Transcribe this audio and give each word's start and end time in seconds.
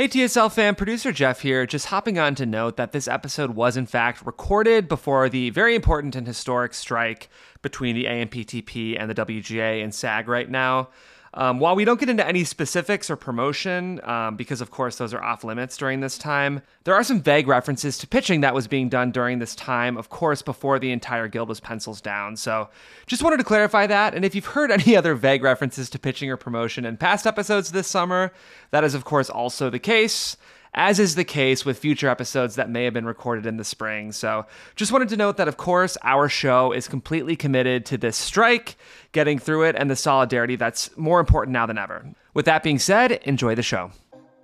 Hey 0.00 0.08
TSL 0.08 0.50
fan, 0.50 0.76
producer 0.76 1.12
Jeff 1.12 1.40
here, 1.40 1.66
just 1.66 1.88
hopping 1.88 2.18
on 2.18 2.34
to 2.36 2.46
note 2.46 2.78
that 2.78 2.92
this 2.92 3.06
episode 3.06 3.50
was 3.50 3.76
in 3.76 3.84
fact 3.84 4.24
recorded 4.24 4.88
before 4.88 5.28
the 5.28 5.50
very 5.50 5.74
important 5.74 6.16
and 6.16 6.26
historic 6.26 6.72
strike 6.72 7.28
between 7.60 7.94
the 7.94 8.06
AMPTP 8.06 8.98
and 8.98 9.10
the 9.10 9.14
WGA 9.14 9.84
and 9.84 9.94
SAG 9.94 10.26
right 10.26 10.48
now. 10.48 10.88
Um, 11.32 11.60
while 11.60 11.76
we 11.76 11.84
don't 11.84 12.00
get 12.00 12.08
into 12.08 12.26
any 12.26 12.42
specifics 12.42 13.08
or 13.08 13.14
promotion, 13.14 14.00
um, 14.02 14.36
because 14.36 14.60
of 14.60 14.72
course 14.72 14.96
those 14.96 15.14
are 15.14 15.22
off 15.22 15.44
limits 15.44 15.76
during 15.76 16.00
this 16.00 16.18
time, 16.18 16.60
there 16.82 16.94
are 16.94 17.04
some 17.04 17.22
vague 17.22 17.46
references 17.46 17.98
to 17.98 18.08
pitching 18.08 18.40
that 18.40 18.52
was 18.52 18.66
being 18.66 18.88
done 18.88 19.12
during 19.12 19.38
this 19.38 19.54
time, 19.54 19.96
of 19.96 20.08
course, 20.08 20.42
before 20.42 20.80
the 20.80 20.90
entire 20.90 21.28
guild 21.28 21.48
was 21.48 21.60
pencils 21.60 22.00
down. 22.00 22.36
So 22.36 22.68
just 23.06 23.22
wanted 23.22 23.36
to 23.36 23.44
clarify 23.44 23.86
that. 23.86 24.14
And 24.14 24.24
if 24.24 24.34
you've 24.34 24.46
heard 24.46 24.70
any 24.72 24.96
other 24.96 25.14
vague 25.14 25.44
references 25.44 25.88
to 25.90 26.00
pitching 26.00 26.30
or 26.30 26.36
promotion 26.36 26.84
in 26.84 26.96
past 26.96 27.26
episodes 27.26 27.70
this 27.70 27.86
summer, 27.86 28.32
that 28.72 28.82
is, 28.82 28.94
of 28.94 29.04
course, 29.04 29.30
also 29.30 29.70
the 29.70 29.78
case 29.78 30.36
as 30.74 30.98
is 30.98 31.14
the 31.14 31.24
case 31.24 31.64
with 31.64 31.78
future 31.78 32.08
episodes 32.08 32.54
that 32.56 32.70
may 32.70 32.84
have 32.84 32.94
been 32.94 33.06
recorded 33.06 33.46
in 33.46 33.56
the 33.56 33.64
spring. 33.64 34.12
So, 34.12 34.46
just 34.76 34.92
wanted 34.92 35.08
to 35.10 35.16
note 35.16 35.36
that, 35.36 35.48
of 35.48 35.56
course, 35.56 35.96
our 36.02 36.28
show 36.28 36.72
is 36.72 36.88
completely 36.88 37.36
committed 37.36 37.86
to 37.86 37.98
this 37.98 38.16
strike, 38.16 38.76
getting 39.12 39.38
through 39.38 39.64
it, 39.64 39.76
and 39.76 39.90
the 39.90 39.96
solidarity 39.96 40.56
that's 40.56 40.96
more 40.96 41.20
important 41.20 41.52
now 41.52 41.66
than 41.66 41.78
ever. 41.78 42.04
With 42.34 42.46
that 42.46 42.62
being 42.62 42.78
said, 42.78 43.12
enjoy 43.24 43.54
the 43.54 43.62
show. 43.62 43.90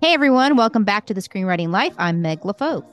Hey, 0.00 0.12
everyone. 0.12 0.56
Welcome 0.56 0.84
back 0.84 1.06
to 1.06 1.14
the 1.14 1.20
Screenwriting 1.20 1.68
Life. 1.68 1.94
I'm 1.98 2.20
Meg 2.20 2.40
LaFauve. 2.40 2.84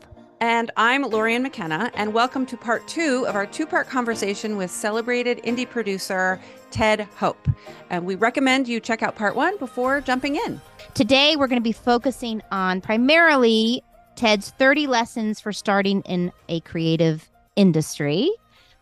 And 0.43 0.71
I'm 0.75 1.03
Lorien 1.03 1.41
McKenna, 1.41 1.89
and 1.93 2.13
welcome 2.13 2.45
to 2.47 2.57
part 2.57 2.85
two 2.85 3.25
of 3.29 3.35
our 3.35 3.45
two 3.45 3.65
part 3.65 3.87
conversation 3.87 4.57
with 4.57 4.69
celebrated 4.69 5.37
indie 5.43 5.67
producer 5.67 6.37
Ted 6.69 7.07
Hope. 7.15 7.47
And 7.89 8.05
we 8.05 8.15
recommend 8.15 8.67
you 8.67 8.81
check 8.81 9.01
out 9.01 9.15
part 9.15 9.37
one 9.37 9.57
before 9.57 10.01
jumping 10.01 10.35
in. 10.35 10.59
Today, 10.95 11.37
we're 11.37 11.47
going 11.47 11.61
to 11.61 11.63
be 11.63 11.71
focusing 11.71 12.41
on 12.51 12.81
primarily 12.81 13.81
Ted's 14.17 14.49
30 14.49 14.85
lessons 14.87 15.39
for 15.39 15.53
starting 15.53 16.01
in 16.01 16.29
a 16.49 16.59
creative 16.59 17.31
industry. 17.55 18.29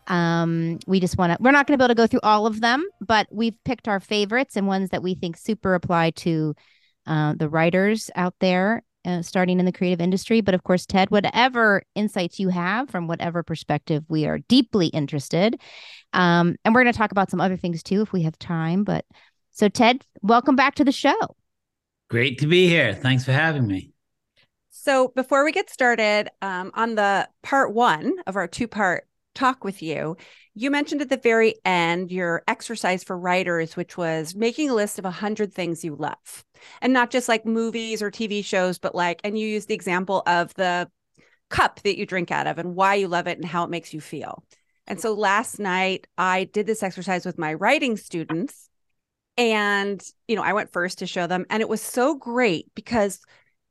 Um, 0.08 0.80
we 0.88 1.00
just 1.00 1.16
want 1.20 1.32
to, 1.32 1.38
we're 1.44 1.52
not 1.52 1.68
going 1.68 1.78
to 1.78 1.84
be 1.84 1.84
able 1.84 1.94
to 1.94 1.96
go 1.96 2.08
through 2.08 2.22
all 2.24 2.48
of 2.48 2.62
them, 2.62 2.84
but 3.02 3.28
we've 3.30 3.64
picked 3.66 3.88
our 3.88 4.00
favorites 4.00 4.56
and 4.58 4.66
ones 4.66 4.90
that 4.90 5.04
we 5.04 5.14
think 5.14 5.38
super 5.38 5.76
apply 5.76 6.10
to 6.10 6.56
uh, 7.06 7.36
the 7.36 7.48
writers 7.48 8.10
out 8.16 8.34
there 8.40 8.82
uh, 9.06 9.22
starting 9.22 9.60
in 9.60 9.66
the 9.66 9.72
creative 9.72 10.02
industry. 10.02 10.42
But 10.42 10.54
of 10.54 10.64
course, 10.64 10.86
Ted, 10.86 11.12
whatever 11.12 11.84
insights 11.96 12.40
you 12.40 12.50
have 12.50 12.90
from 12.90 13.08
whatever 13.08 13.44
perspective, 13.44 14.04
we 14.08 14.26
are 14.26 14.40
deeply 14.40 14.88
interested. 14.88 15.60
Um, 16.14 16.56
and 16.64 16.74
we're 16.74 16.84
going 16.84 16.94
to 16.94 16.98
talk 16.98 17.12
about 17.12 17.32
some 17.32 17.42
other 17.42 17.58
things 17.58 17.84
too 17.84 18.02
if 18.02 18.14
we 18.14 18.24
have 18.24 18.38
time. 18.40 18.84
But 18.84 19.06
so, 19.52 19.70
Ted, 19.70 20.06
welcome 20.22 20.56
back 20.56 20.76
to 20.76 20.84
the 20.84 20.92
show. 20.92 21.36
Great 22.10 22.40
to 22.40 22.48
be 22.48 22.68
here. 22.68 22.94
Thanks 22.94 23.24
for 23.24 23.32
having 23.32 23.68
me. 23.68 23.92
So, 24.70 25.10
before 25.16 25.46
we 25.46 25.52
get 25.52 25.70
started 25.70 26.30
um, 26.42 26.72
on 26.74 26.96
the 26.96 27.30
part 27.44 27.74
one 27.74 28.16
of 28.26 28.36
our 28.36 28.48
two 28.48 28.68
part 28.68 29.08
talk 29.34 29.64
with 29.64 29.82
you, 29.82 30.18
you 30.54 30.70
mentioned 30.70 31.02
at 31.02 31.10
the 31.10 31.18
very 31.18 31.56
end 31.64 32.12
your 32.12 32.44
exercise 32.48 33.04
for 33.04 33.18
writers, 33.18 33.76
which 33.76 33.98
was 33.98 34.36
making 34.36 34.70
a 34.70 34.74
list 34.74 35.00
of 35.00 35.06
100 35.06 35.54
things 35.54 35.84
you 35.84 35.96
love. 35.96 36.44
And 36.82 36.94
not 36.94 37.10
just 37.10 37.28
like 37.28 37.46
movies 37.46 38.02
or 38.02 38.12
TV 38.12 38.44
shows, 38.44 38.78
but 38.78 38.94
like, 38.94 39.22
and 39.24 39.38
you 39.38 39.48
used 39.48 39.68
the 39.68 39.74
example 39.74 40.24
of 40.28 40.54
the 40.56 40.90
cup 41.50 41.82
that 41.84 41.98
you 41.98 42.06
drink 42.06 42.32
out 42.32 42.48
of 42.48 42.58
and 42.58 42.76
why 42.76 42.96
you 42.96 43.08
love 43.08 43.28
it 43.28 43.38
and 43.38 43.46
how 43.46 43.64
it 43.64 43.70
makes 43.70 43.94
you 43.94 44.02
feel. 44.02 44.44
And 44.88 45.00
so 45.00 45.14
last 45.14 45.60
night 45.60 46.08
I 46.18 46.46
did 46.46 46.68
this 46.68 46.84
exercise 46.84 47.26
with 47.26 47.38
my 47.38 47.54
writing 47.54 47.98
students. 47.98 48.70
And, 49.38 50.04
you 50.28 50.36
know, 50.36 50.44
I 50.44 50.54
went 50.54 50.74
first 50.74 51.00
to 51.00 51.08
show 51.08 51.26
them. 51.26 51.46
And 51.50 51.62
it 51.62 51.70
was 51.70 51.82
so 51.82 52.16
great 52.16 52.68
because 52.76 53.22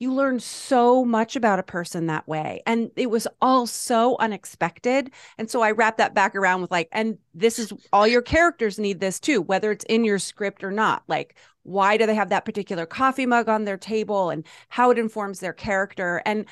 you 0.00 0.12
learn 0.12 0.40
so 0.40 1.04
much 1.04 1.36
about 1.36 1.58
a 1.58 1.62
person 1.62 2.06
that 2.06 2.26
way. 2.26 2.62
And 2.66 2.90
it 2.96 3.10
was 3.10 3.28
all 3.40 3.66
so 3.66 4.16
unexpected. 4.18 5.12
And 5.36 5.48
so 5.48 5.60
I 5.60 5.70
wrap 5.72 5.98
that 5.98 6.14
back 6.14 6.34
around 6.34 6.62
with 6.62 6.70
like, 6.70 6.88
and 6.90 7.18
this 7.34 7.58
is 7.58 7.72
all 7.92 8.08
your 8.08 8.22
characters 8.22 8.78
need 8.78 8.98
this 8.98 9.20
too, 9.20 9.42
whether 9.42 9.70
it's 9.70 9.84
in 9.84 10.05
your 10.05 10.18
script 10.18 10.64
or 10.64 10.70
not. 10.70 11.02
Like, 11.06 11.36
why 11.64 11.98
do 11.98 12.06
they 12.06 12.14
have 12.14 12.30
that 12.30 12.46
particular 12.46 12.86
coffee 12.86 13.27
mug 13.27 13.50
on 13.50 13.64
their 13.64 13.77
table 13.77 14.30
and 14.30 14.46
how 14.70 14.90
it 14.90 14.98
informs 14.98 15.39
their 15.39 15.52
character? 15.52 16.22
And 16.24 16.46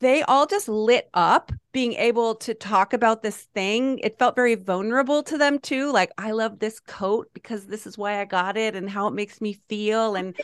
they 0.00 0.22
all 0.22 0.46
just 0.46 0.68
lit 0.68 1.08
up 1.14 1.50
being 1.72 1.94
able 1.94 2.36
to 2.36 2.54
talk 2.54 2.92
about 2.92 3.22
this 3.22 3.42
thing. 3.54 3.98
It 3.98 4.18
felt 4.20 4.36
very 4.36 4.54
vulnerable 4.54 5.24
to 5.24 5.36
them 5.36 5.58
too. 5.58 5.90
Like, 5.90 6.12
I 6.16 6.30
love 6.30 6.60
this 6.60 6.78
coat 6.78 7.28
because 7.34 7.66
this 7.66 7.88
is 7.88 7.98
why 7.98 8.20
I 8.20 8.24
got 8.24 8.56
it 8.56 8.76
and 8.76 8.88
how 8.88 9.08
it 9.08 9.14
makes 9.14 9.40
me 9.40 9.58
feel. 9.68 10.14
And 10.14 10.36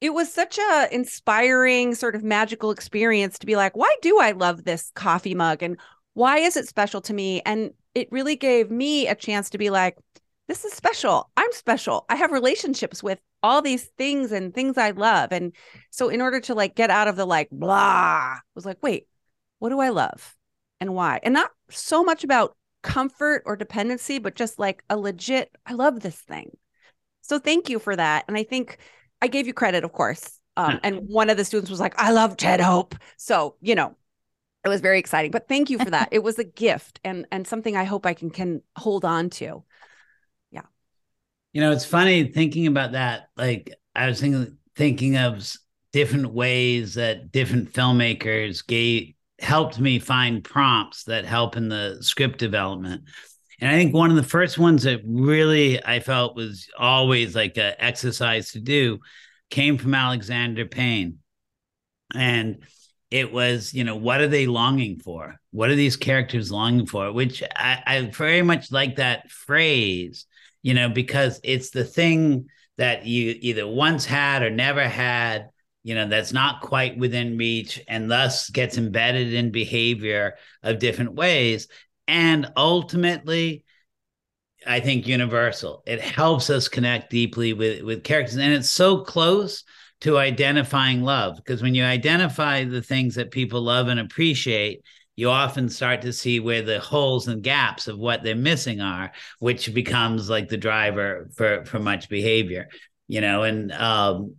it 0.00 0.10
was 0.10 0.32
such 0.32 0.58
a 0.58 0.88
inspiring 0.92 1.94
sort 1.94 2.14
of 2.14 2.22
magical 2.22 2.70
experience 2.70 3.38
to 3.38 3.46
be 3.46 3.56
like 3.56 3.76
why 3.76 3.92
do 4.02 4.18
i 4.20 4.32
love 4.32 4.64
this 4.64 4.90
coffee 4.94 5.34
mug? 5.34 5.62
And 5.62 5.78
why 6.14 6.38
is 6.38 6.56
it 6.56 6.68
special 6.68 7.00
to 7.02 7.14
me? 7.14 7.42
And 7.46 7.72
it 7.94 8.10
really 8.10 8.36
gave 8.36 8.70
me 8.70 9.06
a 9.06 9.14
chance 9.14 9.50
to 9.50 9.58
be 9.58 9.70
like 9.70 9.96
this 10.48 10.64
is 10.64 10.72
special. 10.72 11.30
I'm 11.36 11.52
special. 11.52 12.06
I 12.08 12.16
have 12.16 12.32
relationships 12.32 13.02
with 13.02 13.20
all 13.42 13.60
these 13.60 13.84
things 13.98 14.32
and 14.32 14.54
things 14.54 14.78
i 14.78 14.90
love. 14.90 15.30
And 15.32 15.54
so 15.90 16.08
in 16.08 16.20
order 16.20 16.40
to 16.40 16.54
like 16.54 16.74
get 16.74 16.90
out 16.90 17.08
of 17.08 17.16
the 17.16 17.26
like 17.26 17.50
blah 17.50 18.36
was 18.54 18.64
like 18.66 18.78
wait 18.82 19.06
what 19.58 19.70
do 19.70 19.80
i 19.80 19.88
love 19.90 20.36
and 20.80 20.94
why? 20.94 21.20
And 21.22 21.34
not 21.34 21.50
so 21.70 22.02
much 22.04 22.24
about 22.24 22.56
comfort 22.82 23.42
or 23.44 23.56
dependency 23.56 24.18
but 24.18 24.36
just 24.36 24.58
like 24.58 24.84
a 24.88 24.96
legit 24.96 25.50
i 25.66 25.72
love 25.74 26.00
this 26.00 26.16
thing. 26.16 26.56
So 27.20 27.38
thank 27.38 27.68
you 27.68 27.78
for 27.78 27.94
that. 27.94 28.24
And 28.28 28.36
i 28.36 28.44
think 28.44 28.78
I 29.20 29.28
gave 29.28 29.46
you 29.46 29.54
credit, 29.54 29.84
of 29.84 29.92
course. 29.92 30.38
Um, 30.56 30.80
and 30.82 31.08
one 31.08 31.30
of 31.30 31.36
the 31.36 31.44
students 31.44 31.70
was 31.70 31.78
like, 31.78 31.94
I 31.98 32.10
love 32.10 32.36
Ted 32.36 32.60
Hope. 32.60 32.96
So, 33.16 33.54
you 33.60 33.76
know, 33.76 33.94
it 34.64 34.68
was 34.68 34.80
very 34.80 34.98
exciting. 34.98 35.30
But 35.30 35.46
thank 35.46 35.70
you 35.70 35.78
for 35.78 35.90
that. 35.90 36.08
it 36.12 36.22
was 36.22 36.38
a 36.38 36.44
gift 36.44 37.00
and 37.04 37.26
and 37.30 37.46
something 37.46 37.76
I 37.76 37.84
hope 37.84 38.06
I 38.06 38.14
can 38.14 38.30
can 38.30 38.62
hold 38.76 39.04
on 39.04 39.30
to. 39.30 39.62
Yeah. 40.50 40.62
You 41.52 41.60
know, 41.60 41.70
it's 41.70 41.84
funny 41.84 42.24
thinking 42.32 42.66
about 42.66 42.92
that. 42.92 43.28
Like 43.36 43.72
I 43.94 44.08
was 44.08 44.20
thinking 44.20 44.58
thinking 44.74 45.16
of 45.16 45.56
different 45.92 46.32
ways 46.32 46.94
that 46.94 47.30
different 47.30 47.72
filmmakers 47.72 48.66
gave 48.66 49.14
helped 49.38 49.78
me 49.78 50.00
find 50.00 50.42
prompts 50.42 51.04
that 51.04 51.24
help 51.24 51.56
in 51.56 51.68
the 51.68 51.98
script 52.00 52.38
development. 52.38 53.02
And 53.60 53.70
I 53.70 53.74
think 53.74 53.92
one 53.92 54.10
of 54.10 54.16
the 54.16 54.22
first 54.22 54.58
ones 54.58 54.84
that 54.84 55.00
really 55.04 55.84
I 55.84 56.00
felt 56.00 56.36
was 56.36 56.68
always 56.78 57.34
like 57.34 57.56
an 57.56 57.74
exercise 57.78 58.52
to 58.52 58.60
do 58.60 59.00
came 59.50 59.78
from 59.78 59.94
Alexander 59.94 60.64
Payne. 60.64 61.18
And 62.14 62.58
it 63.10 63.32
was, 63.32 63.74
you 63.74 63.84
know, 63.84 63.96
what 63.96 64.20
are 64.20 64.28
they 64.28 64.46
longing 64.46 65.00
for? 65.00 65.36
What 65.50 65.70
are 65.70 65.74
these 65.74 65.96
characters 65.96 66.52
longing 66.52 66.86
for? 66.86 67.12
Which 67.12 67.42
I, 67.56 67.82
I 67.86 68.00
very 68.02 68.42
much 68.42 68.70
like 68.70 68.96
that 68.96 69.30
phrase, 69.30 70.26
you 70.62 70.74
know, 70.74 70.88
because 70.88 71.40
it's 71.42 71.70
the 71.70 71.84
thing 71.84 72.48
that 72.76 73.06
you 73.06 73.36
either 73.40 73.66
once 73.66 74.04
had 74.04 74.42
or 74.42 74.50
never 74.50 74.88
had 74.88 75.48
you 75.84 75.94
know 75.94 76.06
that's 76.06 76.32
not 76.32 76.60
quite 76.60 76.98
within 76.98 77.38
reach 77.38 77.82
and 77.88 78.10
thus 78.10 78.50
gets 78.50 78.78
embedded 78.78 79.32
in 79.32 79.50
behavior 79.50 80.34
of 80.62 80.78
different 80.78 81.14
ways 81.14 81.68
and 82.08 82.50
ultimately 82.56 83.64
i 84.66 84.80
think 84.80 85.06
universal. 85.06 85.82
It 85.86 86.00
helps 86.00 86.50
us 86.50 86.66
connect 86.66 87.10
deeply 87.10 87.52
with 87.52 87.82
with 87.82 88.02
characters. 88.02 88.36
And 88.36 88.52
it's 88.52 88.70
so 88.70 89.02
close 89.02 89.62
to 90.00 90.18
identifying 90.18 91.02
love 91.02 91.36
because 91.36 91.62
when 91.62 91.74
you 91.74 91.84
identify 91.84 92.64
the 92.64 92.82
things 92.82 93.14
that 93.14 93.30
people 93.30 93.62
love 93.62 93.86
and 93.88 94.00
appreciate 94.00 94.82
you 95.14 95.30
often 95.30 95.68
start 95.68 96.02
to 96.02 96.12
see 96.12 96.38
where 96.38 96.62
the 96.62 96.78
holes 96.78 97.26
and 97.26 97.42
gaps 97.42 97.88
of 97.88 97.98
what 97.98 98.22
they're 98.22 98.36
missing 98.36 98.80
are 98.80 99.12
which 99.38 99.72
becomes 99.72 100.28
like 100.28 100.48
the 100.48 100.56
driver 100.56 101.28
for 101.34 101.64
for 101.64 101.78
much 101.78 102.08
behavior 102.08 102.68
you 103.08 103.20
know? 103.22 103.42
And 103.42 103.72
um 103.72 104.36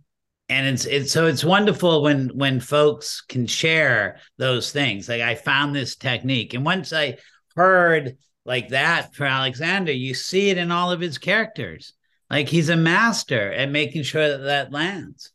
and 0.48 0.66
it's 0.66 0.86
it's 0.86 1.12
so 1.12 1.26
it's 1.26 1.44
wonderful 1.44 2.02
when 2.02 2.28
when 2.28 2.60
folks 2.60 3.20
can 3.20 3.46
share 3.46 4.18
those 4.38 4.72
things. 4.72 5.08
Like 5.08 5.20
i 5.20 5.34
found 5.34 5.74
this 5.74 5.96
technique. 5.96 6.54
And 6.54 6.64
once 6.64 6.92
i 6.92 7.18
heard 7.54 8.16
like 8.44 8.68
that 8.68 9.14
for 9.14 9.24
Alexander, 9.24 9.92
you 9.92 10.14
see 10.14 10.50
it 10.50 10.58
in 10.58 10.70
all 10.70 10.90
of 10.90 11.00
his 11.00 11.18
characters. 11.18 11.92
Like 12.28 12.48
he's 12.48 12.68
a 12.68 12.76
master 12.76 13.52
at 13.52 13.70
making 13.70 14.04
sure 14.04 14.28
that 14.28 14.44
that 14.44 14.72
lands. 14.72 15.32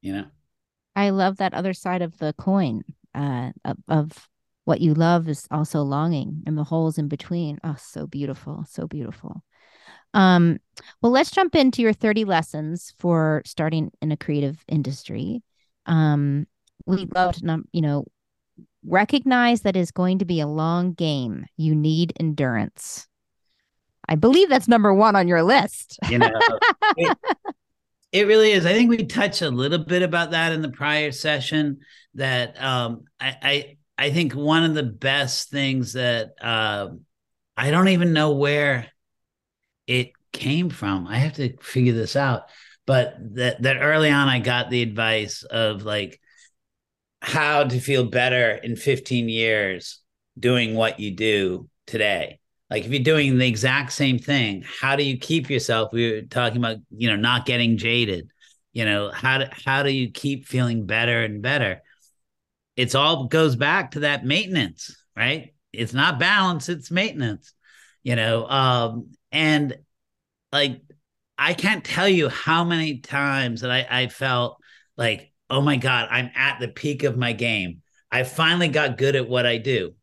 You 0.00 0.14
know. 0.14 0.26
I 0.96 1.10
love 1.10 1.38
that 1.38 1.54
other 1.54 1.72
side 1.72 2.02
of 2.02 2.18
the 2.18 2.34
coin 2.34 2.82
uh, 3.14 3.50
of, 3.64 3.76
of 3.88 4.28
what 4.64 4.80
you 4.80 4.94
love 4.94 5.28
is 5.28 5.46
also 5.50 5.82
longing 5.82 6.42
and 6.46 6.56
the 6.56 6.64
holes 6.64 6.98
in 6.98 7.08
between. 7.08 7.58
Oh, 7.64 7.76
so 7.78 8.06
beautiful, 8.06 8.64
so 8.68 8.86
beautiful. 8.86 9.42
Um, 10.14 10.58
well, 11.00 11.12
let's 11.12 11.30
jump 11.30 11.54
into 11.54 11.82
your 11.82 11.92
30 11.92 12.24
lessons 12.24 12.94
for 12.98 13.42
starting 13.46 13.90
in 14.00 14.12
a 14.12 14.16
creative 14.16 14.62
industry. 14.68 15.42
Um, 15.86 16.46
we 16.86 17.06
loved, 17.14 17.42
not, 17.42 17.60
you 17.72 17.80
know, 17.80 18.04
recognize 18.86 19.62
that 19.62 19.76
is 19.76 19.90
going 19.90 20.18
to 20.18 20.24
be 20.24 20.40
a 20.40 20.46
long 20.46 20.92
game. 20.92 21.46
You 21.56 21.74
need 21.74 22.12
endurance. 22.18 23.06
I 24.08 24.16
believe 24.16 24.48
that's 24.48 24.68
number 24.68 24.92
one 24.92 25.16
on 25.16 25.28
your 25.28 25.42
list. 25.42 25.98
you 26.08 26.18
know, 26.18 26.30
it, 26.96 27.18
it 28.12 28.26
really 28.26 28.52
is. 28.52 28.66
I 28.66 28.72
think 28.72 28.90
we 28.90 29.04
touched 29.04 29.42
a 29.42 29.50
little 29.50 29.78
bit 29.78 30.02
about 30.02 30.32
that 30.32 30.52
in 30.52 30.62
the 30.62 30.70
prior 30.70 31.12
session. 31.12 31.78
That 32.14 32.60
um, 32.62 33.04
I, 33.20 33.36
I 33.42 33.76
I 34.06 34.10
think 34.10 34.34
one 34.34 34.64
of 34.64 34.74
the 34.74 34.82
best 34.82 35.50
things 35.50 35.94
that 35.94 36.32
uh, 36.40 36.88
I 37.56 37.70
don't 37.70 37.88
even 37.88 38.12
know 38.12 38.32
where 38.32 38.88
it 39.86 40.12
came 40.32 40.70
from. 40.70 41.06
I 41.06 41.18
have 41.18 41.34
to 41.34 41.56
figure 41.58 41.92
this 41.92 42.16
out. 42.16 42.42
But 42.84 43.16
that 43.36 43.62
that 43.62 43.76
early 43.80 44.10
on, 44.10 44.28
I 44.28 44.40
got 44.40 44.68
the 44.68 44.82
advice 44.82 45.44
of 45.44 45.84
like 45.84 46.20
how 47.22 47.62
to 47.64 47.78
feel 47.78 48.04
better 48.04 48.50
in 48.50 48.74
15 48.74 49.28
years 49.28 50.00
doing 50.38 50.74
what 50.74 50.98
you 50.98 51.12
do 51.12 51.68
today. 51.86 52.40
Like 52.68 52.84
if 52.84 52.90
you're 52.90 53.02
doing 53.02 53.38
the 53.38 53.46
exact 53.46 53.92
same 53.92 54.18
thing, 54.18 54.64
how 54.80 54.96
do 54.96 55.04
you 55.04 55.18
keep 55.18 55.48
yourself? 55.48 55.92
We 55.92 56.10
were 56.10 56.22
talking 56.22 56.58
about, 56.58 56.78
you 56.90 57.08
know, 57.08 57.16
not 57.16 57.46
getting 57.46 57.76
jaded. 57.76 58.28
You 58.72 58.86
know, 58.86 59.10
how 59.12 59.38
do, 59.38 59.44
how 59.50 59.82
do 59.84 59.92
you 59.92 60.10
keep 60.10 60.46
feeling 60.46 60.86
better 60.86 61.22
and 61.22 61.42
better? 61.42 61.82
It's 62.76 62.94
all 62.94 63.26
goes 63.28 63.54
back 63.54 63.92
to 63.92 64.00
that 64.00 64.24
maintenance, 64.24 64.96
right? 65.14 65.54
It's 65.72 65.92
not 65.92 66.18
balance, 66.18 66.68
it's 66.68 66.90
maintenance. 66.90 67.52
You 68.02 68.16
know, 68.16 68.46
um 68.48 69.12
and 69.30 69.78
like 70.50 70.82
I 71.38 71.54
can't 71.54 71.84
tell 71.84 72.08
you 72.08 72.28
how 72.28 72.64
many 72.64 72.98
times 72.98 73.60
that 73.60 73.70
I, 73.70 73.86
I 73.88 74.08
felt 74.08 74.58
like, 74.96 75.31
oh 75.52 75.60
my 75.60 75.76
God, 75.76 76.08
I'm 76.10 76.30
at 76.34 76.60
the 76.60 76.68
peak 76.68 77.04
of 77.04 77.18
my 77.18 77.34
game. 77.34 77.82
I 78.10 78.24
finally 78.24 78.68
got 78.68 78.96
good 78.96 79.14
at 79.14 79.28
what 79.28 79.46
I 79.46 79.58
do. 79.58 79.94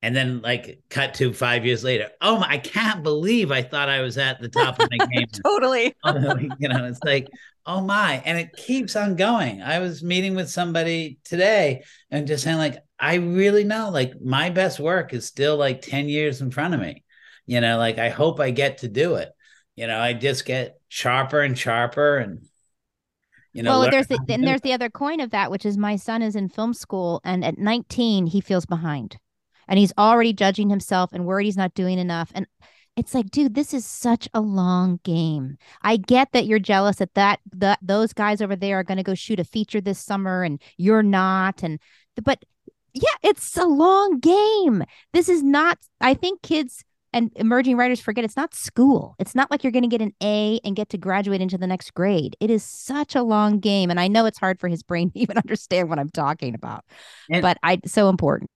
And 0.00 0.14
then 0.14 0.40
like 0.40 0.80
cut 0.88 1.14
to 1.14 1.32
five 1.32 1.66
years 1.66 1.82
later 1.82 2.08
oh 2.20 2.38
my, 2.38 2.48
i 2.50 2.58
can't 2.58 3.02
believe 3.02 3.50
i 3.50 3.62
thought 3.62 3.88
i 3.88 4.00
was 4.00 4.16
at 4.16 4.40
the 4.40 4.48
top 4.48 4.78
of 4.78 4.88
my 4.92 5.04
game. 5.12 5.26
Totally. 5.44 5.92
Oh, 6.04 6.36
you 6.60 6.68
know 6.68 6.84
it's 6.84 7.02
like 7.02 7.26
oh 7.66 7.80
my 7.80 8.22
and 8.24 8.38
it 8.38 8.52
keeps 8.52 8.94
on 8.94 9.16
going. 9.16 9.60
I 9.60 9.80
was 9.80 10.04
meeting 10.04 10.36
with 10.36 10.48
somebody 10.48 11.18
today 11.24 11.82
and 12.12 12.28
just 12.28 12.44
saying 12.44 12.58
like 12.58 12.78
i 13.00 13.16
really 13.16 13.64
know 13.64 13.90
like 13.90 14.20
my 14.20 14.50
best 14.50 14.78
work 14.78 15.12
is 15.12 15.26
still 15.26 15.56
like 15.56 15.82
10 15.82 16.08
years 16.08 16.40
in 16.40 16.52
front 16.52 16.74
of 16.74 16.80
me. 16.80 17.02
You 17.46 17.60
know 17.60 17.76
like 17.76 17.98
i 17.98 18.08
hope 18.08 18.38
i 18.38 18.52
get 18.52 18.78
to 18.78 18.88
do 18.88 19.16
it. 19.16 19.32
You 19.74 19.88
know 19.88 19.98
i 19.98 20.12
just 20.12 20.44
get 20.44 20.80
sharper 20.88 21.40
and 21.40 21.58
sharper 21.58 22.18
and 22.18 22.47
you 23.58 23.62
know 23.62 23.80
well 23.80 23.90
there's 23.90 24.06
the, 24.06 24.18
then 24.26 24.40
there's 24.40 24.62
the 24.62 24.72
other 24.72 24.88
coin 24.88 25.20
of 25.20 25.30
that 25.30 25.50
which 25.50 25.66
is 25.66 25.76
my 25.76 25.96
son 25.96 26.22
is 26.22 26.34
in 26.34 26.48
film 26.48 26.72
school 26.72 27.20
and 27.24 27.44
at 27.44 27.58
19 27.58 28.26
he 28.26 28.40
feels 28.40 28.64
behind 28.64 29.18
and 29.68 29.78
he's 29.78 29.92
already 29.98 30.32
judging 30.32 30.70
himself 30.70 31.10
and 31.12 31.26
worried 31.26 31.44
he's 31.44 31.56
not 31.56 31.74
doing 31.74 31.98
enough. 31.98 32.32
And 32.34 32.46
it's 32.96 33.14
like, 33.14 33.30
dude, 33.30 33.54
this 33.54 33.72
is 33.72 33.84
such 33.84 34.28
a 34.34 34.40
long 34.40 34.98
game. 35.04 35.58
I 35.82 35.98
get 35.98 36.32
that 36.32 36.46
you're 36.46 36.58
jealous 36.58 36.96
that 36.96 37.14
that, 37.14 37.38
that 37.52 37.78
those 37.80 38.12
guys 38.12 38.42
over 38.42 38.56
there 38.56 38.80
are 38.80 38.84
going 38.84 38.96
to 38.96 39.04
go 39.04 39.14
shoot 39.14 39.38
a 39.38 39.44
feature 39.44 39.80
this 39.80 40.00
summer 40.00 40.42
and 40.42 40.60
you're 40.78 41.04
not. 41.04 41.62
And 41.62 41.78
but 42.24 42.42
yeah, 42.94 43.02
it's 43.22 43.56
a 43.56 43.66
long 43.66 44.18
game. 44.18 44.82
This 45.12 45.28
is 45.28 45.44
not. 45.44 45.78
I 46.00 46.14
think 46.14 46.42
kids 46.42 46.82
and 47.12 47.30
emerging 47.36 47.76
writers 47.76 48.00
forget 48.00 48.24
it's 48.24 48.36
not 48.36 48.54
school. 48.54 49.14
It's 49.18 49.34
not 49.34 49.50
like 49.50 49.64
you're 49.64 49.72
going 49.72 49.82
to 49.82 49.88
get 49.88 50.02
an 50.02 50.12
A 50.22 50.60
and 50.64 50.76
get 50.76 50.90
to 50.90 50.98
graduate 50.98 51.40
into 51.40 51.56
the 51.56 51.66
next 51.66 51.94
grade. 51.94 52.36
It 52.40 52.50
is 52.50 52.62
such 52.62 53.14
a 53.14 53.22
long 53.22 53.60
game, 53.60 53.90
and 53.90 53.98
I 53.98 54.08
know 54.08 54.26
it's 54.26 54.38
hard 54.38 54.60
for 54.60 54.68
his 54.68 54.82
brain 54.82 55.10
to 55.12 55.18
even 55.18 55.38
understand 55.38 55.88
what 55.88 55.98
I'm 55.98 56.10
talking 56.10 56.54
about. 56.54 56.84
And, 57.30 57.42
but 57.42 57.58
I 57.62 57.80
so 57.86 58.08
important. 58.08 58.50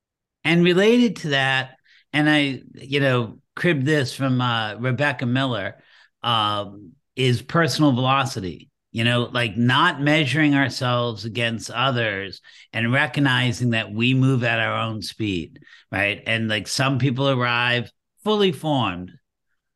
And 0.45 0.65
related 0.65 1.17
to 1.17 1.29
that, 1.31 1.77
and 2.13 2.29
I, 2.29 2.63
you 2.75 3.01
know, 3.01 3.39
crib 3.57 3.85
this 3.85 4.15
from 4.15 4.41
uh, 4.41 4.75
Rebecca 4.75 5.25
Miller, 5.27 5.77
um, 6.23 6.93
is 7.17 7.43
personal 7.43 7.93
velocity. 7.93 8.69
You 8.95 9.05
know, 9.05 9.31
like 9.33 9.57
not 9.57 10.03
measuring 10.03 10.55
ourselves 10.55 11.25
against 11.25 11.71
others 11.71 12.43
and 12.75 12.93
recognizing 12.93 13.71
that 13.71 13.91
we 13.91 14.13
move 14.13 14.45
at 14.45 14.61
our 14.61 14.83
own 14.83 15.01
speed, 15.01 15.61
right? 15.91 16.23
And 16.27 16.47
like 16.47 16.69
some 16.69 16.99
people 16.99 17.31
arrive 17.31 17.91
fully 18.25 18.53
formed. 18.53 19.13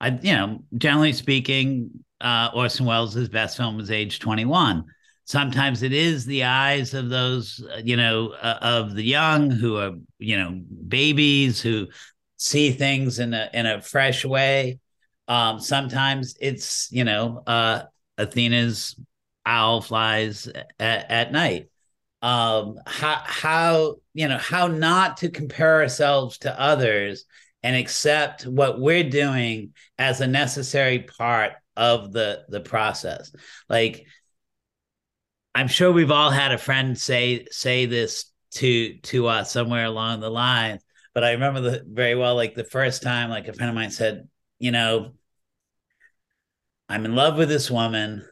I, 0.00 0.08
you 0.08 0.32
know, 0.32 0.62
generally 0.76 1.12
speaking, 1.12 1.90
uh, 2.20 2.50
Orson 2.54 2.86
Welles' 2.86 3.28
best 3.28 3.56
film 3.56 3.76
was 3.76 3.90
age 3.90 4.18
21 4.18 4.84
sometimes 5.26 5.82
it 5.82 5.92
is 5.92 6.24
the 6.24 6.44
eyes 6.44 6.94
of 6.94 7.10
those 7.10 7.62
uh, 7.72 7.80
you 7.84 7.96
know 7.96 8.32
uh, 8.40 8.58
of 8.62 8.94
the 8.94 9.02
young 9.02 9.50
who 9.50 9.76
are 9.76 9.92
you 10.18 10.36
know 10.38 10.58
babies 10.88 11.60
who 11.60 11.86
see 12.38 12.70
things 12.70 13.18
in 13.18 13.34
a 13.34 13.50
in 13.52 13.66
a 13.66 13.82
fresh 13.82 14.24
way. 14.24 14.78
Um 15.28 15.60
sometimes 15.60 16.36
it's 16.40 16.88
you 16.90 17.04
know 17.04 17.42
uh 17.46 17.82
athena's 18.16 18.96
owl 19.44 19.82
flies 19.82 20.48
at, 20.78 21.10
at 21.10 21.32
night. 21.32 21.68
Um 22.22 22.78
how 22.86 23.20
how 23.24 23.96
you 24.14 24.28
know 24.28 24.38
how 24.38 24.68
not 24.68 25.18
to 25.18 25.28
compare 25.28 25.82
ourselves 25.82 26.38
to 26.38 26.60
others 26.60 27.24
and 27.66 27.74
accept 27.74 28.46
what 28.46 28.80
we're 28.80 29.10
doing 29.10 29.74
as 29.98 30.20
a 30.20 30.26
necessary 30.26 31.00
part 31.00 31.52
of 31.76 32.12
the 32.12 32.44
the 32.48 32.60
process 32.60 33.32
like 33.68 34.06
I'm 35.54 35.68
sure 35.68 35.90
we've 35.90 36.10
all 36.10 36.30
had 36.30 36.52
a 36.52 36.58
friend 36.58 36.96
say 36.98 37.46
say 37.50 37.86
this 37.86 38.30
to 38.52 38.96
to 38.98 39.26
us 39.26 39.50
somewhere 39.52 39.84
along 39.86 40.20
the 40.20 40.30
line 40.30 40.78
But 41.14 41.24
I 41.24 41.32
remember 41.32 41.60
the 41.60 41.82
very 41.86 42.14
well, 42.14 42.34
like 42.36 42.54
the 42.54 42.64
first 42.64 43.02
time, 43.02 43.30
like 43.30 43.48
a 43.48 43.54
friend 43.54 43.70
of 43.70 43.74
mine 43.74 43.90
said, 43.90 44.28
you 44.58 44.70
know, 44.70 45.14
I'm 46.88 47.06
in 47.06 47.14
love 47.14 47.38
with 47.38 47.48
this 47.48 47.70
woman. 47.70 48.22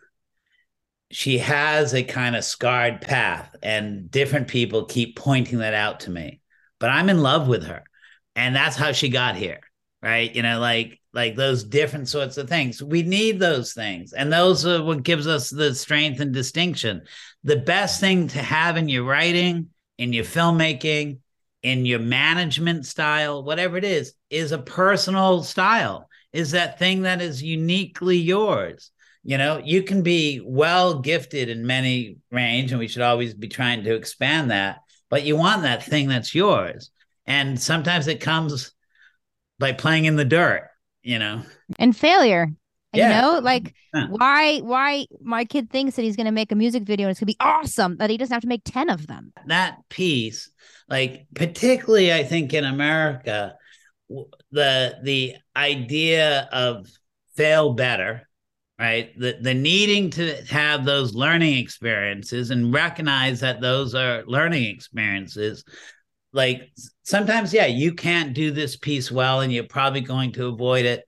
She 1.10 1.38
has 1.38 1.94
a 1.94 2.02
kind 2.02 2.36
of 2.36 2.44
scarred 2.44 3.00
path, 3.00 3.56
and 3.62 4.10
different 4.10 4.48
people 4.48 4.84
keep 4.84 5.16
pointing 5.16 5.58
that 5.60 5.72
out 5.74 6.00
to 6.00 6.10
me. 6.10 6.40
But 6.78 6.90
I'm 6.90 7.08
in 7.08 7.22
love 7.22 7.48
with 7.48 7.64
her, 7.64 7.84
and 8.36 8.54
that's 8.54 8.76
how 8.76 8.92
she 8.92 9.08
got 9.08 9.36
here, 9.36 9.60
right? 10.02 10.34
You 10.34 10.42
know, 10.42 10.60
like 10.60 11.00
like 11.12 11.36
those 11.36 11.62
different 11.62 12.08
sorts 12.08 12.36
of 12.36 12.48
things. 12.48 12.82
We 12.82 13.02
need 13.02 13.38
those 13.38 13.72
things. 13.72 14.12
And 14.12 14.32
those 14.32 14.66
are 14.66 14.82
what 14.82 15.04
gives 15.04 15.26
us 15.26 15.48
the 15.48 15.74
strength 15.74 16.20
and 16.20 16.32
distinction. 16.32 17.02
The 17.44 17.56
best 17.56 18.00
thing 18.00 18.28
to 18.28 18.38
have 18.40 18.76
in 18.76 18.88
your 18.88 19.04
writing, 19.04 19.68
in 19.96 20.12
your 20.12 20.24
filmmaking, 20.24 21.18
in 21.62 21.86
your 21.86 22.00
management 22.00 22.84
style, 22.84 23.44
whatever 23.44 23.76
it 23.76 23.84
is, 23.84 24.14
is 24.28 24.52
a 24.52 24.58
personal 24.58 25.42
style, 25.44 26.08
is 26.32 26.50
that 26.50 26.78
thing 26.78 27.02
that 27.02 27.22
is 27.22 27.42
uniquely 27.42 28.16
yours. 28.16 28.90
You 29.22 29.38
know, 29.38 29.62
you 29.64 29.82
can 29.82 30.02
be 30.02 30.42
well 30.44 31.00
gifted 31.00 31.48
in 31.48 31.66
many 31.66 32.18
range, 32.30 32.72
and 32.72 32.78
we 32.78 32.88
should 32.88 33.02
always 33.02 33.32
be 33.32 33.48
trying 33.48 33.84
to 33.84 33.94
expand 33.94 34.50
that, 34.50 34.80
but 35.08 35.22
you 35.22 35.36
want 35.36 35.62
that 35.62 35.84
thing 35.84 36.08
that's 36.08 36.34
yours. 36.34 36.90
And 37.26 37.60
sometimes 37.60 38.06
it 38.06 38.20
comes 38.20 38.72
by 39.58 39.72
playing 39.72 40.04
in 40.04 40.16
the 40.16 40.24
dirt 40.24 40.68
you 41.04 41.18
know? 41.18 41.42
And 41.78 41.96
failure 41.96 42.50
yeah. 42.92 43.08
you 43.08 43.22
know 43.22 43.38
like 43.40 43.74
why 44.08 44.58
why 44.60 45.06
my 45.20 45.44
kid 45.44 45.70
thinks 45.70 45.96
that 45.96 46.02
he's 46.02 46.16
going 46.16 46.26
to 46.26 46.32
make 46.32 46.52
a 46.52 46.54
music 46.54 46.84
video 46.84 47.06
and 47.06 47.10
it's 47.10 47.20
going 47.20 47.26
to 47.26 47.32
be 47.32 47.36
awesome 47.40 47.96
that 47.96 48.10
he 48.10 48.16
doesn't 48.16 48.32
have 48.32 48.42
to 48.42 48.48
make 48.48 48.62
10 48.64 48.88
of 48.90 49.06
them. 49.06 49.32
That 49.46 49.78
piece 49.88 50.50
like 50.88 51.26
particularly 51.34 52.12
i 52.12 52.22
think 52.22 52.52
in 52.52 52.64
america 52.64 53.56
the 54.50 54.98
the 55.02 55.34
idea 55.56 56.48
of 56.52 56.86
fail 57.36 57.72
better 57.74 58.28
right? 58.76 59.16
The 59.16 59.38
the 59.40 59.54
needing 59.54 60.10
to 60.10 60.44
have 60.50 60.84
those 60.84 61.14
learning 61.14 61.58
experiences 61.58 62.50
and 62.50 62.74
recognize 62.74 63.38
that 63.38 63.60
those 63.60 63.94
are 63.94 64.24
learning 64.26 64.64
experiences 64.64 65.64
like 66.34 66.70
sometimes 67.04 67.54
yeah 67.54 67.66
you 67.66 67.94
can't 67.94 68.34
do 68.34 68.50
this 68.50 68.76
piece 68.76 69.10
well 69.10 69.40
and 69.40 69.52
you're 69.52 69.64
probably 69.64 70.00
going 70.00 70.32
to 70.32 70.48
avoid 70.48 70.84
it 70.84 71.04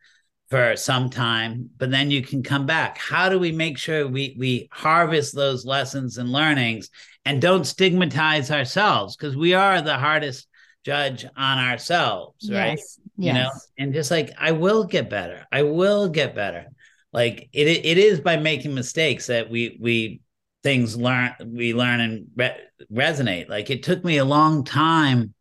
for 0.48 0.76
some 0.76 1.10
time 1.10 1.68
but 1.76 1.90
then 1.90 2.10
you 2.10 2.22
can 2.22 2.42
come 2.42 2.66
back. 2.66 2.96
How 2.98 3.28
do 3.28 3.38
we 3.38 3.52
make 3.52 3.76
sure 3.76 4.06
we 4.06 4.36
we 4.38 4.68
harvest 4.70 5.34
those 5.34 5.66
lessons 5.66 6.18
and 6.18 6.30
learnings 6.30 6.88
and 7.24 7.42
don't 7.42 7.66
stigmatize 7.66 8.50
ourselves? 8.50 9.16
Because 9.16 9.36
we 9.36 9.54
are 9.54 9.82
the 9.82 9.98
hardest 9.98 10.46
judge 10.84 11.26
on 11.36 11.58
ourselves 11.58 12.48
right? 12.48 12.78
Yes. 12.78 12.98
you 13.16 13.32
know 13.32 13.50
and 13.76 13.92
just 13.92 14.12
like 14.12 14.30
i 14.38 14.52
will 14.52 14.84
get 14.84 15.10
better. 15.10 15.44
I 15.50 15.62
will 15.62 16.08
get 16.08 16.34
better. 16.34 16.66
Like 17.12 17.48
it 17.52 17.66
it 17.66 17.98
is 17.98 18.20
by 18.20 18.36
making 18.36 18.74
mistakes 18.74 19.26
that 19.26 19.50
we 19.50 19.78
we 19.80 20.20
things 20.62 20.96
learn 20.96 21.32
we 21.46 21.74
learn 21.74 22.00
and 22.00 22.26
re- 22.36 22.56
resonate 22.92 23.48
like 23.48 23.70
it 23.70 23.82
took 23.82 24.04
me 24.04 24.18
a 24.18 24.24
long 24.24 24.64
time 24.64 25.32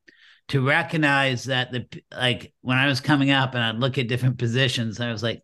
to 0.47 0.65
recognize 0.65 1.45
that 1.45 1.71
the 1.71 1.85
like 2.11 2.53
when 2.61 2.77
i 2.77 2.87
was 2.87 3.01
coming 3.01 3.31
up 3.31 3.55
and 3.55 3.63
i'd 3.63 3.79
look 3.79 3.97
at 3.97 4.07
different 4.07 4.37
positions 4.37 4.99
i 4.99 5.11
was 5.11 5.23
like 5.23 5.41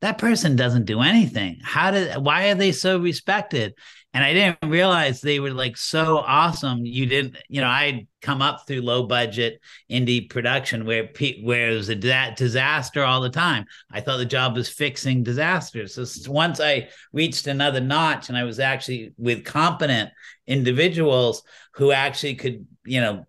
that 0.00 0.18
person 0.18 0.56
doesn't 0.56 0.86
do 0.86 1.00
anything. 1.00 1.58
How 1.62 1.90
did 1.90 2.16
why 2.16 2.48
are 2.48 2.54
they 2.54 2.72
so 2.72 2.98
respected? 2.98 3.74
And 4.12 4.24
I 4.24 4.32
didn't 4.32 4.68
realize 4.68 5.20
they 5.20 5.38
were 5.38 5.52
like 5.52 5.76
so 5.76 6.18
awesome. 6.18 6.84
You 6.84 7.06
didn't, 7.06 7.36
you 7.48 7.60
know, 7.60 7.68
I'd 7.68 8.08
come 8.20 8.42
up 8.42 8.66
through 8.66 8.80
low 8.80 9.04
budget 9.04 9.60
indie 9.88 10.28
production 10.28 10.84
where 10.84 11.10
where 11.42 11.70
it 11.70 11.74
was 11.74 11.88
a 11.90 11.94
disaster 11.94 13.04
all 13.04 13.20
the 13.20 13.30
time. 13.30 13.66
I 13.92 14.00
thought 14.00 14.16
the 14.16 14.24
job 14.24 14.56
was 14.56 14.68
fixing 14.68 15.22
disasters. 15.22 15.94
So 15.94 16.32
once 16.32 16.60
I 16.60 16.88
reached 17.12 17.46
another 17.46 17.80
notch 17.80 18.28
and 18.28 18.36
I 18.36 18.42
was 18.42 18.58
actually 18.58 19.12
with 19.16 19.44
competent 19.44 20.10
individuals 20.44 21.44
who 21.74 21.92
actually 21.92 22.34
could, 22.34 22.66
you 22.84 23.00
know, 23.00 23.26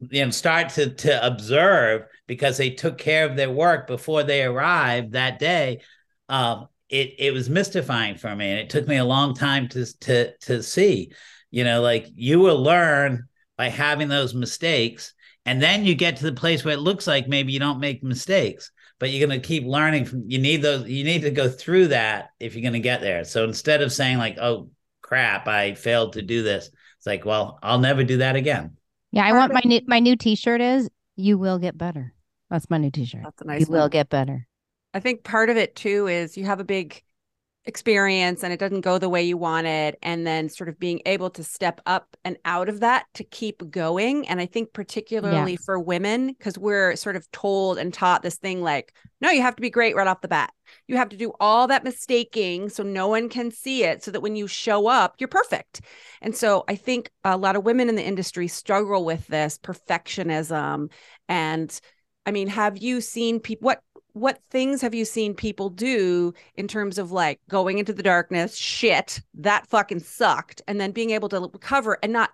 you 0.00 0.22
know, 0.22 0.30
start 0.30 0.68
to 0.70 0.90
to 0.90 1.26
observe 1.26 2.02
because 2.26 2.58
they 2.58 2.70
took 2.70 2.98
care 2.98 3.24
of 3.24 3.36
their 3.36 3.50
work 3.50 3.86
before 3.86 4.22
they 4.22 4.44
arrived 4.44 5.12
that 5.12 5.38
day. 5.38 5.80
Um, 6.28 6.68
it 6.88 7.14
it 7.18 7.32
was 7.32 7.50
mystifying 7.50 8.16
for 8.16 8.34
me, 8.34 8.50
and 8.50 8.58
it 8.58 8.70
took 8.70 8.86
me 8.86 8.96
a 8.96 9.04
long 9.04 9.34
time 9.34 9.68
to 9.68 9.86
to 10.00 10.36
to 10.38 10.62
see. 10.62 11.12
You 11.50 11.64
know, 11.64 11.80
like 11.80 12.06
you 12.14 12.40
will 12.40 12.62
learn 12.62 13.28
by 13.56 13.68
having 13.68 14.08
those 14.08 14.34
mistakes, 14.34 15.14
and 15.44 15.62
then 15.62 15.84
you 15.84 15.94
get 15.94 16.16
to 16.16 16.24
the 16.24 16.32
place 16.32 16.64
where 16.64 16.74
it 16.74 16.80
looks 16.80 17.06
like 17.06 17.28
maybe 17.28 17.52
you 17.52 17.58
don't 17.58 17.80
make 17.80 18.02
mistakes, 18.02 18.70
but 18.98 19.10
you're 19.10 19.26
going 19.26 19.40
to 19.40 19.46
keep 19.46 19.64
learning 19.64 20.04
from. 20.04 20.24
You 20.26 20.38
need 20.38 20.62
those. 20.62 20.88
You 20.88 21.04
need 21.04 21.22
to 21.22 21.30
go 21.30 21.48
through 21.48 21.88
that 21.88 22.30
if 22.40 22.54
you're 22.54 22.62
going 22.62 22.72
to 22.72 22.80
get 22.80 23.00
there. 23.00 23.24
So 23.24 23.44
instead 23.44 23.82
of 23.82 23.92
saying 23.92 24.18
like, 24.18 24.38
"Oh 24.38 24.70
crap, 25.02 25.48
I 25.48 25.74
failed 25.74 26.14
to 26.14 26.22
do 26.22 26.42
this," 26.42 26.70
it's 26.96 27.06
like, 27.06 27.24
"Well, 27.24 27.58
I'll 27.62 27.78
never 27.78 28.04
do 28.04 28.18
that 28.18 28.36
again." 28.36 28.76
Yeah, 29.12 29.26
I 29.26 29.32
want 29.32 29.52
my 29.52 29.62
new 29.64 29.80
my 29.86 30.00
new 30.00 30.16
T-shirt 30.16 30.60
is 30.60 30.88
"You 31.16 31.38
will 31.38 31.58
get 31.58 31.76
better." 31.76 32.14
That's 32.50 32.70
my 32.70 32.78
new 32.78 32.90
T-shirt. 32.90 33.22
That's 33.24 33.42
a 33.42 33.44
nice. 33.44 33.60
You 33.60 33.66
one. 33.66 33.80
will 33.80 33.88
get 33.88 34.08
better. 34.08 34.47
I 34.94 35.00
think 35.00 35.24
part 35.24 35.50
of 35.50 35.56
it 35.56 35.76
too 35.76 36.06
is 36.06 36.36
you 36.36 36.44
have 36.44 36.60
a 36.60 36.64
big 36.64 37.02
experience 37.68 38.42
and 38.42 38.50
it 38.50 38.58
doesn't 38.58 38.80
go 38.80 38.96
the 38.96 39.10
way 39.10 39.22
you 39.22 39.36
wanted 39.36 39.94
and 40.02 40.26
then 40.26 40.48
sort 40.48 40.70
of 40.70 40.78
being 40.78 41.02
able 41.04 41.28
to 41.28 41.44
step 41.44 41.82
up 41.84 42.16
and 42.24 42.38
out 42.46 42.66
of 42.70 42.80
that 42.80 43.04
to 43.12 43.22
keep 43.22 43.70
going. 43.70 44.26
And 44.26 44.40
i 44.40 44.46
think 44.46 44.72
particularly 44.72 45.56
for 45.56 45.78
women 45.78 46.28
because 46.28 46.56
we're 46.56 46.96
sort 46.96 47.14
of 47.14 47.30
told 47.30 47.76
and 47.76 47.92
taught 47.92 48.22
this 48.22 48.36
thing 48.36 48.62
like 48.62 48.94
no 49.20 49.30
you 49.30 49.42
have 49.42 49.54
to 49.54 49.60
be 49.60 49.68
great 49.68 49.94
right 49.94 50.06
off 50.06 50.22
the 50.22 50.28
bat. 50.28 50.50
You 50.86 50.96
have 50.96 51.10
to 51.10 51.16
do 51.18 51.32
all 51.38 51.66
that 51.66 51.84
mistaking 51.84 52.70
so 52.70 52.82
no 52.82 53.06
one 53.08 53.28
can 53.28 53.50
see 53.50 53.84
it 53.84 54.02
so 54.02 54.10
that 54.12 54.22
when 54.22 54.34
you 54.34 54.46
show 54.46 54.86
up 54.86 55.16
you're 55.18 55.28
perfect. 55.28 55.82
And 56.22 56.34
so 56.34 56.64
i 56.68 56.74
think 56.74 57.10
a 57.22 57.36
lot 57.36 57.54
of 57.54 57.64
women 57.64 57.90
in 57.90 57.96
the 57.96 58.06
industry 58.06 58.48
struggle 58.48 59.04
with 59.04 59.26
this 59.26 59.58
perfectionism. 59.58 60.90
And 61.28 61.80
i 62.24 62.30
mean 62.30 62.48
have 62.48 62.78
you 62.78 63.02
seen 63.02 63.40
people 63.40 63.66
what 63.66 63.82
what 64.20 64.40
things 64.50 64.80
have 64.82 64.94
you 64.94 65.04
seen 65.04 65.34
people 65.34 65.70
do 65.70 66.32
in 66.56 66.68
terms 66.68 66.98
of 66.98 67.12
like 67.12 67.40
going 67.48 67.78
into 67.78 67.92
the 67.92 68.02
darkness 68.02 68.56
shit 68.56 69.20
that 69.34 69.66
fucking 69.66 70.00
sucked 70.00 70.62
and 70.66 70.80
then 70.80 70.92
being 70.92 71.10
able 71.10 71.28
to 71.28 71.40
recover 71.40 71.98
and 72.02 72.12
not 72.12 72.30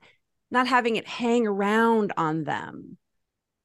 not 0.51 0.67
having 0.67 0.97
it 0.97 1.07
hang 1.07 1.47
around 1.47 2.13
on 2.17 2.45
them? 2.45 2.97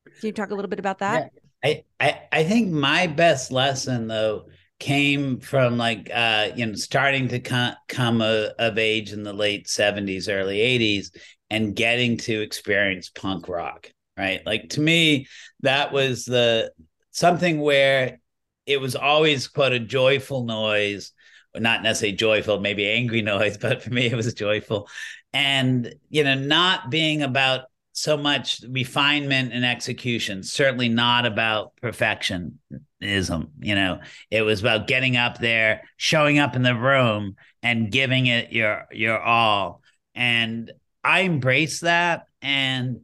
Can 0.05 0.27
you 0.27 0.31
talk 0.31 0.51
a 0.51 0.55
little 0.55 0.69
bit 0.69 0.79
about 0.79 0.99
that? 0.99 1.31
I, 1.63 1.83
I 1.99 2.21
I 2.31 2.43
think 2.43 2.71
my 2.71 3.07
best 3.07 3.51
lesson 3.51 4.07
though 4.07 4.45
came 4.79 5.39
from 5.39 5.77
like 5.77 6.09
uh 6.13 6.49
you 6.55 6.65
know 6.65 6.73
starting 6.73 7.27
to 7.27 7.39
come 7.39 7.73
come 7.87 8.21
a, 8.21 8.53
of 8.59 8.77
age 8.77 9.11
in 9.11 9.23
the 9.23 9.33
late 9.33 9.67
70s 9.67 10.29
early 10.29 10.59
80s 10.59 11.09
and 11.49 11.75
getting 11.75 12.15
to 12.17 12.41
experience 12.41 13.09
punk 13.09 13.49
rock 13.49 13.91
right? 14.19 14.45
Like 14.45 14.69
to 14.71 14.81
me 14.81 15.27
that 15.61 15.91
was 15.93 16.25
the 16.25 16.71
something 17.11 17.59
where 17.59 18.19
it 18.65 18.79
was 18.79 18.95
always 18.95 19.47
quote 19.47 19.73
a 19.73 19.79
joyful 19.79 20.43
noise 20.43 21.11
not 21.55 21.81
necessarily 21.81 22.15
joyful 22.15 22.59
maybe 22.59 22.87
angry 22.89 23.21
noise 23.33 23.57
but 23.57 23.81
for 23.81 23.89
me 23.89 24.07
it 24.07 24.15
was 24.15 24.33
joyful. 24.33 24.87
And 25.33 25.93
you 26.09 26.23
know 26.23 26.35
not 26.35 26.89
being 26.89 27.21
about 27.21 27.65
so 27.93 28.15
much 28.15 28.63
refinement 28.69 29.51
and 29.51 29.65
execution 29.65 30.43
certainly 30.43 30.89
not 30.89 31.25
about 31.25 31.73
perfectionism 31.81 32.53
you 33.01 33.75
know. 33.75 33.99
It 34.31 34.41
was 34.41 34.61
about 34.61 34.87
getting 34.87 35.17
up 35.17 35.39
there 35.39 35.83
showing 35.97 36.39
up 36.39 36.55
in 36.55 36.63
the 36.63 36.75
room 36.75 37.35
and 37.61 37.91
giving 37.91 38.27
it 38.27 38.51
your 38.51 38.85
your 38.91 39.19
all. 39.19 39.81
And 40.15 40.71
i 41.03 41.23
embraced 41.23 41.81
that 41.81 42.25
and 42.41 43.01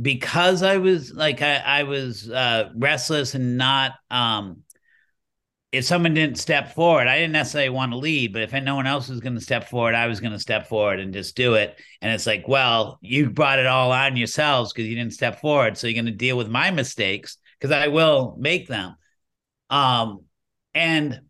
because 0.00 0.62
i 0.62 0.76
was 0.76 1.12
like 1.12 1.42
i, 1.42 1.56
I 1.56 1.82
was 1.84 2.30
uh, 2.30 2.70
restless 2.74 3.34
and 3.34 3.56
not 3.56 3.92
um 4.10 4.62
if 5.72 5.84
someone 5.84 6.14
didn't 6.14 6.38
step 6.38 6.74
forward, 6.74 7.06
I 7.06 7.16
didn't 7.16 7.32
necessarily 7.32 7.68
want 7.68 7.92
to 7.92 7.98
lead, 7.98 8.32
but 8.32 8.42
if 8.42 8.52
no 8.52 8.74
one 8.74 8.88
else 8.88 9.08
was 9.08 9.20
going 9.20 9.36
to 9.36 9.40
step 9.40 9.68
forward, 9.68 9.94
I 9.94 10.08
was 10.08 10.18
going 10.18 10.32
to 10.32 10.38
step 10.38 10.66
forward 10.66 10.98
and 10.98 11.14
just 11.14 11.36
do 11.36 11.54
it. 11.54 11.78
And 12.02 12.12
it's 12.12 12.26
like, 12.26 12.48
well, 12.48 12.98
you 13.02 13.30
brought 13.30 13.60
it 13.60 13.66
all 13.66 13.92
on 13.92 14.16
yourselves 14.16 14.72
because 14.72 14.88
you 14.88 14.96
didn't 14.96 15.12
step 15.12 15.40
forward. 15.40 15.78
So 15.78 15.86
you're 15.86 15.94
going 15.94 16.06
to 16.06 16.18
deal 16.18 16.36
with 16.36 16.48
my 16.48 16.72
mistakes 16.72 17.36
because 17.58 17.70
I 17.70 17.86
will 17.86 18.36
make 18.38 18.66
them. 18.66 18.96
Um, 19.68 20.24
and 20.74 21.20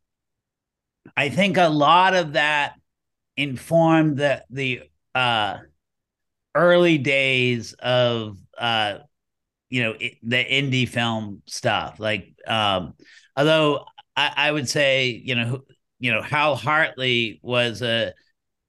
I 1.17 1.29
think 1.29 1.59
a 1.59 1.69
lot 1.69 2.15
of 2.15 2.33
that 2.33 2.75
informed 3.37 4.17
the 4.17 4.43
the 4.49 4.83
uh, 5.15 5.59
early 6.55 6.97
days 6.97 7.75
of 7.75 8.39
uh, 8.61 8.99
you 9.71 9.83
know 9.83 9.95
it, 9.99 10.14
the 10.23 10.37
indie 10.37 10.88
film 10.88 11.43
stuff. 11.47 11.99
Like, 11.99 12.35
um, 12.47 12.95
although 13.37 13.87
I, 14.17 14.33
I 14.37 14.52
would 14.52 14.69
say, 14.69 15.21
you 15.25 15.35
know, 15.35 15.61
you 15.99 16.12
know, 16.12 16.23
Hal 16.23 16.57
Hartley 16.57 17.40
was 17.43 17.83
a 17.83 18.12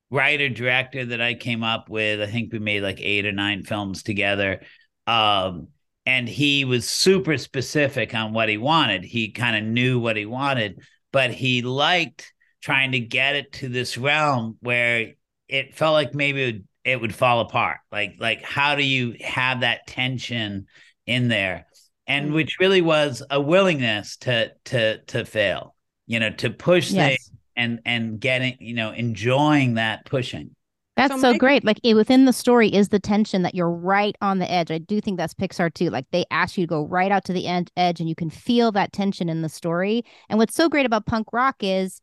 writer 0.09 0.49
director 0.49 1.05
that 1.05 1.21
I 1.21 1.33
came 1.33 1.63
up 1.63 1.89
with. 1.89 2.21
I 2.21 2.27
think 2.27 2.51
we 2.51 2.59
made 2.59 2.83
like 2.83 2.99
eight 3.01 3.25
or 3.25 3.31
nine 3.31 3.63
films 3.63 4.03
together. 4.03 4.61
Um, 5.07 5.69
and 6.05 6.27
he 6.27 6.65
was 6.65 6.89
super 6.89 7.37
specific 7.37 8.13
on 8.13 8.33
what 8.33 8.49
he 8.49 8.57
wanted. 8.57 9.03
He 9.03 9.31
kind 9.31 9.55
of 9.55 9.63
knew 9.63 9.99
what 9.99 10.17
he 10.17 10.25
wanted, 10.25 10.81
but 11.11 11.31
he 11.31 11.61
liked 11.61 12.33
trying 12.61 12.91
to 12.91 12.99
get 12.99 13.35
it 13.35 13.53
to 13.53 13.69
this 13.69 13.97
realm 13.97 14.57
where 14.61 15.13
it 15.47 15.75
felt 15.75 15.93
like 15.93 16.13
maybe 16.13 16.63
it 16.83 16.99
would, 16.99 17.13
fall 17.13 17.41
apart. 17.41 17.77
Like, 17.91 18.15
like 18.19 18.41
how 18.43 18.75
do 18.75 18.83
you 18.83 19.15
have 19.21 19.61
that 19.61 19.87
tension 19.87 20.67
in 21.05 21.27
there? 21.27 21.67
and 22.07 22.31
mm. 22.31 22.33
which 22.33 22.57
really 22.59 22.81
was 22.81 23.23
a 23.29 23.39
willingness 23.39 24.17
to 24.17 24.51
to 24.65 24.97
to 25.05 25.23
fail 25.23 25.75
you 26.07 26.19
know 26.19 26.29
to 26.31 26.49
push 26.49 26.91
Yes. 26.91 27.09
things 27.09 27.31
and 27.55 27.79
and 27.85 28.19
getting 28.19 28.57
you 28.59 28.73
know 28.73 28.91
enjoying 28.91 29.75
that 29.75 30.05
pushing 30.05 30.55
That's 30.97 31.13
So 31.13 31.21
so, 31.21 31.31
my- 31.31 31.37
great. 31.37 31.63
Like 31.63 31.79
it, 31.83 31.93
within 31.93 32.25
the 32.25 32.33
story 32.33 32.67
is 32.73 32.89
the 32.89 32.99
tension 32.99 33.43
that 33.43 33.55
you're 33.55 33.71
right 33.71 34.15
on 34.21 34.39
the 34.39 34.51
edge. 34.51 34.71
I 34.71 34.77
do 34.79 34.99
think 34.99 35.17
that's 35.17 35.33
Pixar 35.33 35.73
too. 35.73 35.89
Like 35.89 36.05
they 36.11 36.25
ask 36.31 36.57
you 36.57 36.63
to 36.65 36.69
go 36.69 36.85
right 36.85 37.11
out 37.11 37.23
to 37.25 37.33
the 37.33 37.47
end, 37.47 37.71
edge 37.77 37.99
and 37.99 38.09
you 38.09 38.15
can 38.15 38.29
feel 38.29 38.71
that 38.73 38.91
tension 38.91 39.29
in 39.29 39.41
the 39.41 39.49
story. 39.49 40.03
And 40.29 40.37
what's 40.37 40.55
so 40.55 40.67
great 40.69 40.85
about 40.85 41.05
punk 41.05 41.27
rock 41.31 41.55
is 41.61 42.01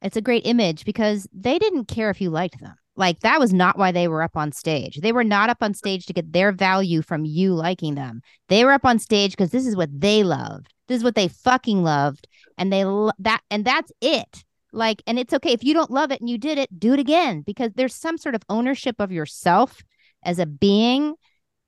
it's 0.00 0.16
a 0.16 0.22
great 0.22 0.46
image 0.46 0.84
because 0.84 1.26
they 1.32 1.58
didn't 1.58 1.86
care 1.86 2.10
if 2.10 2.20
you 2.20 2.30
liked 2.30 2.60
them. 2.60 2.74
Like 2.96 3.20
that 3.20 3.40
was 3.40 3.52
not 3.52 3.78
why 3.78 3.92
they 3.92 4.08
were 4.08 4.22
up 4.22 4.36
on 4.36 4.52
stage. 4.52 5.00
They 5.00 5.12
were 5.12 5.24
not 5.24 5.50
up 5.50 5.58
on 5.60 5.74
stage 5.74 6.06
to 6.06 6.12
get 6.12 6.32
their 6.32 6.52
value 6.52 7.02
from 7.02 7.24
you 7.24 7.54
liking 7.54 7.94
them. 7.94 8.22
They 8.48 8.64
were 8.64 8.72
up 8.72 8.84
on 8.84 8.98
stage 8.98 9.32
because 9.32 9.50
this 9.50 9.66
is 9.66 9.76
what 9.76 9.90
they 9.92 10.22
loved. 10.22 10.72
This 10.86 10.98
is 10.98 11.04
what 11.04 11.14
they 11.14 11.28
fucking 11.28 11.82
loved, 11.82 12.28
and 12.58 12.72
they 12.72 12.84
lo- 12.84 13.10
that 13.18 13.40
and 13.50 13.64
that's 13.64 13.90
it. 14.00 14.44
Like, 14.72 15.02
and 15.06 15.18
it's 15.18 15.32
okay 15.32 15.52
if 15.52 15.64
you 15.64 15.72
don't 15.72 15.90
love 15.90 16.10
it 16.10 16.20
and 16.20 16.28
you 16.28 16.36
did 16.36 16.58
it, 16.58 16.78
do 16.78 16.92
it 16.92 16.98
again 16.98 17.42
because 17.42 17.72
there's 17.74 17.94
some 17.94 18.18
sort 18.18 18.34
of 18.34 18.42
ownership 18.48 18.96
of 18.98 19.12
yourself 19.12 19.82
as 20.24 20.38
a 20.38 20.46
being 20.46 21.14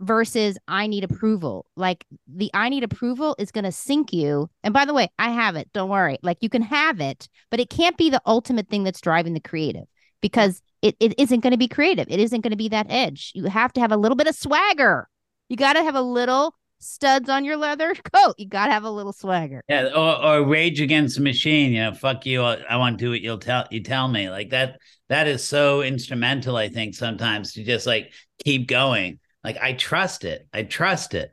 versus 0.00 0.59
I 0.68 0.87
need 0.87 1.04
approval. 1.04 1.66
Like 1.76 2.04
the 2.26 2.50
I 2.52 2.68
need 2.68 2.85
approval 2.85 3.37
is 3.38 3.50
going 3.50 3.64
to 3.64 3.73
sink 3.73 4.12
you. 4.12 4.50
And 4.62 4.75
by 4.75 4.85
the 4.85 4.95
way, 4.95 5.09
I 5.18 5.30
have 5.30 5.56
it. 5.56 5.73
Don't 5.73 5.88
worry. 5.88 6.18
Like 6.23 6.38
you 6.40 6.49
can 6.49 6.62
have 6.62 7.00
it, 7.00 7.28
but 7.50 7.61
it 7.61 7.71
can't 7.71 7.97
be 7.97 8.11
the 8.11 8.23
ultimate 8.26 8.68
thing 8.68 8.85
that's 8.85 9.00
driving 9.00 9.35
the 9.35 9.40
creative 9.40 9.87
because 10.21 10.61
it, 10.86 10.96
it 11.00 11.14
isn't 11.18 11.40
going 11.40 11.52
to 11.52 11.58
be 11.58 11.68
creative. 11.68 12.06
It 12.08 12.20
isn't 12.20 12.40
going 12.40 12.52
to 12.52 12.56
be 12.56 12.68
that 12.68 12.86
edge. 12.88 13.32
You 13.34 13.44
have 13.44 13.72
to 13.74 13.80
have 13.80 13.92
a 13.92 13.96
little 13.96 14.16
bit 14.16 14.26
of 14.26 14.34
swagger. 14.34 15.08
You 15.48 15.56
got 15.56 15.74
to 15.74 15.82
have 15.82 15.94
a 15.94 16.02
little 16.02 16.54
studs 16.78 17.28
on 17.28 17.44
your 17.44 17.56
leather 17.56 17.94
coat. 18.14 18.34
You 18.38 18.46
got 18.48 18.66
to 18.66 18.72
have 18.72 18.84
a 18.84 18.90
little 18.90 19.12
swagger. 19.12 19.62
yeah 19.68 19.88
or, 19.94 20.24
or 20.24 20.42
rage 20.44 20.80
against 20.80 21.16
the 21.16 21.22
machine 21.22 21.72
you 21.72 21.78
know 21.78 21.94
fuck 21.94 22.26
you 22.26 22.42
i 22.42 22.56
I 22.68 22.76
want 22.76 22.98
to 22.98 23.04
do 23.04 23.10
what 23.10 23.22
you'll 23.22 23.38
tell 23.38 23.66
you 23.70 23.82
tell 23.82 24.06
me 24.08 24.28
like 24.28 24.50
that 24.50 24.78
that 25.08 25.26
is 25.26 25.42
so 25.42 25.80
instrumental 25.80 26.54
i 26.56 26.68
think 26.68 26.94
sometimes 26.94 27.54
to 27.54 27.64
just 27.64 27.86
like 27.86 28.12
keep 28.44 28.68
going 28.68 29.20
like 29.42 29.56
i 29.56 29.72
trust 29.72 30.24
it 30.24 30.46
i 30.52 30.64
trust 30.64 31.14
it 31.14 31.30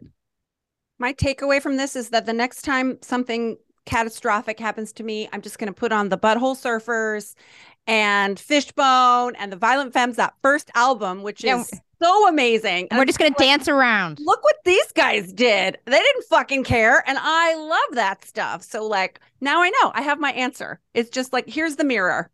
my 0.98 1.13
takeaway 1.13 1.62
from 1.62 1.75
this 1.75 1.98
is 1.98 2.10
that 2.12 2.25
the 2.25 2.31
next 2.31 2.62
time 2.62 2.98
something 3.01 3.57
catastrophic 3.86 4.60
happens 4.60 4.93
to 4.93 5.03
me, 5.03 5.27
I'm 5.33 5.41
just 5.41 5.60
going 5.60 5.67
to 5.67 5.74
put 5.74 5.91
on 5.91 6.10
the 6.10 6.17
Butthole 6.17 6.55
Surfers 6.55 7.36
and 7.88 8.40
Fishbone 8.40 9.36
and 9.36 9.52
the 9.52 9.58
Violent 9.58 9.94
Femmes, 9.94 10.16
that 10.16 10.34
first 10.42 10.72
album, 10.75 11.24
which 11.24 11.44
Yeah, 11.44 11.60
is 11.62 11.72
so 12.02 12.28
amazing. 12.28 12.88
And 12.90 12.98
we're 12.98 13.06
just 13.06 13.20
gonna 13.20 13.30
like, 13.32 13.38
dance 13.38 13.68
around. 13.68 14.20
Look 14.20 14.44
what 14.44 14.56
these 14.66 14.92
guys 14.94 15.32
did. 15.34 15.78
They 15.86 16.00
didn't 16.00 16.25
fucking 16.30 16.63
care. 16.63 17.04
And 17.08 17.18
I 17.22 17.56
love 17.56 17.96
that 17.96 18.25
stuff. 18.25 18.63
So 18.63 18.86
like 18.86 19.20
now 19.42 19.62
I 19.62 19.70
know 19.70 19.92
I 19.94 20.02
have 20.02 20.20
my 20.20 20.32
answer. 20.32 20.80
It's 20.94 21.10
just 21.10 21.34
like 21.34 21.48
here's 21.48 21.75
the 21.75 21.84
mirror. 21.84 22.30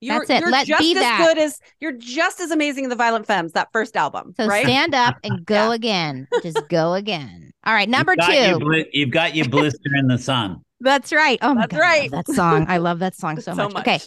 You're, 0.00 0.18
That's 0.18 0.30
it. 0.30 0.40
You're 0.40 0.50
Let 0.50 0.66
just 0.66 0.80
be 0.80 0.92
as 0.92 0.98
that. 1.02 1.24
good 1.26 1.38
as 1.38 1.60
you're 1.80 1.92
just 1.92 2.38
as 2.40 2.50
amazing 2.50 2.84
in 2.84 2.90
the 2.90 2.96
Violent 2.96 3.26
Femmes, 3.26 3.52
that 3.52 3.72
first 3.72 3.96
album. 3.96 4.34
So 4.36 4.46
right? 4.46 4.64
stand 4.64 4.94
up 4.94 5.16
and 5.24 5.46
go 5.46 5.68
yeah. 5.68 5.74
again. 5.74 6.28
Just 6.42 6.68
go 6.68 6.92
again. 6.94 7.52
All 7.64 7.72
right, 7.72 7.88
number 7.88 8.14
you've 8.28 8.58
2 8.58 8.58
bl- 8.58 8.88
you've 8.92 9.10
got 9.10 9.34
your 9.34 9.48
blister 9.48 9.94
in 9.96 10.08
the 10.08 10.18
sun. 10.18 10.60
That's 10.80 11.10
right. 11.12 11.38
Oh 11.40 11.54
my 11.54 11.62
That's 11.62 11.72
god, 11.72 11.78
right. 11.80 12.10
that 12.10 12.28
song. 12.28 12.66
I 12.68 12.76
love 12.76 12.98
that 12.98 13.14
song 13.14 13.40
so, 13.40 13.54
so 13.54 13.64
much. 13.64 13.72
much. 13.72 13.80
Okay. 13.88 14.00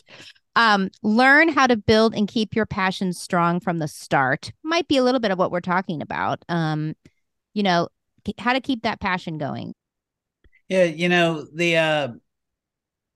Um, 0.57 0.89
learn 1.03 1.49
how 1.49 1.67
to 1.67 1.77
build 1.77 2.15
and 2.15 2.27
keep 2.27 2.55
your 2.55 2.65
passion 2.65 3.13
strong 3.13 3.59
from 3.59 3.77
the 3.77 3.87
start. 3.87 4.51
Might 4.63 4.87
be 4.87 4.97
a 4.97 5.03
little 5.03 5.19
bit 5.19 5.29
of 5.29 5.37
what 5.37 5.51
we're 5.51 5.61
talking 5.61 6.01
about. 6.01 6.43
Um, 6.49 6.95
you 7.53 7.61
know, 7.61 7.89
how 8.39 8.53
to 8.53 8.59
keep 8.59 8.81
that 8.81 8.99
passion 8.99 9.37
going. 9.37 9.73
Yeah, 10.67 10.85
you 10.85 11.09
know, 11.09 11.45
the 11.53 11.77
uh 11.77 12.07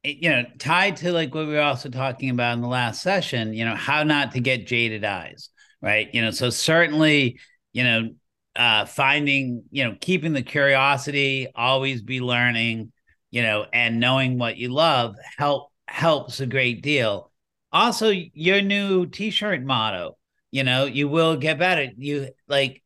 you 0.03 0.29
know, 0.29 0.43
tied 0.57 0.97
to 0.97 1.11
like 1.11 1.33
what 1.33 1.47
we 1.47 1.53
were 1.53 1.61
also 1.61 1.89
talking 1.89 2.29
about 2.29 2.53
in 2.55 2.61
the 2.61 2.67
last 2.67 3.01
session, 3.01 3.53
you 3.53 3.65
know, 3.65 3.75
how 3.75 4.03
not 4.03 4.31
to 4.31 4.39
get 4.39 4.67
jaded 4.67 5.03
eyes, 5.03 5.49
right? 5.81 6.09
You 6.13 6.21
know, 6.21 6.31
so 6.31 6.49
certainly, 6.49 7.39
you 7.73 7.83
know, 7.83 8.09
uh 8.55 8.85
finding, 8.85 9.63
you 9.71 9.83
know, 9.83 9.95
keeping 9.99 10.33
the 10.33 10.43
curiosity, 10.43 11.47
always 11.55 12.01
be 12.01 12.21
learning, 12.21 12.91
you 13.31 13.41
know, 13.43 13.65
and 13.73 13.99
knowing 13.99 14.37
what 14.37 14.57
you 14.57 14.69
love 14.69 15.15
help 15.37 15.71
helps 15.87 16.39
a 16.39 16.45
great 16.45 16.81
deal. 16.81 17.30
Also, 17.71 18.09
your 18.09 18.61
new 18.61 19.05
t-shirt 19.05 19.63
motto, 19.63 20.17
you 20.51 20.63
know, 20.63 20.85
you 20.85 21.07
will 21.07 21.37
get 21.37 21.59
better. 21.59 21.87
You 21.97 22.29
like 22.47 22.83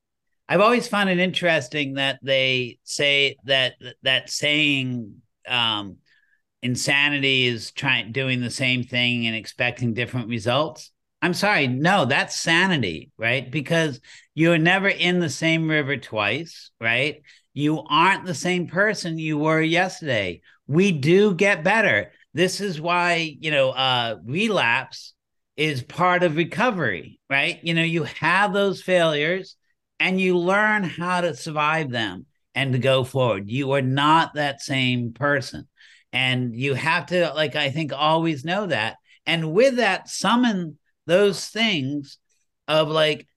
I've 0.47 0.61
always 0.61 0.87
found 0.87 1.09
it 1.09 1.19
interesting 1.19 1.95
that 1.95 2.19
they 2.21 2.77
say 2.83 3.37
that 3.45 3.73
that 4.03 4.29
saying 4.29 5.21
um 5.47 5.97
insanity 6.61 7.45
is 7.45 7.71
trying 7.71 8.11
doing 8.11 8.41
the 8.41 8.49
same 8.49 8.83
thing 8.83 9.27
and 9.27 9.35
expecting 9.35 9.93
different 9.93 10.29
results. 10.29 10.91
I'm 11.21 11.33
sorry, 11.33 11.67
no, 11.67 12.05
that's 12.05 12.39
sanity, 12.39 13.11
right? 13.17 13.49
Because 13.49 13.99
you're 14.33 14.57
never 14.57 14.87
in 14.87 15.19
the 15.19 15.29
same 15.29 15.67
river 15.67 15.97
twice, 15.97 16.71
right? 16.79 17.21
You 17.53 17.83
aren't 17.89 18.25
the 18.25 18.35
same 18.35 18.67
person 18.67 19.17
you 19.17 19.37
were 19.37 19.61
yesterday. 19.61 20.41
We 20.67 20.91
do 20.91 21.33
get 21.33 21.63
better. 21.63 22.11
This 22.35 22.59
is 22.59 22.81
why, 22.81 23.35
you 23.39 23.49
know, 23.49 23.69
uh 23.71 24.17
relapse 24.25 25.13
is 25.55 25.81
part 25.81 26.21
of 26.21 26.35
recovery, 26.35 27.17
right? 27.29 27.59
You 27.63 27.73
know, 27.73 27.81
you 27.81 28.03
have 28.03 28.51
those 28.51 28.81
failures 28.81 29.55
and 30.01 30.19
you 30.19 30.37
learn 30.37 30.83
how 30.83 31.21
to 31.21 31.33
survive 31.33 31.89
them 31.89 32.25
and 32.53 32.73
to 32.73 32.79
go 32.79 33.05
forward. 33.05 33.49
You 33.49 33.71
are 33.71 33.81
not 33.81 34.33
that 34.33 34.61
same 34.61 35.13
person. 35.13 35.67
And 36.11 36.53
you 36.53 36.73
have 36.73 37.05
to, 37.07 37.33
like, 37.33 37.55
I 37.55 37.71
think, 37.71 37.93
always 37.93 38.45
know 38.45 38.67
that. 38.67 38.97
And 39.25 39.53
with 39.53 39.77
that, 39.77 40.09
summon 40.09 40.77
those 41.05 41.45
things 41.47 42.17
of 42.67 42.89
like, 42.89 43.27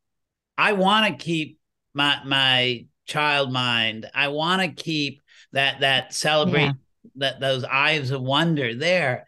I 0.57 0.73
want 0.73 1.07
to 1.07 1.25
keep 1.25 1.59
my 1.95 2.19
my 2.25 2.87
child 3.07 3.52
mind. 3.52 4.11
I 4.12 4.28
want 4.28 4.62
to 4.62 4.83
keep 4.83 5.23
that 5.52 5.81
that 5.81 6.12
celebrate. 6.12 6.73
That 7.19 7.41
those 7.41 7.65
eyes 7.65 8.11
of 8.11 8.23
wonder 8.23 8.75
there. 8.75 9.27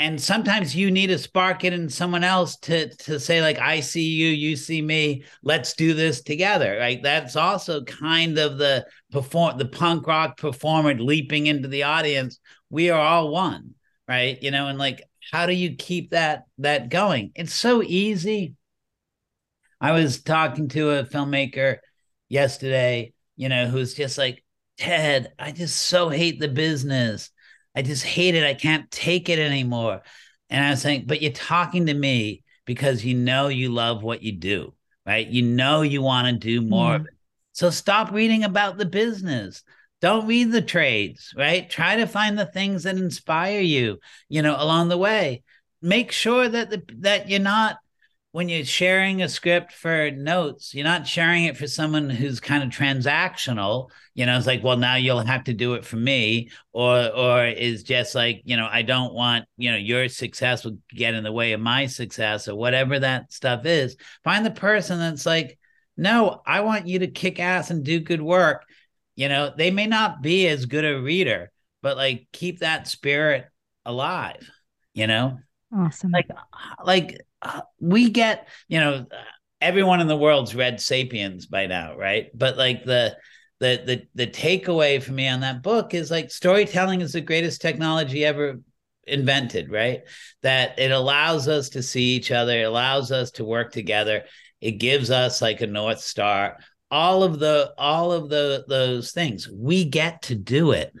And 0.00 0.20
sometimes 0.20 0.74
you 0.74 0.90
need 0.90 1.10
a 1.10 1.18
spark 1.18 1.62
in 1.62 1.88
someone 1.88 2.24
else 2.24 2.56
to 2.58 2.94
to 2.96 3.20
say 3.20 3.40
like 3.40 3.58
I 3.58 3.80
see 3.80 4.02
you, 4.02 4.28
you 4.28 4.56
see 4.56 4.82
me. 4.82 5.24
Let's 5.42 5.74
do 5.74 5.94
this 5.94 6.22
together. 6.22 6.76
Right? 6.80 7.00
That's 7.02 7.36
also 7.36 7.84
kind 7.84 8.36
of 8.38 8.58
the 8.58 8.86
perform 9.12 9.56
the 9.58 9.66
punk 9.66 10.06
rock 10.06 10.36
performer 10.36 10.94
leaping 10.94 11.46
into 11.46 11.68
the 11.68 11.84
audience 11.84 12.40
we 12.74 12.90
are 12.90 13.00
all 13.00 13.28
one 13.28 13.74
right 14.08 14.42
you 14.42 14.50
know 14.50 14.66
and 14.66 14.78
like 14.78 15.02
how 15.32 15.46
do 15.46 15.52
you 15.52 15.76
keep 15.76 16.10
that 16.10 16.42
that 16.58 16.88
going 16.88 17.30
it's 17.36 17.54
so 17.54 17.82
easy 17.82 18.54
i 19.80 19.92
was 19.92 20.22
talking 20.22 20.68
to 20.68 20.90
a 20.90 21.04
filmmaker 21.04 21.76
yesterday 22.28 23.12
you 23.36 23.48
know 23.48 23.66
who's 23.66 23.94
just 23.94 24.18
like 24.18 24.43
ted 24.76 25.32
i 25.38 25.52
just 25.52 25.76
so 25.76 26.08
hate 26.08 26.40
the 26.40 26.48
business. 26.48 27.30
I 27.76 27.82
just 27.82 28.04
hate 28.04 28.36
it. 28.36 28.44
I 28.44 28.54
can't 28.54 28.88
take 28.90 29.28
it 29.28 29.38
anymore. 29.38 30.02
And 30.50 30.64
i 30.64 30.70
was 30.70 30.82
saying 30.82 31.04
but 31.06 31.22
you're 31.22 31.32
talking 31.32 31.86
to 31.86 31.94
me 31.94 32.42
because 32.64 33.04
you 33.04 33.14
know 33.14 33.48
you 33.48 33.70
love 33.70 34.02
what 34.02 34.22
you 34.22 34.32
do 34.32 34.74
right? 35.06 35.26
You 35.26 35.42
know 35.42 35.82
you 35.82 36.02
want 36.02 36.28
to 36.28 36.32
do 36.32 36.60
more 36.60 36.90
yeah. 36.90 36.94
of 36.96 37.00
mm-hmm. 37.02 37.08
it. 37.08 37.14
So 37.52 37.70
stop 37.70 38.10
reading 38.10 38.44
about 38.44 38.78
the 38.78 38.86
business. 38.86 39.62
Don't 40.00 40.26
read 40.26 40.50
the 40.52 40.62
trades 40.62 41.32
right? 41.36 41.68
Try 41.68 41.96
to 41.96 42.06
find 42.06 42.38
the 42.38 42.46
things 42.46 42.82
that 42.82 42.96
inspire 42.96 43.60
you 43.60 43.98
you 44.28 44.42
know 44.42 44.56
along 44.58 44.88
the 44.88 44.98
way. 44.98 45.42
Make 45.82 46.12
sure 46.12 46.48
that 46.48 46.70
the 46.70 46.82
that 46.98 47.28
you're 47.28 47.40
not 47.40 47.76
when 48.34 48.48
you're 48.48 48.64
sharing 48.64 49.22
a 49.22 49.28
script 49.28 49.72
for 49.72 50.10
notes 50.10 50.74
you're 50.74 50.82
not 50.82 51.06
sharing 51.06 51.44
it 51.44 51.56
for 51.56 51.68
someone 51.68 52.10
who's 52.10 52.40
kind 52.40 52.64
of 52.64 52.68
transactional 52.68 53.90
you 54.12 54.26
know 54.26 54.36
it's 54.36 54.44
like 54.44 54.60
well 54.64 54.76
now 54.76 54.96
you'll 54.96 55.20
have 55.20 55.44
to 55.44 55.52
do 55.54 55.74
it 55.74 55.84
for 55.84 55.94
me 55.94 56.50
or 56.72 57.14
or 57.14 57.46
is 57.46 57.84
just 57.84 58.12
like 58.16 58.42
you 58.44 58.56
know 58.56 58.68
i 58.72 58.82
don't 58.82 59.14
want 59.14 59.44
you 59.56 59.70
know 59.70 59.76
your 59.76 60.08
success 60.08 60.64
will 60.64 60.76
get 60.90 61.14
in 61.14 61.22
the 61.22 61.30
way 61.30 61.52
of 61.52 61.60
my 61.60 61.86
success 61.86 62.48
or 62.48 62.56
whatever 62.56 62.98
that 62.98 63.32
stuff 63.32 63.66
is. 63.66 63.96
Find 64.24 64.44
the 64.44 64.50
person 64.50 64.98
that's 64.98 65.26
like 65.26 65.56
no 65.96 66.42
i 66.44 66.62
want 66.62 66.88
you 66.88 66.98
to 66.98 67.06
kick 67.06 67.38
ass 67.38 67.70
and 67.70 67.84
do 67.84 68.00
good 68.00 68.20
work. 68.20 68.64
You 69.14 69.28
know 69.28 69.54
they 69.56 69.70
may 69.70 69.86
not 69.86 70.22
be 70.22 70.48
as 70.48 70.66
good 70.66 70.84
a 70.84 71.00
reader 71.00 71.52
but 71.82 71.96
like 71.96 72.26
keep 72.32 72.58
that 72.60 72.88
spirit 72.88 73.46
alive 73.84 74.50
you 74.92 75.06
know? 75.08 75.38
Awesome. 75.76 76.10
Like 76.12 76.28
like 76.84 77.20
we 77.80 78.10
get 78.10 78.48
you 78.68 78.80
know 78.80 79.06
everyone 79.60 80.00
in 80.00 80.06
the 80.06 80.16
world's 80.16 80.54
read 80.54 80.80
sapiens 80.80 81.46
by 81.46 81.66
now 81.66 81.96
right? 81.96 82.26
But 82.34 82.56
like 82.56 82.84
the 82.84 83.16
the 83.60 83.82
the 83.86 84.02
the 84.14 84.26
takeaway 84.26 85.02
for 85.02 85.12
me 85.12 85.28
on 85.28 85.40
that 85.40 85.62
book 85.62 85.94
is 85.94 86.10
like 86.10 86.30
storytelling 86.30 87.00
is 87.00 87.12
the 87.12 87.20
greatest 87.20 87.60
technology 87.60 88.24
ever 88.24 88.60
invented 89.06 89.70
right? 89.70 90.02
That 90.42 90.78
it 90.78 90.90
allows 90.90 91.48
us 91.48 91.70
to 91.70 91.82
see 91.82 92.14
each 92.14 92.30
other 92.30 92.58
it 92.60 92.64
allows 92.64 93.12
us 93.12 93.30
to 93.32 93.44
work 93.44 93.72
together 93.72 94.24
it 94.60 94.78
gives 94.78 95.10
us 95.10 95.42
like 95.42 95.60
a 95.60 95.66
north 95.66 96.00
star. 96.00 96.56
All 96.90 97.22
of 97.22 97.38
the 97.38 97.74
all 97.76 98.12
of 98.12 98.30
the 98.30 98.64
those 98.66 99.12
things 99.12 99.48
we 99.48 99.84
get 99.84 100.22
to 100.22 100.34
do 100.34 100.70
it. 100.72 100.92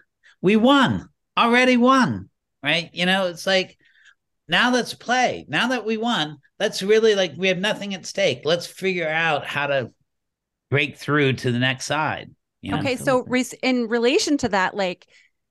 We 0.42 0.56
won 0.56 1.08
already 1.36 1.76
won 1.76 2.28
right? 2.62 2.90
You 2.92 3.06
know 3.06 3.26
it's 3.26 3.46
like 3.46 3.76
now 4.48 4.72
let's 4.72 4.94
play 4.94 5.44
now 5.48 5.68
that 5.68 5.84
we 5.84 5.96
won 5.96 6.38
let's 6.58 6.82
really 6.82 7.14
like 7.14 7.32
we 7.36 7.48
have 7.48 7.58
nothing 7.58 7.94
at 7.94 8.06
stake 8.06 8.42
let's 8.44 8.66
figure 8.66 9.08
out 9.08 9.46
how 9.46 9.66
to 9.66 9.90
break 10.70 10.96
through 10.96 11.32
to 11.32 11.50
the 11.50 11.58
next 11.58 11.86
side 11.86 12.30
you 12.60 12.70
know? 12.70 12.78
okay 12.78 12.96
so 12.96 13.26
in 13.62 13.88
relation 13.88 14.36
to 14.36 14.48
that 14.48 14.74
like 14.74 15.06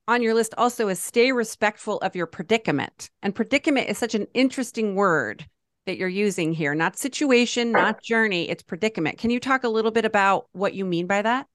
on 0.06 0.22
your 0.22 0.34
list 0.34 0.54
also 0.58 0.88
is 0.88 1.00
stay 1.00 1.32
respectful 1.32 1.98
of 1.98 2.14
your 2.14 2.26
predicament 2.26 3.10
and 3.22 3.34
predicament 3.34 3.88
is 3.88 3.98
such 3.98 4.14
an 4.14 4.26
interesting 4.34 4.94
word 4.94 5.46
that 5.86 5.98
you're 5.98 6.08
using 6.08 6.52
here, 6.52 6.74
not 6.74 6.98
situation, 6.98 7.72
not 7.72 8.02
journey, 8.02 8.48
it's 8.48 8.62
predicament. 8.62 9.18
Can 9.18 9.30
you 9.30 9.40
talk 9.40 9.64
a 9.64 9.68
little 9.68 9.90
bit 9.90 10.04
about 10.04 10.46
what 10.52 10.74
you 10.74 10.84
mean 10.84 11.06
by 11.06 11.22
that? 11.22 11.46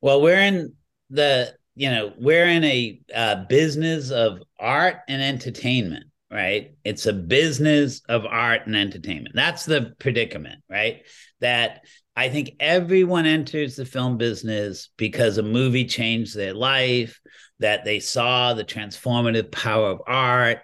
Well, 0.00 0.20
we're 0.20 0.40
in 0.40 0.74
the, 1.10 1.54
you 1.74 1.90
know, 1.90 2.12
we're 2.18 2.46
in 2.46 2.64
a 2.64 3.00
uh, 3.14 3.44
business 3.48 4.10
of 4.10 4.42
art 4.58 4.96
and 5.08 5.22
entertainment, 5.22 6.06
right? 6.32 6.74
It's 6.84 7.06
a 7.06 7.12
business 7.12 8.00
of 8.08 8.24
art 8.24 8.66
and 8.66 8.74
entertainment. 8.74 9.34
That's 9.34 9.64
the 9.64 9.94
predicament, 9.98 10.62
right? 10.68 11.02
That 11.40 11.84
I 12.16 12.28
think 12.28 12.56
everyone 12.58 13.26
enters 13.26 13.76
the 13.76 13.84
film 13.84 14.18
business 14.18 14.90
because 14.96 15.38
a 15.38 15.42
movie 15.42 15.86
changed 15.86 16.36
their 16.36 16.54
life, 16.54 17.20
that 17.60 17.84
they 17.84 18.00
saw 18.00 18.54
the 18.54 18.64
transformative 18.64 19.52
power 19.52 19.90
of 19.90 20.02
art, 20.06 20.58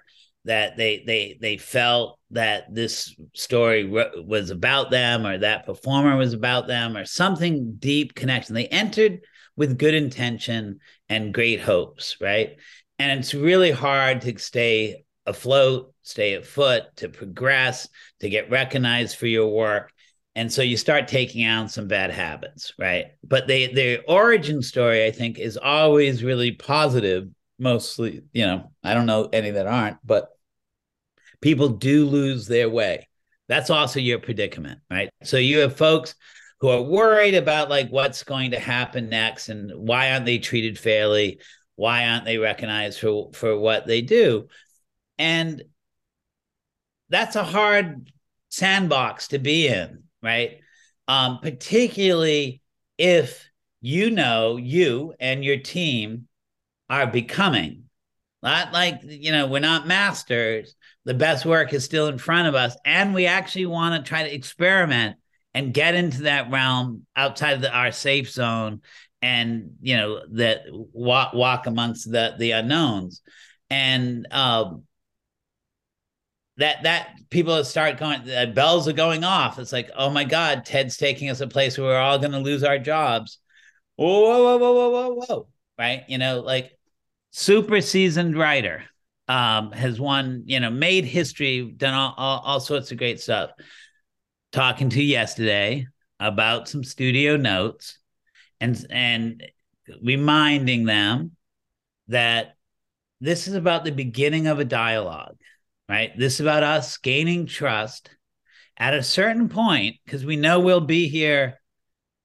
that 0.45 0.77
they 0.77 1.05
they 1.07 1.39
they 1.41 1.57
felt 1.59 2.19
that 2.31 2.75
this 2.75 3.15
story 3.35 3.85
was 3.85 4.51
about 4.51 4.91
them 4.91 5.27
or 5.27 5.39
that 5.39 5.67
performer 5.67 6.17
was 6.17 6.33
about 6.33 6.67
them 6.67 6.97
or 6.97 7.05
something 7.05 7.77
deep 7.79 8.15
connection 8.15 8.55
they 8.55 8.67
entered 8.67 9.21
with 9.57 9.79
good 9.79 9.95
intention 9.95 10.79
and 11.09 11.35
great 11.35 11.61
hopes 11.61 12.17
right 12.21 12.57
and 12.99 13.19
it's 13.19 13.35
really 13.35 13.71
hard 13.71 14.23
to 14.23 14.39
stay 14.39 15.05
afloat 15.29 15.93
stay 16.03 16.35
afoot 16.35 16.85
to 16.97 17.09
progress 17.09 17.89
to 18.21 18.29
get 18.29 18.51
recognized 18.51 19.17
for 19.17 19.27
your 19.27 19.49
work 19.49 19.93
and 20.35 20.53
so 20.53 20.63
you 20.63 20.77
start 20.77 21.09
taking 21.09 21.47
on 21.47 21.69
some 21.69 21.89
bad 21.89 22.11
habits 22.11 22.73
right 22.79 23.07
but 23.25 23.47
they 23.47 23.73
their 23.73 24.01
origin 24.09 24.63
story 24.63 25.05
i 25.05 25.11
think 25.11 25.39
is 25.39 25.57
always 25.57 26.25
really 26.25 26.53
positive 26.53 27.29
mostly 27.59 28.23
you 28.33 28.47
know 28.47 28.71
i 28.83 28.95
don't 28.95 29.07
know 29.07 29.29
any 29.33 29.51
that 29.51 29.67
aren't 29.67 29.99
but 30.05 30.29
people 31.41 31.69
do 31.69 32.07
lose 32.07 32.47
their 32.47 32.69
way 32.69 33.09
That's 33.49 33.71
also 33.71 34.01
your 34.01 34.19
predicament, 34.19 34.81
right? 34.91 35.11
So 35.25 35.37
you 35.39 35.61
have 35.61 35.77
folks 35.77 36.15
who 36.61 36.69
are 36.69 36.83
worried 36.83 37.35
about 37.35 37.71
like 37.71 37.89
what's 37.89 38.25
going 38.25 38.51
to 38.51 38.59
happen 38.59 39.09
next 39.09 39.49
and 39.49 39.73
why 39.75 40.13
aren't 40.13 40.27
they 40.27 40.39
treated 40.39 40.79
fairly? 40.79 41.41
Why 41.77 42.09
aren't 42.09 42.25
they 42.25 42.39
recognized 42.39 43.01
for 43.01 43.31
for 43.33 43.57
what 43.57 43.87
they 43.87 44.03
do? 44.03 44.49
And 45.19 45.63
that's 47.09 47.37
a 47.37 47.45
hard 47.45 48.11
sandbox 48.51 49.29
to 49.29 49.39
be 49.39 49.69
in, 49.69 50.05
right? 50.23 50.61
Um, 51.07 51.39
particularly 51.41 52.63
if 52.97 53.49
you 53.81 54.11
know 54.11 54.57
you 54.57 55.15
and 55.21 55.45
your 55.45 55.59
team 55.59 56.29
are 56.91 57.07
becoming. 57.07 57.85
Not 58.43 58.73
like 58.73 59.01
you 59.03 59.33
know 59.33 59.49
we're 59.49 59.59
not 59.59 59.89
masters. 59.89 60.75
The 61.05 61.15
best 61.15 61.45
work 61.45 61.73
is 61.73 61.85
still 61.85 62.07
in 62.09 62.19
front 62.19 62.47
of 62.47 62.55
us. 62.55 62.77
And 62.85 63.15
we 63.15 63.27
actually 63.27 63.67
want 63.67 63.97
to 63.97 64.09
try 64.09 64.23
to 64.23 64.33
experiment 64.35 65.17
and 65.55 65.75
get 65.75 65.95
into 65.95 66.23
that 66.23 66.51
realm 66.51 67.07
outside 67.17 67.55
of 67.55 67.63
the, 67.63 67.73
our 67.73 67.91
safe 67.91 68.31
zone 68.31 68.83
and 69.21 69.73
you 69.81 69.97
know 69.97 70.21
that 70.33 70.63
walk 70.71 71.35
walk 71.35 71.67
amongst 71.67 72.11
the 72.11 72.35
the 72.39 72.53
unknowns. 72.53 73.23
And 73.71 74.27
um 74.31 74.85
that 76.59 76.83
that 76.83 77.11
people 77.31 77.65
start 77.65 77.99
going 77.99 78.29
uh, 78.31 78.47
bells 78.47 78.87
are 78.89 78.93
going 78.93 79.25
off. 79.25 79.59
It's 79.59 79.73
like 79.73 79.91
oh 79.97 80.11
my 80.11 80.25
god 80.25 80.65
ted's 80.65 80.97
taking 80.97 81.31
us 81.31 81.41
a 81.41 81.47
place 81.47 81.79
where 81.79 81.89
we're 81.89 81.99
all 81.99 82.19
going 82.19 82.33
to 82.33 82.39
lose 82.39 82.63
our 82.63 82.79
jobs. 82.79 83.39
Whoa 83.97 84.21
whoa 84.21 84.59
whoa 84.59 84.73
whoa 84.73 84.91
whoa 84.91 85.15
whoa. 85.15 85.49
Right? 85.79 86.05
You 86.09 86.19
know 86.19 86.41
like 86.41 86.77
super 87.31 87.81
seasoned 87.81 88.37
writer 88.37 88.85
um 89.29 89.73
has 89.73 90.01
won 90.01 90.45
you 90.47 90.59
know 90.59 90.71
made 90.71 91.05
history 91.05 91.71
done 91.77 91.95
all, 91.95 92.15
all, 92.17 92.39
all 92.41 92.61
sorts 92.61 92.91
of 92.91 92.99
great 92.99 93.21
stuff. 93.21 93.51
Talking 94.51 94.91
to 94.91 95.03
yesterday 95.03 95.87
about 96.19 96.69
some 96.69 96.83
studio 96.83 97.37
notes 97.37 97.99
and 98.61 98.85
and 98.91 99.45
reminding 100.03 100.85
them 100.85 101.33
that 102.09 102.57
this 103.21 103.47
is 103.47 103.55
about 103.55 103.85
the 103.85 103.93
beginning 103.93 104.47
of 104.47 104.59
a 104.59 104.65
dialogue 104.65 105.37
right 105.89 106.13
this 106.19 106.35
is 106.35 106.41
about 106.41 106.63
us 106.63 106.97
gaining 106.99 107.47
trust 107.47 108.11
at 108.77 108.95
a 108.95 109.03
certain 109.03 109.49
point 109.49 109.97
because 110.05 110.25
we 110.25 110.37
know 110.37 110.61
we'll 110.61 110.81
be 110.81 111.09
here 111.09 111.61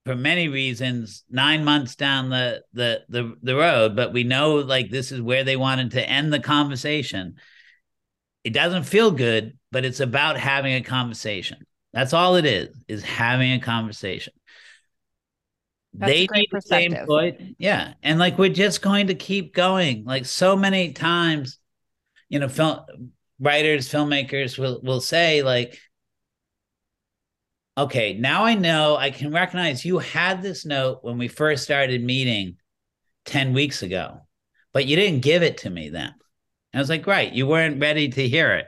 for 0.06 0.16
many 0.16 0.48
reasons 0.48 1.24
nine 1.30 1.64
months 1.64 1.96
down 1.96 2.30
the, 2.30 2.62
the 2.74 3.02
the 3.10 3.34
the 3.42 3.56
road 3.56 3.96
but 3.96 4.14
we 4.14 4.24
know 4.24 4.56
like 4.56 4.90
this 4.90 5.12
is 5.12 5.22
where 5.22 5.44
they 5.44 5.56
wanted 5.56 5.92
to 5.92 6.10
end 6.10 6.32
the 6.32 6.40
conversation 6.40 7.36
it 8.44 8.54
doesn't 8.54 8.84
feel 8.84 9.12
good 9.12 9.58
but 9.72 9.86
it's 9.86 10.02
about 10.02 10.38
having 10.38 10.74
a 10.74 10.82
conversation 10.82 11.66
that's 11.94 12.14
all 12.14 12.36
it 12.36 12.46
is, 12.46 12.76
is 12.88 13.04
having 13.04 13.54
a 13.54 13.60
conversation. 13.60 14.34
That's 15.94 16.12
they 16.12 16.28
need 16.32 16.48
the 16.52 16.62
same 16.62 16.96
point. 17.06 17.56
Yeah. 17.60 17.94
And 18.02 18.18
like 18.18 18.40
we're 18.40 18.50
just 18.50 18.82
going 18.82 19.08
to 19.08 19.16
keep 19.16 19.54
going. 19.54 20.04
Like 20.04 20.26
so 20.26 20.56
many 20.56 20.92
times, 20.92 21.60
you 22.30 22.40
know, 22.40 22.50
film 22.50 22.80
writers, 23.40 23.90
filmmakers 23.90 24.58
will 24.58 24.80
will 24.84 25.02
say, 25.02 25.44
like, 25.44 25.80
okay, 27.78 28.14
now 28.14 28.46
I 28.46 28.56
know 28.56 28.96
I 28.96 29.12
can 29.12 29.32
recognize 29.32 29.86
you 29.86 30.00
had 30.00 30.42
this 30.42 30.66
note 30.66 31.00
when 31.02 31.18
we 31.18 31.28
first 31.28 31.64
started 31.64 32.04
meeting 32.04 32.58
10 33.26 33.54
weeks 33.54 33.82
ago, 33.84 34.22
but 34.74 34.86
you 34.86 34.96
didn't 34.96 35.22
give 35.22 35.44
it 35.44 35.60
to 35.60 35.70
me 35.70 35.90
then. 35.90 36.14
And 36.74 36.80
I 36.80 36.80
was 36.80 36.90
like, 36.90 37.08
right, 37.08 37.32
you 37.32 37.48
weren't 37.48 37.82
ready 37.82 38.10
to 38.10 38.28
hear 38.28 38.54
it. 38.54 38.68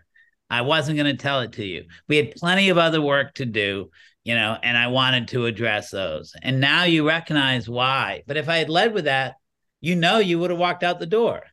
I 0.49 0.61
wasn't 0.61 0.97
going 0.97 1.15
to 1.15 1.21
tell 1.21 1.41
it 1.41 1.53
to 1.53 1.65
you. 1.65 1.85
We 2.07 2.17
had 2.17 2.35
plenty 2.35 2.69
of 2.69 2.77
other 2.77 3.01
work 3.01 3.33
to 3.35 3.45
do, 3.45 3.89
you 4.23 4.35
know, 4.35 4.57
and 4.61 4.77
I 4.77 4.87
wanted 4.87 5.27
to 5.29 5.47
address 5.47 5.89
those. 5.89 6.33
And 6.41 6.59
now 6.59 6.83
you 6.83 7.07
recognize 7.07 7.67
why. 7.67 8.23
But 8.27 8.37
if 8.37 8.47
I 8.47 8.57
had 8.57 8.69
led 8.69 8.93
with 8.93 9.05
that, 9.05 9.35
you 9.81 9.95
know, 9.95 10.19
you 10.19 10.39
would 10.39 10.51
have 10.51 10.59
walked 10.59 10.83
out 10.83 10.99
the 10.99 11.05
door, 11.05 11.43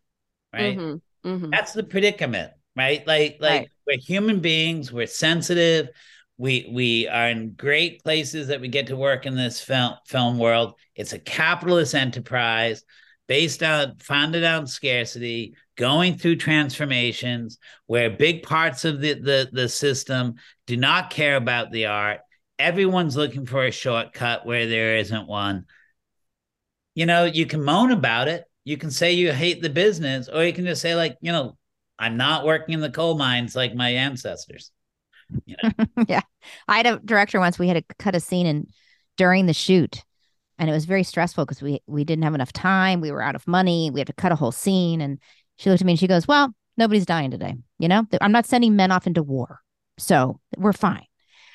right? 0.53 0.77
Mm-hmm, 0.77 1.29
mm-hmm. 1.29 1.51
That's 1.51 1.73
the 1.73 1.83
predicament, 1.83 2.53
right? 2.77 3.07
Like, 3.07 3.39
like 3.41 3.61
right. 3.61 3.71
we're 3.87 3.99
human 3.99 4.41
beings. 4.41 4.93
We're 4.93 5.07
sensitive. 5.07 5.89
We 6.39 6.69
we 6.73 7.09
are 7.09 7.29
in 7.29 7.53
great 7.53 8.03
places 8.03 8.49
that 8.49 8.61
we 8.61 8.69
get 8.69 8.89
to 8.89 8.97
work 8.97 9.27
in 9.27 9.37
this 9.37 9.61
film 9.61 9.95
film 10.07 10.39
world. 10.39 10.75
It's 10.95 11.13
a 11.13 11.19
capitalist 11.19 11.95
enterprise 11.95 12.85
based 13.29 13.63
on 13.63 13.97
founded 13.99 14.45
on 14.45 14.67
scarcity 14.67 15.55
going 15.77 16.17
through 16.17 16.37
transformations 16.37 17.59
where 17.87 18.11
big 18.11 18.43
parts 18.43 18.85
of 18.85 19.01
the, 19.01 19.15
the, 19.15 19.49
the 19.53 19.69
system 19.69 20.35
do 20.67 20.77
not 20.77 21.11
care 21.11 21.37
about 21.37 21.71
the 21.71 21.87
art. 21.87 22.21
Everyone's 22.59 23.17
looking 23.17 23.47
for 23.47 23.65
a 23.65 23.71
shortcut 23.71 24.47
where 24.47 24.67
there 24.67 24.97
isn't 24.97 25.27
one. 25.27 25.65
You 26.95 27.07
know, 27.07 27.25
you 27.25 27.47
can 27.47 27.65
moan 27.65 27.91
about 27.91 28.29
it. 28.29 28.45
You 28.65 28.77
can 28.77 28.91
say 28.91 29.13
you 29.13 29.33
hate 29.33 29.63
the 29.63 29.71
business, 29.71 30.29
or 30.29 30.45
you 30.45 30.53
can 30.53 30.67
just 30.67 30.83
say, 30.83 30.95
like, 30.95 31.17
you 31.21 31.33
know, 31.33 31.57
I'm 32.03 32.17
not 32.17 32.45
working 32.45 32.75
in 32.75 32.81
the 32.81 32.91
coal 32.91 33.17
mines 33.17 33.57
like 33.57 33.75
my 33.75 33.91
ancestors. 33.91 34.71
You 35.47 35.57
know? 35.63 35.87
yeah. 36.09 36.21
I 36.69 36.77
had 36.77 36.87
a 36.87 36.99
director 36.99 37.39
once, 37.39 37.59
we 37.59 37.69
had 37.69 37.89
to 37.89 37.95
cut 37.99 38.15
a 38.15 38.21
scene 38.21 38.47
and 38.47 38.69
during 39.17 39.47
the 39.47 39.55
shoot 39.55 40.03
and 40.59 40.71
it 40.71 40.73
was 40.73 40.87
very 40.87 41.03
stressful 41.03 41.45
because 41.45 41.61
we 41.61 41.81
we 41.87 42.03
didn't 42.03 42.25
have 42.25 42.35
enough 42.35 42.53
time 42.53 43.01
we 43.01 43.11
were 43.11 43.23
out 43.23 43.35
of 43.35 43.47
money 43.47 43.91
we 43.91 44.01
had 44.01 44.07
to 44.07 44.13
cut 44.15 44.33
a 44.33 44.37
whole 44.37 44.53
scene 44.53 45.03
and 45.03 45.19
she 45.57 45.71
looked 45.71 45.83
at 45.83 45.87
me 45.87 45.93
and 45.93 46.01
she 46.01 46.07
goes, 46.07 46.27
Well, 46.27 46.53
nobody's 46.77 47.07
dying 47.07 47.31
today. 47.31 47.55
You 47.79 47.89
know, 47.89 48.05
I'm 48.21 48.33
not 48.33 48.47
sending 48.47 48.77
men 48.77 48.91
off 48.91 49.07
into 49.07 49.23
war. 49.23 49.61
So 49.99 50.41
we're 50.57 50.73
fine. 50.73 51.07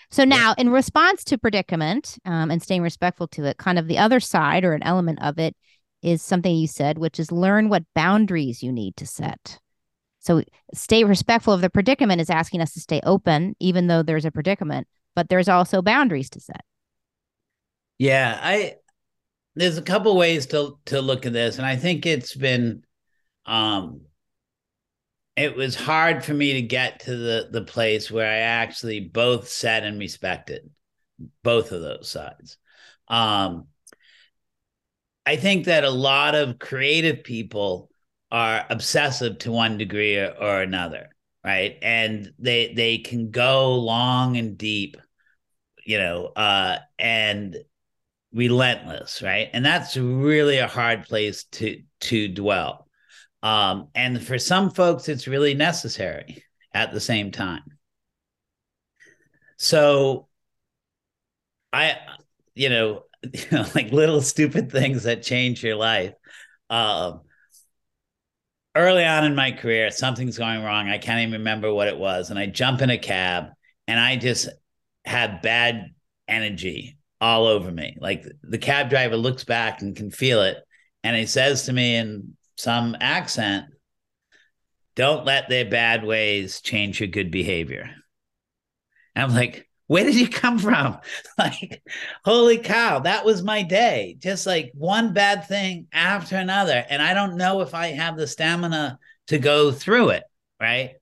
So 0.09 0.23
now, 0.23 0.55
in 0.57 0.69
response 0.69 1.25
to 1.25 1.37
predicament 1.37 2.17
um, 2.23 2.49
and 2.49 2.63
staying 2.63 2.81
respectful 2.81 3.27
to 3.29 3.43
it, 3.43 3.57
kind 3.57 3.77
of 3.77 3.87
the 3.87 3.97
other 3.97 4.21
side 4.21 4.63
or 4.63 4.73
an 4.73 4.83
element 4.83 5.19
of 5.21 5.37
it 5.37 5.55
is 6.01 6.21
something 6.21 6.55
you 6.55 6.67
said, 6.67 6.97
which 6.97 7.19
is 7.19 7.31
learn 7.31 7.67
what 7.67 7.83
boundaries 7.93 8.63
you 8.63 8.71
need 8.71 8.95
to 8.95 9.05
set. 9.05 9.59
So 10.27 10.43
stay 10.73 11.05
respectful 11.05 11.53
of 11.53 11.61
the 11.61 11.69
predicament 11.69 12.19
is 12.19 12.29
asking 12.29 12.59
us 12.59 12.73
to 12.73 12.81
stay 12.81 12.99
open, 13.03 13.55
even 13.61 13.87
though 13.87 14.03
there's 14.03 14.25
a 14.25 14.31
predicament, 14.31 14.85
but 15.15 15.29
there's 15.29 15.47
also 15.47 15.81
boundaries 15.81 16.29
to 16.31 16.41
set. 16.41 16.65
Yeah, 17.97 18.37
I 18.41 18.75
there's 19.55 19.77
a 19.77 19.81
couple 19.81 20.17
ways 20.17 20.45
to 20.47 20.77
to 20.87 21.01
look 21.01 21.25
at 21.25 21.31
this, 21.31 21.57
and 21.57 21.65
I 21.65 21.77
think 21.77 22.05
it's 22.05 22.35
been 22.35 22.83
um, 23.45 24.01
it 25.37 25.55
was 25.55 25.75
hard 25.75 26.25
for 26.25 26.33
me 26.33 26.53
to 26.53 26.61
get 26.61 26.99
to 27.01 27.15
the 27.15 27.47
the 27.49 27.63
place 27.63 28.11
where 28.11 28.29
I 28.29 28.39
actually 28.39 28.99
both 28.99 29.47
said 29.47 29.85
and 29.85 29.97
respected 29.97 30.69
both 31.41 31.71
of 31.71 31.79
those 31.79 32.09
sides. 32.09 32.57
Um, 33.07 33.67
I 35.25 35.37
think 35.37 35.65
that 35.65 35.85
a 35.85 35.89
lot 35.89 36.35
of 36.35 36.59
creative 36.59 37.23
people 37.23 37.89
are 38.31 38.65
obsessive 38.69 39.39
to 39.39 39.51
one 39.51 39.77
degree 39.77 40.17
or, 40.17 40.33
or 40.39 40.61
another, 40.61 41.09
right? 41.43 41.77
And 41.81 42.31
they 42.39 42.73
they 42.73 42.99
can 42.99 43.31
go 43.31 43.75
long 43.75 44.37
and 44.37 44.57
deep, 44.57 44.97
you 45.85 45.97
know, 45.97 46.27
uh, 46.35 46.79
and 46.99 47.55
relentless, 48.33 49.21
right? 49.21 49.49
And 49.53 49.65
that's 49.65 49.97
really 49.97 50.57
a 50.57 50.67
hard 50.67 51.03
place 51.03 51.45
to 51.53 51.81
to 52.01 52.27
dwell. 52.27 52.87
Um, 53.43 53.89
and 53.95 54.21
for 54.25 54.39
some 54.39 54.71
folks, 54.71 55.09
it's 55.09 55.27
really 55.27 55.53
necessary 55.53 56.43
at 56.73 56.91
the 56.91 56.99
same 56.99 57.31
time. 57.31 57.63
So 59.57 60.27
I, 61.73 61.97
you 62.55 62.69
know, 62.69 63.03
you 63.33 63.45
know, 63.51 63.65
like 63.75 63.91
little 63.91 64.21
stupid 64.21 64.71
things 64.71 65.03
that 65.03 65.23
change 65.23 65.63
your 65.63 65.75
life. 65.75 66.13
Um, 66.69 67.21
early 68.77 69.03
on 69.03 69.25
in 69.25 69.35
my 69.35 69.51
career, 69.51 69.91
something's 69.91 70.37
going 70.37 70.63
wrong. 70.63 70.89
I 70.89 70.97
can't 70.97 71.19
even 71.21 71.33
remember 71.33 71.73
what 71.73 71.87
it 71.87 71.97
was. 71.97 72.29
And 72.29 72.39
I 72.39 72.45
jump 72.45 72.81
in 72.81 72.89
a 72.89 72.97
cab 72.97 73.49
and 73.87 73.99
I 73.99 74.15
just 74.15 74.47
have 75.05 75.41
bad 75.41 75.93
energy 76.27 76.97
all 77.19 77.47
over 77.47 77.71
me. 77.71 77.97
Like 77.99 78.25
the 78.43 78.57
cab 78.57 78.89
driver 78.89 79.17
looks 79.17 79.43
back 79.43 79.81
and 79.81 79.95
can 79.95 80.11
feel 80.11 80.41
it. 80.43 80.57
And 81.03 81.15
he 81.15 81.25
says 81.25 81.63
to 81.63 81.73
me 81.73 81.95
in 81.95 82.37
some 82.55 82.95
accent, 82.99 83.65
don't 84.95 85.25
let 85.25 85.49
their 85.49 85.65
bad 85.65 86.03
ways 86.03 86.61
change 86.61 86.99
your 86.99 87.07
good 87.07 87.31
behavior. 87.31 87.89
I'm 89.15 89.33
like, 89.33 89.66
where 89.87 90.03
did 90.03 90.15
you 90.15 90.27
come 90.27 90.59
from? 90.59 90.99
like, 91.37 91.81
holy 92.23 92.57
cow, 92.57 92.99
that 92.99 93.25
was 93.25 93.41
my 93.41 93.63
day. 93.63 94.17
Just 94.19 94.45
like 94.45 94.71
one 94.73 95.13
bad 95.13 95.47
thing 95.47 95.87
after 95.91 96.35
another. 96.35 96.85
And 96.89 97.01
I 97.01 97.13
don't 97.13 97.37
know 97.37 97.61
if 97.61 97.73
I 97.73 97.87
have 97.87 98.17
the 98.17 98.27
stamina 98.27 98.99
to 99.27 99.39
go 99.39 99.71
through 99.71 100.09
it, 100.09 100.23
right? 100.61 100.95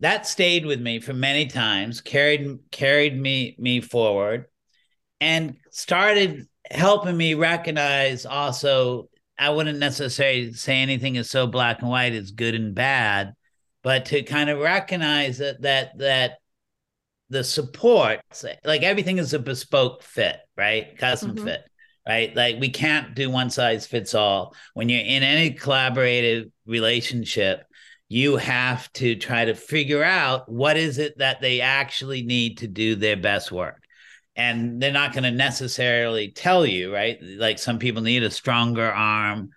That 0.00 0.26
stayed 0.26 0.66
with 0.66 0.80
me 0.80 1.00
for 1.00 1.14
many 1.14 1.46
times, 1.46 2.00
carried 2.02 2.58
carried 2.70 3.18
me 3.18 3.56
me 3.58 3.80
forward, 3.80 4.46
and 5.20 5.56
started 5.70 6.46
helping 6.70 7.16
me 7.16 7.34
recognize 7.34 8.26
also 8.26 9.08
I 9.38 9.50
wouldn't 9.50 9.78
necessarily 9.78 10.52
say 10.52 10.76
anything 10.82 11.16
is 11.16 11.30
so 11.30 11.46
black 11.46 11.80
and 11.80 11.90
white, 11.90 12.14
it's 12.14 12.30
good 12.30 12.54
and 12.54 12.74
bad, 12.74 13.34
but 13.82 14.06
to 14.06 14.22
kind 14.22 14.50
of 14.50 14.58
recognize 14.58 15.38
that 15.38 15.62
that 15.62 15.98
that 15.98 16.38
the 17.28 17.42
support 17.42 18.20
like 18.64 18.82
everything 18.82 19.18
is 19.18 19.34
a 19.34 19.38
bespoke 19.38 20.02
fit 20.02 20.38
right? 20.56 20.96
Custom 20.98 21.34
mm-hmm. 21.34 21.44
fit 21.44 21.62
right? 22.06 22.34
Like 22.36 22.60
we 22.60 22.68
can't 22.68 23.14
do 23.14 23.30
one 23.30 23.50
size 23.50 23.86
fits 23.86 24.14
all. 24.14 24.54
When 24.74 24.88
you're 24.88 25.00
in 25.00 25.22
any 25.22 25.52
collaborative 25.52 26.50
relationship 26.66 27.64
you 28.08 28.36
have 28.36 28.92
to 28.92 29.16
try 29.16 29.44
to 29.44 29.54
figure 29.54 30.04
out 30.04 30.48
what 30.48 30.76
is 30.76 30.98
it 30.98 31.18
that 31.18 31.40
they 31.40 31.60
actually 31.60 32.22
need 32.22 32.58
to 32.58 32.68
do 32.68 32.94
their 32.94 33.16
best 33.16 33.50
work. 33.50 33.82
And 34.36 34.80
they're 34.80 34.92
not 34.92 35.12
going 35.12 35.24
to 35.24 35.32
necessarily 35.32 36.30
tell 36.30 36.64
you 36.64 36.94
right? 36.94 37.18
Like 37.20 37.58
some 37.58 37.80
people 37.80 38.02
need 38.02 38.22
a 38.22 38.30
stronger 38.30 38.86
arm. 38.88 39.50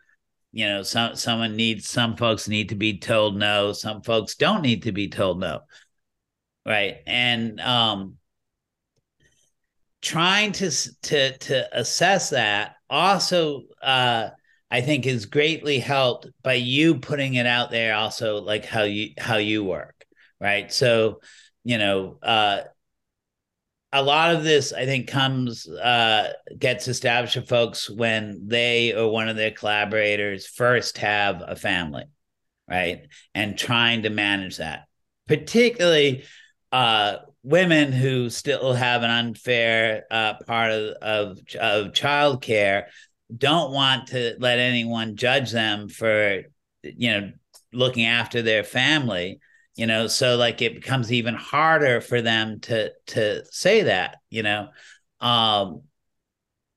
You 0.51 0.65
know 0.65 0.81
some 0.81 1.15
someone 1.15 1.55
needs 1.55 1.87
some 1.87 2.17
folks 2.17 2.47
need 2.47 2.69
to 2.69 2.75
be 2.75 2.97
told 2.97 3.37
no. 3.37 3.71
Some 3.71 4.01
folks 4.01 4.33
don't 4.33 4.63
need 4.63 4.81
to 4.83 4.91
be 4.91 5.07
told 5.07 5.39
no 5.39 5.59
right? 6.65 6.97
And 7.05 7.59
um 7.59 8.17
trying 10.01 10.51
to 10.53 10.71
to 11.01 11.37
to 11.37 11.77
assess 11.77 12.29
that 12.29 12.75
also 12.89 13.63
uh 13.81 14.29
i 14.71 14.79
think 14.81 15.05
is 15.05 15.25
greatly 15.25 15.77
helped 15.79 16.27
by 16.41 16.53
you 16.53 16.99
putting 16.99 17.33
it 17.33 17.45
out 17.45 17.69
there 17.69 17.93
also 17.95 18.37
like 18.41 18.65
how 18.65 18.83
you 18.83 19.09
how 19.17 19.37
you 19.37 19.63
work 19.63 19.95
right? 20.39 20.71
So 20.71 21.19
you 21.65 21.77
know 21.77 22.17
uh 22.23 22.61
a 23.91 24.01
lot 24.03 24.35
of 24.35 24.43
this 24.43 24.71
i 24.71 24.85
think 24.85 25.07
comes 25.07 25.67
uh 25.67 26.31
gets 26.57 26.87
established 26.87 27.33
for 27.33 27.41
folks 27.41 27.89
when 27.89 28.47
they 28.47 28.93
or 28.93 29.11
one 29.11 29.27
of 29.27 29.35
their 29.35 29.51
collaborators 29.51 30.45
first 30.47 30.99
have 30.99 31.43
a 31.45 31.55
family 31.55 32.05
right? 32.69 33.07
And 33.33 33.57
trying 33.57 34.03
to 34.03 34.09
manage 34.11 34.57
that 34.57 34.85
particularly 35.27 36.23
uh 36.71 37.17
women 37.43 37.91
who 37.91 38.29
still 38.29 38.73
have 38.73 39.03
an 39.03 39.09
unfair 39.09 40.03
uh 40.11 40.33
part 40.45 40.71
of 40.71 40.93
of, 41.01 41.39
of 41.59 41.93
childcare 41.93 42.83
don't 43.35 43.71
want 43.71 44.07
to 44.07 44.35
let 44.39 44.59
anyone 44.59 45.15
judge 45.15 45.51
them 45.51 45.87
for 45.87 46.43
you 46.83 47.11
know 47.11 47.31
looking 47.71 48.05
after 48.05 48.41
their 48.41 48.63
family 48.63 49.39
you 49.75 49.87
know? 49.87 50.07
So 50.07 50.35
like 50.35 50.61
it 50.61 50.75
becomes 50.75 51.09
even 51.09 51.35
harder 51.35 52.01
for 52.01 52.21
them 52.21 52.59
to 52.61 52.91
to 53.07 53.45
say 53.45 53.83
that 53.83 54.17
you 54.29 54.43
know? 54.43 54.69
Um 55.21 55.83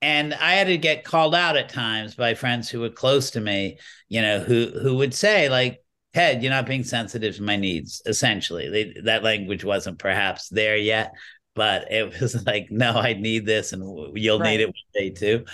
and 0.03 0.35
i 0.35 0.55
had 0.55 0.67
to 0.67 0.77
get 0.77 1.05
called 1.05 1.35
out 1.35 1.57
at 1.57 1.69
times 1.69 2.17
by 2.17 2.35
friends 2.35 2.69
who 2.69 2.81
were 2.81 2.91
close 2.91 3.31
to 3.31 3.41
me 3.41 3.79
you 4.09 4.21
know 4.21 4.41
who 4.41 4.67
who 4.83 4.97
would 4.97 5.15
say 5.15 5.49
like 5.49 5.82
ted 6.15 6.43
you're 6.43 6.51
not 6.51 6.67
being 6.67 6.85
sensitive 6.85 7.37
to 7.37 7.43
my 7.43 7.57
needs 7.57 8.03
essentially. 8.07 8.69
They, 8.69 9.01
that 9.05 9.23
language 9.23 9.65
wasn't 9.65 9.99
perhaps 9.99 10.49
there 10.49 10.77
yet 10.77 11.13
but 11.55 11.91
it 11.93 12.21
was 12.21 12.47
like 12.47 12.69
no 12.71 12.93
i 12.93 13.13
need 13.13 13.45
this 13.47 13.73
and 13.73 13.83
you'll 14.17 14.39
right. 14.39 14.51
need 14.51 14.61
it 14.61 14.67
one 14.67 14.75
day 14.95 15.11
too. 15.11 15.45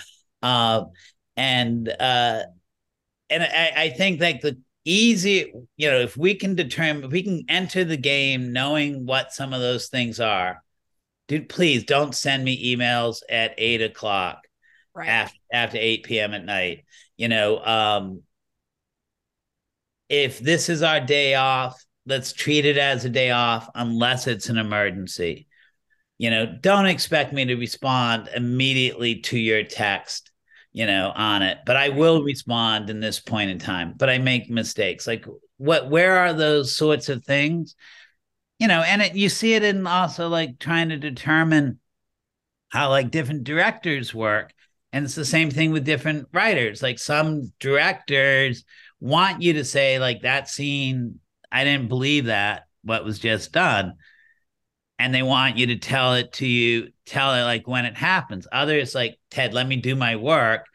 Uh, 0.41 0.85
and 1.35 1.87
uh 1.87 2.43
and 3.29 3.43
I, 3.43 3.73
I 3.75 3.89
think 3.89 4.19
like 4.21 4.41
the 4.41 4.57
easy 4.85 5.53
you 5.77 5.89
know 5.89 5.99
if 5.99 6.17
we 6.17 6.35
can 6.35 6.55
determine 6.55 7.03
if 7.03 7.11
we 7.11 7.23
can 7.23 7.43
enter 7.47 7.83
the 7.83 7.97
game 7.97 8.53
knowing 8.53 9.05
what 9.05 9.33
some 9.33 9.53
of 9.53 9.61
those 9.61 9.87
things 9.87 10.19
are 10.19 10.63
dude 11.27 11.49
please 11.49 11.83
don't 11.83 12.15
send 12.15 12.43
me 12.43 12.75
emails 12.75 13.21
at 13.29 13.53
eight 13.57 13.81
o'clock 13.81 14.47
right. 14.95 15.07
after, 15.07 15.37
after 15.51 15.77
8 15.79 16.03
p.m 16.03 16.33
at 16.33 16.45
night 16.45 16.85
you 17.17 17.27
know 17.27 17.63
um 17.63 18.23
if 20.09 20.39
this 20.39 20.69
is 20.69 20.83
our 20.83 20.99
day 20.99 21.35
off 21.35 21.83
let's 22.05 22.33
treat 22.33 22.65
it 22.65 22.77
as 22.77 23.05
a 23.05 23.09
day 23.09 23.31
off 23.31 23.69
unless 23.75 24.27
it's 24.27 24.49
an 24.49 24.57
emergency 24.57 25.47
you 26.17 26.29
know 26.29 26.45
don't 26.61 26.87
expect 26.87 27.31
me 27.33 27.45
to 27.45 27.55
respond 27.55 28.29
immediately 28.35 29.15
to 29.15 29.37
your 29.37 29.63
text 29.63 30.29
you 30.71 30.85
know, 30.85 31.11
on 31.15 31.41
it. 31.41 31.59
But 31.65 31.75
I 31.75 31.89
will 31.89 32.23
respond 32.23 32.89
in 32.89 32.99
this 32.99 33.19
point 33.19 33.51
in 33.51 33.59
time. 33.59 33.93
But 33.97 34.09
I 34.09 34.17
make 34.17 34.49
mistakes. 34.49 35.07
Like 35.07 35.25
what 35.57 35.89
where 35.89 36.17
are 36.17 36.33
those 36.33 36.75
sorts 36.75 37.09
of 37.09 37.25
things? 37.25 37.75
You 38.59 38.67
know, 38.67 38.81
and 38.81 39.01
it, 39.01 39.15
you 39.15 39.29
see 39.29 39.53
it 39.53 39.63
in 39.63 39.87
also 39.87 40.27
like 40.27 40.59
trying 40.59 40.89
to 40.89 40.97
determine 40.97 41.79
how 42.69 42.89
like 42.89 43.11
different 43.11 43.45
directors 43.45 44.13
work. 44.13 44.53
And 44.91 45.05
it's 45.05 45.15
the 45.15 45.25
same 45.25 45.51
thing 45.51 45.71
with 45.71 45.85
different 45.85 46.27
writers. 46.33 46.81
Like 46.81 46.99
some 46.99 47.51
directors 47.59 48.63
want 48.99 49.41
you 49.41 49.53
to 49.53 49.65
say, 49.65 49.99
like, 49.99 50.21
that 50.21 50.49
scene, 50.49 51.19
I 51.51 51.63
didn't 51.63 51.89
believe 51.89 52.25
that, 52.25 52.63
what 52.83 53.03
was 53.03 53.19
just 53.19 53.51
done. 53.51 53.93
And 54.97 55.13
they 55.13 55.23
want 55.23 55.57
you 55.57 55.67
to 55.67 55.77
tell 55.77 56.15
it 56.15 56.33
to 56.33 56.45
you 56.45 56.89
tell 57.05 57.33
it 57.33 57.43
like 57.43 57.67
when 57.67 57.85
it 57.85 57.95
happens. 57.95 58.47
Others 58.51 58.93
like 58.93 59.17
Ted, 59.31 59.53
let 59.53 59.67
me 59.67 59.77
do 59.77 59.95
my 59.95 60.17
work, 60.17 60.65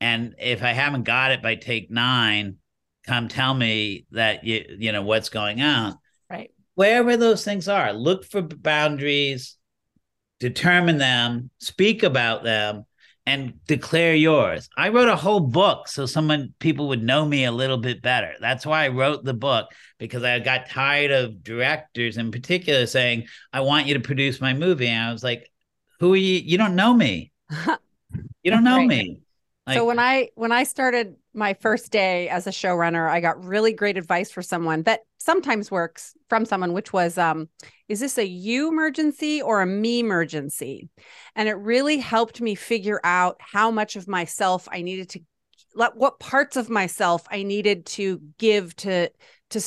and 0.00 0.34
if 0.38 0.62
I 0.62 0.72
haven't 0.72 1.04
got 1.04 1.32
it 1.32 1.42
by 1.42 1.54
take 1.54 1.90
nine, 1.90 2.56
come 3.06 3.28
tell 3.28 3.52
me 3.52 4.06
that 4.10 4.44
you 4.44 4.64
you 4.78 4.92
know 4.92 5.02
what's 5.02 5.28
going 5.28 5.60
on. 5.60 5.96
Right. 6.30 6.50
Wherever 6.74 7.16
those 7.16 7.44
things 7.44 7.68
are, 7.68 7.92
look 7.92 8.24
for 8.24 8.42
boundaries, 8.42 9.56
determine 10.40 10.98
them, 10.98 11.50
speak 11.58 12.02
about 12.02 12.42
them, 12.42 12.86
and 13.26 13.54
declare 13.66 14.14
yours. 14.14 14.68
I 14.76 14.90
wrote 14.90 15.08
a 15.08 15.16
whole 15.16 15.40
book 15.40 15.88
so 15.88 16.04
someone 16.04 16.52
people 16.58 16.88
would 16.88 17.02
know 17.02 17.24
me 17.24 17.44
a 17.44 17.52
little 17.52 17.78
bit 17.78 18.02
better. 18.02 18.34
That's 18.40 18.66
why 18.66 18.84
I 18.84 18.88
wrote 18.88 19.24
the 19.24 19.34
book 19.34 19.70
because 19.98 20.22
I 20.22 20.38
got 20.40 20.68
tired 20.68 21.10
of 21.10 21.42
directors 21.42 22.18
in 22.18 22.30
particular 22.30 22.86
saying, 22.86 23.26
"I 23.52 23.60
want 23.60 23.86
you 23.86 23.94
to 23.94 24.00
produce 24.00 24.40
my 24.40 24.52
movie." 24.52 24.88
And 24.88 25.08
I 25.08 25.12
was 25.12 25.24
like, 25.24 25.50
who 26.00 26.12
are 26.12 26.16
you? 26.16 26.38
You 26.38 26.58
don't 26.58 26.76
know 26.76 26.92
me. 26.92 27.32
You 28.42 28.50
don't 28.50 28.64
know 28.64 28.76
right. 28.76 28.88
me. 28.88 29.20
Like, 29.66 29.78
so 29.78 29.86
when 29.86 29.98
I 29.98 30.28
when 30.34 30.52
I 30.52 30.64
started 30.64 31.16
my 31.32 31.54
first 31.54 31.90
day 31.90 32.28
as 32.28 32.46
a 32.46 32.50
showrunner, 32.50 33.08
I 33.08 33.20
got 33.20 33.42
really 33.42 33.72
great 33.72 33.96
advice 33.96 34.30
for 34.30 34.42
someone 34.42 34.82
that 34.82 35.00
sometimes 35.24 35.70
works 35.70 36.14
from 36.28 36.44
someone, 36.44 36.72
which 36.72 36.92
was, 36.92 37.18
um, 37.18 37.48
"Is 37.88 38.00
this 38.00 38.18
a 38.18 38.26
you 38.26 38.68
emergency 38.68 39.40
or 39.42 39.62
a 39.62 39.66
me 39.66 40.00
emergency?" 40.00 40.88
And 41.34 41.48
it 41.48 41.54
really 41.54 41.98
helped 41.98 42.40
me 42.40 42.54
figure 42.54 43.00
out 43.04 43.36
how 43.40 43.70
much 43.70 43.96
of 43.96 44.06
myself 44.06 44.68
I 44.70 44.82
needed 44.82 45.08
to, 45.10 45.20
let 45.74 45.96
what 45.96 46.20
parts 46.20 46.56
of 46.56 46.70
myself 46.70 47.26
I 47.30 47.42
needed 47.42 47.86
to 47.86 48.20
give 48.38 48.76
to 48.76 49.10
to 49.50 49.60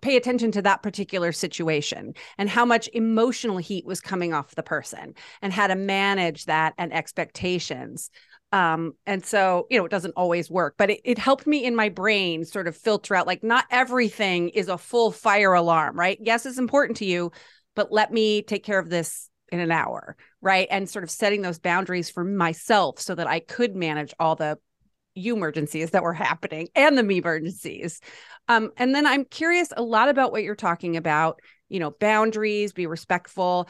pay 0.00 0.16
attention 0.16 0.50
to 0.52 0.62
that 0.62 0.82
particular 0.82 1.32
situation 1.32 2.14
and 2.38 2.48
how 2.48 2.64
much 2.64 2.88
emotional 2.92 3.58
heat 3.58 3.84
was 3.84 4.00
coming 4.00 4.32
off 4.32 4.54
the 4.54 4.62
person 4.62 5.14
and 5.42 5.52
how 5.52 5.66
to 5.66 5.74
manage 5.74 6.46
that 6.46 6.74
and 6.78 6.92
expectations 6.92 8.10
um 8.52 8.92
and 9.06 9.24
so 9.24 9.66
you 9.70 9.78
know 9.78 9.84
it 9.84 9.90
doesn't 9.90 10.14
always 10.16 10.50
work 10.50 10.74
but 10.76 10.90
it, 10.90 11.00
it 11.04 11.18
helped 11.18 11.46
me 11.46 11.64
in 11.64 11.74
my 11.74 11.88
brain 11.88 12.44
sort 12.44 12.66
of 12.66 12.76
filter 12.76 13.14
out 13.14 13.26
like 13.26 13.42
not 13.44 13.64
everything 13.70 14.48
is 14.50 14.68
a 14.68 14.78
full 14.78 15.10
fire 15.12 15.52
alarm 15.52 15.98
right? 15.98 16.18
Yes 16.20 16.46
it's 16.46 16.58
important 16.58 16.98
to 16.98 17.04
you 17.04 17.30
but 17.76 17.92
let 17.92 18.12
me 18.12 18.42
take 18.42 18.64
care 18.64 18.78
of 18.78 18.90
this 18.90 19.28
in 19.52 19.60
an 19.60 19.70
hour 19.70 20.16
right? 20.40 20.68
And 20.70 20.88
sort 20.88 21.04
of 21.04 21.10
setting 21.10 21.42
those 21.42 21.58
boundaries 21.58 22.10
for 22.10 22.24
myself 22.24 22.98
so 23.00 23.14
that 23.14 23.26
i 23.26 23.40
could 23.40 23.76
manage 23.76 24.14
all 24.18 24.36
the 24.36 24.58
you 25.14 25.36
emergencies 25.36 25.90
that 25.90 26.02
were 26.02 26.12
happening 26.12 26.68
and 26.74 26.96
the 26.96 27.02
me 27.02 27.18
emergencies. 27.18 28.00
Um, 28.48 28.70
and 28.76 28.94
then 28.94 29.06
I'm 29.06 29.24
curious 29.24 29.72
a 29.76 29.82
lot 29.82 30.08
about 30.08 30.32
what 30.32 30.42
you're 30.42 30.54
talking 30.54 30.96
about, 30.96 31.40
you 31.68 31.80
know, 31.80 31.90
boundaries, 31.90 32.72
be 32.72 32.86
respectful 32.86 33.68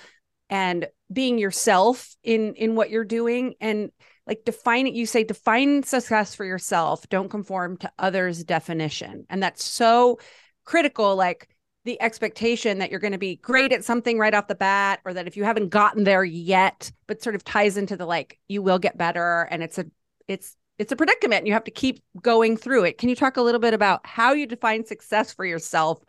and 0.49 0.89
being 1.13 1.39
yourself 1.39 2.15
in 2.23 2.55
in 2.55 2.75
what 2.75 2.91
you're 2.91 3.05
doing. 3.05 3.55
And 3.61 3.91
like 4.31 4.45
define 4.45 4.87
it 4.87 4.95
you 4.95 5.05
say 5.05 5.25
define 5.25 5.83
success 5.83 6.35
for 6.35 6.45
yourself 6.45 7.07
don't 7.11 7.29
conform 7.29 7.77
to 7.77 7.93
others 7.99 8.43
definition 8.45 9.27
and 9.29 9.43
that's 9.43 9.63
so 9.63 10.19
critical 10.65 11.17
like 11.17 11.49
the 11.85 12.01
expectation 12.01 12.79
that 12.79 12.91
you're 12.91 13.01
going 13.01 13.13
to 13.13 13.19
be 13.19 13.37
great 13.37 13.73
at 13.73 13.85
something 13.85 14.19
right 14.19 14.35
off 14.35 14.47
the 14.47 14.55
bat 14.55 15.01
or 15.05 15.13
that 15.13 15.27
if 15.27 15.37
you 15.37 15.45
haven't 15.45 15.69
gotten 15.69 16.05
there 16.05 16.25
yet 16.25 16.91
but 17.07 17.23
sort 17.23 17.35
of 17.35 17.45
ties 17.45 17.77
into 17.77 17.97
the 17.97 18.07
like 18.07 18.39
you 18.49 18.63
will 18.63 18.79
get 18.79 18.97
better 18.97 19.49
and 19.51 19.63
it's 19.63 19.79
a 19.79 19.85
it's 20.29 20.57
it's 20.81 20.93
a 20.93 20.97
predicament 20.97 21.47
you 21.47 21.53
have 21.53 21.65
to 21.65 21.71
keep 21.71 22.03
going 22.23 22.57
through 22.57 22.85
it. 22.85 22.97
Can 22.97 23.11
you 23.11 23.15
talk 23.15 23.37
a 23.37 23.43
little 23.43 23.61
bit 23.61 23.75
about 23.75 24.07
how 24.07 24.33
you 24.33 24.47
define 24.47 24.87
success 24.87 25.31
for 25.31 25.45
yourself 25.45 26.03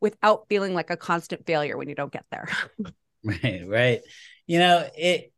without 0.00 0.46
feeling 0.48 0.72
like 0.72 0.90
a 0.90 0.96
constant 0.96 1.44
failure 1.44 1.76
when 1.76 1.88
you 1.88 1.96
don't 1.96 2.12
get 2.12 2.24
there? 2.30 2.48
right, 3.24 3.64
right. 3.66 4.00
You 4.46 4.60
know, 4.60 4.88
it 4.96 5.32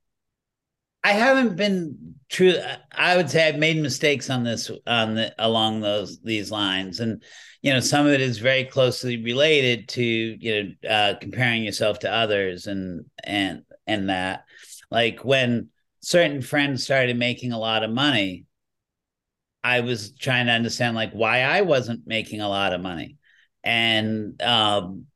I 1.03 1.13
haven't 1.13 1.57
been 1.57 2.15
true 2.29 2.55
I 2.93 3.17
would 3.17 3.31
say 3.31 3.49
I've 3.49 3.59
made 3.59 3.79
mistakes 3.79 4.31
on 4.31 4.45
this 4.45 4.71
on 4.87 5.15
the 5.15 5.35
along 5.39 5.81
those 5.81 6.21
these 6.21 6.51
lines 6.51 7.01
and 7.01 7.23
you 7.63 7.73
know 7.73 7.81
some 7.81 8.07
of 8.07 8.13
it 8.13 8.21
is 8.21 8.39
very 8.39 8.65
closely 8.65 9.23
related 9.23 9.89
to 9.91 10.03
you 10.03 10.63
know 10.83 10.89
uh 10.89 11.15
comparing 11.21 11.65
yourself 11.65 12.01
to 12.01 12.13
others 12.13 12.67
and 12.67 13.05
and 13.25 13.63
and 13.87 14.11
that 14.11 14.45
like 14.91 15.25
when 15.25 15.69
certain 16.01 16.43
friends 16.43 16.85
started 16.85 17.17
making 17.17 17.53
a 17.53 17.59
lot 17.59 17.83
of 17.83 17.91
money 17.91 18.45
I 19.63 19.81
was 19.81 20.13
trying 20.13 20.47
to 20.47 20.53
understand 20.53 20.97
like 20.97 21.13
why 21.13 21.43
I 21.43 21.63
wasn't 21.63 22.07
making 22.07 22.41
a 22.41 22.49
lot 22.49 22.73
of 22.73 22.81
money. 22.81 23.17
and 23.63 24.41
um, 24.43 25.07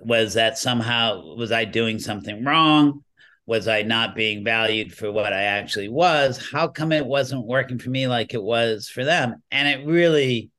was 0.00 0.34
that 0.34 0.58
somehow 0.58 1.34
was 1.36 1.50
I 1.52 1.64
doing 1.64 1.98
something 1.98 2.44
wrong? 2.44 3.02
Was 3.46 3.68
I 3.68 3.82
not 3.82 4.16
being 4.16 4.44
valued 4.44 4.92
for 4.92 5.12
what 5.12 5.32
I 5.32 5.42
actually 5.42 5.88
was? 5.88 6.50
How 6.50 6.66
come 6.66 6.90
it 6.90 7.06
wasn't 7.06 7.46
working 7.46 7.78
for 7.78 7.90
me 7.90 8.08
like 8.08 8.34
it 8.34 8.42
was 8.42 8.88
for 8.88 9.04
them? 9.04 9.42
And 9.50 9.68
it 9.68 9.86
really 9.86 10.50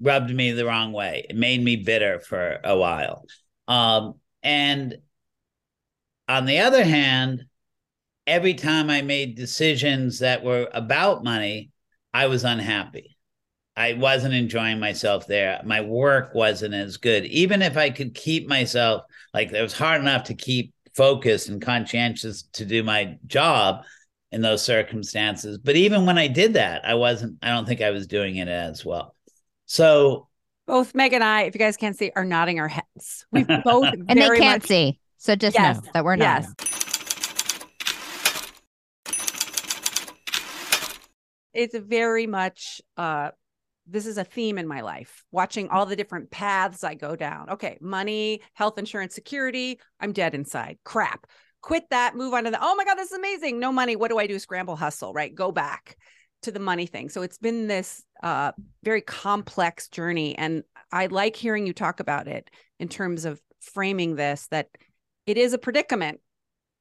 rubbed 0.00 0.30
me 0.30 0.52
the 0.52 0.64
wrong 0.64 0.92
way. 0.92 1.26
It 1.28 1.36
made 1.36 1.62
me 1.62 1.76
bitter 1.76 2.20
for 2.20 2.58
a 2.64 2.76
while. 2.76 3.26
Um, 3.66 4.14
and 4.42 4.96
on 6.26 6.46
the 6.46 6.60
other 6.60 6.84
hand, 6.84 7.44
every 8.26 8.54
time 8.54 8.90
I 8.90 9.02
made 9.02 9.36
decisions 9.36 10.20
that 10.20 10.44
were 10.44 10.68
about 10.72 11.24
money, 11.24 11.70
I 12.12 12.26
was 12.26 12.44
unhappy. 12.44 13.16
I 13.76 13.92
wasn't 13.92 14.34
enjoying 14.34 14.80
myself 14.80 15.26
there. 15.26 15.60
My 15.64 15.80
work 15.80 16.34
wasn't 16.34 16.74
as 16.74 16.96
good. 16.96 17.24
Even 17.26 17.62
if 17.62 17.76
I 17.76 17.90
could 17.90 18.14
keep 18.14 18.48
myself, 18.48 19.02
like 19.32 19.52
it 19.52 19.62
was 19.62 19.76
hard 19.76 20.00
enough 20.00 20.24
to 20.24 20.34
keep 20.34 20.74
focused 20.98 21.48
and 21.48 21.62
conscientious 21.62 22.42
to 22.54 22.64
do 22.64 22.82
my 22.82 23.16
job 23.24 23.84
in 24.32 24.42
those 24.42 24.64
circumstances. 24.64 25.56
But 25.56 25.76
even 25.76 26.06
when 26.06 26.18
I 26.18 26.26
did 26.26 26.54
that, 26.54 26.84
I 26.84 26.94
wasn't, 26.94 27.38
I 27.40 27.50
don't 27.50 27.68
think 27.68 27.80
I 27.80 27.92
was 27.92 28.08
doing 28.08 28.36
it 28.36 28.48
as 28.48 28.84
well. 28.84 29.14
So 29.66 30.26
both 30.66 30.96
Meg 30.96 31.12
and 31.12 31.22
I, 31.22 31.42
if 31.42 31.54
you 31.54 31.60
guys 31.60 31.76
can't 31.76 31.96
see, 31.96 32.10
are 32.16 32.24
nodding 32.24 32.58
our 32.58 32.66
heads. 32.66 33.24
We 33.30 33.44
both 33.64 33.86
and 34.08 34.08
they 34.08 34.38
can't 34.38 34.62
much... 34.62 34.66
see. 34.66 34.98
So 35.18 35.36
just 35.36 35.54
yes. 35.54 35.76
know 35.76 35.90
that 35.94 36.04
we're 36.04 36.16
not. 36.16 36.42
Yes. 36.42 36.54
It's 41.54 41.78
very 41.78 42.26
much 42.26 42.82
uh 42.96 43.30
this 43.90 44.06
is 44.06 44.18
a 44.18 44.24
theme 44.24 44.58
in 44.58 44.66
my 44.66 44.80
life 44.80 45.24
watching 45.30 45.68
all 45.68 45.86
the 45.86 45.96
different 45.96 46.30
paths 46.30 46.84
I 46.84 46.94
go 46.94 47.16
down. 47.16 47.50
Okay, 47.50 47.78
money, 47.80 48.42
health 48.54 48.78
insurance, 48.78 49.14
security, 49.14 49.80
I'm 50.00 50.12
dead 50.12 50.34
inside. 50.34 50.78
Crap. 50.84 51.26
Quit 51.60 51.90
that, 51.90 52.14
move 52.14 52.34
on 52.34 52.44
to 52.44 52.50
the, 52.50 52.58
oh 52.60 52.74
my 52.76 52.84
God, 52.84 52.96
this 52.96 53.10
is 53.10 53.18
amazing. 53.18 53.58
No 53.58 53.72
money. 53.72 53.96
What 53.96 54.10
do 54.10 54.18
I 54.18 54.26
do? 54.26 54.38
Scramble 54.38 54.76
hustle, 54.76 55.12
right? 55.12 55.34
Go 55.34 55.50
back 55.50 55.96
to 56.42 56.52
the 56.52 56.60
money 56.60 56.86
thing. 56.86 57.08
So 57.08 57.22
it's 57.22 57.38
been 57.38 57.66
this 57.66 58.04
uh, 58.22 58.52
very 58.84 59.00
complex 59.00 59.88
journey. 59.88 60.36
And 60.38 60.62
I 60.92 61.06
like 61.06 61.34
hearing 61.34 61.66
you 61.66 61.72
talk 61.72 61.98
about 62.00 62.28
it 62.28 62.48
in 62.78 62.88
terms 62.88 63.24
of 63.24 63.40
framing 63.60 64.14
this 64.14 64.46
that 64.48 64.68
it 65.26 65.36
is 65.36 65.52
a 65.52 65.58
predicament. 65.58 66.20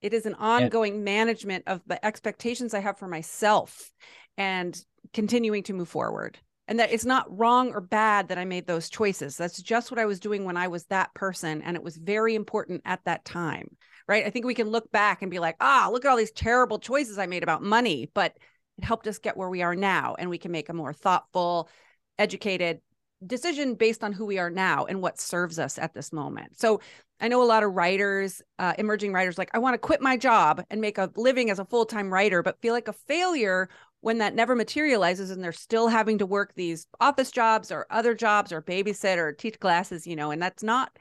It 0.01 0.13
is 0.13 0.27
an 0.27 0.35
ongoing 0.35 0.97
yeah. 0.97 1.03
management 1.03 1.63
of 1.65 1.81
the 1.87 2.03
expectations 2.05 2.75
I 2.75 2.79
have 2.79 2.99
for 2.99 3.07
myself 3.07 3.91
and 4.37 4.79
continuing 5.11 5.63
to 5.63 5.73
move 5.73 5.89
forward. 5.89 6.37
And 6.67 6.79
that 6.79 6.91
it's 6.91 7.05
not 7.05 7.25
wrong 7.29 7.71
or 7.71 7.81
bad 7.81 8.27
that 8.27 8.37
I 8.37 8.45
made 8.45 8.67
those 8.67 8.89
choices. 8.89 9.37
That's 9.37 9.61
just 9.61 9.89
what 9.89 9.99
I 9.99 10.05
was 10.05 10.19
doing 10.19 10.43
when 10.43 10.57
I 10.57 10.67
was 10.67 10.85
that 10.85 11.13
person. 11.13 11.61
And 11.61 11.77
it 11.77 11.83
was 11.83 11.95
very 11.97 12.35
important 12.35 12.81
at 12.85 12.99
that 13.05 13.23
time. 13.23 13.75
Right. 14.07 14.25
I 14.25 14.29
think 14.29 14.45
we 14.45 14.53
can 14.53 14.69
look 14.69 14.91
back 14.91 15.21
and 15.21 15.31
be 15.31 15.39
like, 15.39 15.55
ah, 15.59 15.89
look 15.91 16.05
at 16.05 16.09
all 16.09 16.17
these 16.17 16.31
terrible 16.31 16.79
choices 16.79 17.17
I 17.17 17.25
made 17.25 17.43
about 17.43 17.61
money. 17.61 18.09
But 18.13 18.37
it 18.77 18.83
helped 18.83 19.07
us 19.07 19.17
get 19.17 19.37
where 19.37 19.49
we 19.49 19.61
are 19.61 19.75
now 19.75 20.15
and 20.17 20.29
we 20.29 20.37
can 20.37 20.51
make 20.51 20.69
a 20.69 20.73
more 20.73 20.93
thoughtful 20.93 21.69
educated 22.17 22.79
decision 23.25 23.73
based 23.73 24.03
on 24.03 24.13
who 24.13 24.25
we 24.25 24.37
are 24.37 24.51
now 24.51 24.85
and 24.85 25.01
what 25.01 25.19
serves 25.19 25.57
us 25.57 25.79
at 25.79 25.91
this 25.95 26.13
moment 26.13 26.59
so 26.59 26.79
i 27.19 27.27
know 27.27 27.41
a 27.41 27.45
lot 27.45 27.63
of 27.63 27.73
writers 27.73 28.43
uh, 28.59 28.73
emerging 28.77 29.11
writers 29.11 29.39
like 29.39 29.49
i 29.55 29.57
want 29.57 29.73
to 29.73 29.79
quit 29.79 30.01
my 30.01 30.15
job 30.15 30.63
and 30.69 30.79
make 30.79 30.99
a 30.99 31.09
living 31.15 31.49
as 31.49 31.57
a 31.57 31.65
full-time 31.65 32.13
writer 32.13 32.43
but 32.43 32.61
feel 32.61 32.73
like 32.73 32.87
a 32.87 32.93
failure 32.93 33.69
when 34.01 34.19
that 34.19 34.35
never 34.35 34.55
materializes 34.55 35.31
and 35.31 35.43
they're 35.43 35.51
still 35.51 35.87
having 35.87 36.17
to 36.17 36.25
work 36.25 36.53
these 36.55 36.87
office 36.99 37.31
jobs 37.31 37.71
or 37.71 37.85
other 37.89 38.13
jobs 38.13 38.51
or 38.51 38.61
babysit 38.61 39.17
or 39.17 39.31
teach 39.33 39.59
classes 39.59 40.05
you 40.07 40.15
know 40.15 40.31
and 40.31 40.41
that's 40.41 40.63
not 40.63 40.97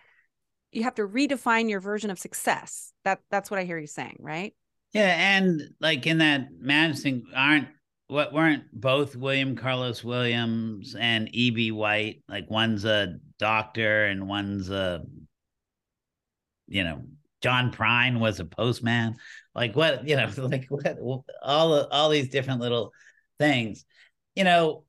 you 0.72 0.82
have 0.82 0.94
to 0.94 1.06
redefine 1.06 1.68
your 1.70 1.80
version 1.80 2.10
of 2.10 2.18
success 2.18 2.92
that 3.04 3.20
that's 3.30 3.50
what 3.50 3.60
i 3.60 3.64
hear 3.64 3.78
you 3.78 3.86
saying 3.86 4.16
right 4.20 4.54
yeah, 4.96 5.36
and 5.36 5.74
like 5.78 6.06
in 6.06 6.18
that 6.18 6.48
managing, 6.58 7.26
aren't 7.34 7.68
what 8.08 8.32
weren't 8.32 8.64
both 8.72 9.14
William 9.14 9.54
Carlos 9.54 10.02
Williams 10.02 10.94
and 10.98 11.28
E.B. 11.34 11.70
White 11.72 12.22
like 12.30 12.48
one's 12.50 12.86
a 12.86 13.16
doctor 13.38 14.06
and 14.06 14.26
one's 14.26 14.70
a 14.70 15.02
you 16.66 16.82
know 16.82 17.02
John 17.46 17.70
Prine 17.70 18.18
was 18.18 18.40
a 18.40 18.44
postman. 18.44 19.14
Like 19.54 19.76
what 19.76 20.08
you 20.08 20.16
know 20.16 20.28
like 20.38 20.66
what 20.68 20.98
all 21.40 21.74
all 21.92 22.08
these 22.08 22.28
different 22.28 22.60
little 22.60 22.92
things. 23.38 23.84
You 24.34 24.42
know 24.42 24.82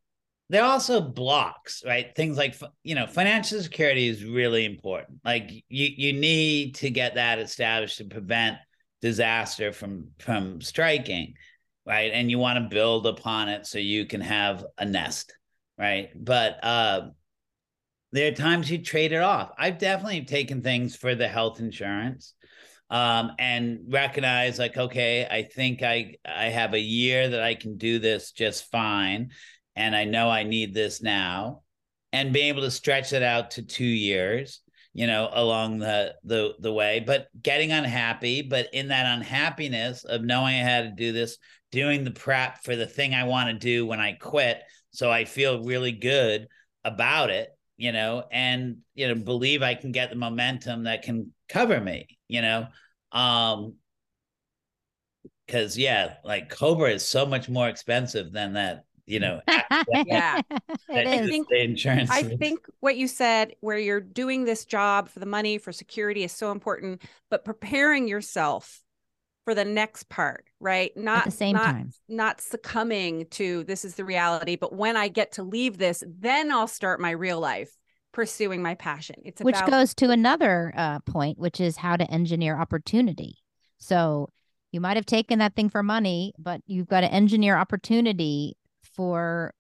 they're 0.50 0.64
also 0.64 1.00
blocks 1.00 1.84
right? 1.86 2.16
Things 2.16 2.36
like 2.36 2.56
you 2.82 2.96
know 2.96 3.06
financial 3.06 3.62
security 3.62 4.08
is 4.08 4.26
really 4.26 4.66
important. 4.66 5.20
Like 5.24 5.52
you 5.52 5.88
you 5.96 6.14
need 6.14 6.74
to 6.78 6.90
get 6.90 7.14
that 7.14 7.38
established 7.38 8.00
to 8.00 8.06
prevent 8.06 8.58
disaster 9.04 9.72
from 9.72 10.08
from 10.18 10.60
striking 10.60 11.36
right? 11.86 12.12
And 12.12 12.32
you 12.32 12.40
want 12.40 12.58
to 12.58 12.76
build 12.76 13.06
upon 13.06 13.50
it 13.50 13.68
so 13.68 13.78
you 13.78 14.08
can 14.08 14.22
have 14.22 14.66
a 14.80 14.86
nest 14.86 15.32
right? 15.78 16.10
But 16.16 16.58
uh 16.64 17.10
there 18.14 18.32
are 18.32 18.36
times 18.36 18.72
you 18.72 18.80
trade 18.80 19.12
it 19.12 19.22
off. 19.22 19.52
I've 19.60 19.78
definitely 19.78 20.26
taken 20.26 20.64
things 20.64 20.96
for 20.96 21.14
the 21.14 21.28
health 21.28 21.60
insurance 21.60 22.34
um 22.90 23.32
and 23.38 23.80
recognize 23.90 24.58
like 24.58 24.78
okay 24.78 25.28
i 25.30 25.44
think 25.44 25.84
i 25.84 26.16
i 26.26 26.46
have 26.46 26.74
a 26.74 26.80
year 26.80 27.30
that 27.30 27.44
i 27.44 27.54
can 27.54 27.78
do 27.78 28.00
this 28.00 28.32
just 28.32 28.72
fine 28.72 29.30
and 29.76 29.96
i 29.96 30.06
know 30.06 30.30
i 30.30 30.44
need 30.44 30.74
this 30.74 31.02
now. 31.02 31.62
And 32.14 32.34
being 32.34 32.48
able 32.48 32.62
to 32.62 32.72
stretch 32.72 33.12
it 33.12 33.22
out 33.22 33.52
to 33.52 33.62
two 33.62 33.84
years 33.84 34.62
you 34.98 35.06
know 35.06 35.30
along 35.32 35.78
the 35.78 36.16
the 36.24 36.56
the 36.60 36.74
way 36.74 37.04
but 37.06 37.28
getting 37.42 37.72
unhappy 37.72 38.42
but 38.42 38.68
in 38.74 38.88
that 38.88 39.06
unhappiness 39.18 40.04
of 40.04 40.24
knowing 40.24 40.56
i 40.56 40.64
had 40.64 40.84
to 40.86 40.92
do 40.92 41.12
this 41.12 41.38
doing 41.72 42.04
the 42.04 42.12
prep 42.12 42.64
for 42.64 42.76
the 42.76 42.88
thing 42.88 43.14
i 43.14 43.24
want 43.24 43.48
to 43.48 43.54
do 43.54 43.86
when 43.86 44.00
i 44.00 44.14
quit 44.14 44.64
so 44.92 45.12
i 45.12 45.24
feel 45.24 45.64
really 45.64 45.92
good 45.92 46.48
about 46.84 47.30
it 47.30 47.50
you 47.78 47.92
know 47.92 48.24
and 48.32 48.78
you 48.96 49.08
know 49.08 49.16
believe 49.16 49.62
i 49.62 49.76
can 49.76 49.92
get 49.92 50.10
the 50.10 50.16
momentum 50.16 50.84
that 50.84 51.04
can 51.04 51.32
cover 51.48 51.80
me 51.80 52.08
you 52.28 52.42
know? 52.42 52.68
Um 53.12 53.76
because 55.46 55.78
yeah 55.78 56.16
like 56.24 56.50
COBRA 56.50 56.92
is 56.92 57.08
so 57.08 57.26
much 57.26 57.48
more 57.48 57.70
expensive 57.70 58.32
than 58.34 58.54
that 58.54 58.84
you 59.06 59.20
know 59.20 59.40
yeah. 60.06 60.42
I 60.90 61.26
think, 61.26 61.48
insurance 61.52 62.12
i 62.12 62.22
think 62.22 62.60
what 62.82 62.98
you 62.98 63.08
said 63.08 63.56
where 63.62 63.78
you're 63.78 64.02
doing 64.02 64.44
this 64.44 64.66
job 64.66 65.08
for 65.10 65.20
the 65.20 65.26
money 65.26 65.58
for 65.58 65.72
security 65.72 66.24
is 66.24 66.32
so 66.32 66.52
important 66.52 67.02
but 67.30 67.46
preparing 67.46 68.08
yourself 68.08 68.82
for 69.46 69.56
the 69.56 69.66
next 69.66 70.10
part 70.10 70.47
right? 70.60 70.92
Not 70.96 71.20
at 71.20 71.26
the 71.26 71.32
same 71.32 71.56
not, 71.56 71.66
time. 71.66 71.92
not 72.08 72.42
succumbing 72.42 73.28
to 73.32 73.64
this 73.64 73.86
is 73.86 73.96
the 73.96 74.06
reality 74.06 74.56
but 74.56 74.74
when 74.74 74.98
i 74.98 75.08
get 75.08 75.34
to 75.34 75.44
leave 75.44 75.78
this 75.78 76.04
then 76.08 76.52
i'll 76.52 76.68
start 76.68 77.00
my 77.00 77.12
real 77.12 77.40
life 77.40 77.72
pursuing 78.18 78.64
my 78.64 78.74
passion. 78.74 79.16
It's 79.24 79.44
which 79.44 79.58
about- 79.58 79.70
goes 79.70 79.94
to 79.96 80.10
another 80.10 80.74
uh, 80.76 81.00
point 81.02 81.38
which 81.38 81.62
is 81.62 81.78
how 81.78 81.96
to 81.98 82.12
engineer 82.12 82.60
opportunity. 82.60 83.38
So 83.78 84.30
you 84.72 84.82
might 84.82 84.98
have 84.98 85.06
taken 85.06 85.38
that 85.38 85.56
thing 85.56 85.70
for 85.70 85.84
money 85.84 86.34
but 86.40 86.62
you've 86.66 86.88
got 86.88 87.02
to 87.02 87.14
engineer 87.14 87.56
opportunity 87.56 88.58
for 88.96 89.54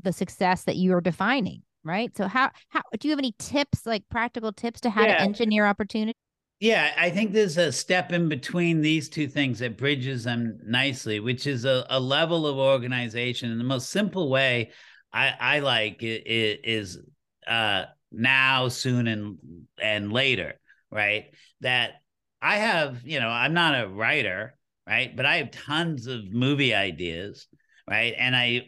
the 0.00 0.12
success 0.12 0.62
that 0.64 0.76
you're 0.76 1.00
defining 1.00 1.62
right? 1.82 2.16
So 2.16 2.28
how 2.28 2.50
how 2.68 2.82
do 2.98 3.08
you 3.08 3.12
have 3.12 3.18
any 3.18 3.34
tips 3.40 3.86
like 3.86 4.04
practical 4.08 4.52
tips 4.52 4.80
to 4.82 4.90
how 4.90 5.04
yeah. 5.04 5.16
to 5.16 5.22
engineer 5.22 5.66
opportunity 5.66 6.16
yeah 6.60 6.92
i 6.96 7.10
think 7.10 7.32
there's 7.32 7.58
a 7.58 7.70
step 7.70 8.12
in 8.12 8.28
between 8.28 8.80
these 8.80 9.08
two 9.08 9.28
things 9.28 9.58
that 9.58 9.76
bridges 9.76 10.24
them 10.24 10.58
nicely 10.64 11.20
which 11.20 11.46
is 11.46 11.64
a, 11.64 11.86
a 11.90 12.00
level 12.00 12.46
of 12.46 12.56
organization. 12.56 13.50
And 13.50 13.60
the 13.60 13.64
most 13.64 13.90
simple 13.90 14.30
way 14.30 14.70
i 15.12 15.34
i 15.38 15.58
like 15.60 15.98
is 16.00 16.98
uh 17.46 17.84
now 18.12 18.68
soon 18.68 19.06
and 19.06 19.38
and 19.80 20.12
later 20.12 20.54
right? 20.90 21.26
That 21.60 22.02
i 22.40 22.56
have 22.56 23.02
you 23.04 23.20
know 23.20 23.28
i'm 23.28 23.54
not 23.54 23.80
a 23.80 23.88
writer 23.88 24.58
right? 24.86 25.14
But 25.14 25.26
i 25.26 25.36
have 25.36 25.50
tons 25.50 26.06
of 26.06 26.32
movie 26.32 26.74
ideas 26.74 27.48
right? 27.88 28.14
And 28.16 28.34
i 28.34 28.62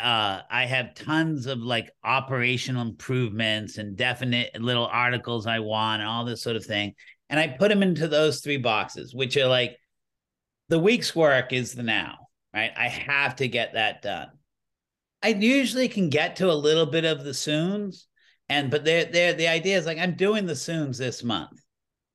uh 0.00 0.42
i 0.50 0.66
have 0.66 0.94
tons 0.94 1.46
of 1.46 1.58
like 1.58 1.90
operational 2.04 2.82
improvements 2.82 3.78
and 3.78 3.96
definite 3.96 4.60
little 4.60 4.86
articles 4.86 5.46
i 5.46 5.58
want 5.58 6.00
and 6.00 6.08
all 6.08 6.24
this 6.24 6.42
sort 6.42 6.54
of 6.54 6.64
thing 6.64 6.94
and 7.30 7.40
i 7.40 7.48
put 7.48 7.70
them 7.70 7.82
into 7.82 8.06
those 8.06 8.40
three 8.40 8.58
boxes 8.58 9.14
which 9.14 9.36
are 9.38 9.46
like 9.46 9.76
the 10.68 10.78
week's 10.78 11.16
work 11.16 11.52
is 11.52 11.72
the 11.72 11.82
now 11.82 12.18
right? 12.54 12.72
I 12.76 12.88
have 12.88 13.36
to 13.36 13.48
get 13.48 13.74
that 13.74 14.02
done. 14.02 14.28
I 15.22 15.28
usually 15.28 15.88
can 15.88 16.08
get 16.08 16.36
to 16.36 16.50
a 16.50 16.54
little 16.54 16.86
bit 16.86 17.04
of 17.04 17.24
the 17.24 17.34
soons 17.34 18.06
and 18.48 18.70
but 18.70 18.84
they're, 18.84 19.04
they're 19.04 19.34
the 19.34 19.48
idea 19.48 19.78
is 19.78 19.86
like 19.86 19.98
i'm 19.98 20.16
doing 20.16 20.46
the 20.46 20.56
soons 20.56 20.98
this 20.98 21.22
month 21.22 21.60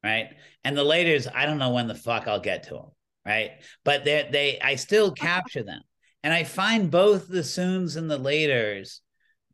right? 0.04 0.30
And 0.64 0.76
the 0.76 0.84
laters 0.84 1.28
i 1.34 1.46
don't 1.46 1.60
know 1.60 1.72
when 1.72 1.88
the 1.88 1.96
fuck 1.96 2.28
i'll 2.28 2.40
get 2.40 2.64
to 2.64 2.74
them 2.76 2.92
right? 3.26 3.52
But 3.84 4.06
they 4.06 4.28
they 4.32 4.60
i 4.62 4.76
still 4.76 5.12
capture 5.30 5.64
them. 5.64 5.82
And 6.24 6.34
I 6.34 6.44
find 6.44 6.90
both 6.90 7.28
the 7.28 7.44
soons 7.44 7.98
and 7.98 8.10
the 8.10 8.18
laters 8.18 9.00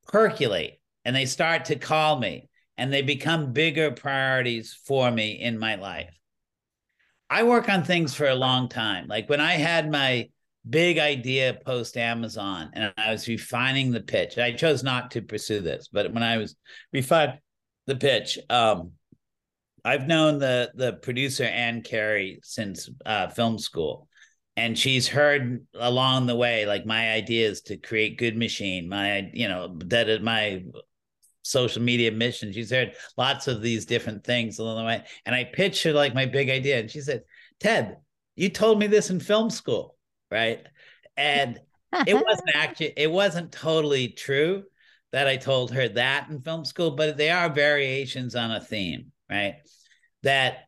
percolate 0.08 0.80
and 1.04 1.14
they 1.14 1.26
start 1.26 1.66
to 1.66 1.76
call 1.76 2.18
me 2.18 2.48
and 2.82 2.92
they 2.92 3.04
become 3.04 3.54
bigger 3.54 3.92
priorities 3.92 4.76
for 4.88 5.12
me 5.12 5.40
in 5.40 5.60
my 5.60 5.76
life. 5.76 6.10
I 7.30 7.44
work 7.44 7.70
on 7.70 7.84
things 7.84 8.16
for 8.16 8.28
a 8.28 8.34
long 8.34 8.70
time. 8.70 9.08
Like 9.08 9.30
when 9.30 9.40
I 9.40 9.52
had 9.52 9.92
my 9.92 10.30
big 10.68 10.98
idea 10.98 11.60
post 11.64 11.96
Amazon 11.96 12.72
and 12.74 12.92
I 12.98 13.12
was 13.12 13.28
refining 13.28 13.92
the 13.92 14.02
pitch, 14.02 14.40
I 14.40 14.54
chose 14.54 14.82
not 14.82 15.12
to 15.12 15.22
pursue 15.22 15.62
this, 15.62 15.90
but 15.94 16.12
when 16.12 16.24
I 16.24 16.38
was 16.38 16.56
refining 16.92 17.38
the 17.86 17.98
pitch, 17.98 18.40
um, 18.50 18.94
I've 19.86 20.08
known 20.08 20.40
the 20.40 20.72
the 20.74 20.94
producer 20.94 21.44
Anne 21.44 21.84
Carey 21.84 22.40
since 22.42 22.90
uh, 23.06 23.28
film 23.28 23.60
school, 23.60 24.08
and 24.58 24.76
she's 24.78 25.08
heard 25.08 25.68
along 25.76 26.26
the 26.26 26.36
way 26.36 26.66
like 26.66 26.88
my 26.88 27.12
ideas 27.12 27.62
to 27.64 27.78
create 27.78 28.18
Good 28.18 28.38
Machine, 28.38 28.90
my 28.90 29.30
you 29.34 29.48
know 29.48 29.78
that 29.86 30.24
my 30.24 30.64
social 31.44 31.82
media 31.82 32.12
mission. 32.12 32.54
She's 32.54 32.72
heard 32.72 32.94
lots 33.18 33.48
of 33.48 33.62
these 33.62 33.86
different 33.86 34.24
things 34.24 34.60
along 34.60 34.78
the 34.78 34.84
way. 34.84 35.04
And 35.26 35.36
I 35.36 35.44
pitched 35.46 35.84
her 35.84 35.94
like 35.94 36.14
my 36.14 36.26
big 36.26 36.50
idea. 36.50 36.80
And 36.80 36.90
she 36.90 37.02
said, 37.02 37.24
Ted, 37.60 37.98
you 38.36 38.50
told 38.50 38.80
me 38.80 38.88
this 38.88 39.10
in 39.10 39.20
film 39.20 39.50
school, 39.50 39.96
right? 40.30 40.66
And 41.18 41.60
it 42.08 42.14
wasn't 42.14 42.50
actually, 42.56 42.94
it 42.98 43.12
wasn't 43.12 43.52
totally 43.52 44.10
true 44.10 44.64
that 45.12 45.28
I 45.28 45.38
told 45.38 45.72
her 45.72 45.90
that 45.90 46.30
in 46.30 46.42
film 46.42 46.64
school, 46.66 46.92
but 46.92 47.18
they 47.18 47.30
are 47.30 47.50
variations 47.50 48.36
on 48.36 48.52
a 48.52 48.62
theme, 48.62 49.12
right? 49.30 49.56
That 50.24 50.66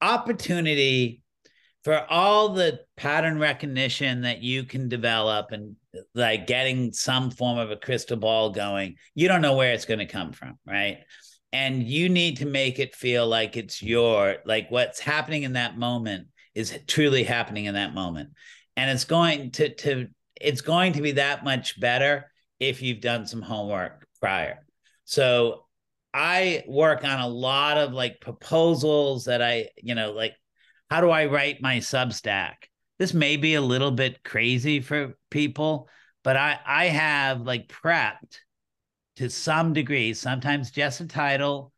opportunity 0.00 1.22
for 1.84 2.04
all 2.10 2.48
the 2.48 2.80
pattern 2.96 3.38
recognition 3.38 4.22
that 4.22 4.42
you 4.42 4.64
can 4.64 4.88
develop 4.88 5.52
and 5.52 5.76
like 6.14 6.46
getting 6.46 6.92
some 6.92 7.30
form 7.30 7.58
of 7.58 7.70
a 7.70 7.76
crystal 7.76 8.16
ball 8.16 8.50
going, 8.50 8.96
you 9.14 9.28
don't 9.28 9.42
know 9.42 9.56
where 9.56 9.72
it's 9.72 9.84
going 9.84 10.00
to 10.00 10.06
come 10.06 10.32
from, 10.32 10.58
right? 10.66 10.98
And 11.52 11.82
you 11.82 12.08
need 12.08 12.38
to 12.38 12.46
make 12.46 12.78
it 12.78 12.94
feel 12.94 13.26
like 13.26 13.56
it's 13.56 13.82
your, 13.82 14.36
like 14.44 14.70
what's 14.70 15.00
happening 15.00 15.44
in 15.44 15.54
that 15.54 15.78
moment 15.78 16.28
is 16.54 16.78
truly 16.86 17.22
happening 17.22 17.66
in 17.66 17.74
that 17.74 17.94
moment. 17.94 18.30
And 18.76 18.90
it's 18.90 19.04
going 19.04 19.52
to, 19.52 19.74
to, 19.74 20.08
it's 20.40 20.60
going 20.60 20.94
to 20.94 21.02
be 21.02 21.12
that 21.12 21.44
much 21.44 21.80
better 21.80 22.30
if 22.60 22.82
you've 22.82 23.00
done 23.00 23.26
some 23.26 23.42
homework 23.42 24.06
prior. 24.20 24.66
So 25.04 25.66
I 26.12 26.64
work 26.66 27.04
on 27.04 27.20
a 27.20 27.28
lot 27.28 27.76
of 27.76 27.92
like 27.92 28.20
proposals 28.20 29.26
that 29.26 29.42
I, 29.42 29.68
you 29.76 29.94
know, 29.94 30.12
like 30.12 30.34
how 30.90 31.00
do 31.00 31.10
I 31.10 31.26
write 31.26 31.60
my 31.60 31.78
Substack? 31.78 32.54
This 32.98 33.12
may 33.12 33.36
be 33.36 33.54
a 33.54 33.60
little 33.60 33.90
bit 33.90 34.24
crazy 34.24 34.80
for 34.80 35.16
people, 35.30 35.88
but 36.24 36.36
I 36.36 36.58
I 36.64 36.86
have 36.86 37.42
like 37.42 37.68
prepped 37.68 38.38
to 39.16 39.30
some 39.30 39.72
degree, 39.72 40.14
sometimes 40.14 40.70
just 40.70 41.00
a 41.00 41.06
title. 41.06 41.72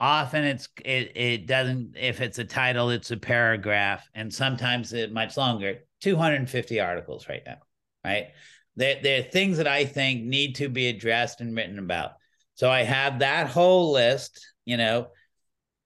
Often 0.00 0.44
it's 0.44 0.68
it 0.84 1.12
it 1.16 1.46
doesn't 1.46 1.96
if 1.96 2.20
it's 2.20 2.38
a 2.38 2.44
title, 2.44 2.90
it's 2.90 3.10
a 3.10 3.16
paragraph, 3.16 4.08
and 4.14 4.32
sometimes 4.32 4.92
it 4.92 5.12
much 5.12 5.36
longer. 5.36 5.80
250 6.00 6.80
articles 6.80 7.28
right 7.28 7.42
now, 7.46 7.58
right? 8.04 8.28
There, 8.76 8.98
there 9.02 9.20
are 9.20 9.22
things 9.22 9.56
that 9.58 9.68
I 9.68 9.84
think 9.84 10.24
need 10.24 10.56
to 10.56 10.68
be 10.68 10.88
addressed 10.88 11.40
and 11.40 11.56
written 11.56 11.78
about. 11.78 12.12
So 12.54 12.70
I 12.70 12.82
have 12.82 13.20
that 13.20 13.48
whole 13.48 13.92
list, 13.92 14.46
you 14.64 14.76
know, 14.76 15.08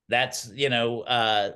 that's, 0.09 0.51
you 0.55 0.71
know, 0.71 1.03
uh, 1.03 1.53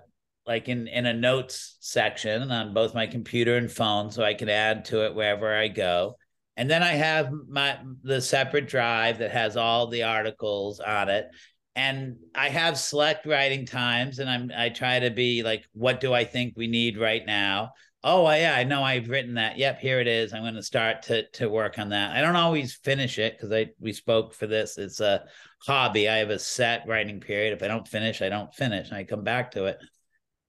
like 0.46 0.68
in 0.68 0.88
in 0.88 1.06
a 1.06 1.12
notes 1.12 1.76
section 1.80 2.50
on 2.50 2.74
both 2.74 2.94
my 2.94 3.06
computer 3.06 3.56
and 3.56 3.70
phone 3.70 4.10
so 4.10 4.22
I 4.22 4.34
can 4.34 4.48
add 4.48 4.84
to 4.86 5.04
it 5.04 5.14
wherever 5.14 5.54
I 5.54 5.68
go. 5.68 6.16
And 6.56 6.70
then 6.70 6.82
I 6.82 6.92
have 6.92 7.30
my 7.48 7.78
the 8.02 8.20
separate 8.20 8.68
drive 8.68 9.18
that 9.18 9.30
has 9.30 9.56
all 9.56 9.86
the 9.86 10.02
articles 10.02 10.80
on 10.80 11.08
it. 11.08 11.26
And 11.74 12.16
I 12.34 12.50
have 12.50 12.78
select 12.78 13.24
writing 13.24 13.64
times 13.66 14.18
and 14.18 14.28
I'm 14.28 14.50
I 14.56 14.68
try 14.68 15.00
to 15.00 15.10
be 15.10 15.42
like 15.42 15.64
what 15.72 16.00
do 16.00 16.12
I 16.12 16.24
think 16.24 16.54
we 16.56 16.66
need 16.66 16.98
right 16.98 17.24
now? 17.24 17.72
Oh 18.04 18.28
yeah, 18.30 18.54
I 18.56 18.64
know 18.64 18.82
I've 18.82 19.08
written 19.08 19.34
that. 19.34 19.58
Yep, 19.58 19.78
here 19.78 20.00
it 20.00 20.08
is. 20.08 20.34
I'm 20.34 20.42
going 20.42 20.54
to 20.54 20.62
start 20.62 21.02
to 21.02 21.28
to 21.30 21.48
work 21.48 21.78
on 21.78 21.90
that. 21.90 22.16
I 22.16 22.20
don't 22.20 22.36
always 22.36 22.74
finish 22.74 23.18
it 23.18 23.34
because 23.36 23.52
I 23.52 23.70
we 23.78 23.92
spoke 23.92 24.34
for 24.34 24.48
this. 24.48 24.76
It's 24.76 25.00
a 25.00 25.24
hobby. 25.64 26.08
I 26.08 26.16
have 26.16 26.30
a 26.30 26.38
set 26.38 26.82
writing 26.88 27.20
period. 27.20 27.52
If 27.52 27.62
I 27.62 27.68
don't 27.68 27.86
finish, 27.86 28.20
I 28.20 28.28
don't 28.28 28.52
finish. 28.52 28.88
And 28.88 28.96
I 28.96 29.04
come 29.04 29.22
back 29.22 29.52
to 29.52 29.66
it. 29.66 29.78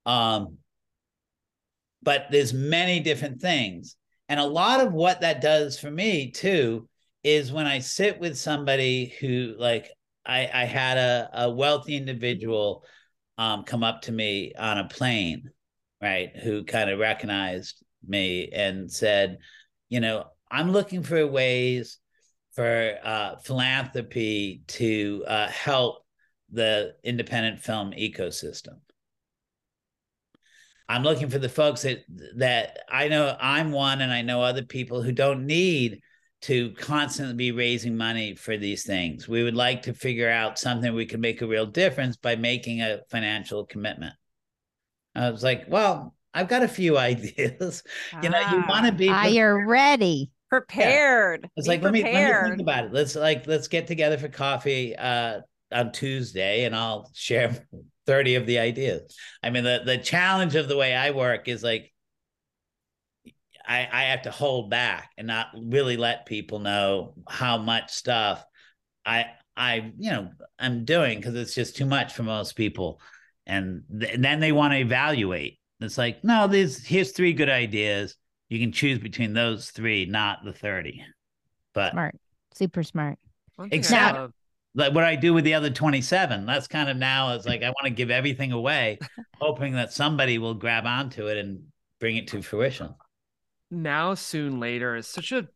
Um, 0.06 0.58
but 2.02 2.28
there's 2.32 2.54
many 2.54 3.00
different 3.00 3.42
things. 3.42 3.96
And 4.30 4.40
a 4.40 4.46
lot 4.46 4.86
of 4.86 4.94
what 4.94 5.22
that 5.22 5.42
does 5.42 5.80
for 5.80 5.92
me 5.92 6.32
too 6.32 6.88
is 7.24 7.52
when 7.52 7.66
I 7.66 7.80
sit 7.80 8.20
with 8.20 8.38
somebody 8.38 9.14
who 9.20 9.56
like 9.58 9.90
I, 10.26 10.50
I 10.54 10.66
had 10.66 10.98
a, 10.98 11.30
a 11.34 11.52
wealthy 11.52 11.96
individual 11.96 12.84
um, 13.38 13.64
come 13.64 13.84
up 13.84 14.04
to 14.04 14.12
me 14.12 14.54
on 14.58 14.78
a 14.78 14.88
plane, 14.88 15.50
right, 16.02 16.32
who 16.36 16.64
kind 16.64 16.90
of 16.90 17.00
recognized 17.00 17.84
me 18.06 18.50
and 18.54 18.92
said, 18.92 19.38
you 19.90 20.00
know, 20.00 20.26
I'm 20.50 20.72
looking 20.72 21.04
for 21.04 21.26
ways 21.26 21.98
for 22.54 22.98
uh, 23.04 23.38
philanthropy 23.44 24.64
to 24.68 25.24
uh, 25.28 25.48
help 25.48 26.06
the 26.52 26.94
independent 27.04 27.60
film 27.60 27.92
ecosystem. 27.92 28.80
I'm 30.90 31.04
looking 31.04 31.30
for 31.30 31.40
the 31.40 31.50
folks 31.50 31.84
that 31.84 32.04
that 32.36 32.80
I 32.90 33.08
know 33.08 33.36
I'm 33.40 33.72
one 33.72 34.02
and 34.02 34.12
I 34.12 34.22
know 34.22 34.42
other 34.42 34.64
people 34.64 35.02
who 35.02 35.12
don't 35.12 35.46
need 35.46 36.02
to 36.42 36.72
constantly 36.72 37.36
be 37.36 37.52
raising 37.54 37.96
money 37.96 38.36
for 38.36 38.58
these 38.58 38.84
things. 38.84 39.30
We 39.30 39.44
would 39.44 39.56
like 39.56 39.84
to 39.84 39.94
figure 39.94 40.30
out 40.30 40.60
something 40.60 40.94
we 40.94 41.06
can 41.06 41.22
make 41.22 41.42
a 41.42 41.48
real 41.48 41.66
difference 41.66 42.18
by 42.18 42.36
making 42.36 42.82
a 42.82 43.00
financial 43.10 43.66
commitment. 43.66 44.14
I 45.16 45.30
was 45.30 45.42
like, 45.42 45.66
well, 45.70 46.16
I've 46.34 46.50
got 46.50 46.64
a 46.64 46.68
few 46.68 46.98
ideas. 46.98 47.84
you 48.22 48.30
know, 48.30 48.40
you 48.52 48.64
want 48.68 48.86
to 48.86 48.92
be 48.92 49.10
ah, 49.10 49.26
you're 49.26 49.66
ready. 49.66 50.32
Prepared. 50.50 51.42
Yeah. 51.44 51.50
It's 51.56 51.68
like 51.68 51.82
let 51.82 51.94
me, 51.94 52.04
let 52.04 52.44
me 52.44 52.50
think 52.50 52.62
about 52.62 52.86
it. 52.86 52.94
Let's 52.94 53.16
like 53.16 53.48
let's 53.48 53.68
get 53.68 53.88
together 53.88 54.18
for 54.18 54.28
coffee 54.28 54.96
uh 54.96 55.40
on 55.72 55.92
Tuesday 55.92 56.66
and 56.66 56.76
I'll 56.76 57.10
share 57.14 57.66
30 58.06 58.36
of 58.36 58.46
the 58.46 58.60
ideas. 58.60 59.16
I 59.42 59.50
mean, 59.50 59.64
the 59.64 59.82
the 59.86 59.98
challenge 59.98 60.56
of 60.56 60.68
the 60.68 60.78
way 60.78 60.96
I 60.96 61.12
work 61.12 61.48
is 61.48 61.64
like 61.64 61.92
I, 63.66 63.88
I 63.92 64.04
have 64.06 64.24
to 64.24 64.32
hold 64.32 64.70
back 64.70 65.12
and 65.18 65.28
not 65.28 65.48
really 65.56 65.98
let 65.98 66.26
people 66.26 66.60
know 66.60 67.14
how 67.30 67.58
much 67.58 67.92
stuff 67.92 68.44
I 69.06 69.26
I 69.56 69.92
you 69.98 70.12
know 70.12 70.32
I'm 70.60 70.86
doing 70.86 71.20
because 71.20 71.36
it's 71.36 71.56
just 71.56 71.76
too 71.76 71.86
much 71.86 72.14
for 72.14 72.24
most 72.24 72.56
people, 72.56 73.00
and, 73.46 73.84
th- 74.00 74.14
and 74.14 74.24
then 74.24 74.40
they 74.40 74.52
want 74.52 74.74
to 74.74 74.80
evaluate. 74.80 75.60
It's 75.80 75.98
like 75.98 76.24
no, 76.24 76.48
there's 76.48 76.86
here's 76.86 77.12
three 77.12 77.34
good 77.34 77.50
ideas. 77.50 78.16
You 78.50 78.60
can 78.60 78.72
choose 78.72 79.00
between 79.00 79.34
those 79.34 79.70
three, 79.72 80.06
not 80.06 80.44
the 80.44 80.54
thirty. 80.54 81.04
But 81.74 81.92
smart, 81.92 82.16
super 82.54 82.84
smart. 82.84 83.18
Exactly 83.72 84.30
like 84.76 84.94
what 84.94 85.04
I 85.04 85.16
do 85.16 85.34
with 85.34 85.44
the 85.44 85.54
other 85.54 85.70
27. 85.70 86.46
That's 86.46 86.68
kind 86.68 86.90
of 86.90 86.98
now 86.98 87.34
it's 87.34 87.46
like 87.46 87.64
I 87.64 87.70
want 87.70 87.86
to 87.86 87.90
give 87.92 88.10
everything 88.10 88.52
away, 88.52 89.00
hoping 89.40 89.74
that 89.74 89.94
somebody 89.94 90.38
will 90.38 90.54
grab 90.54 90.86
onto 90.86 91.28
it 91.28 91.38
and 91.38 91.64
bring 92.00 92.18
it 92.18 92.28
to 92.30 92.42
fruition. 92.42 92.94
Now, 93.70 94.14
soon, 94.14 94.60
later 94.60 94.96
is 94.96 95.08
such 95.08 95.32
a 95.32 95.48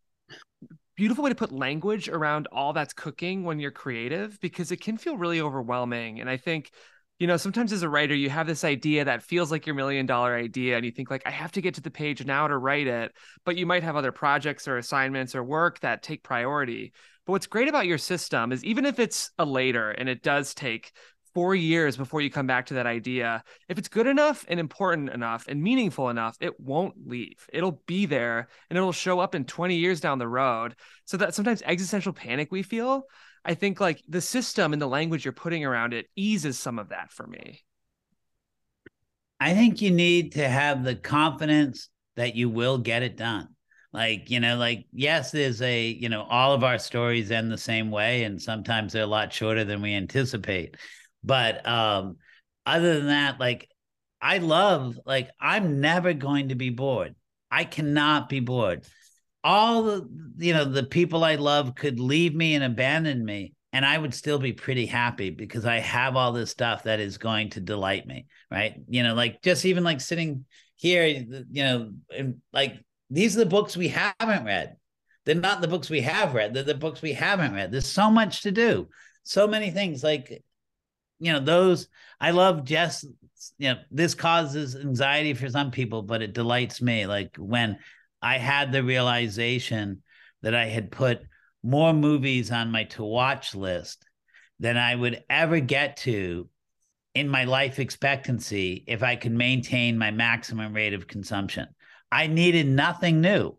beautiful 0.95 1.23
way 1.23 1.29
to 1.29 1.35
put 1.35 1.51
language 1.51 2.09
around 2.09 2.47
all 2.51 2.73
that's 2.73 2.93
cooking 2.93 3.43
when 3.43 3.59
you're 3.59 3.71
creative 3.71 4.39
because 4.39 4.71
it 4.71 4.81
can 4.81 4.97
feel 4.97 5.15
really 5.17 5.39
overwhelming. 5.39 6.19
And 6.19 6.29
I 6.29 6.37
think, 6.37 6.71
you 7.19 7.27
know, 7.27 7.37
sometimes 7.37 7.71
as 7.71 7.83
a 7.83 7.89
writer, 7.89 8.15
you 8.15 8.29
have 8.29 8.47
this 8.47 8.63
idea 8.63 9.05
that 9.05 9.21
feels 9.23 9.51
like 9.51 9.65
your 9.65 9.75
million 9.75 10.05
dollar 10.05 10.35
idea, 10.35 10.75
and 10.75 10.85
you 10.85 10.91
think, 10.91 11.11
like, 11.11 11.23
I 11.25 11.31
have 11.31 11.51
to 11.53 11.61
get 11.61 11.75
to 11.75 11.81
the 11.81 11.91
page 11.91 12.25
now 12.25 12.47
to 12.47 12.57
write 12.57 12.87
it. 12.87 13.11
But 13.45 13.57
you 13.57 13.65
might 13.65 13.83
have 13.83 13.95
other 13.95 14.11
projects 14.11 14.67
or 14.67 14.77
assignments 14.77 15.35
or 15.35 15.43
work 15.43 15.79
that 15.79 16.03
take 16.03 16.23
priority. 16.23 16.93
But 17.27 17.33
what's 17.33 17.47
great 17.47 17.67
about 17.67 17.87
your 17.87 17.97
system 17.97 18.53
is 18.53 18.63
even 18.63 18.85
if 18.85 18.99
it's 18.99 19.31
a 19.37 19.43
later 19.43 19.91
and 19.91 20.07
it 20.07 20.23
does 20.23 20.53
take 20.53 20.93
four 21.33 21.53
years 21.53 21.97
before 21.97 22.21
you 22.21 22.31
come 22.31 22.47
back 22.47 22.67
to 22.67 22.75
that 22.75 22.87
idea, 22.87 23.43
if 23.67 23.77
it's 23.77 23.89
good 23.89 24.07
enough 24.07 24.45
and 24.47 24.61
important 24.61 25.09
enough 25.09 25.45
and 25.49 25.61
meaningful 25.61 26.09
enough, 26.09 26.37
it 26.39 26.57
won't 26.57 26.95
leave. 27.05 27.45
It'll 27.51 27.83
be 27.85 28.05
there 28.05 28.47
and 28.69 28.77
it'll 28.77 28.93
show 28.93 29.19
up 29.19 29.35
in 29.35 29.43
20 29.43 29.75
years 29.75 29.99
down 29.99 30.19
the 30.19 30.27
road. 30.27 30.77
So 31.03 31.17
that 31.17 31.35
sometimes 31.35 31.61
existential 31.63 32.13
panic 32.13 32.49
we 32.49 32.63
feel, 32.63 33.03
I 33.43 33.55
think 33.55 33.81
like 33.81 34.01
the 34.07 34.21
system 34.21 34.71
and 34.71 34.81
the 34.81 34.87
language 34.87 35.25
you're 35.25 35.33
putting 35.33 35.65
around 35.65 35.93
it 35.93 36.07
eases 36.15 36.57
some 36.57 36.79
of 36.79 36.89
that 36.89 37.11
for 37.11 37.27
me. 37.27 37.61
I 39.37 39.53
think 39.53 39.81
you 39.81 39.91
need 39.91 40.31
to 40.31 40.47
have 40.47 40.85
the 40.85 40.95
confidence 40.95 41.89
that 42.15 42.35
you 42.37 42.49
will 42.49 42.77
get 42.77 43.03
it 43.03 43.17
done. 43.17 43.49
Like, 43.93 44.29
you 44.29 44.39
know, 44.39 44.57
like, 44.57 44.85
yes, 44.91 45.31
there's 45.31 45.61
a, 45.61 45.87
you 45.87 46.09
know, 46.09 46.23
all 46.23 46.53
of 46.53 46.63
our 46.63 46.77
stories 46.77 47.31
end 47.31 47.51
the 47.51 47.57
same 47.57 47.89
way, 47.89 48.23
and 48.23 48.41
sometimes 48.41 48.93
they're 48.93 49.03
a 49.03 49.07
lot 49.07 49.33
shorter 49.33 49.63
than 49.63 49.81
we 49.81 49.93
anticipate. 49.93 50.75
But 51.23 51.67
um, 51.67 52.17
other 52.65 52.95
than 52.95 53.07
that, 53.07 53.39
like, 53.39 53.69
I 54.21 54.39
love, 54.39 54.99
like, 55.05 55.29
I'm 55.39 55.79
never 55.79 56.13
going 56.13 56.49
to 56.49 56.55
be 56.55 56.69
bored. 56.69 57.15
I 57.49 57.63
cannot 57.63 58.29
be 58.29 58.39
bored. 58.39 58.85
All 59.43 59.83
the, 59.83 60.09
you 60.37 60.53
know, 60.53 60.65
the 60.65 60.83
people 60.83 61.23
I 61.23 61.35
love 61.35 61.75
could 61.75 61.99
leave 61.99 62.35
me 62.35 62.55
and 62.55 62.63
abandon 62.63 63.23
me, 63.23 63.53
and 63.71 63.85
I 63.85 63.97
would 63.97 64.13
still 64.13 64.39
be 64.39 64.53
pretty 64.53 64.85
happy 64.85 65.29
because 65.29 65.65
I 65.65 65.77
have 65.79 66.15
all 66.15 66.33
this 66.33 66.51
stuff 66.51 66.83
that 66.83 66.99
is 66.99 67.17
going 67.17 67.51
to 67.51 67.61
delight 67.61 68.05
me, 68.05 68.25
right? 68.51 68.75
You 68.89 69.03
know, 69.03 69.13
like 69.13 69.41
just 69.41 69.65
even 69.65 69.83
like 69.83 70.01
sitting 70.01 70.45
here, 70.75 71.05
you 71.05 71.63
know, 71.63 71.91
and 72.15 72.41
like 72.51 72.83
these 73.09 73.35
are 73.35 73.39
the 73.39 73.45
books 73.45 73.77
we 73.77 73.89
haven't 73.89 74.45
read. 74.45 74.75
They're 75.25 75.35
not 75.35 75.61
the 75.61 75.67
books 75.67 75.89
we 75.89 76.01
have 76.01 76.33
read, 76.33 76.53
they're 76.53 76.63
the 76.63 76.75
books 76.75 77.01
we 77.01 77.13
haven't 77.13 77.53
read. 77.53 77.71
There's 77.71 77.85
so 77.85 78.09
much 78.09 78.43
to 78.43 78.51
do, 78.51 78.87
so 79.23 79.47
many 79.47 79.71
things. 79.71 80.03
Like, 80.03 80.43
you 81.19 81.33
know, 81.33 81.39
those 81.39 81.89
I 82.19 82.31
love 82.31 82.63
just, 82.63 83.05
you 83.57 83.69
know, 83.69 83.79
this 83.91 84.15
causes 84.15 84.75
anxiety 84.75 85.33
for 85.33 85.49
some 85.49 85.71
people, 85.71 86.01
but 86.01 86.21
it 86.21 86.33
delights 86.33 86.81
me. 86.81 87.05
Like 87.05 87.35
when 87.37 87.77
I 88.21 88.37
had 88.37 88.71
the 88.71 88.83
realization 88.83 90.01
that 90.41 90.55
I 90.55 90.65
had 90.65 90.91
put 90.91 91.21
more 91.63 91.93
movies 91.93 92.51
on 92.51 92.71
my 92.71 92.85
to 92.85 93.03
watch 93.03 93.53
list 93.53 94.05
than 94.59 94.77
I 94.77 94.95
would 94.95 95.23
ever 95.29 95.59
get 95.59 95.97
to 95.97 96.49
in 97.13 97.27
my 97.27 97.43
life 97.43 97.79
expectancy 97.79 98.83
if 98.87 99.03
I 99.03 99.15
could 99.15 99.31
maintain 99.31 99.97
my 99.97 100.11
maximum 100.11 100.73
rate 100.73 100.93
of 100.93 101.07
consumption. 101.07 101.67
I 102.11 102.27
needed 102.27 102.67
nothing 102.67 103.21
new, 103.21 103.57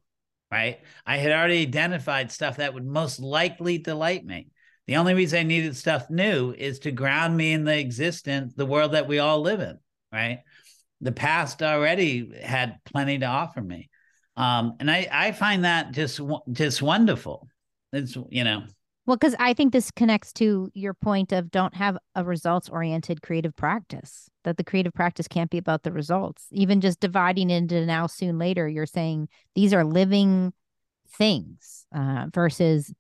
right? 0.51 0.81
I 1.07 1.19
had 1.19 1.33
already 1.33 1.63
identified 1.63 2.33
stuff 2.33 2.57
that 2.57 2.75
would 2.75 2.87
most 2.87 3.21
likely 3.21 3.79
delight 3.79 4.25
me. 4.25 4.49
The 4.87 4.97
only 4.97 5.15
reason 5.15 5.41
I 5.41 5.43
needed 5.43 5.77
stuff 5.77 6.09
new 6.09 6.53
is 6.53 6.79
to 6.81 6.91
ground 6.91 7.37
me 7.37 7.53
in 7.53 7.65
the 7.65 7.79
existence, 7.79 8.55
the 8.55 8.67
world 8.67 8.93
that 8.93 9.07
we 9.07 9.19
all 9.19 9.41
live 9.41 9.61
in, 9.61 9.79
right? 10.11 10.41
The 11.03 11.13
past 11.13 11.63
already 11.63 12.41
had 12.41 12.79
plenty 12.85 13.19
to 13.19 13.27
offer 13.27 13.61
me. 13.61 13.91
Um, 14.37 14.77
and 14.81 14.91
I, 14.91 15.07
I 15.11 15.33
find 15.33 15.65
that 15.65 15.93
just 15.93 16.21
just 16.53 16.81
wonderful. 16.81 17.49
It's 17.93 18.17
you 18.31 18.45
know. 18.45 18.65
Well, 19.09 19.17
because 19.17 19.35
I 19.39 19.55
think 19.55 19.73
this 19.73 19.91
connects 19.91 20.35
to 20.35 20.71
your 20.75 20.93
point 20.93 21.33
of 21.33 21.51
don't 21.51 21.75
have 21.75 21.97
a 22.15 22.23
results 22.23 22.69
oriented 22.69 23.23
creative 23.23 23.57
practice. 23.57 24.29
That 24.45 24.59
the 24.59 24.65
creative 24.65 24.93
practice 24.93 25.27
can't 25.27 25.49
be 25.49 25.57
about 25.57 25.83
the 25.83 25.93
results. 25.93 26.45
Even 26.51 26.83
just 26.83 27.01
dividing 27.01 27.49
into 27.49 27.87
now, 27.87 28.07
soon, 28.07 28.39
later, 28.39 28.69
you're 28.69 28.85
saying 28.85 29.31
these 29.55 29.73
are 29.73 29.83
living 29.83 30.53
things 31.17 31.87
uh, 31.95 32.27
versus 32.35 32.93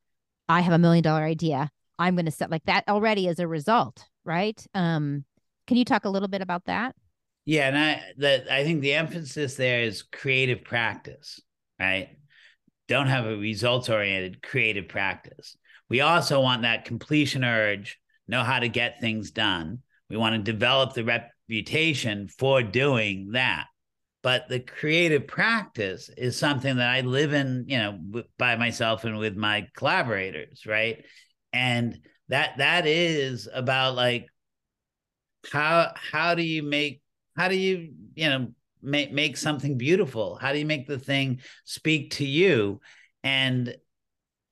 I 0.48 0.62
have 0.62 0.72
a 0.72 0.78
million 0.78 1.02
dollar 1.02 1.24
idea. 1.24 1.70
I'm 1.98 2.14
going 2.14 2.24
to 2.24 2.32
set 2.32 2.50
like 2.50 2.64
that 2.64 2.84
already 2.88 3.28
as 3.28 3.38
a 3.38 3.46
result, 3.46 4.06
right? 4.24 4.58
Um, 4.72 5.26
can 5.66 5.76
you 5.76 5.84
talk 5.84 6.06
a 6.06 6.10
little 6.10 6.28
bit 6.28 6.40
about 6.40 6.64
that? 6.64 6.96
Yeah, 7.44 7.68
and 7.68 7.76
I 7.76 8.02
that 8.16 8.50
I 8.50 8.64
think 8.64 8.80
the 8.80 8.94
emphasis 8.94 9.56
there 9.56 9.82
is 9.82 10.04
creative 10.04 10.64
practice, 10.64 11.38
right? 11.78 12.16
don't 12.88 13.06
have 13.06 13.26
a 13.26 13.36
results 13.36 13.88
oriented 13.88 14.42
creative 14.42 14.88
practice. 14.88 15.56
We 15.88 16.00
also 16.00 16.40
want 16.40 16.62
that 16.62 16.84
completion 16.84 17.44
urge, 17.44 17.98
know 18.26 18.42
how 18.42 18.58
to 18.58 18.68
get 18.68 19.00
things 19.00 19.30
done. 19.30 19.80
We 20.10 20.16
want 20.16 20.34
to 20.34 20.52
develop 20.52 20.94
the 20.94 21.04
reputation 21.04 22.28
for 22.28 22.62
doing 22.62 23.32
that. 23.32 23.66
But 24.22 24.48
the 24.48 24.60
creative 24.60 25.26
practice 25.26 26.10
is 26.16 26.36
something 26.36 26.76
that 26.76 26.90
I 26.90 27.02
live 27.02 27.32
in, 27.32 27.64
you 27.68 27.78
know, 27.78 28.22
by 28.36 28.56
myself 28.56 29.04
and 29.04 29.18
with 29.18 29.36
my 29.36 29.68
collaborators, 29.76 30.66
right? 30.66 31.04
And 31.52 32.00
that 32.28 32.58
that 32.58 32.86
is 32.86 33.48
about 33.52 33.94
like 33.94 34.26
how 35.50 35.92
how 35.94 36.34
do 36.34 36.42
you 36.42 36.62
make 36.62 37.00
how 37.36 37.48
do 37.48 37.56
you 37.56 37.92
you 38.14 38.28
know 38.28 38.48
make 38.82 39.12
make 39.12 39.36
something 39.36 39.78
beautiful? 39.78 40.36
How 40.36 40.52
do 40.52 40.58
you 40.58 40.66
make 40.66 40.86
the 40.86 40.98
thing 40.98 41.40
speak 41.64 42.12
to 42.12 42.26
you? 42.26 42.80
And 43.22 43.74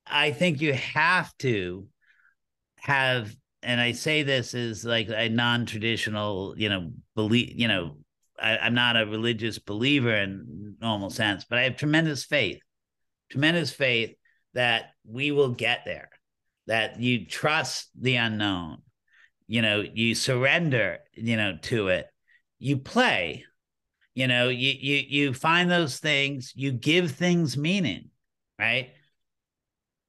I 0.06 0.32
think 0.32 0.60
you 0.60 0.72
have 0.72 1.36
to 1.38 1.86
have 2.76 3.34
and 3.62 3.80
I 3.80 3.92
say 3.92 4.22
this 4.22 4.54
is 4.54 4.84
like 4.84 5.08
a 5.08 5.28
non-traditional, 5.28 6.54
you 6.56 6.68
know, 6.68 6.92
belief, 7.16 7.52
you 7.56 7.66
know, 7.66 7.96
I, 8.40 8.58
I'm 8.58 8.74
not 8.74 8.96
a 8.96 9.06
religious 9.06 9.58
believer 9.58 10.14
in 10.14 10.76
normal 10.80 11.10
sense, 11.10 11.44
but 11.44 11.58
I 11.58 11.62
have 11.62 11.76
tremendous 11.76 12.24
faith, 12.24 12.60
tremendous 13.28 13.72
faith 13.72 14.14
that 14.54 14.90
we 15.04 15.32
will 15.32 15.48
get 15.48 15.80
there, 15.84 16.10
that 16.68 17.00
you 17.00 17.26
trust 17.26 17.90
the 17.98 18.16
unknown, 18.16 18.82
you 19.48 19.62
know, 19.62 19.80
you 19.80 20.14
surrender, 20.14 20.98
you 21.14 21.36
know, 21.36 21.58
to 21.62 21.88
it, 21.88 22.06
you 22.60 22.76
play, 22.76 23.44
you 24.16 24.26
know 24.26 24.48
you 24.48 24.72
you 24.72 25.04
you 25.08 25.34
find 25.34 25.70
those 25.70 25.98
things 25.98 26.52
you 26.56 26.72
give 26.72 27.12
things 27.12 27.56
meaning 27.56 28.08
right 28.58 28.90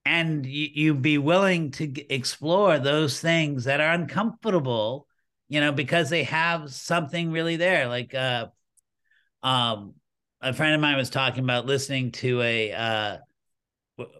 and 0.07 0.45
you, 0.45 0.69
you 0.73 0.93
be 0.95 1.17
willing 1.17 1.71
to 1.71 2.13
explore 2.13 2.79
those 2.79 3.19
things 3.19 3.65
that 3.65 3.81
are 3.81 3.91
uncomfortable 3.91 5.07
you 5.49 5.61
know 5.61 5.71
because 5.71 6.09
they 6.09 6.23
have 6.23 6.71
something 6.71 7.31
really 7.31 7.55
there. 7.55 7.87
Like 7.87 8.13
uh 8.13 8.47
um 9.43 9.93
a 10.41 10.53
friend 10.53 10.75
of 10.75 10.81
mine 10.81 10.97
was 10.97 11.09
talking 11.09 11.43
about 11.43 11.65
listening 11.65 12.11
to 12.13 12.41
a 12.41 12.71
uh 12.73 13.17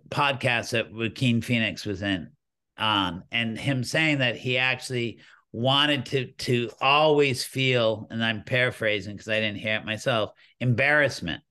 podcast 0.09 0.71
that 0.71 0.91
Joaquin 0.91 1.41
Phoenix 1.41 1.85
was 1.85 2.01
in 2.01 2.31
on 2.77 3.23
and 3.31 3.57
him 3.57 3.83
saying 3.83 4.19
that 4.19 4.37
he 4.37 4.57
actually 4.57 5.19
wanted 5.51 6.05
to 6.05 6.31
to 6.33 6.69
always 6.79 7.43
feel 7.43 8.05
and 8.11 8.23
i'm 8.23 8.43
paraphrasing 8.43 9.15
because 9.15 9.29
i 9.29 9.39
didn't 9.39 9.57
hear 9.57 9.77
it 9.77 9.85
myself 9.85 10.31
embarrassment 10.59 11.41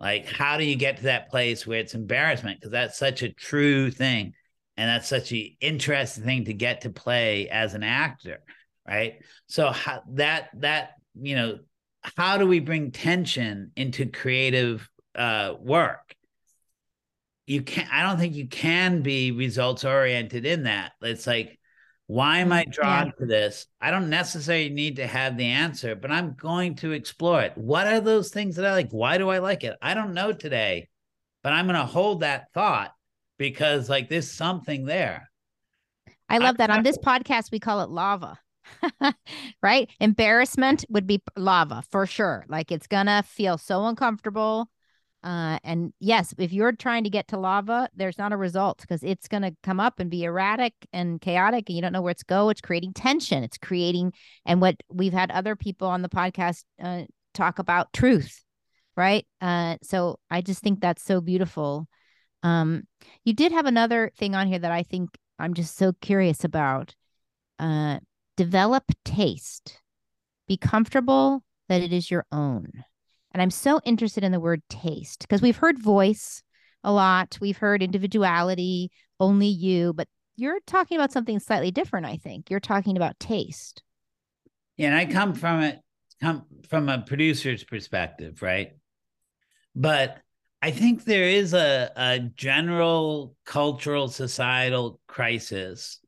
like 0.00 0.26
how 0.26 0.56
do 0.56 0.64
you 0.64 0.76
get 0.76 0.96
to 0.98 1.02
that 1.04 1.30
place 1.30 1.66
where 1.66 1.78
it's 1.78 1.94
embarrassment? 1.94 2.58
Because 2.58 2.72
that's 2.72 2.98
such 2.98 3.22
a 3.22 3.32
true 3.32 3.90
thing. 3.90 4.32
And 4.76 4.88
that's 4.88 5.08
such 5.08 5.30
an 5.32 5.46
interesting 5.60 6.24
thing 6.24 6.46
to 6.46 6.54
get 6.54 6.82
to 6.82 6.90
play 6.90 7.48
as 7.50 7.74
an 7.74 7.82
actor 7.82 8.40
right? 8.90 9.22
So 9.46 9.70
how, 9.70 10.02
that 10.14 10.48
that 10.58 10.90
you 11.20 11.36
know 11.36 11.58
how 12.02 12.38
do 12.38 12.46
we 12.46 12.60
bring 12.60 12.90
tension 12.90 13.72
into 13.76 14.06
creative 14.06 14.88
uh, 15.14 15.54
work? 15.58 16.14
You 17.46 17.62
can't 17.62 17.92
i 17.92 18.02
don't 18.02 18.18
think 18.18 18.34
you 18.34 18.48
can 18.48 19.02
be 19.02 19.32
results 19.32 19.84
oriented 19.84 20.44
in 20.44 20.64
that. 20.64 20.92
It's 21.02 21.26
like 21.26 21.58
why 22.10 22.38
am 22.38 22.50
I 22.50 22.64
drawn 22.64 23.06
yeah. 23.06 23.12
to 23.20 23.26
this? 23.26 23.66
I 23.80 23.92
don't 23.92 24.10
necessarily 24.10 24.68
need 24.68 24.96
to 24.96 25.06
have 25.06 25.36
the 25.36 25.46
answer, 25.46 25.94
but 25.94 26.10
I'm 26.10 26.34
going 26.34 26.74
to 26.76 26.90
explore 26.90 27.40
it. 27.40 27.56
What 27.56 27.86
are 27.86 28.00
those 28.00 28.30
things 28.30 28.56
that 28.56 28.66
I 28.66 28.72
like? 28.72 28.90
Why 28.90 29.16
do 29.16 29.28
I 29.28 29.38
like 29.38 29.62
it? 29.62 29.76
I 29.80 29.94
don't 29.94 30.12
know 30.12 30.32
today, 30.32 30.88
but 31.44 31.52
I'm 31.52 31.66
going 31.66 31.78
to 31.78 31.86
hold 31.86 32.22
that 32.22 32.52
thought 32.52 32.92
because 33.38 33.88
like 33.88 34.08
there's 34.08 34.28
something 34.28 34.86
there. 34.86 35.30
I 36.28 36.38
love 36.38 36.56
that. 36.56 36.70
On 36.70 36.82
this 36.82 36.98
podcast, 37.04 37.52
we 37.52 37.60
call 37.60 37.80
it 37.80 37.90
lava. 37.90 38.40
right? 39.62 39.88
Embarrassment 40.00 40.84
would 40.88 41.06
be 41.06 41.22
lava 41.36 41.84
for 41.92 42.06
sure. 42.06 42.44
Like 42.48 42.72
it's 42.72 42.88
gonna 42.88 43.22
feel 43.22 43.56
so 43.56 43.86
uncomfortable. 43.86 44.68
Uh, 45.22 45.58
and 45.64 45.92
yes, 46.00 46.34
if 46.38 46.52
you're 46.52 46.72
trying 46.72 47.04
to 47.04 47.10
get 47.10 47.28
to 47.28 47.38
lava, 47.38 47.88
there's 47.94 48.18
not 48.18 48.32
a 48.32 48.36
result 48.36 48.80
because 48.80 49.02
it's 49.02 49.28
going 49.28 49.42
to 49.42 49.54
come 49.62 49.78
up 49.78 50.00
and 50.00 50.10
be 50.10 50.24
erratic 50.24 50.72
and 50.92 51.20
chaotic, 51.20 51.68
and 51.68 51.76
you 51.76 51.82
don't 51.82 51.92
know 51.92 52.00
where 52.00 52.12
it's 52.12 52.22
go. 52.22 52.48
It's 52.48 52.60
creating 52.60 52.94
tension. 52.94 53.42
It's 53.44 53.58
creating, 53.58 54.12
and 54.46 54.60
what 54.60 54.76
we've 54.90 55.12
had 55.12 55.30
other 55.30 55.56
people 55.56 55.88
on 55.88 56.02
the 56.02 56.08
podcast 56.08 56.64
uh, 56.82 57.02
talk 57.34 57.58
about 57.58 57.92
truth, 57.92 58.42
right? 58.96 59.26
Uh, 59.40 59.76
so 59.82 60.18
I 60.30 60.40
just 60.40 60.62
think 60.62 60.80
that's 60.80 61.04
so 61.04 61.20
beautiful. 61.20 61.86
Um, 62.42 62.84
you 63.24 63.34
did 63.34 63.52
have 63.52 63.66
another 63.66 64.10
thing 64.16 64.34
on 64.34 64.46
here 64.46 64.58
that 64.58 64.72
I 64.72 64.82
think 64.82 65.10
I'm 65.38 65.54
just 65.54 65.76
so 65.76 65.92
curious 66.00 66.44
about. 66.44 66.94
Uh, 67.58 67.98
develop 68.38 68.84
taste. 69.04 69.78
Be 70.48 70.56
comfortable 70.56 71.44
that 71.68 71.82
it 71.82 71.92
is 71.92 72.10
your 72.10 72.24
own. 72.32 72.84
And 73.32 73.40
I'm 73.40 73.50
so 73.50 73.80
interested 73.84 74.24
in 74.24 74.32
the 74.32 74.40
word 74.40 74.62
taste 74.68 75.20
because 75.20 75.42
we've 75.42 75.56
heard 75.56 75.78
voice 75.78 76.42
a 76.82 76.92
lot. 76.92 77.38
We've 77.40 77.56
heard 77.56 77.82
individuality, 77.82 78.90
only 79.18 79.46
you, 79.46 79.92
but 79.92 80.08
you're 80.36 80.60
talking 80.66 80.96
about 80.96 81.12
something 81.12 81.38
slightly 81.38 81.70
different, 81.70 82.06
I 82.06 82.16
think. 82.16 82.50
You're 82.50 82.60
talking 82.60 82.96
about 82.96 83.20
taste. 83.20 83.82
Yeah, 84.76 84.88
and 84.88 84.96
I 84.96 85.04
come 85.04 85.34
from 85.34 85.60
it 85.60 85.80
come 86.20 86.44
from 86.68 86.88
a 86.88 87.00
producer's 87.00 87.64
perspective, 87.64 88.42
right? 88.42 88.72
But 89.74 90.18
I 90.62 90.70
think 90.70 91.04
there 91.04 91.24
is 91.24 91.54
a, 91.54 91.90
a 91.96 92.18
general 92.18 93.34
cultural 93.44 94.08
societal 94.08 95.00
crisis 95.06 96.00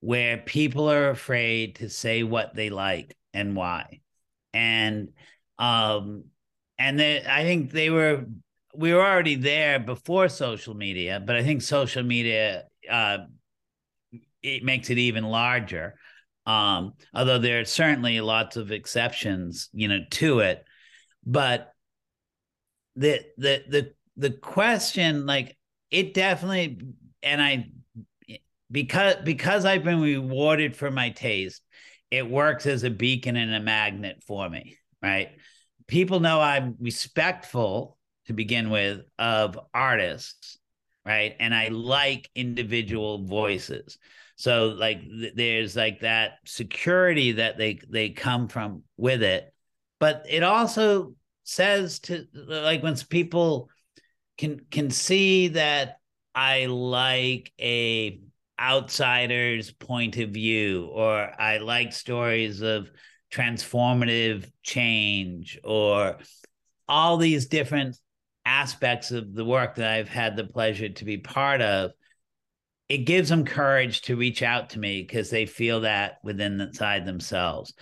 where 0.00 0.38
people 0.38 0.90
are 0.90 1.10
afraid 1.10 1.76
to 1.76 1.90
say 1.90 2.22
what 2.22 2.54
they 2.54 2.70
like 2.70 3.16
and 3.34 3.56
why. 3.56 4.00
And 4.54 5.10
um 5.58 6.24
and 6.78 6.98
they, 6.98 7.24
I 7.26 7.42
think 7.42 7.70
they 7.70 7.90
were 7.90 8.24
we 8.74 8.92
were 8.92 9.04
already 9.04 9.34
there 9.34 9.78
before 9.80 10.28
social 10.28 10.74
media, 10.74 11.20
but 11.24 11.36
I 11.36 11.42
think 11.42 11.62
social 11.62 12.02
media 12.02 12.64
uh, 12.88 13.18
it 14.42 14.62
makes 14.62 14.90
it 14.90 14.98
even 14.98 15.24
larger. 15.24 15.98
Um, 16.46 16.94
although 17.12 17.38
there 17.38 17.60
are 17.60 17.64
certainly 17.64 18.20
lots 18.20 18.56
of 18.56 18.70
exceptions, 18.72 19.68
you 19.72 19.88
know, 19.88 20.00
to 20.12 20.40
it, 20.40 20.64
but 21.26 21.72
the 22.96 23.20
the 23.36 23.62
the 23.68 23.92
the 24.16 24.30
question, 24.30 25.26
like 25.26 25.56
it 25.90 26.14
definitely, 26.14 26.78
and 27.22 27.42
I 27.42 27.70
because 28.70 29.16
because 29.24 29.64
I've 29.64 29.84
been 29.84 30.00
rewarded 30.00 30.76
for 30.76 30.90
my 30.90 31.10
taste, 31.10 31.62
it 32.10 32.28
works 32.28 32.66
as 32.66 32.82
a 32.84 32.90
beacon 32.90 33.36
and 33.36 33.54
a 33.54 33.60
magnet 33.60 34.22
for 34.26 34.48
me, 34.48 34.78
right? 35.02 35.30
People 35.88 36.20
know 36.20 36.40
I'm 36.40 36.76
respectful 36.78 37.98
to 38.26 38.32
begin 38.34 38.70
with 38.70 39.00
of 39.18 39.58
artists, 39.74 40.58
right? 41.04 41.34
And 41.40 41.54
I 41.54 41.68
like 41.68 42.30
individual 42.34 43.24
voices. 43.24 43.98
So 44.36 44.68
like 44.68 45.00
th- 45.00 45.34
there's 45.34 45.74
like 45.74 46.00
that 46.00 46.34
security 46.44 47.32
that 47.32 47.58
they 47.58 47.80
they 47.88 48.10
come 48.10 48.48
from 48.48 48.84
with 48.96 49.22
it. 49.22 49.52
But 49.98 50.26
it 50.28 50.44
also 50.44 51.14
says 51.42 51.98
to 52.00 52.26
like 52.34 52.82
when 52.82 52.96
people 52.96 53.70
can 54.36 54.60
can 54.70 54.90
see 54.90 55.48
that 55.48 55.96
I 56.34 56.66
like 56.66 57.52
a 57.60 58.20
outsider's 58.60 59.72
point 59.72 60.18
of 60.18 60.30
view, 60.30 60.86
or 60.92 61.32
I 61.40 61.58
like 61.58 61.92
stories 61.92 62.60
of 62.60 62.90
transformative 63.30 64.50
change, 64.62 65.58
or 65.64 66.18
all 66.88 67.16
these 67.16 67.46
different 67.46 67.96
aspects 68.44 69.10
of 69.10 69.34
the 69.34 69.44
work 69.44 69.74
that 69.74 69.92
I've 69.92 70.08
had 70.08 70.36
the 70.36 70.44
pleasure 70.44 70.88
to 70.88 71.04
be 71.04 71.18
part 71.18 71.60
of. 71.60 71.90
It 72.88 72.98
gives 72.98 73.28
them 73.28 73.44
courage 73.44 74.00
to 74.02 74.16
reach 74.16 74.42
out 74.42 74.70
to 74.70 74.78
me 74.78 75.02
because 75.02 75.28
they 75.28 75.44
feel 75.44 75.82
that 75.82 76.18
within 76.24 76.58
inside 76.58 77.04
themselves. 77.04 77.74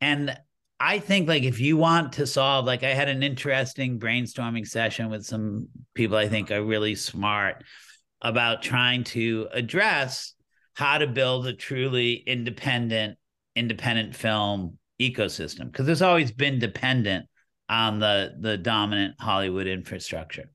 And 0.00 0.34
I 0.80 0.98
think 0.98 1.28
like 1.28 1.42
if 1.42 1.60
you 1.60 1.76
want 1.76 2.14
to 2.14 2.26
solve, 2.26 2.64
like 2.64 2.82
I 2.82 2.94
had 2.94 3.08
an 3.08 3.22
interesting 3.22 3.98
brainstorming 3.98 4.66
session 4.66 5.10
with 5.10 5.24
some 5.24 5.68
people 5.94 6.16
I 6.16 6.28
think 6.28 6.50
are 6.50 6.64
really 6.64 6.94
smart 6.94 7.62
about 8.22 8.62
trying 8.62 9.04
to 9.04 9.48
address 9.52 10.34
how 10.72 10.98
to 10.98 11.06
build 11.06 11.46
a 11.46 11.52
truly 11.52 12.14
independent 12.14 13.18
independent 13.54 14.16
film 14.16 14.78
ecosystem 15.00 15.70
because 15.70 15.86
there's 15.86 16.02
always 16.02 16.32
been 16.32 16.58
dependent 16.58 17.26
on 17.68 17.98
the 17.98 18.34
the 18.40 18.56
dominant 18.56 19.14
Hollywood 19.20 19.66
infrastructure. 19.66 20.50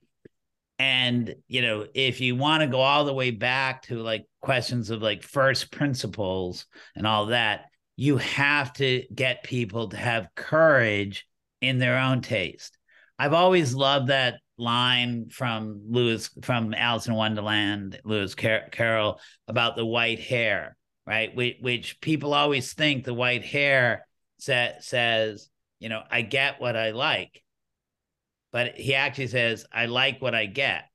And 0.78 1.36
you 1.48 1.62
know, 1.62 1.88
if 1.94 2.22
you 2.22 2.36
want 2.36 2.62
to 2.62 2.68
go 2.68 2.80
all 2.80 3.06
the 3.06 3.14
way 3.14 3.32
back 3.32 3.84
to 3.84 4.02
like 4.02 4.26
questions 4.42 4.90
of 4.90 5.02
like 5.02 5.24
first 5.24 5.72
principles 5.72 6.66
and 6.96 7.06
all 7.06 7.28
that, 7.28 7.66
you 7.96 8.18
have 8.18 8.72
to 8.74 9.04
get 9.14 9.44
people 9.44 9.90
to 9.90 9.98
have 9.98 10.30
courage 10.36 11.28
in 11.62 11.80
their 11.80 11.98
own 11.98 12.22
taste. 12.22 12.78
I've 13.18 13.34
always 13.34 13.76
loved 13.76 14.08
that 14.08 14.36
line 14.58 15.30
from 15.30 15.82
Lewis 15.90 16.30
from 16.42 16.74
Alice 16.74 17.08
in 17.08 17.14
Wonderland, 17.14 18.00
Lewis 18.06 18.36
Car- 18.36 18.70
Carroll 18.72 19.20
about 19.48 19.76
the 19.76 19.86
white 19.86 20.20
hare, 20.20 20.78
right? 21.06 21.36
Which, 21.36 21.58
which 21.60 22.02
people 22.02 22.34
always 22.34 22.72
think 22.74 23.04
the 23.04 23.14
white 23.14 23.44
hare 23.44 24.06
sa- 24.40 24.80
says, 24.80 25.50
you 25.80 25.90
know, 25.90 26.02
I 26.10 26.22
get 26.22 26.60
what 26.60 26.76
I 26.76 26.92
like, 26.92 27.42
but 28.52 28.76
he 28.76 28.96
actually 28.96 29.28
says, 29.28 29.66
I 29.72 29.86
like 29.86 30.22
what 30.22 30.36
I 30.36 30.46
get, 30.46 30.86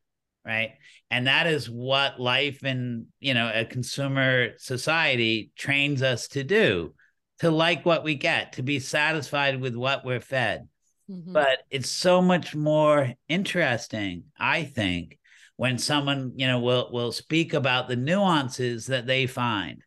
right? 0.44 0.72
And 1.10 1.26
that 1.26 1.46
is 1.46 1.70
what 1.70 2.20
life 2.20 2.64
in 2.64 3.06
you 3.20 3.34
know 3.34 3.50
a 3.54 3.64
consumer 3.64 4.58
society 4.58 5.52
trains 5.56 6.02
us 6.02 6.28
to 6.28 6.44
do, 6.44 6.94
to 7.40 7.50
like 7.50 7.86
what 7.86 8.04
we 8.04 8.14
get, 8.16 8.54
to 8.54 8.62
be 8.62 8.80
satisfied 8.80 9.60
with 9.60 9.76
what 9.76 10.04
we're 10.04 10.20
fed 10.20 10.68
Mm-hmm. 11.10 11.32
But 11.32 11.60
it's 11.70 11.88
so 11.88 12.22
much 12.22 12.54
more 12.54 13.12
interesting, 13.28 14.24
I 14.38 14.64
think, 14.64 15.18
when 15.56 15.78
someone, 15.78 16.32
you 16.36 16.46
know, 16.46 16.60
will 16.60 16.90
will 16.92 17.12
speak 17.12 17.52
about 17.52 17.88
the 17.88 17.96
nuances 17.96 18.86
that 18.86 19.06
they 19.06 19.26
find. 19.26 19.82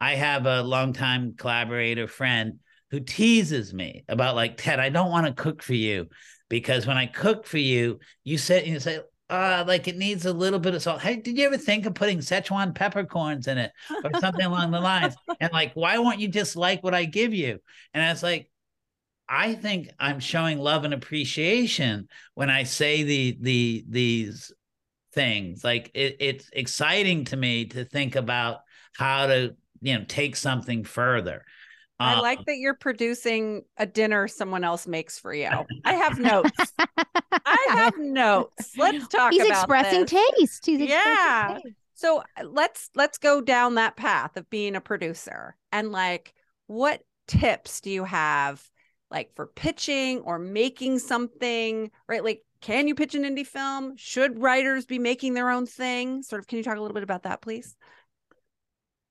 I 0.00 0.14
have 0.14 0.46
a 0.46 0.62
longtime 0.62 1.34
collaborator 1.36 2.06
friend 2.06 2.60
who 2.90 3.00
teases 3.00 3.72
me 3.72 4.04
about 4.08 4.36
like, 4.36 4.56
Ted, 4.56 4.80
I 4.80 4.88
don't 4.88 5.10
want 5.10 5.26
to 5.26 5.42
cook 5.42 5.62
for 5.62 5.74
you 5.74 6.08
because 6.48 6.86
when 6.86 6.96
I 6.96 7.06
cook 7.06 7.46
for 7.46 7.58
you, 7.58 8.00
you 8.24 8.36
say 8.38 8.66
you 8.66 8.80
say, 8.80 9.00
uh, 9.30 9.64
like 9.66 9.86
it 9.86 9.96
needs 9.96 10.26
a 10.26 10.32
little 10.32 10.58
bit 10.58 10.74
of 10.74 10.82
salt. 10.82 11.00
Hey, 11.00 11.16
did 11.16 11.38
you 11.38 11.46
ever 11.46 11.56
think 11.56 11.86
of 11.86 11.94
putting 11.94 12.18
Szechuan 12.18 12.74
peppercorns 12.74 13.46
in 13.46 13.58
it 13.58 13.70
or 14.04 14.10
something 14.18 14.44
along 14.44 14.72
the 14.72 14.80
lines? 14.80 15.14
And 15.38 15.52
like, 15.52 15.72
why 15.74 15.98
won't 15.98 16.18
you 16.18 16.28
just 16.28 16.56
like 16.56 16.82
what 16.82 16.94
I 16.94 17.04
give 17.04 17.32
you? 17.32 17.60
And 17.94 18.02
I 18.02 18.10
was 18.10 18.24
like, 18.24 18.50
I 19.28 19.54
think 19.54 19.90
I'm 20.00 20.18
showing 20.18 20.58
love 20.58 20.84
and 20.84 20.92
appreciation 20.92 22.08
when 22.34 22.50
I 22.50 22.64
say 22.64 23.04
the 23.04 23.38
the 23.40 23.84
these 23.88 24.52
things. 25.14 25.62
Like 25.62 25.92
it, 25.94 26.16
it's 26.18 26.50
exciting 26.52 27.24
to 27.26 27.36
me 27.36 27.66
to 27.66 27.84
think 27.84 28.16
about 28.16 28.62
how 28.96 29.28
to 29.28 29.54
you 29.80 29.98
know 29.98 30.04
take 30.08 30.34
something 30.34 30.82
further. 30.82 31.44
I 32.00 32.14
um, 32.14 32.20
like 32.20 32.44
that 32.46 32.56
you're 32.56 32.74
producing 32.74 33.62
a 33.76 33.86
dinner 33.86 34.26
someone 34.26 34.64
else 34.64 34.86
makes 34.86 35.18
for 35.18 35.34
you. 35.34 35.50
I 35.84 35.94
have 35.94 36.18
notes. 36.18 36.72
I 37.44 37.66
have 37.70 37.98
notes. 37.98 38.76
Let's 38.76 39.06
talk. 39.08 39.32
He's 39.32 39.44
expressing 39.44 40.06
this. 40.06 40.10
taste. 40.38 40.66
He's 40.66 40.80
yeah. 40.80 41.58
Taste. 41.62 41.76
So 41.94 42.22
uh, 42.38 42.44
let's 42.44 42.88
let's 42.94 43.18
go 43.18 43.42
down 43.42 43.74
that 43.74 43.96
path 43.96 44.38
of 44.38 44.48
being 44.48 44.74
a 44.74 44.80
producer 44.80 45.56
and 45.70 45.92
like 45.92 46.32
what 46.66 47.02
tips 47.28 47.82
do 47.82 47.90
you 47.90 48.04
have 48.04 48.66
like 49.10 49.34
for 49.34 49.46
pitching 49.46 50.20
or 50.20 50.38
making 50.38 50.98
something, 51.00 51.90
right? 52.08 52.24
Like, 52.24 52.42
can 52.60 52.88
you 52.88 52.94
pitch 52.94 53.14
an 53.14 53.24
indie 53.24 53.46
film? 53.46 53.94
Should 53.96 54.40
writers 54.40 54.86
be 54.86 54.98
making 54.98 55.34
their 55.34 55.50
own 55.50 55.66
thing? 55.66 56.22
Sort 56.22 56.40
of, 56.40 56.46
can 56.46 56.58
you 56.58 56.64
talk 56.64 56.76
a 56.76 56.80
little 56.80 56.94
bit 56.94 57.02
about 57.02 57.24
that, 57.24 57.42
please? 57.42 57.76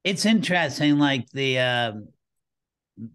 It's 0.03 0.25
interesting, 0.25 0.97
like 0.97 1.29
the 1.31 1.59
uh, 1.59 1.91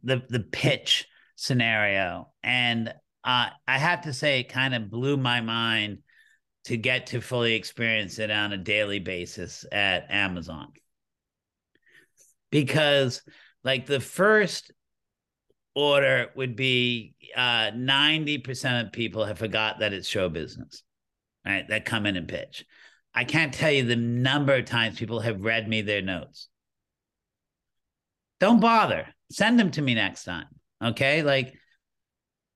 the 0.03 0.23
the 0.29 0.41
pitch 0.41 1.07
scenario, 1.37 2.33
and 2.43 2.89
uh, 3.25 3.49
I 3.67 3.79
have 3.79 4.03
to 4.03 4.13
say, 4.13 4.41
it 4.41 4.49
kind 4.49 4.75
of 4.75 4.91
blew 4.91 5.17
my 5.17 5.41
mind 5.41 5.99
to 6.65 6.77
get 6.77 7.07
to 7.09 7.21
fully 7.21 7.55
experience 7.55 8.19
it 8.19 8.31
on 8.31 8.53
a 8.53 8.59
daily 8.59 8.99
basis 8.99 9.65
at 9.71 10.11
Amazon 10.11 10.69
because 12.51 13.21
like 13.65 13.85
the 13.85 13.99
first 13.99 14.71
order 15.75 16.29
would 16.37 16.55
be 16.55 17.17
uh, 17.37 17.73
90% 17.73 18.87
of 18.87 18.93
people 18.93 19.25
have 19.25 19.39
forgot 19.39 19.81
that 19.81 19.93
it's 19.93 20.07
show 20.07 20.29
business, 20.29 20.85
right? 21.45 21.69
That 21.69 21.85
come 21.85 22.07
in 22.07 22.17
and 22.17 22.29
pitch. 22.29 22.65
I 23.13 23.25
can't 23.25 23.53
tell 23.53 23.73
you 23.73 23.85
the 23.85 23.97
number 23.97 24.55
of 24.55 24.67
times 24.67 24.99
people 24.99 25.19
have 25.19 25.41
read 25.41 25.69
me 25.69 25.83
their 25.83 26.01
notes. 26.03 26.49
Don't 28.39 28.61
bother. 28.61 29.09
Send 29.35 29.59
them 29.59 29.71
to 29.73 29.83
me 29.83 29.95
next 29.95 30.25
time. 30.25 30.47
Okay. 30.83 31.23
Like, 31.23 31.55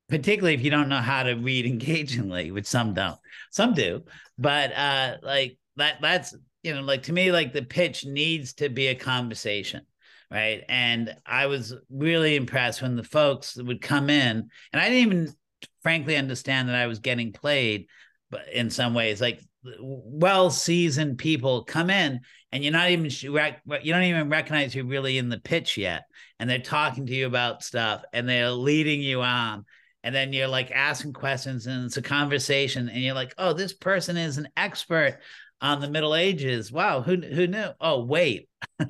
particularly 0.09 0.55
if 0.55 0.63
you 0.63 0.71
don't 0.71 0.89
know 0.89 1.01
how 1.01 1.23
to 1.25 1.35
read 1.35 1.67
engagingly, 1.67 2.51
which 2.51 2.67
some 2.67 2.95
don't, 2.95 3.19
some 3.51 3.75
do. 3.75 4.05
But 4.39 4.73
uh, 4.73 5.17
like 5.23 5.59
that, 5.77 6.01
that's, 6.01 6.35
you 6.63 6.75
know, 6.75 6.83
like 6.83 7.05
to 7.05 7.13
me, 7.13 7.33
like 7.33 7.53
the 7.53 7.63
pitch 7.63 8.05
needs 8.05 8.55
to 8.55 8.69
be 8.69 8.89
a 8.89 8.95
conversation 8.95 9.83
right? 10.31 10.63
And 10.69 11.17
I 11.25 11.47
was 11.47 11.75
really 11.91 12.37
impressed 12.37 12.83
when 12.83 12.97
the 12.97 13.03
folks 13.03 13.57
would 13.57 13.81
come 13.81 14.11
in, 14.11 14.51
and 14.73 14.83
I 14.83 14.89
didn't 14.89 15.13
even 15.13 15.35
frankly 15.83 16.17
understand 16.17 16.69
that 16.69 16.77
I 16.77 16.87
was 16.87 16.99
getting 16.99 17.33
played, 17.33 17.87
but 18.31 18.53
in 18.53 18.71
some 18.71 18.95
ways, 18.95 19.21
like 19.21 19.41
well 19.81 20.51
seasoned 20.51 21.19
people 21.19 21.65
come 21.65 21.91
in 21.91 22.21
and 22.53 22.63
you're 22.63 22.73
not 22.73 22.91
even 22.91 23.11
you 23.11 23.93
don't 23.93 24.03
even 24.05 24.31
recognize 24.31 24.75
you're 24.75 24.85
really 24.85 25.19
in 25.19 25.29
the 25.29 25.41
pitch 25.41 25.77
yet 25.77 26.05
and 26.39 26.49
they're 26.49 26.61
talking 26.61 27.07
to 27.07 27.15
you 27.15 27.27
about 27.27 27.65
stuff 27.65 28.03
and 28.13 28.29
they're 28.29 28.51
leading 28.51 29.03
you 29.03 29.21
on 29.21 29.65
and 30.05 30.15
then 30.15 30.33
you're 30.33 30.49
like 30.49 30.71
asking 30.71 31.13
questions 31.13 31.67
and 31.67 31.87
it's 31.87 31.97
a 31.97 32.03
conversation 32.03 32.89
and 32.89 33.03
you're 33.03 33.15
like 33.15 33.35
oh 33.37 33.53
this 33.53 33.73
person 33.73 34.17
is 34.17 34.39
an 34.39 34.49
expert 34.57 35.19
on 35.61 35.81
the 35.81 35.91
Middle 35.91 36.15
Ages. 36.15 36.71
Wow, 36.71 37.03
who 37.03 37.17
who 37.17 37.47
knew? 37.47 37.69
Oh, 37.81 38.05
wait, 38.05 38.49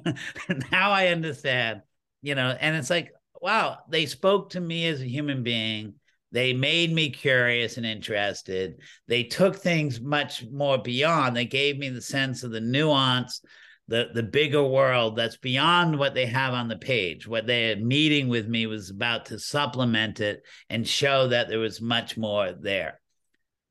now 0.70 0.90
I 0.90 1.08
understand. 1.08 1.82
You 2.22 2.34
know, 2.34 2.56
and 2.60 2.76
it's 2.76 2.90
like, 2.90 3.12
wow, 3.40 3.78
they 3.88 4.06
spoke 4.06 4.50
to 4.50 4.60
me 4.60 4.86
as 4.88 5.00
a 5.00 5.08
human 5.08 5.42
being. 5.42 5.94
They 6.30 6.52
made 6.52 6.92
me 6.92 7.10
curious 7.10 7.76
and 7.76 7.86
interested. 7.86 8.80
They 9.06 9.24
took 9.24 9.56
things 9.56 10.00
much 10.00 10.44
more 10.50 10.78
beyond. 10.78 11.36
They 11.36 11.46
gave 11.46 11.78
me 11.78 11.88
the 11.88 12.02
sense 12.02 12.42
of 12.42 12.50
the 12.50 12.60
nuance, 12.60 13.40
the 13.88 14.08
the 14.12 14.22
bigger 14.22 14.62
world 14.62 15.16
that's 15.16 15.38
beyond 15.38 15.98
what 15.98 16.14
they 16.14 16.26
have 16.26 16.52
on 16.52 16.68
the 16.68 16.76
page. 16.76 17.26
What 17.26 17.46
their 17.46 17.76
meeting 17.76 18.28
with 18.28 18.46
me 18.46 18.66
was 18.66 18.90
about 18.90 19.26
to 19.26 19.38
supplement 19.38 20.20
it 20.20 20.42
and 20.68 20.86
show 20.86 21.28
that 21.28 21.48
there 21.48 21.58
was 21.58 21.80
much 21.80 22.16
more 22.16 22.52
there 22.52 23.00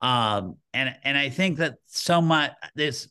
um 0.02 0.58
and 0.74 0.96
and 1.04 1.18
i 1.18 1.30
think 1.30 1.58
that 1.58 1.76
so 1.88 2.22
much 2.22 2.52
this 2.76 3.10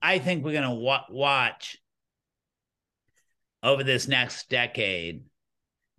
i 0.00 0.18
think 0.18 0.44
we're 0.44 0.60
to 0.60 0.70
wa- 0.70 1.04
watch 1.10 1.78
over 3.62 3.82
this 3.82 4.06
next 4.06 4.48
decade 4.48 5.24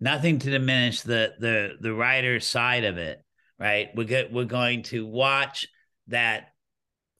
nothing 0.04 0.38
to 0.38 0.50
diminish 0.50 1.00
the 1.02 1.32
the 1.38 1.72
the 1.80 1.92
writer 1.92 2.38
side 2.38 2.84
of 2.84 2.98
it 2.98 3.18
right 3.58 3.88
we're 3.94 4.04
go- 4.04 4.28
we're 4.30 4.44
going 4.44 4.82
to 4.82 5.06
watch 5.06 5.66
that 6.08 6.48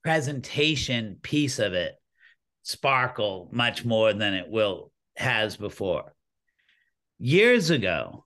presentation 0.05 1.17
piece 1.23 1.59
of 1.59 1.73
it 1.73 1.95
sparkle 2.63 3.49
much 3.53 3.85
more 3.85 4.13
than 4.13 4.35
it 4.35 4.49
will 4.49 4.91
has 5.17 5.57
before. 5.57 6.15
Years 7.19 7.71
ago, 7.71 8.25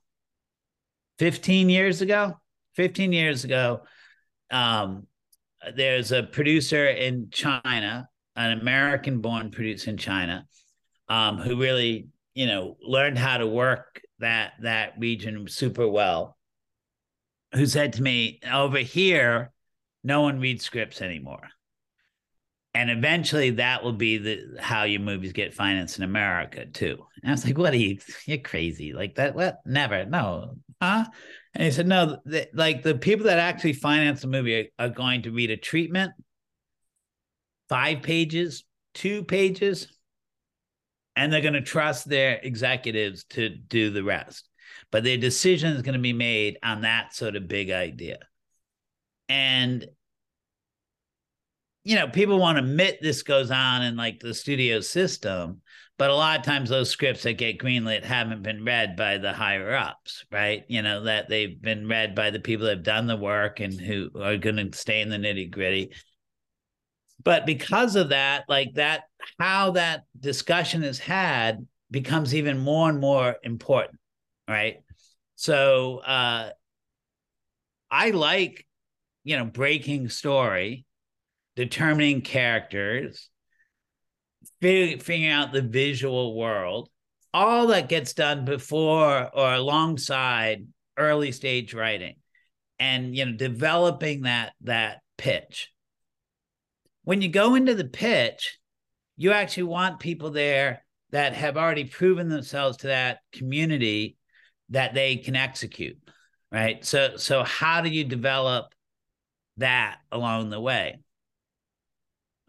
15 1.19 1.69
years 1.69 2.01
ago, 2.01 2.39
15 2.75 3.13
years 3.13 3.45
ago, 3.45 3.83
um, 4.51 5.07
there's 5.77 6.13
a 6.13 6.23
producer 6.23 6.87
in 6.87 7.29
China, 7.31 8.09
an 8.37 8.59
American 8.59 9.21
born 9.21 9.51
producer 9.51 9.91
in 9.91 9.97
China, 9.97 10.47
um, 11.09 11.39
who 11.39 11.61
really, 11.61 12.09
you 12.35 12.47
know, 12.47 12.77
learned 12.81 13.19
how 13.19 13.39
to 13.39 13.47
work 13.47 14.01
that 14.21 14.53
that 14.63 14.95
region 14.99 15.47
super 15.49 15.89
well. 15.89 16.37
Who 17.55 17.67
said 17.67 17.95
to 17.95 18.03
me, 18.03 18.41
over 18.51 18.79
here, 18.79 19.53
no 20.05 20.23
one 20.23 20.41
reads 20.41 20.65
scripts 20.65 21.01
anymore. 21.01 21.49
And 22.75 22.91
eventually 22.91 23.51
that 23.51 23.83
will 23.83 23.95
be 23.95 24.19
the 24.19 24.59
how 24.61 24.85
your 24.85 25.01
movies 25.01 25.33
get 25.33 25.55
financed 25.55 25.99
in 25.99 26.05
America 26.05 26.67
too. 26.67 26.99
And 27.23 27.31
I 27.31 27.33
was 27.33 27.45
like, 27.45 27.59
what 27.59 27.73
are 27.73 27.77
you 27.77 27.99
you're 28.27 28.39
crazy. 28.39 28.93
Like 28.93 29.17
that, 29.17 29.35
what 29.35 29.59
never, 29.65 30.05
no. 30.05 30.57
Huh? 30.81 31.07
And 31.55 31.65
he 31.65 31.71
said, 31.71 31.89
no, 31.89 32.19
the, 32.25 32.49
like 32.53 32.83
the 32.83 32.95
people 32.95 33.27
that 33.27 33.39
actually 33.39 33.73
finance 33.73 34.21
the 34.21 34.29
movie 34.29 34.61
are, 34.79 34.87
are 34.87 34.91
going 34.91 35.23
to 35.23 35.33
read 35.33 35.51
a 35.51 35.57
treatment, 35.57 36.13
five 37.69 38.03
pages, 38.03 38.65
two 38.95 39.25
pages, 39.25 39.98
and 41.19 41.33
they're 41.33 41.41
going 41.41 41.55
to 41.55 41.61
trust 41.61 42.09
their 42.09 42.39
executives 42.45 43.25
to 43.25 43.49
do 43.49 43.91
the 43.91 44.05
rest. 44.05 44.49
But 44.93 45.03
their 45.03 45.17
decision 45.17 45.73
is 45.73 45.83
going 45.83 45.95
to 45.95 45.99
be 45.99 46.13
made 46.13 46.59
on 46.63 46.83
that 46.83 47.13
sort 47.13 47.35
of 47.35 47.49
big 47.49 47.71
idea. 47.71 48.19
And 49.29 49.85
you 51.83 51.97
know, 51.97 52.07
people 52.07 52.39
want 52.39 52.59
to 52.59 52.65
admit 52.65 52.99
this 53.01 53.23
goes 53.23 53.51
on 53.51 53.83
in 53.83 53.97
like 53.97 54.21
the 54.21 54.35
studio 54.35 54.81
system, 54.81 55.63
but 55.97 56.11
a 56.11 56.15
lot 56.15 56.39
of 56.39 56.45
times 56.45 56.69
those 56.69 56.91
scripts 56.91 57.23
that 57.23 57.39
get 57.39 57.59
greenlit 57.59 58.05
haven't 58.05 58.43
been 58.43 58.65
read 58.65 58.95
by 58.95 59.19
the 59.19 59.33
higher 59.33 59.75
ups, 59.75 60.25
right? 60.31 60.65
You 60.69 60.83
know, 60.83 61.05
that 61.05 61.29
they've 61.29 61.61
been 61.61 61.89
read 61.89 62.15
by 62.15 62.31
the 62.31 62.41
people 62.41 62.67
that 62.67 62.77
have 62.77 62.85
done 62.85 63.07
the 63.07 63.17
work 63.17 63.61
and 63.61 63.73
who 63.81 64.11
are 64.21 64.37
going 64.37 64.57
to 64.57 64.79
stay 64.79 65.01
in 65.01 65.09
the 65.09 65.17
nitty 65.17 65.51
gritty. 65.51 65.93
But 67.23 67.47
because 67.47 67.97
of 67.97 68.11
that, 68.11 68.45
like 68.49 68.75
that, 68.75 69.03
how 69.39 69.73
that 69.73 70.05
discussion 70.19 70.83
is 70.83 70.99
had 70.99 71.67
becomes 71.91 72.35
even 72.35 72.59
more 72.59 72.89
and 72.89 73.01
more 73.01 73.37
important, 73.43 73.99
right? 74.49 74.83
So 75.35 75.99
uh, 75.99 76.51
I 77.91 78.11
like, 78.11 78.67
you 79.25 79.37
know, 79.37 79.45
breaking 79.45 80.09
story 80.09 80.85
determining 81.57 82.21
characters, 82.21 83.29
figuring 84.61 85.27
out 85.27 85.53
the 85.53 85.63
visual 85.63 86.37
world, 86.37 86.89
all 87.35 87.69
that 87.69 87.89
gets 87.89 88.15
done 88.15 88.45
before 88.45 89.29
or 89.35 89.53
alongside 89.53 90.67
early 90.97 91.33
stage 91.33 91.75
writing 91.75 92.17
and 92.79 93.15
you 93.17 93.25
know 93.25 93.33
developing 93.33 94.23
that 94.23 94.53
that 94.63 95.01
pitch 95.17 95.71
when 97.09 97.23
you 97.23 97.29
go 97.29 97.55
into 97.55 97.75
the 97.75 97.85
pitch 97.85 98.59
you 99.17 99.33
actually 99.33 99.65
want 99.65 99.99
people 99.99 100.31
there 100.31 100.85
that 101.11 101.35
have 101.35 101.57
already 101.57 101.85
proven 101.85 102.29
themselves 102.29 102.77
to 102.77 102.89
that 102.89 103.19
community 103.33 104.17
that 104.69 104.95
they 104.95 105.17
can 105.17 105.35
execute 105.35 105.99
right 106.53 106.85
so 106.85 107.17
so 107.17 107.43
how 107.43 107.81
do 107.81 107.89
you 107.89 108.05
develop 108.05 108.75
that 109.57 109.97
along 110.13 110.51
the 110.51 110.61
way 110.61 110.99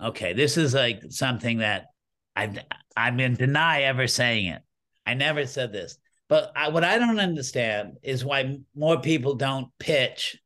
okay, 0.02 0.34
this 0.34 0.58
is 0.58 0.74
like 0.74 1.04
something 1.10 1.60
that 1.60 1.88
I've 2.36 2.60
I'm 2.96 3.20
in 3.20 3.36
deny 3.36 3.84
ever 3.84 4.08
saying 4.08 4.48
it. 4.48 4.62
I 5.06 5.14
never 5.14 5.46
said 5.46 5.72
this. 5.72 5.98
But 6.28 6.52
I, 6.56 6.70
what 6.70 6.84
I 6.84 7.00
don't 7.00 7.20
understand 7.20 7.98
is 8.04 8.24
why 8.24 8.58
more 8.76 9.02
people 9.02 9.36
don't 9.36 9.68
pitch 9.80 10.38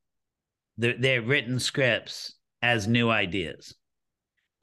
the, 0.78 0.93
their 0.93 1.22
written 1.22 1.59
scripts 1.59 2.36
as 2.61 2.88
new 2.88 3.09
ideas. 3.09 3.76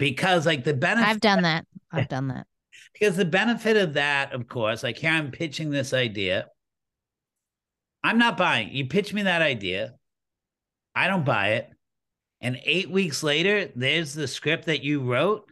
Because 0.01 0.47
like 0.47 0.65
the 0.65 0.75
benefit 0.75 1.09
I've 1.09 1.21
done 1.21 1.43
that. 1.43 1.65
I've 1.93 2.09
done 2.09 2.29
that. 2.29 2.47
Because 2.93 3.17
the 3.17 3.25
benefit 3.25 3.77
of 3.77 3.95
that, 3.95 4.35
of 4.35 4.49
course, 4.49 4.83
like 4.83 4.99
here 4.99 5.11
I'm 5.11 5.31
pitching 5.31 5.71
this 5.71 5.95
idea. 5.95 6.49
I'm 8.03 8.19
not 8.19 8.37
buying. 8.37 8.71
You 8.73 8.87
pitch 8.87 9.15
me 9.15 9.23
that 9.23 9.43
idea. 9.43 9.95
I 10.95 11.07
don't 11.07 11.25
buy 11.25 11.53
it 11.53 11.71
and 12.41 12.61
eight 12.65 12.91
weeks 12.91 13.23
later, 13.23 13.71
there's 13.77 14.15
the 14.15 14.27
script 14.27 14.65
that 14.67 14.83
you 14.83 15.01
wrote. 15.01 15.51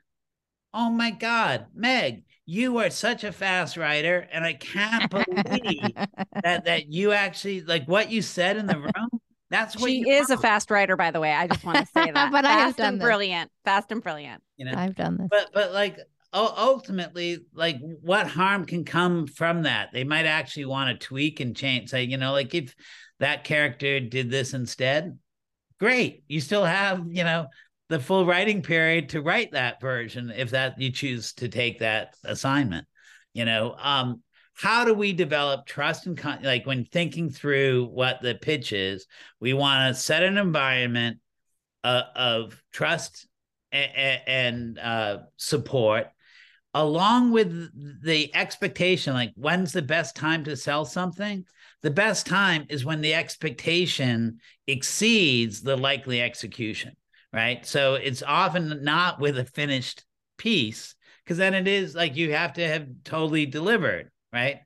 Oh 0.73 0.91
my 0.91 1.11
God, 1.11 1.67
Meg, 1.75 2.25
you 2.47 2.79
are 2.79 2.91
such 2.91 3.25
a 3.25 3.33
fast 3.33 3.77
writer, 3.77 4.27
and 4.33 4.45
I 4.45 4.55
can't 4.55 5.11
believe 5.11 5.95
that 6.43 6.65
that 6.65 6.91
you 6.91 7.13
actually 7.13 7.61
like 7.63 7.87
what 7.87 8.11
you 8.11 8.23
said 8.23 8.57
in 8.57 8.67
the 8.67 8.79
room. 8.79 9.09
That's 9.51 9.77
what 9.77 9.89
she 9.89 10.01
is 10.09 10.31
wrote. 10.31 10.39
a 10.39 10.43
fast 10.43 10.71
writer, 10.71 10.97
by 10.97 11.11
the 11.11 11.21
way. 11.21 11.33
I 11.33 11.47
just 11.47 11.65
want 11.65 11.79
to 11.79 11.87
say 11.87 12.11
that. 12.15 12.31
but 12.31 12.45
fast 12.45 12.47
I 12.47 12.53
have 12.53 12.77
done 12.77 12.95
and 12.95 13.01
this. 13.01 13.05
brilliant, 13.05 13.51
fast 13.65 13.91
and 13.93 14.03
brilliant. 14.03 14.43
You 14.57 14.67
know, 14.67 14.75
I've 14.75 14.95
done 14.95 15.17
this. 15.19 15.29
But 15.31 15.51
but 15.53 15.73
like 15.73 15.99
ultimately, 16.33 17.39
like 17.55 17.79
what 18.03 18.27
harm 18.27 18.67
can 18.67 18.85
come 18.85 19.27
from 19.27 19.63
that? 19.63 19.91
They 19.93 20.05
might 20.05 20.27
actually 20.27 20.67
want 20.67 21.01
to 21.01 21.07
tweak 21.07 21.41
and 21.41 21.57
change. 21.57 21.91
Say, 21.91 22.05
you 22.05 22.19
know, 22.19 22.33
like 22.33 22.55
if 22.55 22.75
that 23.21 23.45
character 23.45 24.01
did 24.01 24.31
this 24.31 24.53
instead, 24.55 25.19
great. 25.81 26.25
You 26.29 26.41
still 26.41 26.65
have, 26.65 27.05
you 27.11 27.25
know, 27.25 27.47
the 27.89 27.99
full 27.99 28.27
writing 28.27 28.63
period 28.63 29.11
to 29.11 29.23
write 29.23 29.53
that 29.53 29.81
version 29.81 30.31
if 30.31 30.51
that 30.51 30.79
you 30.81 30.93
choose 30.93 31.33
to 31.35 31.49
take 31.49 31.79
that 31.79 32.15
assignment. 32.25 32.87
You 33.33 33.45
know, 33.47 33.75
um, 33.79 34.23
how 34.59 34.85
do 34.85 34.95
we 34.95 35.13
develop 35.13 35.67
trust 35.67 36.07
and 36.07 36.19
con- 36.19 36.43
like 36.43 36.67
when 36.67 36.85
thinking 36.85 37.31
through 37.31 37.87
what 37.87 38.21
the 38.23 38.35
pitch 38.35 38.73
is, 38.73 39.07
we 39.41 39.53
want 39.55 39.95
to 39.95 40.01
set 40.01 40.23
an 40.23 40.37
environment 40.37 41.19
uh, 41.85 42.03
of 42.15 42.61
trust 42.73 43.27
and, 43.73 44.21
and 44.27 44.79
uh, 44.79 45.19
support 45.37 46.09
along 46.75 47.33
with 47.33 47.51
the 48.05 48.35
expectation 48.35 49.15
like 49.15 49.33
when's 49.37 49.73
the 49.73 49.81
best 49.81 50.15
time 50.15 50.45
to 50.45 50.55
sell 50.55 50.85
something 50.85 51.45
the 51.83 51.91
best 51.91 52.27
time 52.27 52.67
is 52.69 52.85
when 52.85 53.01
the 53.01 53.15
expectation 53.15 54.41
exceeds 54.67 55.63
the 55.63 55.77
likely 55.77 56.21
execution, 56.21 56.97
right? 57.33 57.65
So 57.65 57.95
it's 57.95 58.23
often 58.23 58.83
not 58.83 59.21
with 59.21 59.39
a 59.39 59.45
finished 59.45 60.05
piece 60.37 60.97
because 61.25 61.39
then 61.39 61.55
it 61.55 61.69
is 61.69 61.95
like 61.95 62.17
you 62.17 62.33
have 62.33 62.55
to 62.55 62.67
have 62.67 62.89
totally 63.05 63.47
delivered, 63.47 64.11
right? 64.33 64.61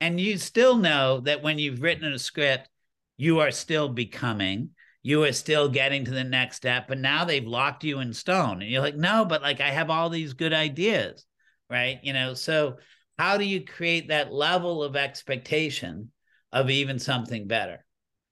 And 0.00 0.20
you 0.20 0.38
still 0.38 0.76
know 0.76 1.20
that 1.20 1.42
when 1.42 1.58
you've 1.58 1.82
written 1.82 2.12
a 2.12 2.18
script, 2.18 2.68
you 3.16 3.40
are 3.40 3.50
still 3.50 3.88
becoming, 3.88 4.70
you 5.02 5.22
are 5.24 5.32
still 5.32 5.68
getting 5.68 6.04
to 6.04 6.10
the 6.10 6.24
next 6.24 6.56
step, 6.56 6.88
but 6.88 6.98
now 6.98 7.24
they've 7.24 7.46
locked 7.46 7.84
you 7.84 8.00
in 8.00 8.12
stone. 8.12 8.60
And 8.60 8.70
you're 8.70 8.82
like, 8.82 8.96
no, 8.96 9.24
but 9.24 9.42
like 9.42 9.60
I 9.60 9.70
have 9.70 9.90
all 9.90 10.10
these 10.10 10.32
good 10.32 10.52
ideas, 10.52 11.24
right? 11.70 12.00
You 12.02 12.12
know, 12.12 12.34
so 12.34 12.76
how 13.18 13.36
do 13.38 13.44
you 13.44 13.64
create 13.64 14.08
that 14.08 14.32
level 14.32 14.82
of 14.82 14.96
expectation 14.96 16.10
of 16.54 16.70
even 16.70 17.00
something 17.00 17.46
better. 17.48 17.84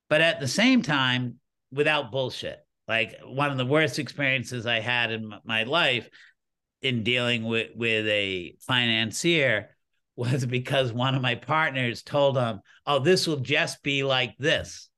But 0.09 0.21
at 0.21 0.41
the 0.41 0.49
same 0.49 0.81
time, 0.81 1.41
without 1.73 2.13
bullshit. 2.13 2.59
Like 2.87 3.17
one 3.25 3.51
of 3.51 3.59
the 3.59 3.67
worst 3.67 3.99
experiences 3.99 4.65
I 4.65 4.81
had 4.81 5.11
in 5.11 5.33
my 5.45 5.65
life 5.65 6.09
in 6.81 7.03
dealing 7.03 7.45
with, 7.45 7.71
with 7.75 8.07
a 8.07 8.55
financier 8.61 9.71
was 10.17 10.45
because 10.47 10.93
one 10.93 11.15
of 11.15 11.23
my 11.23 11.35
partners 11.35 12.03
told 12.03 12.37
him, 12.37 12.61
Oh, 12.87 12.99
this 12.99 13.27
will 13.27 13.41
just 13.41 13.83
be 13.83 14.03
like 14.05 14.37
this, 14.39 14.89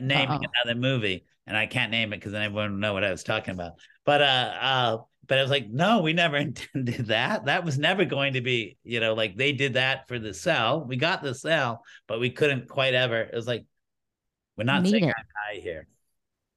naming 0.00 0.28
Uh-oh. 0.28 0.50
another 0.64 0.78
movie. 0.78 1.24
And 1.46 1.56
I 1.56 1.66
can't 1.66 1.90
name 1.90 2.12
it 2.12 2.16
because 2.18 2.32
then 2.32 2.42
everyone 2.42 2.72
will 2.72 2.78
know 2.78 2.92
what 2.92 3.02
I 3.04 3.10
was 3.10 3.24
talking 3.24 3.54
about. 3.54 3.72
But 4.06 4.22
uh, 4.22 4.52
uh, 4.60 4.98
but 5.26 5.38
I 5.38 5.42
was 5.42 5.50
like, 5.50 5.68
no, 5.68 6.00
we 6.00 6.12
never 6.12 6.36
intended 6.38 7.06
that. 7.06 7.46
That 7.46 7.64
was 7.64 7.78
never 7.78 8.04
going 8.04 8.34
to 8.34 8.40
be, 8.40 8.76
you 8.84 9.00
know, 9.00 9.14
like 9.14 9.36
they 9.36 9.52
did 9.52 9.74
that 9.74 10.06
for 10.08 10.18
the 10.18 10.32
sell. 10.34 10.84
We 10.84 10.96
got 10.96 11.22
the 11.22 11.34
sell, 11.34 11.82
but 12.06 12.20
we 12.20 12.30
couldn't 12.30 12.68
quite 12.68 12.94
ever. 12.94 13.20
It 13.20 13.34
was 13.34 13.46
like, 13.46 13.64
we're 14.56 14.64
not 14.64 14.82
Need 14.82 14.90
saying 14.90 15.04
it. 15.04 15.14
high 15.48 15.60
here. 15.60 15.86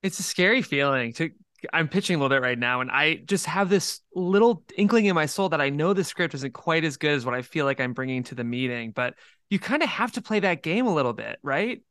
It's 0.01 0.19
a 0.19 0.23
scary 0.23 0.61
feeling 0.61 1.13
to. 1.13 1.31
I'm 1.71 1.87
pitching 1.87 2.15
a 2.15 2.19
little 2.19 2.35
bit 2.35 2.41
right 2.41 2.57
now, 2.57 2.81
and 2.81 2.91
I 2.91 3.15
just 3.25 3.45
have 3.45 3.69
this 3.69 4.01
little 4.15 4.63
inkling 4.75 5.05
in 5.05 5.15
my 5.15 5.25
soul 5.25 5.49
that 5.49 5.61
I 5.61 5.69
know 5.69 5.93
the 5.93 6.03
script 6.03 6.33
isn't 6.33 6.53
quite 6.53 6.83
as 6.83 6.97
good 6.97 7.11
as 7.11 7.25
what 7.25 7.35
I 7.35 7.41
feel 7.41 7.65
like 7.65 7.79
I'm 7.79 7.93
bringing 7.93 8.23
to 8.23 8.35
the 8.35 8.43
meeting. 8.43 8.91
But 8.91 9.15
you 9.49 9.59
kind 9.59 9.83
of 9.83 9.89
have 9.89 10.11
to 10.13 10.21
play 10.21 10.39
that 10.41 10.63
game 10.63 10.87
a 10.87 10.93
little 10.93 11.13
bit, 11.13 11.37
right? 11.43 11.81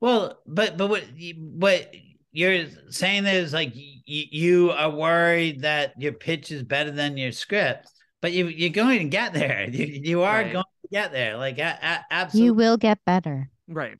Well, 0.00 0.38
but 0.46 0.76
but 0.76 0.88
what 0.88 1.04
what 1.36 1.94
you're 2.30 2.66
saying 2.90 3.26
is 3.26 3.52
like 3.52 3.74
y- 3.74 4.02
you 4.04 4.70
are 4.70 4.90
worried 4.90 5.62
that 5.62 5.94
your 5.98 6.12
pitch 6.12 6.52
is 6.52 6.62
better 6.62 6.90
than 6.90 7.16
your 7.16 7.32
script, 7.32 7.88
but 8.20 8.32
you 8.32 8.46
you're 8.46 8.70
going 8.70 9.00
to 9.00 9.08
get 9.08 9.32
there. 9.32 9.68
You, 9.68 9.86
you 9.86 10.22
are 10.22 10.42
right. 10.42 10.52
going 10.52 10.64
to 10.64 10.88
get 10.92 11.12
there. 11.12 11.36
Like 11.36 11.58
a, 11.58 11.78
a, 11.82 12.04
absolutely, 12.10 12.46
you 12.46 12.54
will 12.54 12.76
get 12.76 13.04
better. 13.04 13.50
Right. 13.66 13.96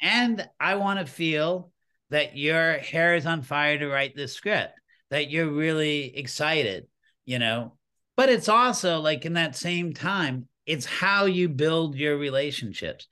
And 0.00 0.48
I 0.60 0.76
want 0.76 1.00
to 1.00 1.06
feel 1.06 1.70
that 2.12 2.36
your 2.36 2.78
hair 2.78 3.16
is 3.16 3.26
on 3.26 3.42
fire 3.42 3.78
to 3.78 3.88
write 3.88 4.14
this 4.14 4.34
script. 4.34 4.74
That 5.10 5.30
you're 5.30 5.50
really 5.50 6.16
excited. 6.16 6.86
you 7.26 7.38
know. 7.38 7.76
But 8.16 8.28
it's 8.28 8.48
also 8.48 9.00
like 9.00 9.24
in 9.24 9.34
that 9.34 9.56
same 9.56 9.94
time, 9.94 10.48
it's 10.66 10.84
how 10.86 11.24
you 11.26 11.48
build 11.48 11.96
your 11.96 12.16
relationships. 12.16 13.08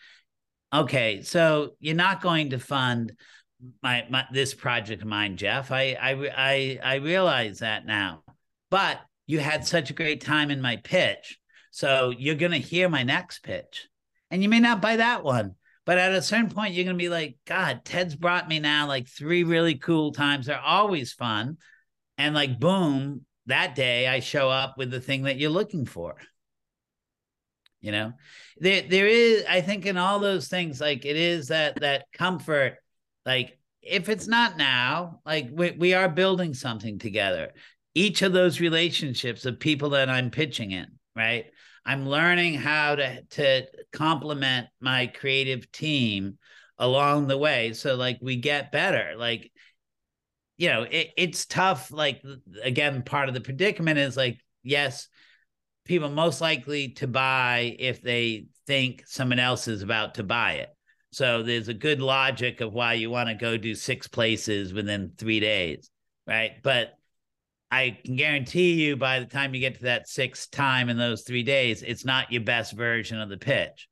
Okay, 0.72 1.22
so 1.22 1.72
you're 1.80 1.96
not 1.96 2.20
going 2.22 2.50
to 2.50 2.58
fund 2.58 3.12
my, 3.82 4.06
my 4.08 4.26
this 4.32 4.54
project 4.54 5.02
of 5.02 5.08
mine, 5.08 5.36
Jeff. 5.36 5.72
I 5.72 5.96
I 6.00 6.30
I 6.36 6.80
I 6.82 6.94
realize 6.96 7.60
that 7.60 7.86
now. 7.86 8.22
But 8.70 9.00
you 9.26 9.38
had 9.40 9.66
such 9.66 9.90
a 9.90 9.94
great 9.94 10.20
time 10.20 10.50
in 10.50 10.60
my 10.60 10.76
pitch. 10.76 11.38
So 11.70 12.10
you're 12.10 12.34
going 12.36 12.52
to 12.52 12.58
hear 12.58 12.88
my 12.88 13.02
next 13.04 13.42
pitch. 13.42 13.88
And 14.30 14.42
you 14.42 14.48
may 14.48 14.60
not 14.60 14.82
buy 14.82 14.96
that 14.96 15.24
one. 15.24 15.54
But 15.90 15.98
at 15.98 16.12
a 16.12 16.22
certain 16.22 16.50
point, 16.50 16.72
you're 16.72 16.84
going 16.84 16.96
to 16.96 17.02
be 17.02 17.08
like, 17.08 17.36
God, 17.46 17.84
Ted's 17.84 18.14
brought 18.14 18.48
me 18.48 18.60
now 18.60 18.86
like 18.86 19.08
three 19.08 19.42
really 19.42 19.74
cool 19.74 20.12
times. 20.12 20.46
They're 20.46 20.56
always 20.56 21.12
fun. 21.12 21.56
And 22.16 22.32
like, 22.32 22.60
boom, 22.60 23.26
that 23.46 23.74
day 23.74 24.06
I 24.06 24.20
show 24.20 24.48
up 24.48 24.78
with 24.78 24.92
the 24.92 25.00
thing 25.00 25.24
that 25.24 25.36
you're 25.36 25.50
looking 25.50 25.86
for. 25.86 26.14
You 27.80 27.90
know, 27.90 28.12
there, 28.58 28.82
there 28.82 29.08
is, 29.08 29.44
I 29.48 29.62
think, 29.62 29.84
in 29.84 29.96
all 29.96 30.20
those 30.20 30.46
things, 30.46 30.80
like 30.80 31.04
it 31.04 31.16
is 31.16 31.48
that, 31.48 31.80
that 31.80 32.04
comfort, 32.12 32.76
like 33.26 33.58
if 33.82 34.08
it's 34.08 34.28
not 34.28 34.56
now, 34.56 35.18
like 35.26 35.48
we, 35.50 35.72
we 35.72 35.94
are 35.94 36.08
building 36.08 36.54
something 36.54 37.00
together. 37.00 37.50
Each 37.96 38.22
of 38.22 38.32
those 38.32 38.60
relationships 38.60 39.44
of 39.44 39.58
people 39.58 39.90
that 39.90 40.08
I'm 40.08 40.30
pitching 40.30 40.70
in, 40.70 40.86
right? 41.16 41.46
I'm 41.84 42.08
learning 42.08 42.54
how 42.54 42.94
to 42.96 43.22
to 43.22 43.66
complement 43.92 44.68
my 44.80 45.06
creative 45.06 45.70
team 45.72 46.38
along 46.78 47.26
the 47.26 47.38
way. 47.38 47.72
So 47.72 47.96
like 47.96 48.18
we 48.20 48.36
get 48.36 48.72
better. 48.72 49.14
Like, 49.16 49.50
you 50.56 50.68
know, 50.68 50.82
it, 50.82 51.10
it's 51.16 51.46
tough. 51.46 51.90
Like 51.90 52.22
again, 52.62 53.02
part 53.02 53.28
of 53.28 53.34
the 53.34 53.40
predicament 53.40 53.98
is 53.98 54.16
like, 54.16 54.38
yes, 54.62 55.08
people 55.84 56.10
most 56.10 56.40
likely 56.40 56.90
to 56.90 57.06
buy 57.06 57.76
if 57.78 58.02
they 58.02 58.46
think 58.66 59.04
someone 59.06 59.38
else 59.38 59.68
is 59.68 59.82
about 59.82 60.14
to 60.14 60.22
buy 60.22 60.52
it. 60.54 60.68
So 61.12 61.42
there's 61.42 61.68
a 61.68 61.74
good 61.74 62.00
logic 62.00 62.60
of 62.60 62.72
why 62.72 62.94
you 62.94 63.10
want 63.10 63.28
to 63.28 63.34
go 63.34 63.56
do 63.56 63.74
six 63.74 64.06
places 64.06 64.72
within 64.72 65.12
three 65.18 65.40
days, 65.40 65.90
right? 66.26 66.52
But 66.62 66.92
I 67.70 67.98
can 68.04 68.16
guarantee 68.16 68.84
you 68.84 68.96
by 68.96 69.20
the 69.20 69.26
time 69.26 69.54
you 69.54 69.60
get 69.60 69.76
to 69.76 69.84
that 69.84 70.08
sixth 70.08 70.50
time 70.50 70.88
in 70.88 70.98
those 70.98 71.22
three 71.22 71.44
days, 71.44 71.82
it's 71.82 72.04
not 72.04 72.32
your 72.32 72.42
best 72.42 72.72
version 72.72 73.20
of 73.20 73.28
the 73.28 73.36
pitch. 73.36 73.88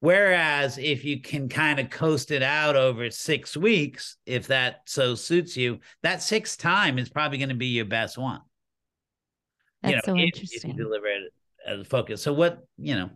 Whereas 0.00 0.78
if 0.78 1.04
you 1.04 1.20
can 1.20 1.48
kind 1.48 1.78
of 1.78 1.90
coast 1.90 2.30
it 2.30 2.42
out 2.42 2.74
over 2.74 3.10
six 3.10 3.56
weeks, 3.56 4.16
if 4.26 4.46
that 4.46 4.80
so 4.86 5.14
suits 5.14 5.56
you, 5.56 5.78
that 6.02 6.22
sixth 6.22 6.58
time 6.58 6.98
is 6.98 7.08
probably 7.10 7.38
going 7.38 7.50
to 7.50 7.54
be 7.54 7.66
your 7.66 7.84
best 7.84 8.16
one. 8.18 8.40
That's 9.82 9.92
you 9.92 9.96
know, 9.96 10.02
so 10.04 10.14
if, 10.16 10.24
interesting. 10.24 10.70
If 10.70 10.76
you 10.76 10.82
deliver 10.82 11.06
it 11.06 11.32
as 11.66 11.80
a 11.80 11.84
focus. 11.84 12.22
So 12.22 12.32
what, 12.32 12.64
you 12.78 12.94
know, 12.94 13.10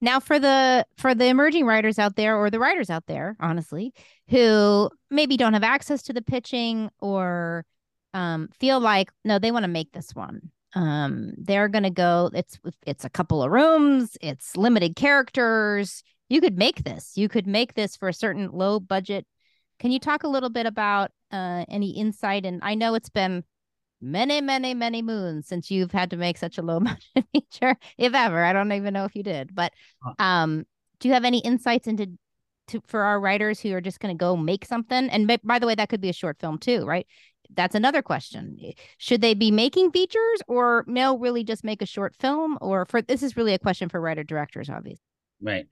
Now 0.00 0.20
for 0.20 0.38
the 0.38 0.84
for 0.98 1.14
the 1.14 1.26
emerging 1.26 1.64
writers 1.64 1.98
out 1.98 2.16
there 2.16 2.36
or 2.36 2.50
the 2.50 2.58
writers 2.58 2.90
out 2.90 3.06
there, 3.06 3.36
honestly, 3.40 3.94
who 4.28 4.90
maybe 5.10 5.36
don't 5.36 5.54
have 5.54 5.64
access 5.64 6.02
to 6.02 6.12
the 6.12 6.22
pitching 6.22 6.90
or 6.98 7.64
um, 8.14 8.48
feel 8.58 8.80
like 8.80 9.10
no, 9.24 9.38
they 9.38 9.50
want 9.50 9.64
to 9.64 9.68
make 9.68 9.92
this 9.92 10.14
one. 10.14 10.50
Um, 10.74 11.32
they're 11.38 11.68
gonna 11.68 11.90
go. 11.90 12.30
It's 12.34 12.58
it's 12.86 13.04
a 13.04 13.10
couple 13.10 13.42
of 13.42 13.50
rooms. 13.50 14.16
It's 14.20 14.56
limited 14.56 14.96
characters. 14.96 16.02
You 16.28 16.40
could 16.40 16.58
make 16.58 16.84
this. 16.84 17.12
You 17.16 17.28
could 17.28 17.46
make 17.46 17.74
this 17.74 17.96
for 17.96 18.08
a 18.08 18.14
certain 18.14 18.50
low 18.50 18.80
budget. 18.80 19.26
Can 19.78 19.90
you 19.92 19.98
talk 19.98 20.22
a 20.22 20.28
little 20.28 20.50
bit 20.50 20.66
about 20.66 21.10
uh, 21.30 21.64
any 21.68 21.90
insight? 21.90 22.44
And 22.44 22.60
I 22.62 22.74
know 22.74 22.94
it's 22.94 23.10
been 23.10 23.44
many, 24.00 24.40
many, 24.40 24.74
many 24.74 25.02
moons 25.02 25.46
since 25.46 25.70
you've 25.70 25.92
had 25.92 26.10
to 26.10 26.16
make 26.16 26.38
such 26.38 26.58
a 26.58 26.62
low 26.62 26.80
budget 27.14 27.26
feature, 27.32 27.76
if 27.98 28.14
ever. 28.14 28.44
I 28.44 28.52
don't 28.52 28.72
even 28.72 28.94
know 28.94 29.04
if 29.04 29.14
you 29.14 29.22
did, 29.22 29.54
but 29.54 29.72
um, 30.18 30.64
do 31.00 31.08
you 31.08 31.14
have 31.14 31.24
any 31.24 31.38
insights 31.38 31.86
into 31.86 32.10
to 32.68 32.82
for 32.86 33.02
our 33.02 33.20
writers 33.20 33.60
who 33.60 33.72
are 33.72 33.80
just 33.80 34.00
going 34.00 34.16
to 34.16 34.18
go 34.18 34.36
make 34.36 34.64
something? 34.64 35.08
And 35.10 35.28
by, 35.28 35.38
by 35.44 35.58
the 35.58 35.66
way, 35.66 35.74
that 35.74 35.88
could 35.88 36.00
be 36.00 36.08
a 36.08 36.14
short 36.14 36.38
film 36.40 36.58
too, 36.58 36.84
right? 36.84 37.06
That's 37.54 37.74
another 37.74 38.02
question. 38.02 38.58
Should 38.98 39.20
they 39.20 39.34
be 39.34 39.50
making 39.50 39.90
features 39.92 40.42
or 40.48 40.84
no, 40.86 41.18
really 41.18 41.44
just 41.44 41.64
make 41.64 41.82
a 41.82 41.86
short 41.86 42.14
film? 42.16 42.58
Or 42.60 42.84
for 42.86 43.02
this 43.02 43.22
is 43.22 43.36
really 43.36 43.54
a 43.54 43.58
question 43.58 43.88
for 43.88 44.00
writer 44.00 44.24
directors, 44.24 44.68
obviously. 44.68 45.02
Right. 45.40 45.66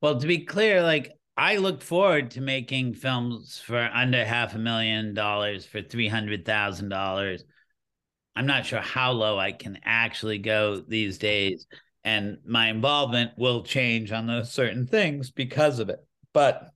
Well, 0.00 0.20
to 0.20 0.26
be 0.26 0.44
clear, 0.44 0.82
like 0.82 1.12
I 1.36 1.56
look 1.56 1.82
forward 1.82 2.32
to 2.32 2.40
making 2.40 2.94
films 2.94 3.62
for 3.64 3.78
under 3.78 4.24
half 4.24 4.54
a 4.54 4.58
million 4.58 5.14
dollars 5.14 5.64
for 5.64 5.82
three 5.82 6.08
hundred 6.08 6.44
thousand 6.44 6.88
dollars. 6.88 7.44
I'm 8.36 8.46
not 8.46 8.66
sure 8.66 8.80
how 8.80 9.12
low 9.12 9.38
I 9.38 9.52
can 9.52 9.78
actually 9.84 10.38
go 10.38 10.80
these 10.80 11.18
days, 11.18 11.66
and 12.04 12.38
my 12.46 12.68
involvement 12.68 13.32
will 13.36 13.64
change 13.64 14.12
on 14.12 14.26
those 14.26 14.52
certain 14.52 14.86
things 14.86 15.30
because 15.30 15.80
of 15.80 15.88
it. 15.88 15.98
But 16.32 16.70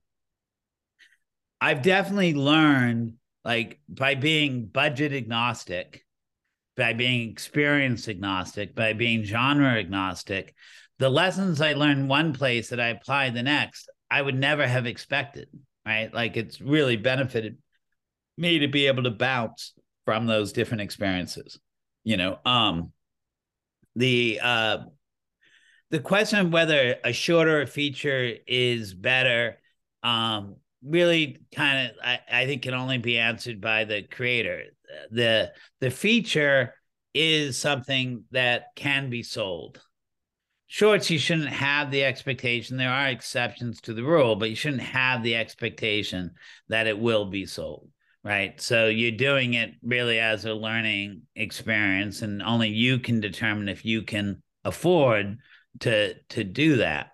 I've 1.61 1.81
definitely 1.81 2.33
learned, 2.33 3.13
like 3.43 3.79
by 3.87 4.15
being 4.15 4.65
budget 4.65 5.13
agnostic, 5.13 6.05
by 6.77 6.93
being 6.93 7.29
experience 7.29 8.07
agnostic, 8.07 8.75
by 8.75 8.93
being 8.93 9.23
genre 9.23 9.77
agnostic, 9.77 10.55
the 10.99 11.09
lessons 11.09 11.61
I 11.61 11.73
learned 11.73 12.09
one 12.09 12.33
place 12.33 12.69
that 12.69 12.79
I 12.79 12.87
apply 12.87 13.29
the 13.29 13.43
next, 13.43 13.89
I 14.09 14.21
would 14.21 14.39
never 14.39 14.65
have 14.65 14.85
expected, 14.85 15.49
right? 15.85 16.13
Like 16.13 16.37
it's 16.37 16.61
really 16.61 16.97
benefited 16.97 17.57
me 18.37 18.59
to 18.59 18.67
be 18.67 18.87
able 18.87 19.03
to 19.03 19.11
bounce 19.11 19.73
from 20.05 20.25
those 20.25 20.53
different 20.53 20.81
experiences. 20.81 21.59
You 22.03 22.17
know, 22.17 22.39
um 22.45 22.91
the 23.95 24.39
uh 24.41 24.77
the 25.91 25.99
question 25.99 26.39
of 26.39 26.51
whether 26.51 26.95
a 27.03 27.13
shorter 27.13 27.65
feature 27.67 28.33
is 28.47 28.93
better 28.93 29.59
um 30.01 30.55
really 30.85 31.39
kind 31.55 31.87
of 31.87 31.95
I, 32.03 32.19
I 32.31 32.45
think 32.45 32.63
can 32.63 32.73
only 32.73 32.97
be 32.97 33.17
answered 33.19 33.61
by 33.61 33.85
the 33.85 34.03
creator. 34.03 34.63
The 35.11 35.51
the 35.79 35.91
feature 35.91 36.73
is 37.13 37.57
something 37.57 38.23
that 38.31 38.67
can 38.75 39.09
be 39.09 39.23
sold. 39.23 39.81
Shorts 40.67 41.09
you 41.09 41.19
shouldn't 41.19 41.49
have 41.49 41.91
the 41.91 42.03
expectation. 42.03 42.77
There 42.77 42.89
are 42.89 43.07
exceptions 43.07 43.81
to 43.81 43.93
the 43.93 44.03
rule 44.03 44.35
but 44.35 44.49
you 44.49 44.55
shouldn't 44.55 44.81
have 44.81 45.23
the 45.23 45.35
expectation 45.35 46.31
that 46.69 46.87
it 46.87 46.97
will 46.97 47.25
be 47.25 47.45
sold 47.45 47.89
right? 48.23 48.59
So 48.61 48.87
you're 48.87 49.11
doing 49.11 49.53
it 49.53 49.73
really 49.83 50.19
as 50.19 50.45
a 50.45 50.53
learning 50.53 51.23
experience 51.35 52.21
and 52.21 52.41
only 52.41 52.69
you 52.69 52.99
can 52.99 53.19
determine 53.19 53.69
if 53.69 53.83
you 53.85 54.03
can 54.03 54.41
afford 54.63 55.37
to 55.79 56.13
to 56.29 56.43
do 56.43 56.77
that 56.77 57.12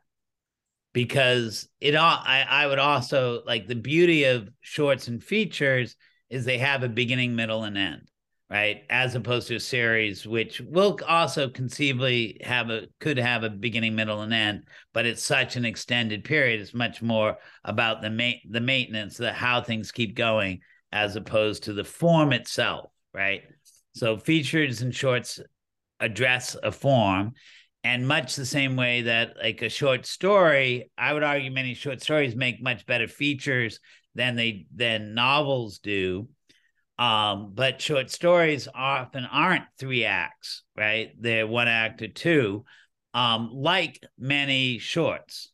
because 0.93 1.69
it 1.79 1.95
all 1.95 2.19
I, 2.23 2.45
I 2.49 2.67
would 2.67 2.79
also 2.79 3.41
like 3.45 3.67
the 3.67 3.75
beauty 3.75 4.25
of 4.25 4.49
shorts 4.61 5.07
and 5.07 5.23
features 5.23 5.95
is 6.29 6.45
they 6.45 6.57
have 6.57 6.83
a 6.83 6.89
beginning 6.89 7.35
middle 7.35 7.63
and 7.63 7.77
end 7.77 8.09
right? 8.49 8.81
As 8.89 9.13
opposed 9.13 9.47
to 9.49 9.55
a 9.55 9.59
series 9.59 10.25
which 10.25 10.59
will 10.59 10.97
also 11.07 11.49
conceivably 11.49 12.41
have 12.43 12.71
a 12.71 12.87
could 12.99 13.17
have 13.17 13.43
a 13.43 13.49
beginning 13.49 13.95
middle 13.95 14.21
and 14.21 14.33
end 14.33 14.63
but 14.93 15.05
it's 15.05 15.23
such 15.23 15.55
an 15.55 15.65
extended 15.65 16.23
period 16.23 16.59
it's 16.59 16.73
much 16.73 17.01
more 17.01 17.37
about 17.63 18.01
the 18.01 18.09
ma- 18.09 18.41
the 18.49 18.61
maintenance 18.61 19.17
the 19.17 19.31
how 19.31 19.61
things 19.61 19.91
keep 19.91 20.15
going 20.15 20.59
as 20.91 21.15
opposed 21.15 21.63
to 21.63 21.73
the 21.73 21.83
form 21.83 22.33
itself 22.33 22.89
right? 23.13 23.43
So 23.93 24.17
features 24.17 24.81
and 24.81 24.93
shorts 24.93 25.39
address 25.99 26.55
a 26.61 26.71
form 26.71 27.33
and 27.89 28.07
much 28.07 28.35
the 28.35 28.45
same 28.45 28.75
way 28.75 29.03
that 29.03 29.35
like 29.41 29.61
a 29.61 29.69
short 29.69 30.05
story 30.05 30.91
i 30.97 31.13
would 31.13 31.23
argue 31.23 31.51
many 31.51 31.73
short 31.73 32.01
stories 32.01 32.35
make 32.35 32.61
much 32.61 32.85
better 32.85 33.07
features 33.07 33.79
than 34.15 34.35
they 34.35 34.65
than 34.75 35.13
novels 35.13 35.79
do 35.79 36.27
um, 36.99 37.53
but 37.55 37.81
short 37.81 38.11
stories 38.11 38.67
often 38.75 39.23
aren't 39.23 39.63
three 39.77 40.03
acts, 40.03 40.63
right? 40.75 41.11
They're 41.17 41.47
one 41.47 41.69
act 41.69 42.01
or 42.01 42.09
two, 42.09 42.65
um, 43.13 43.51
like 43.53 44.03
many 44.17 44.79
shorts, 44.79 45.49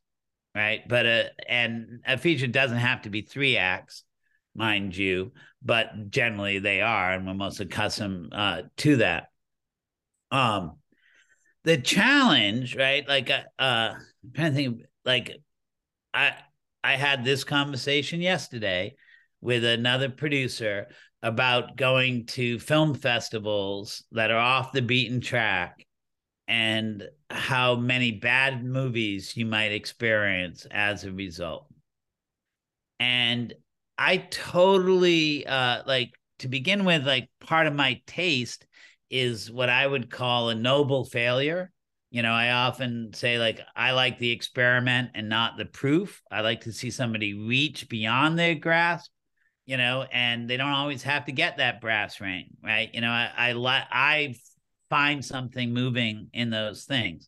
right? 0.55 0.81
But 0.87 1.05
a 1.05 1.29
and 1.47 1.99
a 2.03 2.17
feature 2.17 2.47
doesn't 2.47 2.79
have 2.79 3.03
to 3.03 3.11
be 3.11 3.21
three 3.21 3.57
acts, 3.57 4.03
mind 4.55 4.97
you, 4.97 5.33
but 5.61 6.09
generally 6.09 6.57
they 6.57 6.81
are, 6.81 7.13
and 7.13 7.27
we're 7.27 7.35
most 7.35 7.59
accustomed 7.59 8.33
uh, 8.33 8.63
to 8.77 8.95
that. 8.97 9.27
Um, 10.31 10.77
the 11.65 11.77
challenge, 11.77 12.75
right? 12.75 13.07
Like, 13.07 13.29
uh, 13.29 13.41
uh 13.59 13.95
I'm 13.95 14.31
trying 14.33 14.51
to 14.51 14.55
think, 14.55 14.81
like, 15.03 15.31
I 16.13 16.33
I 16.83 16.95
had 16.95 17.25
this 17.25 17.43
conversation 17.43 18.21
yesterday 18.21 18.95
with 19.41 19.65
another 19.65 20.09
producer 20.09 20.87
about 21.21 21.75
going 21.75 22.27
to 22.27 22.59
film 22.59 22.93
festivals 22.93 24.03
that 24.11 24.31
are 24.31 24.37
off 24.37 24.71
the 24.71 24.81
beaten 24.81 25.19
track 25.19 25.85
and 26.47 27.03
how 27.31 27.75
many 27.75 28.11
bad 28.11 28.63
movies 28.63 29.35
you 29.35 29.47
might 29.47 29.71
experience 29.71 30.67
as 30.69 31.03
a 31.03 31.11
result. 31.11 31.67
And 32.99 33.53
I 33.97 34.17
totally 34.17 35.47
uh 35.47 35.81
like 35.87 36.11
to 36.39 36.47
begin 36.47 36.85
with 36.85 37.07
like 37.07 37.29
part 37.39 37.65
of 37.65 37.73
my 37.73 38.01
taste 38.05 38.67
is 39.09 39.51
what 39.51 39.69
I 39.69 39.85
would 39.85 40.09
call 40.09 40.49
a 40.49 40.55
noble 40.55 41.05
failure. 41.05 41.71
You 42.11 42.21
know, 42.21 42.31
I 42.31 42.51
often 42.51 43.11
say, 43.13 43.37
like, 43.37 43.59
I 43.75 43.91
like 43.91 44.19
the 44.19 44.31
experiment 44.31 45.11
and 45.15 45.27
not 45.27 45.57
the 45.57 45.65
proof. 45.65 46.21
I 46.31 46.41
like 46.41 46.61
to 46.61 46.71
see 46.71 46.89
somebody 46.89 47.33
reach 47.33 47.89
beyond 47.89 48.39
their 48.39 48.55
grasp, 48.55 49.11
you 49.65 49.75
know, 49.75 50.05
and 50.11 50.49
they 50.49 50.55
don't 50.55 50.69
always 50.69 51.03
have 51.03 51.25
to 51.25 51.31
get 51.31 51.57
that 51.57 51.81
brass 51.81 52.21
ring, 52.21 52.51
right? 52.63 52.89
You 52.93 53.01
know, 53.01 53.09
I, 53.09 53.31
I 53.37 53.53
I 53.91 54.35
find 54.89 55.25
something 55.25 55.73
moving 55.73 56.29
in 56.31 56.49
those 56.49 56.85
things. 56.85 57.27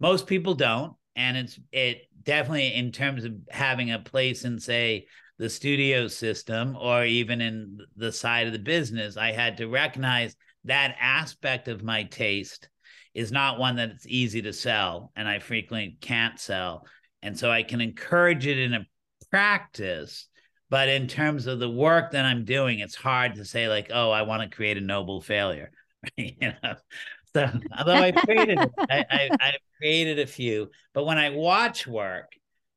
Most 0.00 0.26
people 0.26 0.54
don't. 0.54 0.94
And 1.14 1.36
it's, 1.36 1.58
it 1.72 2.02
definitely 2.22 2.74
in 2.74 2.92
terms 2.92 3.24
of 3.24 3.32
having 3.50 3.90
a 3.90 3.98
place 3.98 4.44
in, 4.44 4.58
say, 4.58 5.06
the 5.38 5.50
studio 5.50 6.08
system 6.08 6.76
or 6.80 7.04
even 7.04 7.40
in 7.42 7.78
the 7.96 8.12
side 8.12 8.46
of 8.46 8.54
the 8.54 8.58
business, 8.58 9.18
I 9.18 9.32
had 9.32 9.58
to 9.58 9.66
recognize 9.66 10.34
that 10.66 10.96
aspect 11.00 11.68
of 11.68 11.82
my 11.82 12.04
taste 12.04 12.68
is 13.14 13.32
not 13.32 13.58
one 13.58 13.76
that's 13.76 14.06
easy 14.06 14.42
to 14.42 14.52
sell 14.52 15.10
and 15.16 15.26
I 15.26 15.38
frequently 15.38 15.96
can't 16.00 16.38
sell. 16.38 16.86
And 17.22 17.38
so 17.38 17.50
I 17.50 17.62
can 17.62 17.80
encourage 17.80 18.46
it 18.46 18.58
in 18.58 18.74
a 18.74 18.86
practice, 19.30 20.28
but 20.68 20.88
in 20.88 21.06
terms 21.08 21.46
of 21.46 21.58
the 21.58 21.70
work 21.70 22.12
that 22.12 22.24
I'm 22.24 22.44
doing, 22.44 22.80
it's 22.80 22.94
hard 22.94 23.36
to 23.36 23.44
say 23.44 23.68
like, 23.68 23.90
oh, 23.92 24.10
I 24.10 24.22
want 24.22 24.42
to 24.42 24.54
create 24.54 24.76
a 24.76 24.82
noble 24.82 25.20
failure. 25.20 25.70
you 26.16 26.34
know. 26.40 26.74
So 27.34 27.50
although 27.76 27.94
I 27.94 28.12
created 28.12 28.58
I, 28.58 29.04
I 29.10 29.30
I've 29.40 29.60
created 29.78 30.18
a 30.18 30.26
few, 30.26 30.70
but 30.94 31.04
when 31.04 31.18
I 31.18 31.30
watch 31.30 31.86
work, 31.86 32.32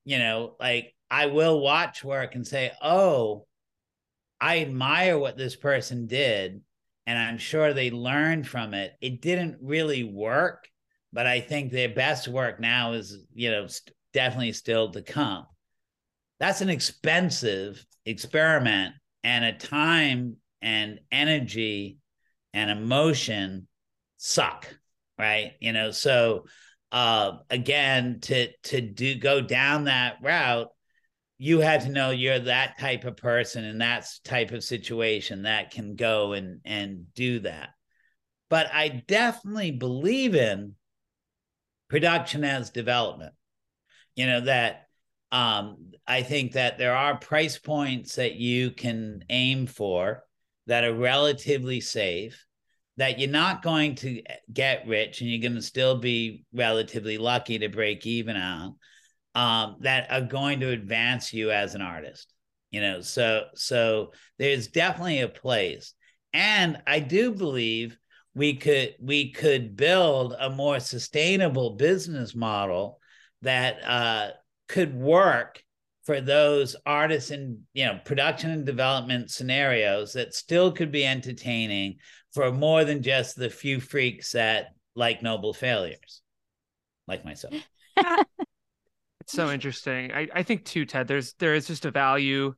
you 0.05 0.19
know, 0.19 0.55
like 0.59 0.95
I 1.09 1.27
will 1.27 1.59
watch 1.59 2.03
work 2.03 2.35
and 2.35 2.45
say, 2.45 2.71
oh, 2.81 3.45
I 4.41 4.59
admire 4.59 5.17
what 5.17 5.37
this 5.37 5.55
person 5.55 6.07
did 6.07 6.61
and 7.09 7.17
I'm 7.17 7.39
sure 7.39 7.73
they 7.73 7.89
learned 7.89 8.47
from 8.47 8.75
it. 8.75 8.93
It 9.01 9.19
didn't 9.19 9.57
really 9.63 10.03
work, 10.03 10.69
but 11.11 11.25
I 11.25 11.41
think 11.41 11.71
their 11.71 11.89
best 11.89 12.27
work 12.27 12.59
now 12.59 12.91
is, 12.91 13.17
you 13.33 13.49
know, 13.49 13.65
st- 13.65 13.95
definitely 14.13 14.51
still 14.51 14.91
to 14.91 15.01
come. 15.01 15.47
That's 16.39 16.61
an 16.61 16.69
expensive 16.69 17.83
experiment 18.05 18.93
and 19.23 19.43
a 19.43 19.53
time 19.53 20.35
and 20.61 20.99
energy 21.11 21.97
and 22.53 22.69
emotion 22.69 23.67
suck, 24.17 24.71
right? 25.17 25.53
You 25.59 25.73
know, 25.73 25.89
so 25.89 26.45
uh 26.91 27.37
again 27.49 28.19
to 28.21 28.49
to 28.65 28.81
do 28.81 29.15
go 29.15 29.41
down 29.41 29.85
that 29.85 30.17
route 30.21 30.69
you 31.39 31.61
had 31.61 31.81
to 31.81 31.89
know 31.89 32.11
you're 32.11 32.37
that 32.37 32.77
type 32.77 33.05
of 33.05 33.15
person 33.15 33.63
in 33.63 33.77
that 33.79 34.05
type 34.25 34.51
of 34.51 34.63
situation 34.63 35.43
that 35.43 35.71
can 35.71 35.95
go 35.95 36.33
and 36.33 36.59
and 36.65 37.13
do 37.15 37.39
that. 37.39 37.69
But 38.49 38.67
i 38.73 38.89
definitely 39.07 39.71
believe 39.71 40.35
in 40.35 40.75
production 41.89 42.43
as 42.43 42.69
development. 42.69 43.33
You 44.15 44.27
know 44.27 44.41
that 44.41 44.85
um 45.31 45.91
i 46.07 46.23
think 46.23 46.53
that 46.53 46.79
there 46.79 46.95
are 46.95 47.15
price 47.15 47.59
points 47.59 48.15
that 48.15 48.33
you 48.33 48.71
can 48.71 49.23
aim 49.29 49.67
for 49.67 50.23
that 50.65 50.83
are 50.83 50.93
relatively 50.93 51.79
safe 51.81 52.45
that 52.97 53.19
you're 53.19 53.29
not 53.29 53.61
going 53.61 53.93
to 53.93 54.23
get 54.51 54.87
rich 54.87 55.21
and 55.21 55.29
you're 55.29 55.39
going 55.39 55.53
to 55.53 55.61
still 55.61 55.99
be 55.99 56.45
relatively 56.51 57.19
lucky 57.19 57.59
to 57.59 57.69
break 57.69 58.07
even 58.07 58.35
on 58.35 58.75
um, 59.39 59.77
that 59.79 60.11
are 60.11 60.19
going 60.19 60.59
to 60.59 60.69
advance 60.69 61.33
you 61.33 61.49
as 61.49 61.73
an 61.73 61.81
artist. 61.81 62.33
You 62.71 62.81
know, 62.81 62.99
so 62.99 63.45
so 63.55 64.11
there's 64.37 64.67
definitely 64.67 65.21
a 65.21 65.29
place, 65.29 65.93
and 66.33 66.81
I 66.85 66.99
do 66.99 67.31
believe 67.31 67.97
we 68.35 68.55
could 68.55 68.95
we 68.99 69.31
could 69.31 69.77
build 69.77 70.35
a 70.37 70.49
more 70.49 70.79
sustainable 70.81 71.77
business 71.77 72.35
model 72.35 72.99
that 73.41 73.83
uh, 73.83 74.31
could 74.67 74.93
work 74.93 75.63
for 76.03 76.19
those 76.19 76.75
artists 76.85 77.31
in 77.31 77.61
you 77.73 77.85
know 77.85 77.97
production 78.03 78.51
and 78.51 78.65
development 78.65 79.31
scenarios 79.31 80.13
that 80.13 80.35
still 80.35 80.71
could 80.71 80.91
be 80.91 81.05
entertaining 81.05 81.95
for 82.33 82.51
more 82.51 82.83
than 82.83 83.01
just 83.01 83.37
the 83.37 83.49
few 83.49 83.79
freaks 83.79 84.33
that 84.33 84.67
like 84.95 85.23
noble 85.23 85.53
failures 85.53 86.21
like 87.07 87.23
myself 87.25 87.53
so 89.31 89.51
interesting. 89.51 90.11
I, 90.11 90.27
I 90.33 90.43
think 90.43 90.65
too, 90.65 90.85
Ted, 90.85 91.07
there's 91.07 91.33
there 91.33 91.55
is 91.55 91.67
just 91.67 91.85
a 91.85 91.91
value 91.91 92.53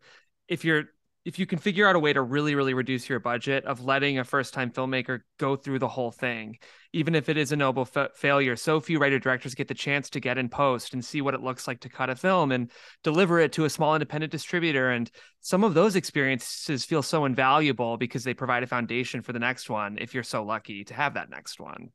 if 0.48 0.66
you're 0.66 0.86
if 1.24 1.38
you 1.38 1.46
can 1.46 1.60
figure 1.60 1.88
out 1.88 1.96
a 1.96 2.00
way 2.00 2.12
to 2.12 2.22
really, 2.22 2.56
really 2.56 2.74
reduce 2.74 3.08
your 3.08 3.20
budget 3.20 3.64
of 3.66 3.84
letting 3.84 4.18
a 4.18 4.24
first 4.24 4.56
time 4.56 4.72
filmmaker 4.72 5.20
go 5.38 5.56
through 5.56 5.78
the 5.78 5.88
whole 5.88 6.10
thing, 6.10 6.58
even 6.94 7.14
if 7.14 7.30
it 7.30 7.38
is 7.38 7.52
a 7.52 7.56
noble 7.56 7.86
fa- 7.86 8.10
failure. 8.16 8.56
So 8.56 8.80
few 8.80 8.98
writer 8.98 9.20
directors 9.20 9.54
get 9.54 9.68
the 9.68 9.76
chance 9.76 10.10
to 10.12 10.20
get 10.20 10.40
in 10.40 10.50
post 10.50 10.94
and 10.94 11.06
see 11.06 11.22
what 11.22 11.36
it 11.36 11.42
looks 11.42 11.68
like 11.68 11.82
to 11.82 11.90
cut 11.90 12.10
a 12.10 12.16
film 12.16 12.52
and 12.52 12.72
deliver 13.04 13.40
it 13.40 13.54
to 13.54 13.66
a 13.66 13.70
small 13.70 13.94
independent 13.94 14.32
distributor. 14.32 14.90
And 14.90 15.12
some 15.42 15.64
of 15.64 15.76
those 15.76 15.96
experiences 15.96 16.86
feel 16.86 17.04
so 17.04 17.26
invaluable 17.26 17.98
because 17.98 18.24
they 18.24 18.34
provide 18.34 18.64
a 18.64 18.68
foundation 18.68 19.22
for 19.22 19.32
the 19.32 19.40
next 19.40 19.70
one 19.70 20.00
if 20.02 20.16
you're 20.16 20.24
so 20.24 20.44
lucky 20.44 20.84
to 20.86 20.96
have 20.96 21.14
that 21.14 21.30
next 21.30 21.60
one 21.60 21.92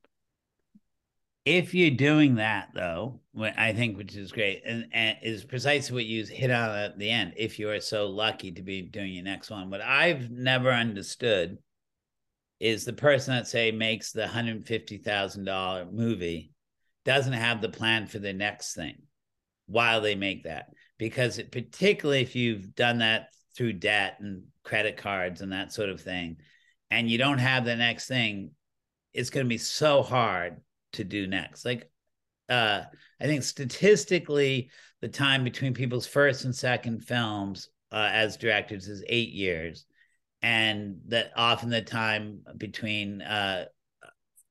if 1.47 1.73
you're 1.73 1.91
doing 1.93 2.35
that 2.35 2.69
though 2.75 3.21
i 3.57 3.73
think 3.73 3.97
which 3.97 4.17
is 4.17 4.33
great 4.33 4.63
and, 4.67 4.87
and 4.93 5.17
is 5.23 5.45
precisely 5.45 5.95
what 5.95 6.05
you 6.05 6.25
hit 6.25 6.51
on 6.51 6.77
at 6.77 6.99
the 6.99 7.09
end 7.09 7.33
if 7.37 7.59
you 7.59 7.71
are 7.71 7.81
so 7.81 8.09
lucky 8.09 8.51
to 8.51 8.63
be 8.63 8.83
doing 8.83 9.13
your 9.13 9.25
next 9.25 9.49
one. 9.49 9.71
What 9.71 9.81
i've 9.81 10.31
never 10.31 10.71
understood 10.71 11.57
is 12.59 12.85
the 12.85 12.93
person 12.93 13.35
that 13.35 13.47
say 13.47 13.71
makes 13.71 14.13
the 14.13 14.23
$150000 14.23 15.93
movie 15.93 16.53
doesn't 17.05 17.33
have 17.33 17.61
the 17.61 17.69
plan 17.69 18.07
for 18.07 18.19
the 18.19 18.33
next 18.33 18.75
thing 18.75 18.97
while 19.67 20.01
they 20.01 20.15
make 20.15 20.45
that. 20.45 20.71
Because 20.99 21.39
it, 21.39 21.53
particularly 21.53 22.23
if 22.23 22.35
you've 22.35 22.75
done 22.75 22.99
that 22.99 23.29
through 23.55 23.75
debt 23.75 24.17
and 24.21 24.45
credit 24.65 24.97
cards 24.97 25.43
and 25.43 25.53
that 25.53 25.73
sort 25.73 25.91
of 25.91 26.01
thing 26.01 26.39
and 26.91 27.11
you 27.11 27.19
don't 27.19 27.39
have 27.39 27.65
the 27.65 27.77
next 27.77 28.09
thing 28.09 28.51
it's 29.13 29.31
going 29.31 29.47
to 29.47 29.49
be 29.49 29.59
so 29.59 30.03
hard 30.03 30.57
to 30.97 31.05
do 31.05 31.27
next. 31.27 31.65
Like 31.65 31.91
uh 32.49 32.83
I 33.21 33.25
think 33.25 33.43
statistically 33.43 34.71
the 35.01 35.09
time 35.09 35.45
between 35.45 35.75
people's 35.75 36.07
first 36.07 36.45
and 36.45 36.55
second 36.55 37.01
films 37.01 37.69
uh, 37.93 38.09
as 38.13 38.37
directors 38.37 38.89
is 38.89 39.05
8 39.09 39.31
years 39.31 39.87
and 40.43 41.01
that 41.09 41.33
often 41.37 41.71
the 41.71 41.83
time 41.83 42.41
between 42.57 43.23
uh 43.23 43.67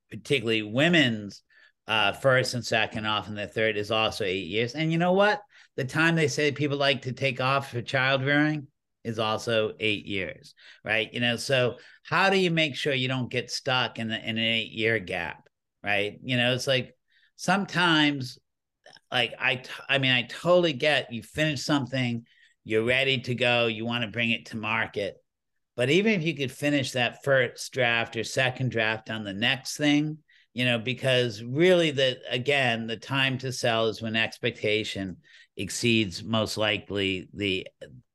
particularly 0.10 0.62
women's 0.62 1.42
uh 1.88 2.12
first 2.12 2.54
and 2.54 2.66
second 2.66 3.06
often 3.06 3.36
the 3.36 3.48
third 3.48 3.78
is 3.78 3.92
also 3.92 4.24
8 4.26 4.48
years 4.48 4.76
and 4.76 4.92
you 4.92 4.98
know 4.98 5.14
what 5.14 5.42
the 5.76 5.86
time 5.86 6.16
they 6.16 6.28
say 6.28 6.52
people 6.52 6.78
like 6.78 7.04
to 7.04 7.12
take 7.12 7.40
off 7.42 7.72
for 7.72 7.82
child 7.82 8.24
rearing 8.24 8.68
is 9.06 9.20
also 9.20 9.74
eight 9.80 10.06
years, 10.06 10.56
right? 10.84 11.14
You 11.14 11.20
know, 11.20 11.36
so 11.36 11.78
how 12.04 12.30
do 12.30 12.38
you 12.38 12.50
make 12.50 12.76
sure 12.76 12.94
you 12.94 13.08
don't 13.08 13.30
get 13.30 13.52
stuck 13.52 14.00
in, 14.00 14.08
the, 14.10 14.18
in 14.18 14.38
an 14.38 14.44
eight 14.44 14.72
year 14.72 15.00
gap? 15.00 15.45
Right? 15.86 16.20
You 16.24 16.36
know, 16.36 16.54
it's 16.54 16.68
like 16.68 16.96
sometimes 17.36 18.40
like 19.12 19.36
I 19.40 19.64
I 19.88 20.00
mean 20.00 20.12
I 20.12 20.24
totally 20.24 20.74
get 20.74 21.14
you 21.14 21.22
finish 21.22 21.64
something, 21.64 22.26
you're 22.64 22.84
ready 22.84 23.22
to 23.22 23.36
go, 23.36 23.68
you 23.68 23.86
want 23.86 24.04
to 24.04 24.10
bring 24.10 24.32
it 24.32 24.48
to 24.48 24.58
market. 24.58 25.16
But 25.76 25.90
even 25.90 26.14
if 26.14 26.24
you 26.24 26.36
could 26.36 26.52
finish 26.52 26.92
that 26.92 27.24
first 27.24 27.72
draft 27.72 28.16
or 28.16 28.24
second 28.24 28.72
draft 28.72 29.10
on 29.10 29.24
the 29.24 29.34
next 29.34 29.78
thing, 29.78 30.18
you 30.54 30.66
know, 30.66 30.80
because 30.80 31.44
really 31.44 31.92
the 31.92 32.18
again, 32.30 32.88
the 32.88 32.98
time 32.98 33.38
to 33.40 33.52
sell 33.52 33.88
is 33.88 34.02
when 34.02 34.16
expectation 34.16 35.18
exceeds 35.56 36.24
most 36.24 36.58
likely 36.58 37.30
the 37.34 37.68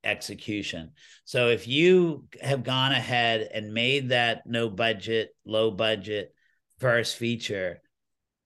execution. 0.02 0.90
So 1.24 1.48
if 1.48 1.68
you 1.68 2.24
have 2.42 2.64
gone 2.64 2.92
ahead 2.92 3.48
and 3.54 3.72
made 3.72 4.08
that 4.08 4.46
no 4.46 4.68
budget, 4.68 5.30
low 5.44 5.70
budget 5.70 6.34
first 6.80 7.16
feature 7.16 7.80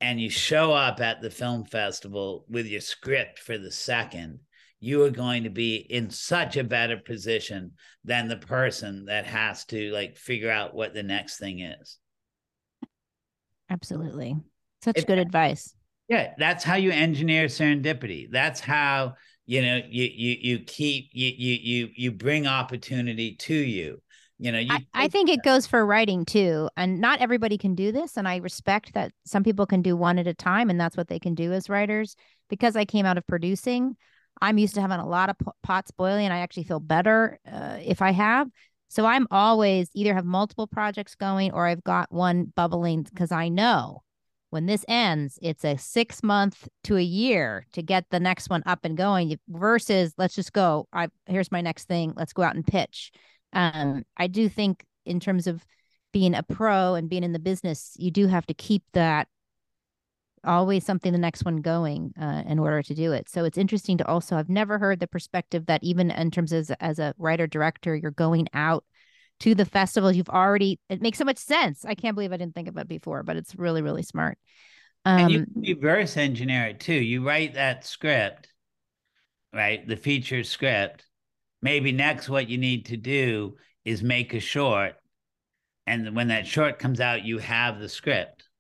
and 0.00 0.20
you 0.20 0.28
show 0.28 0.72
up 0.72 1.00
at 1.00 1.22
the 1.22 1.30
film 1.30 1.64
festival 1.64 2.44
with 2.48 2.66
your 2.66 2.80
script 2.80 3.38
for 3.38 3.56
the 3.56 3.70
second, 3.70 4.40
you 4.80 5.02
are 5.04 5.10
going 5.10 5.44
to 5.44 5.50
be 5.50 5.76
in 5.76 6.10
such 6.10 6.56
a 6.56 6.64
better 6.64 6.98
position 6.98 7.72
than 8.04 8.28
the 8.28 8.36
person 8.36 9.06
that 9.06 9.24
has 9.24 9.64
to 9.64 9.90
like 9.92 10.16
figure 10.16 10.50
out 10.50 10.74
what 10.74 10.92
the 10.92 11.02
next 11.02 11.38
thing 11.38 11.60
is. 11.60 11.98
Absolutely. 13.70 14.36
Such 14.82 14.98
if, 14.98 15.06
good 15.06 15.18
advice. 15.18 15.74
Yeah, 16.08 16.34
that's 16.36 16.64
how 16.64 16.74
you 16.74 16.90
engineer 16.90 17.46
serendipity. 17.46 18.28
That's 18.30 18.60
how 18.60 19.14
you 19.46 19.62
know 19.62 19.80
you 19.88 20.04
you 20.04 20.36
you 20.40 20.58
keep 20.60 21.08
you 21.12 21.32
you 21.34 21.58
you 21.62 21.88
you 21.96 22.12
bring 22.12 22.46
opportunity 22.46 23.36
to 23.36 23.54
you 23.54 24.02
you 24.38 24.50
know 24.50 24.58
you 24.58 24.70
I, 24.70 24.86
I, 24.94 25.08
think 25.08 25.30
it 25.30 25.44
goes 25.44 25.66
for 25.66 25.84
writing 25.86 26.24
too 26.24 26.68
and 26.76 27.00
not 27.00 27.20
everybody 27.20 27.56
can 27.56 27.74
do 27.74 27.92
this 27.92 28.16
and 28.16 28.26
i 28.26 28.36
respect 28.36 28.94
that 28.94 29.12
some 29.24 29.44
people 29.44 29.66
can 29.66 29.82
do 29.82 29.96
one 29.96 30.18
at 30.18 30.26
a 30.26 30.34
time 30.34 30.70
and 30.70 30.80
that's 30.80 30.96
what 30.96 31.08
they 31.08 31.18
can 31.18 31.34
do 31.34 31.52
as 31.52 31.68
writers 31.68 32.16
because 32.48 32.74
i 32.74 32.84
came 32.84 33.06
out 33.06 33.16
of 33.16 33.26
producing 33.26 33.96
i'm 34.42 34.58
used 34.58 34.74
to 34.74 34.80
having 34.80 34.98
a 34.98 35.06
lot 35.06 35.30
of 35.30 35.36
pots 35.62 35.90
boiling 35.92 36.24
and 36.24 36.34
i 36.34 36.38
actually 36.38 36.64
feel 36.64 36.80
better 36.80 37.38
uh, 37.50 37.78
if 37.80 38.02
i 38.02 38.10
have 38.10 38.48
So 38.88 39.06
I'm 39.06 39.26
always 39.32 39.90
either 39.94 40.14
have 40.14 40.24
multiple 40.24 40.68
projects 40.68 41.16
going 41.16 41.50
or 41.52 41.66
I've 41.66 41.82
got 41.82 42.12
one 42.12 42.52
bubbling 42.54 43.02
because 43.02 43.32
I 43.32 43.48
know 43.48 44.02
when 44.50 44.66
this 44.66 44.84
ends, 44.86 45.36
it's 45.42 45.64
a 45.64 45.76
six 45.76 46.22
month 46.22 46.68
to 46.84 46.96
a 46.96 47.02
year 47.02 47.66
to 47.72 47.82
get 47.82 48.04
the 48.10 48.20
next 48.20 48.48
one 48.48 48.62
up 48.66 48.84
and 48.84 48.96
going 48.96 49.36
versus 49.48 50.14
let's 50.16 50.36
just 50.36 50.52
go. 50.52 50.86
I 50.92 51.08
here's 51.26 51.50
my 51.50 51.60
next 51.60 51.88
thing. 51.88 52.12
Let's 52.14 52.32
go 52.32 52.44
out 52.44 52.54
and 52.54 52.64
pitch. 52.64 53.10
Um, 53.54 54.04
I 54.16 54.26
do 54.26 54.48
think 54.48 54.84
in 55.06 55.20
terms 55.20 55.46
of 55.46 55.64
being 56.12 56.34
a 56.34 56.42
pro 56.42 56.94
and 56.94 57.08
being 57.08 57.24
in 57.24 57.32
the 57.32 57.38
business, 57.38 57.94
you 57.98 58.10
do 58.10 58.26
have 58.26 58.46
to 58.46 58.54
keep 58.54 58.82
that 58.92 59.28
always 60.44 60.84
something 60.84 61.12
the 61.12 61.18
next 61.18 61.44
one 61.44 61.56
going 61.56 62.12
uh, 62.20 62.42
in 62.46 62.58
order 62.58 62.82
to 62.82 62.94
do 62.94 63.12
it. 63.12 63.28
So 63.28 63.44
it's 63.44 63.58
interesting 63.58 63.98
to 63.98 64.06
also 64.06 64.36
I've 64.36 64.48
never 64.48 64.78
heard 64.78 65.00
the 65.00 65.06
perspective 65.06 65.66
that 65.66 65.82
even 65.82 66.10
in 66.10 66.30
terms 66.30 66.52
of 66.52 66.58
as, 66.58 66.70
as 66.80 66.98
a 66.98 67.14
writer 67.18 67.46
director, 67.46 67.96
you're 67.96 68.10
going 68.10 68.48
out 68.52 68.84
to 69.40 69.54
the 69.54 69.64
festivals. 69.64 70.16
You've 70.16 70.28
already 70.28 70.78
it 70.88 71.00
makes 71.00 71.18
so 71.18 71.24
much 71.24 71.38
sense. 71.38 71.84
I 71.84 71.94
can't 71.94 72.14
believe 72.14 72.32
I 72.32 72.36
didn't 72.36 72.54
think 72.54 72.68
of 72.68 72.76
it 72.76 72.88
before, 72.88 73.22
but 73.22 73.36
it's 73.36 73.54
really 73.56 73.82
really 73.82 74.02
smart. 74.02 74.38
Um, 75.04 75.20
and 75.20 75.30
you 75.30 75.74
reverse 75.74 76.16
engineer 76.16 76.66
it 76.66 76.80
too. 76.80 76.94
You 76.94 77.26
write 77.26 77.54
that 77.54 77.84
script, 77.84 78.48
right? 79.52 79.86
The 79.86 79.96
feature 79.96 80.44
script. 80.44 81.04
Maybe 81.64 81.92
next, 81.92 82.28
what 82.28 82.50
you 82.50 82.58
need 82.58 82.84
to 82.86 82.98
do 82.98 83.56
is 83.86 84.02
make 84.02 84.34
a 84.34 84.38
short, 84.38 84.96
and 85.86 86.14
when 86.14 86.28
that 86.28 86.46
short 86.46 86.78
comes 86.78 87.00
out, 87.00 87.24
you 87.24 87.38
have 87.38 87.80
the 87.80 87.88
script. 87.88 88.50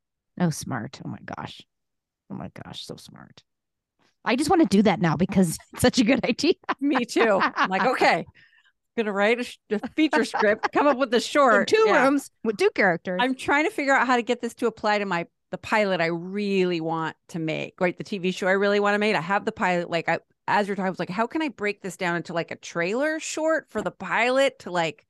Oh, 0.40 0.48
smart! 0.48 1.02
Oh 1.04 1.10
my 1.10 1.18
gosh. 1.22 1.60
Oh 2.32 2.34
my 2.34 2.50
gosh, 2.64 2.86
so 2.86 2.96
smart. 2.96 3.42
I 4.24 4.36
just 4.36 4.48
want 4.48 4.62
to 4.62 4.68
do 4.74 4.80
that 4.84 5.02
now 5.02 5.16
because 5.16 5.58
it's 5.74 5.82
such 5.82 5.98
a 5.98 6.04
good 6.04 6.24
idea. 6.24 6.54
Me 6.80 7.04
too. 7.04 7.42
I'm 7.42 7.68
like, 7.68 7.84
okay, 7.84 8.24
gonna 8.96 9.12
write 9.12 9.38
a, 9.38 9.74
a 9.74 9.88
feature 9.88 10.24
script, 10.24 10.72
come 10.72 10.86
up 10.86 10.96
with 10.96 11.10
the 11.10 11.20
short 11.34 11.70
In 11.70 11.76
two 11.76 11.84
yeah. 11.86 12.04
rooms 12.04 12.30
with 12.42 12.56
two 12.56 12.70
characters. 12.74 13.18
I'm 13.22 13.34
trying 13.34 13.64
to 13.64 13.70
figure 13.70 13.92
out 13.92 14.06
how 14.06 14.16
to 14.16 14.22
get 14.22 14.40
this 14.40 14.54
to 14.54 14.66
apply 14.66 15.00
to 15.00 15.04
my 15.04 15.26
the 15.50 15.58
pilot 15.58 16.00
I 16.00 16.06
really 16.06 16.80
want 16.80 17.16
to 17.28 17.38
make, 17.38 17.82
right? 17.82 17.96
The 17.98 18.02
TV 18.02 18.34
show 18.34 18.46
I 18.46 18.52
really 18.52 18.80
want 18.80 18.94
to 18.94 18.98
make. 18.98 19.14
I 19.14 19.20
have 19.20 19.44
the 19.44 19.52
pilot. 19.52 19.90
Like 19.90 20.08
I, 20.08 20.20
as 20.46 20.66
you're 20.66 20.76
talking, 20.76 20.86
I 20.86 20.90
was 20.90 20.98
like, 20.98 21.10
how 21.10 21.26
can 21.26 21.42
I 21.42 21.48
break 21.48 21.80
this 21.80 21.96
down 21.96 22.16
into 22.16 22.32
like 22.32 22.50
a 22.50 22.56
trailer 22.56 23.18
short 23.18 23.66
for 23.70 23.82
the 23.82 23.90
pilot 23.90 24.60
to 24.60 24.70
like, 24.70 25.06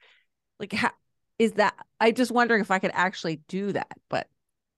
like 0.61 0.73
how 0.73 0.91
is 1.39 1.53
that? 1.53 1.75
I'm 2.01 2.15
just 2.15 2.31
wondering 2.31 2.61
if 2.61 2.71
I 2.71 2.79
could 2.79 2.93
actually 2.95 3.41
do 3.49 3.73
that, 3.73 3.93
but 4.09 4.29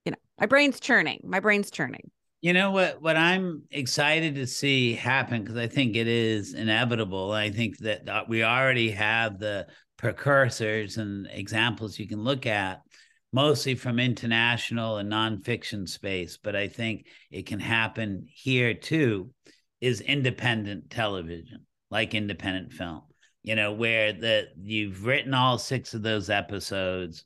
you 0.05 0.11
know, 0.11 0.17
my 0.39 0.45
brain's 0.45 0.79
churning. 0.79 1.21
My 1.23 1.39
brain's 1.39 1.69
churning. 1.69 2.09
You 2.41 2.53
know 2.53 2.71
what? 2.71 3.01
What 3.01 3.17
I'm 3.17 3.63
excited 3.71 4.35
to 4.35 4.47
see 4.47 4.93
happen 4.93 5.41
because 5.43 5.57
I 5.57 5.67
think 5.67 5.95
it 5.95 6.07
is 6.07 6.53
inevitable. 6.53 7.31
I 7.31 7.49
think 7.49 7.77
that 7.79 8.07
uh, 8.07 8.23
we 8.27 8.43
already 8.43 8.91
have 8.91 9.39
the 9.39 9.67
precursors 9.97 10.97
and 10.97 11.27
examples 11.31 11.97
you 11.97 12.07
can 12.07 12.21
look 12.21 12.45
at, 12.45 12.81
mostly 13.33 13.73
from 13.73 13.99
international 13.99 14.97
and 14.97 15.11
nonfiction 15.11 15.89
space. 15.89 16.37
But 16.37 16.55
I 16.55 16.67
think 16.67 17.07
it 17.31 17.47
can 17.47 17.59
happen 17.59 18.27
here 18.29 18.75
too. 18.75 19.31
Is 19.79 20.01
independent 20.01 20.89
television 20.89 21.65
like 21.91 22.15
independent 22.15 22.73
film? 22.73 23.03
You 23.43 23.55
know, 23.55 23.71
where 23.73 24.13
the 24.13 24.47
you've 24.61 25.05
written 25.05 25.33
all 25.33 25.57
six 25.57 25.93
of 25.93 26.01
those 26.01 26.29
episodes. 26.29 27.25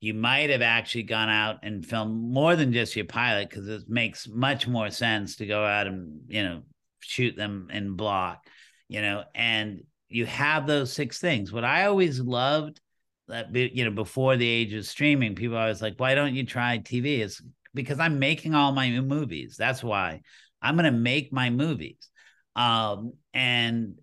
You 0.00 0.14
might 0.14 0.50
have 0.50 0.62
actually 0.62 1.04
gone 1.04 1.28
out 1.28 1.60
and 1.62 1.86
filmed 1.86 2.32
more 2.32 2.56
than 2.56 2.72
just 2.72 2.96
your 2.96 3.04
pilot 3.04 3.48
because 3.48 3.68
it 3.68 3.88
makes 3.88 4.26
much 4.26 4.66
more 4.66 4.90
sense 4.90 5.36
to 5.36 5.46
go 5.46 5.64
out 5.64 5.86
and 5.86 6.22
you 6.26 6.42
know 6.42 6.62
shoot 7.00 7.36
them 7.36 7.68
in 7.72 7.94
block 7.94 8.44
you 8.88 9.00
know 9.00 9.24
and 9.34 9.82
you 10.08 10.26
have 10.26 10.66
those 10.66 10.92
six 10.92 11.18
things. 11.18 11.52
What 11.52 11.64
i 11.64 11.86
always 11.86 12.20
loved 12.20 12.80
uh, 13.30 13.44
that 13.50 13.74
you 13.74 13.84
know 13.84 13.90
before 13.90 14.36
the 14.36 14.48
age 14.48 14.74
of 14.74 14.84
streaming 14.84 15.34
people 15.34 15.56
always 15.56 15.80
like 15.80 15.94
why 15.96 16.14
don't 16.14 16.34
you 16.34 16.44
try 16.44 16.78
tv 16.78 17.20
it's 17.20 17.40
because 17.72 17.98
i'm 17.98 18.18
making 18.18 18.54
all 18.54 18.72
my 18.72 18.90
movies. 18.90 19.56
That's 19.56 19.82
why 19.82 20.20
i'm 20.62 20.76
going 20.76 20.84
to 20.84 20.98
make 20.98 21.32
my 21.32 21.50
movies 21.50 22.08
um 22.56 23.12
and 23.34 23.94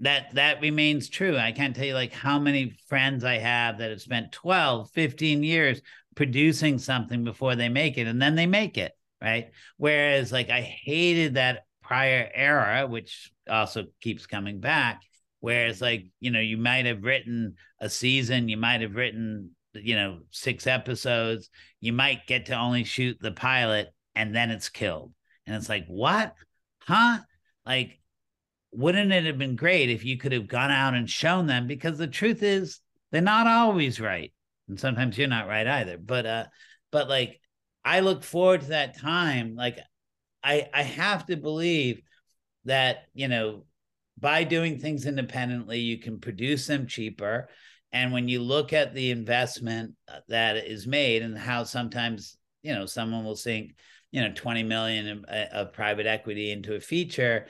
that 0.00 0.34
that 0.34 0.60
remains 0.62 1.08
true. 1.08 1.36
I 1.36 1.52
can't 1.52 1.76
tell 1.76 1.84
you 1.84 1.94
like 1.94 2.12
how 2.12 2.38
many 2.38 2.76
friends 2.88 3.22
I 3.22 3.38
have 3.38 3.78
that 3.78 3.90
have 3.90 4.00
spent 4.00 4.32
12, 4.32 4.90
15 4.90 5.42
years 5.42 5.82
producing 6.16 6.78
something 6.78 7.22
before 7.22 7.54
they 7.54 7.68
make 7.68 7.98
it 7.98 8.06
and 8.06 8.20
then 8.20 8.34
they 8.34 8.46
make 8.46 8.78
it, 8.78 8.92
right? 9.22 9.50
Whereas 9.76 10.32
like 10.32 10.48
I 10.50 10.62
hated 10.62 11.34
that 11.34 11.66
prior 11.82 12.30
era 12.34 12.86
which 12.86 13.30
also 13.48 13.86
keeps 14.00 14.26
coming 14.26 14.60
back 14.60 15.02
whereas 15.40 15.80
like, 15.80 16.06
you 16.20 16.30
know, 16.30 16.40
you 16.40 16.56
might 16.56 16.86
have 16.86 17.02
written 17.02 17.54
a 17.80 17.88
season, 17.88 18.48
you 18.48 18.56
might 18.56 18.80
have 18.80 18.94
written 18.94 19.50
you 19.74 19.94
know, 19.94 20.18
6 20.30 20.66
episodes, 20.66 21.48
you 21.80 21.92
might 21.92 22.26
get 22.26 22.46
to 22.46 22.58
only 22.58 22.84
shoot 22.84 23.18
the 23.20 23.30
pilot 23.32 23.94
and 24.16 24.34
then 24.34 24.50
it's 24.50 24.68
killed. 24.68 25.12
And 25.50 25.58
it's 25.58 25.68
like, 25.68 25.86
"What? 25.88 26.34
Huh?" 26.82 27.18
Like 27.66 28.00
wouldn't 28.72 29.12
it 29.12 29.24
have 29.24 29.38
been 29.38 29.56
great 29.56 29.90
if 29.90 30.04
you 30.04 30.16
could 30.16 30.32
have 30.32 30.46
gone 30.46 30.70
out 30.70 30.94
and 30.94 31.08
shown 31.08 31.46
them? 31.46 31.66
Because 31.66 31.98
the 31.98 32.06
truth 32.06 32.42
is, 32.42 32.80
they're 33.10 33.20
not 33.20 33.46
always 33.46 34.00
right, 34.00 34.32
and 34.68 34.78
sometimes 34.78 35.18
you're 35.18 35.28
not 35.28 35.48
right 35.48 35.66
either. 35.66 35.98
But 35.98 36.26
uh, 36.26 36.44
but 36.92 37.08
like, 37.08 37.40
I 37.84 38.00
look 38.00 38.22
forward 38.22 38.62
to 38.62 38.68
that 38.68 38.98
time. 38.98 39.56
Like, 39.56 39.78
I 40.44 40.68
I 40.72 40.82
have 40.82 41.26
to 41.26 41.36
believe 41.36 42.02
that 42.64 43.04
you 43.14 43.26
know 43.26 43.64
by 44.18 44.44
doing 44.44 44.78
things 44.78 45.06
independently, 45.06 45.80
you 45.80 45.98
can 45.98 46.20
produce 46.20 46.66
them 46.66 46.86
cheaper. 46.86 47.48
And 47.92 48.12
when 48.12 48.28
you 48.28 48.40
look 48.40 48.72
at 48.72 48.94
the 48.94 49.10
investment 49.10 49.94
uh, 50.06 50.20
that 50.28 50.56
is 50.56 50.86
made 50.86 51.22
and 51.22 51.36
how 51.36 51.64
sometimes, 51.64 52.36
you 52.62 52.72
know, 52.72 52.86
someone 52.86 53.24
will 53.24 53.34
sink, 53.34 53.74
you 54.12 54.20
know, 54.20 54.32
20 54.34 54.62
million 54.64 55.08
of, 55.08 55.24
uh, 55.28 55.46
of 55.52 55.72
private 55.72 56.06
equity 56.06 56.50
into 56.50 56.74
a 56.74 56.80
feature, 56.80 57.46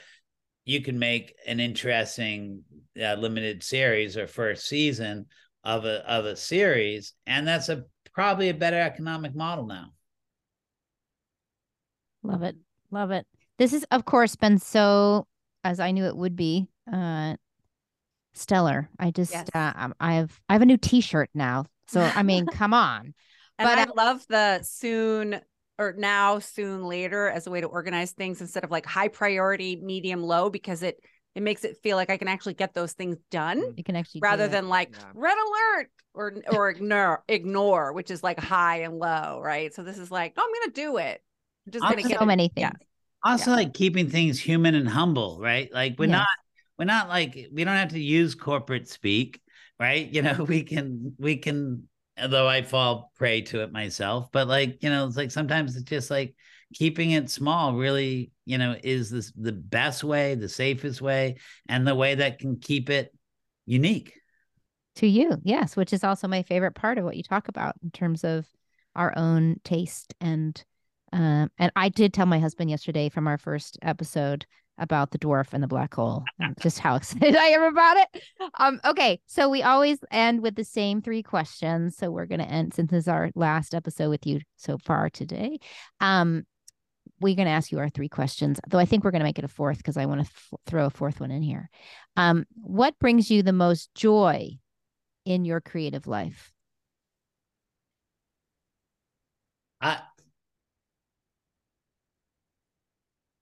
you 0.65 0.83
can 0.83 0.99
make 0.99 1.35
an 1.47 1.61
interesting 1.61 2.63
uh, 3.03 3.15
limited 3.15 3.63
series 3.63 4.17
or 4.17 4.27
first 4.27 4.67
season 4.67 5.27
of 5.65 5.85
a 5.85 6.11
of 6.11 6.25
a 6.25 6.37
series, 6.37 7.15
and 7.27 7.47
that's 7.47 7.69
a 7.69 7.85
probably 8.13 8.49
a 8.49 8.55
better 8.55 8.81
economic 8.81 9.35
model 9.35 9.67
now. 9.67 9.93
Love 12.23 12.43
it, 12.43 12.57
love 12.91 13.11
it. 13.11 13.27
This 13.59 13.73
has, 13.73 13.85
of 13.91 14.05
course, 14.05 14.37
been 14.37 14.59
so 14.59 15.27
as 15.65 15.81
I 15.81 15.91
knew 15.91 16.05
it 16.05 16.17
would 16.17 16.37
be. 16.37 16.67
Uh, 16.91 17.37
stellar. 18.33 18.89
I 18.99 19.11
just 19.11 19.33
yes. 19.33 19.49
uh, 19.55 19.89
I 20.01 20.15
have 20.15 20.41
I 20.49 20.55
have 20.55 20.63
a 20.63 20.67
new 20.67 20.77
T-shirt 20.77 21.31
now. 21.35 21.67
So 21.87 22.01
I 22.01 22.23
mean, 22.23 22.47
come 22.53 22.75
on. 22.75 23.15
And 23.59 23.69
but 23.69 23.79
I 23.79 23.87
love 23.95 24.25
the 24.29 24.63
soon 24.63 25.41
or 25.81 25.95
now, 25.97 26.39
soon, 26.39 26.85
later 26.85 27.29
as 27.29 27.47
a 27.47 27.51
way 27.51 27.63
to 27.63 27.67
organize 27.67 28.13
things 28.13 28.43
instead 28.43 28.65
of 28.65 28.71
like 28.71 28.85
high 28.85 29.09
priority, 29.09 29.77
medium, 29.77 30.23
low, 30.23 30.51
because 30.51 30.83
it 30.83 31.03
it 31.35 31.43
makes 31.43 31.65
it 31.65 31.79
feel 31.83 31.97
like 31.97 32.11
I 32.11 32.19
can 32.19 32.29
actually 32.29 32.55
get 32.55 32.75
those 32.75 32.93
things 32.93 33.17
done. 33.31 33.75
You 33.77 33.83
can 33.83 33.97
actually 33.97 34.21
rather 34.23 34.47
than 34.47 34.69
like 34.69 34.91
yeah. 34.93 35.07
red 35.15 35.37
alert 35.39 35.91
or 36.13 36.35
or 36.53 36.69
ignore 36.69 37.25
ignore, 37.29 37.95
which 37.95 38.11
is 38.11 38.23
like 38.23 38.39
high 38.39 38.83
and 38.83 38.99
low, 38.99 39.41
right? 39.43 39.73
So 39.73 39.83
this 39.83 39.97
is 39.97 40.11
like, 40.11 40.35
oh, 40.37 40.43
I'm 40.43 40.61
gonna 40.61 40.73
do 40.73 40.99
it. 40.99 41.23
I'm 41.67 41.73
just 41.73 41.83
gonna 41.83 42.03
get 42.03 42.19
so 42.19 42.25
it. 42.25 42.27
many 42.27 42.49
things. 42.49 42.69
Yeah. 42.71 42.87
Also, 43.25 43.51
yeah. 43.51 43.57
like 43.57 43.75
keeping 43.75 44.11
things 44.11 44.39
human 44.39 44.75
and 44.75 44.89
humble, 44.89 45.39
right? 45.41 45.73
Like 45.73 45.95
we're 45.99 46.07
yes. 46.07 46.13
not 46.13 46.29
we're 46.79 46.85
not 46.85 47.09
like 47.09 47.49
we 47.53 47.65
don't 47.65 47.77
have 47.77 47.91
to 47.91 48.01
use 48.01 48.35
corporate 48.35 48.87
speak, 48.87 49.41
right? 49.79 50.07
You 50.13 50.21
know, 50.21 50.45
we 50.47 50.63
can 50.63 51.15
we 51.19 51.37
can 51.37 51.89
although 52.21 52.49
I 52.49 52.63
fall 52.63 53.13
prey 53.17 53.43
to 53.43 53.63
it 53.63 53.73
myself. 53.73 54.31
But 54.33 54.49
like, 54.49 54.83
you 54.83 54.91
know, 54.91 55.07
it's 55.07 55.17
like 55.17 55.31
sometimes 55.31 55.77
it's 55.77 55.85
just 55.85 56.11
like 56.11 56.35
keeping 56.75 57.13
it 57.13 57.31
small 57.31 57.75
really, 57.75 58.33
you 58.45 58.59
know, 58.59 58.77
is 58.83 59.11
this 59.11 59.33
the 59.37 59.53
best 59.53 60.05
way, 60.05 60.35
the 60.35 60.49
safest 60.49 61.01
way, 61.01 61.37
and 61.69 61.87
the 61.87 61.95
way 61.95 62.15
that 62.17 62.39
can 62.39 62.59
keep 62.59 62.91
it 62.91 63.15
unique. 63.67 64.15
To 64.97 65.07
you, 65.07 65.39
yes, 65.43 65.77
which 65.77 65.93
is 65.93 66.05
also 66.05 66.29
my 66.29 66.43
favorite 66.43 66.75
part 66.75 66.99
of 66.99 67.05
what 67.05 67.17
you 67.17 67.23
talk 67.23 67.49
about 67.49 67.77
in 67.83 67.91
terms 67.91 68.25
of 68.25 68.47
our 68.97 69.17
own 69.17 69.61
taste 69.65 70.15
and 70.21 70.63
um, 71.13 71.51
and 71.59 71.73
I 71.75 71.89
did 71.89 72.15
tell 72.15 72.27
my 72.27 72.39
husband 72.39 72.71
yesterday 72.71 73.09
from 73.09 73.27
our 73.27 73.39
first 73.39 73.79
episode 73.83 74.47
about 74.81 75.13
the 75.13 75.19
dwarf 75.19 75.53
and 75.53 75.63
the 75.63 75.69
black 75.69 75.95
hole. 75.95 76.25
Just 76.61 76.81
how 76.81 76.97
excited 76.97 77.37
I 77.37 77.47
am 77.47 77.63
about 77.63 77.97
it. 77.99 78.23
Um, 78.59 78.81
okay, 78.85 79.21
so 79.27 79.49
we 79.49 79.63
always 79.63 79.99
end 80.11 80.43
with 80.43 80.57
the 80.57 80.65
same 80.65 81.03
three 81.03 81.23
questions. 81.23 81.97
So 81.97 82.11
we're 82.11 82.27
going 82.27 82.41
to 82.41 82.51
end 82.51 82.75
since 82.75 82.91
this 82.91 83.05
is 83.05 83.09
our 83.09 83.31
last 83.35 83.75
episode 83.75 84.09
with 84.09 84.27
you 84.27 84.41
so 84.57 84.79
far 84.79 85.11
today. 85.11 85.59
Um, 86.01 86.45
we're 87.21 87.37
going 87.37 87.47
to 87.47 87.53
ask 87.53 87.71
you 87.71 87.79
our 87.79 87.91
three 87.91 88.09
questions, 88.09 88.59
though 88.69 88.79
I 88.79 88.87
think 88.87 89.05
we're 89.05 89.11
going 89.11 89.21
to 89.21 89.27
make 89.27 89.39
it 89.39 89.45
a 89.45 89.49
fourth 89.49 89.77
because 89.77 89.99
I 89.99 90.07
want 90.07 90.23
to 90.23 90.27
f- 90.27 90.61
throw 90.67 90.87
a 90.87 90.91
fourth 90.91 91.21
one 91.21 91.31
in 91.31 91.43
here. 91.43 91.69
Um, 92.17 92.47
what 92.55 92.99
brings 92.99 93.31
you 93.31 93.43
the 93.43 93.53
most 93.53 93.95
joy 93.95 94.59
in 95.27 95.45
your 95.45 95.61
creative 95.61 96.07
life? 96.07 96.51
I 99.83 100.01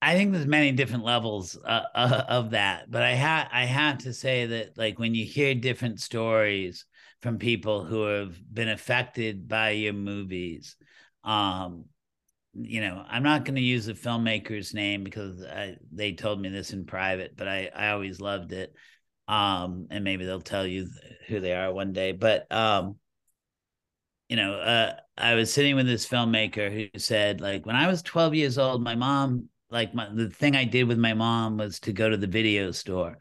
I 0.00 0.14
think 0.14 0.32
there's 0.32 0.46
many 0.46 0.72
different 0.72 1.04
levels 1.04 1.56
uh, 1.64 1.82
uh, 1.94 2.24
of 2.28 2.50
that, 2.50 2.90
but 2.90 3.02
I 3.02 3.12
had 3.12 3.48
I 3.52 3.64
have 3.64 3.98
to 3.98 4.12
say 4.12 4.46
that 4.46 4.78
like 4.78 4.98
when 4.98 5.14
you 5.14 5.24
hear 5.24 5.54
different 5.54 6.00
stories 6.00 6.84
from 7.20 7.38
people 7.38 7.84
who 7.84 8.02
have 8.04 8.36
been 8.52 8.68
affected 8.68 9.48
by 9.48 9.70
your 9.70 9.92
movies, 9.92 10.76
um, 11.24 11.86
you 12.54 12.80
know, 12.80 13.04
I'm 13.08 13.22
not 13.24 13.44
going 13.44 13.56
to 13.56 13.60
use 13.60 13.86
the 13.86 13.94
filmmaker's 13.94 14.74
name 14.74 15.04
because 15.04 15.44
I, 15.44 15.76
they 15.92 16.12
told 16.12 16.40
me 16.40 16.48
this 16.48 16.72
in 16.72 16.86
private, 16.86 17.36
but 17.36 17.48
I 17.48 17.70
I 17.74 17.90
always 17.90 18.20
loved 18.20 18.52
it, 18.52 18.72
um, 19.26 19.88
and 19.90 20.04
maybe 20.04 20.24
they'll 20.24 20.40
tell 20.40 20.66
you 20.66 20.88
who 21.26 21.40
they 21.40 21.54
are 21.54 21.72
one 21.72 21.92
day, 21.92 22.12
but 22.12 22.50
um, 22.52 22.96
you 24.28 24.36
know, 24.36 24.54
uh, 24.54 24.94
I 25.16 25.34
was 25.34 25.52
sitting 25.52 25.74
with 25.74 25.86
this 25.86 26.06
filmmaker 26.06 26.70
who 26.70 26.98
said 26.98 27.40
like 27.40 27.66
when 27.66 27.76
I 27.76 27.88
was 27.88 28.02
12 28.02 28.34
years 28.34 28.58
old, 28.58 28.82
my 28.82 28.94
mom 28.94 29.48
like 29.70 29.94
my, 29.94 30.08
the 30.12 30.30
thing 30.30 30.56
I 30.56 30.64
did 30.64 30.84
with 30.84 30.98
my 30.98 31.14
mom 31.14 31.58
was 31.58 31.80
to 31.80 31.92
go 31.92 32.08
to 32.08 32.16
the 32.16 32.26
video 32.26 32.70
store. 32.70 33.18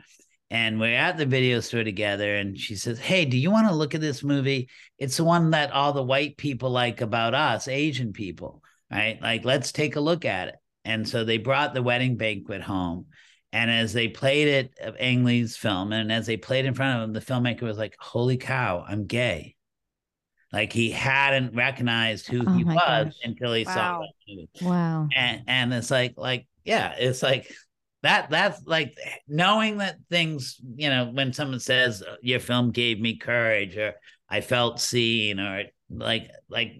And 0.49 0.79
we're 0.79 0.95
at 0.95 1.17
the 1.17 1.25
video 1.25 1.59
store 1.59 1.83
together, 1.83 2.37
and 2.37 2.57
she 2.57 2.75
says, 2.75 2.99
Hey, 2.99 3.25
do 3.25 3.37
you 3.37 3.51
want 3.51 3.67
to 3.67 3.75
look 3.75 3.93
at 3.95 4.01
this 4.01 4.23
movie? 4.23 4.69
It's 4.97 5.17
the 5.17 5.25
one 5.25 5.51
that 5.51 5.71
all 5.71 5.91
the 5.91 6.03
white 6.03 6.37
people 6.37 6.69
like 6.69 7.01
about 7.01 7.33
us, 7.33 7.67
Asian 7.67 8.13
people, 8.13 8.63
right? 8.89 9.21
Like, 9.21 9.43
let's 9.43 9.73
take 9.73 9.97
a 9.97 10.01
look 10.01 10.23
at 10.23 10.47
it. 10.47 10.55
And 10.85 11.07
so 11.07 11.25
they 11.25 11.37
brought 11.37 11.73
the 11.73 11.83
wedding 11.83 12.15
banquet 12.15 12.61
home. 12.61 13.07
And 13.51 13.69
as 13.69 13.91
they 13.91 14.07
played 14.07 14.47
it 14.47 14.73
of 14.79 14.95
Ang 14.99 15.25
Lee's 15.25 15.57
film, 15.57 15.91
and 15.91 16.13
as 16.13 16.25
they 16.25 16.37
played 16.37 16.65
in 16.65 16.73
front 16.73 16.97
of 16.97 17.03
him, 17.03 17.13
the 17.13 17.19
filmmaker 17.19 17.63
was 17.63 17.77
like, 17.77 17.95
Holy 17.99 18.37
cow, 18.37 18.85
I'm 18.87 19.05
gay. 19.05 19.56
Like 20.53 20.71
he 20.71 20.91
hadn't 20.91 21.55
recognized 21.55 22.27
who 22.27 22.45
Oh 22.47 22.51
he 22.57 22.63
was 22.63 22.73
gosh. 22.75 23.13
until 23.23 23.53
he 23.53 23.65
saw 23.65 23.73
Wow. 23.73 23.99
that 24.01 24.13
movie 24.27 24.49
Wow. 24.61 25.07
and 25.15 25.43
and 25.47 25.73
it's 25.73 25.91
like 25.91 26.13
like 26.17 26.47
yeah 26.63 26.95
it's 26.97 27.21
like 27.21 27.51
that 28.03 28.29
that's 28.29 28.61
like 28.65 28.95
knowing 29.27 29.77
that 29.79 29.97
things 30.09 30.55
you 30.75 30.89
know 30.89 31.09
when 31.11 31.33
someone 31.33 31.59
says 31.59 32.01
uh, 32.01 32.15
your 32.21 32.39
film 32.39 32.71
gave 32.71 32.99
me 32.99 33.17
courage 33.17 33.75
or 33.77 33.93
i 34.29 34.39
felt 34.39 34.79
seen 34.79 35.39
or 35.39 35.63
like 35.89 36.29
like 36.49 36.73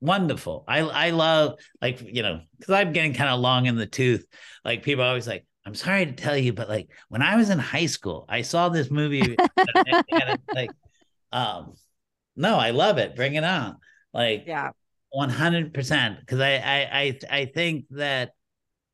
wonderful 0.00 0.64
i 0.68 0.80
i 0.80 1.10
love 1.10 1.58
like 1.80 2.00
you 2.02 2.22
know 2.22 2.40
because 2.58 2.74
i'm 2.74 2.92
getting 2.92 3.14
kind 3.14 3.30
of 3.30 3.40
long 3.40 3.66
in 3.66 3.76
the 3.76 3.86
tooth 3.86 4.26
like 4.64 4.82
people 4.82 5.02
are 5.02 5.08
always 5.08 5.26
like 5.26 5.44
i'm 5.64 5.74
sorry 5.74 6.04
to 6.04 6.12
tell 6.12 6.36
you 6.36 6.52
but 6.52 6.68
like 6.68 6.88
when 7.08 7.22
i 7.22 7.34
was 7.36 7.48
in 7.48 7.58
high 7.58 7.86
school 7.86 8.26
i 8.28 8.42
saw 8.42 8.68
this 8.68 8.90
movie 8.90 9.20
and, 9.66 9.96
and 10.20 10.30
it's 10.30 10.42
like 10.54 10.70
um 11.32 11.74
no 12.36 12.56
i 12.56 12.70
love 12.70 12.98
it 12.98 13.16
bring 13.16 13.34
it 13.34 13.44
on 13.44 13.76
like 14.12 14.44
Yeah. 14.46 14.70
one 15.10 15.30
hundred 15.30 15.74
percent. 15.74 16.20
Because 16.20 16.40
I, 16.40 16.54
I, 16.56 16.88
I, 16.92 17.18
I 17.40 17.44
think 17.46 17.86
that, 17.90 18.32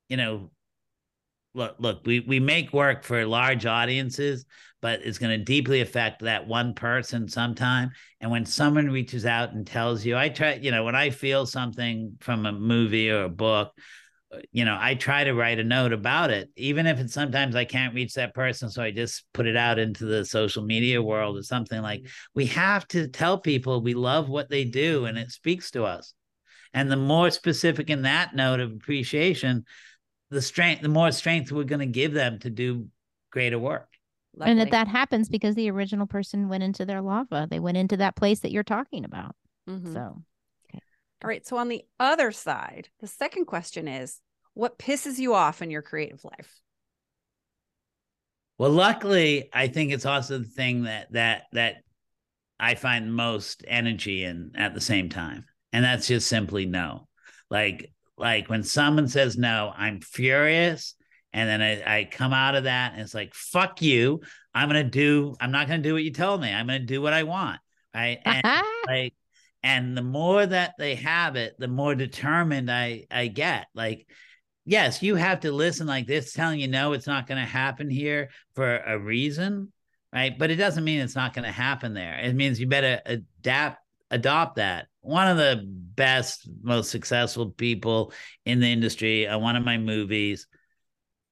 you 0.09 0.17
know, 0.17 0.51
look, 1.55 1.77
look, 1.79 2.05
we 2.05 2.21
we 2.21 2.41
make 2.41 2.73
work 2.73 3.05
for 3.05 3.25
large 3.27 3.67
audiences, 3.67 4.45
but 4.81 5.01
it's 5.03 5.19
going 5.19 5.39
to 5.39 5.45
deeply 5.45 5.81
affect 5.81 6.23
that 6.23 6.47
one 6.47 6.75
person 6.75 7.29
sometime. 7.29 7.91
And 8.21 8.31
when 8.31 8.45
someone 8.45 8.91
reaches 8.91 9.27
out 9.27 9.53
and 9.53 9.67
tells 9.67 10.05
you, 10.05 10.17
I 10.17 10.29
try, 10.29 10.55
you 10.55 10.71
know, 10.71 10.85
when 10.85 10.97
I 10.97 11.11
feel 11.11 11.47
something 11.47 12.17
from 12.21 12.47
a 12.47 12.53
movie 12.53 13.11
or 13.11 13.25
a 13.25 13.29
book, 13.29 13.73
you 14.51 14.65
know, 14.65 14.77
I 14.81 14.95
try 14.95 15.25
to 15.25 15.35
write 15.35 15.59
a 15.59 15.65
note 15.65 15.93
about 15.93 16.31
it, 16.31 16.51
even 16.57 16.87
if 16.87 16.99
it's 16.99 17.13
sometimes 17.13 17.55
I 17.55 17.65
can't 17.65 17.95
reach 17.95 18.15
that 18.15 18.35
person. 18.35 18.71
So 18.71 18.83
I 18.83 18.91
just 18.91 19.25
put 19.33 19.47
it 19.47 19.57
out 19.57 19.79
into 19.79 20.05
the 20.05 20.25
social 20.25 20.63
media 20.63 21.03
world 21.03 21.37
or 21.37 21.43
something 21.43 21.81
like 21.81 22.07
we 22.35 22.47
have 22.47 22.87
to 22.89 23.09
tell 23.09 23.39
people 23.39 23.81
we 23.81 23.95
love 23.95 24.29
what 24.29 24.49
they 24.49 24.65
do 24.65 25.05
and 25.05 25.19
it 25.19 25.31
speaks 25.31 25.71
to 25.73 25.85
us. 25.85 26.15
And 26.75 26.91
the 26.91 26.97
more 26.97 27.31
specific 27.31 27.91
in 27.91 28.03
that 28.03 28.35
note 28.35 28.61
of 28.61 28.73
appreciation, 28.73 29.65
the 30.31 30.43
strength, 30.43 30.83
the 30.83 30.89
more 30.89 31.13
strength 31.13 31.53
we're 31.53 31.65
going 31.65 31.81
to 31.81 31.87
give 31.87 32.15
them 32.15 32.39
to 32.41 32.51
do 32.51 32.89
greater 33.31 33.59
work. 33.59 33.89
And 34.41 34.59
Lovely. 34.59 34.65
that 34.65 34.71
that 34.71 34.89
happens 34.89 35.29
because 35.29 35.55
the 35.55 35.71
original 35.71 36.07
person 36.07 36.49
went 36.49 36.63
into 36.63 36.87
their 36.87 37.03
lava. 37.03 37.47
They 37.51 37.61
went 37.61 37.77
into 37.77 37.99
that 37.99 38.17
place 38.17 38.41
that 38.41 38.51
you're 38.51 38.63
talking 38.63 39.05
about. 39.05 39.37
Mhm. 39.69 39.93
So 39.93 40.23
All 41.23 41.29
right. 41.29 41.47
So 41.47 41.57
on 41.57 41.69
the 41.69 41.85
other 42.01 42.33
side, 42.33 42.89
the 43.01 43.07
second 43.07 43.47
question 43.47 43.87
is 43.87 44.21
what 44.55 44.79
pisses 44.79 45.19
you 45.19 45.35
off 45.35 45.63
in 45.63 45.71
your 45.71 45.83
creative 45.83 46.25
life? 46.25 46.61
Well, 48.59 48.71
luckily, 48.71 49.49
I 49.53 49.69
think 49.69 49.93
it's 49.93 50.07
also 50.07 50.39
the 50.39 50.45
thing 50.45 50.85
that 50.85 51.13
that 51.13 51.45
that 51.53 51.77
I 52.61 52.75
find 52.75 53.15
most 53.15 53.65
energy 53.67 54.25
in 54.25 54.53
at 54.57 54.75
the 54.75 54.81
same 54.81 55.09
time, 55.09 55.47
and 55.73 55.85
that's 55.85 56.07
just 56.07 56.29
simply 56.29 56.67
no. 56.67 57.09
Like 57.51 57.93
like 58.17 58.49
when 58.49 58.63
someone 58.63 59.09
says 59.09 59.37
no, 59.37 59.73
I'm 59.77 60.01
furious, 60.01 60.95
and 61.33 61.49
then 61.49 61.63
I, 61.63 61.99
I 61.99 62.05
come 62.05 62.33
out 62.33 62.55
of 62.55 62.65
that, 62.65 62.93
and 62.93 63.03
it's 63.03 63.15
like 63.15 63.35
fuck 63.35 63.81
you. 63.81 64.21
I'm 64.55 64.69
gonna 64.69 64.85
do. 64.85 65.35
I'm 65.41 65.51
not 65.51 65.67
gonna 65.67 65.83
do 65.83 65.95
what 65.95 66.05
you 66.05 66.13
told 66.13 66.41
me. 66.41 66.53
I'm 66.53 66.67
gonna 66.67 66.81
do 66.81 67.01
what 67.01 67.13
I 67.13 67.23
want. 67.23 67.59
Right. 67.95 68.21
And 68.25 68.43
like 68.87 69.15
and 69.63 69.97
the 69.97 70.03
more 70.03 70.45
that 70.45 70.75
they 70.79 70.97
have 70.97 71.37
it 71.37 71.55
the 71.59 71.69
more 71.69 71.95
determined 71.95 72.71
i 72.71 73.05
i 73.11 73.27
get. 73.29 73.67
Like 73.75 74.07
yes 74.65 75.03
you 75.03 75.17
have 75.17 75.41
to 75.41 75.53
listen 75.53 75.87
like 75.87 76.07
this 76.07 76.33
telling 76.33 76.61
you 76.61 76.69
no 76.69 76.93
it's 76.93 77.07
not 77.07 77.27
going 77.27 77.41
to 77.41 77.47
happen 77.47 77.91
here 77.91 78.31
for 78.55 78.79
a 78.79 78.99
reason 78.99 79.73
right? 80.13 80.39
But 80.39 80.51
it 80.51 80.57
doesn't 80.57 80.85
mean 80.85 81.01
it's 81.01 81.17
not 81.17 81.35
going 81.35 81.47
to 81.47 81.53
happen 81.53 81.95
there. 81.95 82.19
It 82.19 82.35
means 82.35 82.61
you 82.61 82.67
better 82.67 83.01
adapt 83.07 83.79
adopt 84.11 84.57
that. 84.57 84.89
One 85.01 85.27
of 85.27 85.39
the 85.39 85.63
best 85.67 86.49
most 86.63 86.91
successful 86.91 87.51
people 87.51 88.13
in 88.45 88.61
the 88.61 88.71
industry 88.71 89.27
on 89.27 89.43
one 89.43 89.57
of 89.57 89.65
my 89.65 89.79
movies 89.79 90.47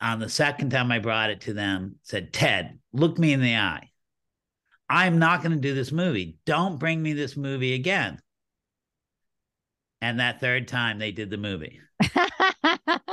on 0.01 0.19
the 0.19 0.29
second 0.29 0.71
time 0.71 0.91
i 0.91 0.99
brought 0.99 1.31
it 1.31 1.43
to 1.43 1.53
them 1.53 1.97
said 2.03 2.33
ted 2.33 2.79
look 2.93 3.19
me 3.19 3.33
in 3.33 3.41
the 3.41 3.57
eye 3.57 3.90
I'm 4.91 5.19
not 5.19 5.43
going 5.43 5.53
to 5.53 5.61
do 5.61 5.73
this 5.73 5.93
movie. 5.93 6.37
Don't 6.45 6.79
bring 6.79 7.01
me 7.01 7.13
this 7.13 7.37
movie 7.37 7.75
again. 7.75 8.21
And 10.03 10.19
that 10.19 10.41
third 10.41 10.67
time 10.67 10.99
they 10.99 11.13
did 11.13 11.31
the 11.31 11.39
movie. 11.39 11.81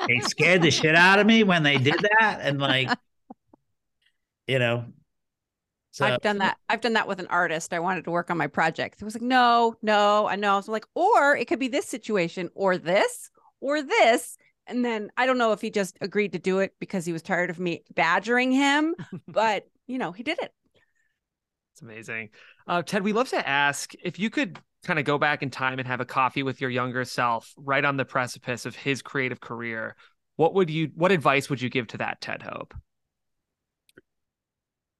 They 0.07 0.19
scared 0.19 0.61
the 0.61 0.71
shit 0.71 0.95
out 0.95 1.19
of 1.19 1.27
me 1.27 1.43
when 1.43 1.63
they 1.63 1.77
did 1.77 1.95
that. 2.19 2.39
And 2.41 2.59
like, 2.59 2.89
you 4.47 4.57
know, 4.57 4.85
so 5.91 6.05
I've 6.05 6.21
done 6.21 6.37
that. 6.37 6.57
I've 6.69 6.81
done 6.81 6.93
that 6.93 7.07
with 7.07 7.19
an 7.19 7.27
artist. 7.27 7.73
I 7.73 7.79
wanted 7.79 8.03
to 8.05 8.11
work 8.11 8.29
on 8.29 8.37
my 8.37 8.47
project. 8.47 9.01
It 9.01 9.05
was 9.05 9.15
like, 9.15 9.23
no, 9.23 9.75
no, 9.81 10.27
I 10.27 10.35
know. 10.35 10.61
So 10.61 10.69
I'm 10.69 10.73
like, 10.73 10.85
or 10.93 11.35
it 11.35 11.45
could 11.47 11.59
be 11.59 11.67
this 11.67 11.87
situation, 11.87 12.49
or 12.53 12.77
this, 12.77 13.31
or 13.59 13.81
this. 13.81 14.37
And 14.67 14.85
then 14.85 15.09
I 15.17 15.25
don't 15.25 15.37
know 15.37 15.53
if 15.53 15.61
he 15.61 15.71
just 15.71 15.97
agreed 15.99 16.33
to 16.33 16.39
do 16.39 16.59
it 16.59 16.73
because 16.79 17.05
he 17.05 17.13
was 17.13 17.21
tired 17.21 17.49
of 17.49 17.59
me 17.59 17.83
badgering 17.95 18.51
him, 18.51 18.95
but 19.27 19.67
you 19.87 19.97
know, 19.97 20.11
he 20.11 20.23
did 20.23 20.37
it. 20.39 20.53
It's 21.77 21.83
amazing. 21.83 22.29
Uh, 22.65 22.81
Ted, 22.81 23.03
we 23.03 23.13
love 23.13 23.29
to 23.29 23.47
ask 23.47 23.93
if 24.03 24.17
you 24.17 24.31
could 24.31 24.57
kind 24.83 24.97
of 24.97 25.05
go 25.05 25.19
back 25.19 25.43
in 25.43 25.51
time 25.51 25.77
and 25.77 25.87
have 25.87 26.01
a 26.01 26.05
coffee 26.05 26.41
with 26.41 26.59
your 26.59 26.71
younger 26.71 27.05
self 27.05 27.53
right 27.55 27.85
on 27.85 27.97
the 27.97 28.05
precipice 28.05 28.65
of 28.65 28.75
his 28.75 29.03
creative 29.03 29.39
career. 29.39 29.95
What 30.37 30.55
would 30.55 30.71
you, 30.71 30.89
what 30.95 31.11
advice 31.11 31.51
would 31.51 31.61
you 31.61 31.69
give 31.69 31.85
to 31.89 31.97
that 31.97 32.19
Ted 32.19 32.41
Hope? 32.41 32.73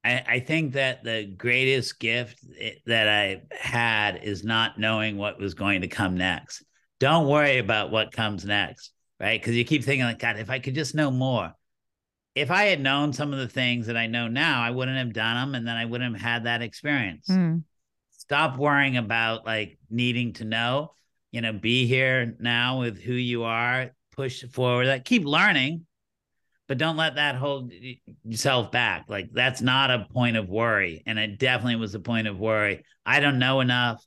I, 0.04 0.22
I 0.28 0.38
think 0.38 0.74
that 0.74 1.02
the 1.02 1.26
greatest 1.36 1.98
gift 1.98 2.44
that 2.86 3.08
I 3.08 3.42
had 3.50 4.22
is 4.22 4.44
not 4.44 4.78
knowing 4.78 5.16
what 5.16 5.40
was 5.40 5.54
going 5.54 5.80
to 5.80 5.88
come 5.88 6.16
next. 6.16 6.62
Don't 7.00 7.26
worry 7.26 7.58
about 7.58 7.90
what 7.90 8.12
comes 8.12 8.44
next, 8.44 8.92
right? 9.18 9.40
Because 9.40 9.56
you 9.56 9.64
keep 9.64 9.82
thinking, 9.82 10.04
like, 10.04 10.20
God, 10.20 10.38
if 10.38 10.48
I 10.48 10.60
could 10.60 10.76
just 10.76 10.94
know 10.94 11.10
more. 11.10 11.52
If 12.38 12.50
I 12.50 12.64
had 12.64 12.80
known 12.80 13.12
some 13.12 13.32
of 13.32 13.38
the 13.38 13.48
things 13.48 13.86
that 13.86 13.96
I 13.96 14.06
know 14.06 14.28
now, 14.28 14.62
I 14.62 14.70
wouldn't 14.70 14.98
have 14.98 15.12
done 15.12 15.36
them, 15.36 15.54
and 15.54 15.66
then 15.66 15.76
I 15.76 15.84
wouldn't 15.84 16.12
have 16.12 16.22
had 16.22 16.44
that 16.44 16.62
experience. 16.62 17.26
Mm. 17.28 17.64
Stop 18.12 18.58
worrying 18.58 18.96
about 18.96 19.44
like 19.44 19.78
needing 19.90 20.32
to 20.34 20.44
know. 20.44 20.92
You 21.32 21.40
know, 21.40 21.52
be 21.52 21.86
here 21.86 22.36
now 22.40 22.80
with 22.80 23.00
who 23.00 23.12
you 23.12 23.44
are. 23.44 23.90
Push 24.12 24.44
forward. 24.50 24.86
Like, 24.86 25.04
keep 25.04 25.24
learning, 25.24 25.86
but 26.68 26.78
don't 26.78 26.96
let 26.96 27.16
that 27.16 27.34
hold 27.34 27.72
yourself 28.24 28.70
back. 28.70 29.06
Like 29.08 29.30
that's 29.32 29.62
not 29.62 29.90
a 29.90 30.06
point 30.12 30.36
of 30.36 30.48
worry. 30.48 31.02
And 31.06 31.18
it 31.18 31.38
definitely 31.38 31.76
was 31.76 31.94
a 31.94 32.00
point 32.00 32.28
of 32.28 32.38
worry. 32.38 32.84
I 33.06 33.20
don't 33.20 33.38
know 33.38 33.60
enough. 33.60 34.04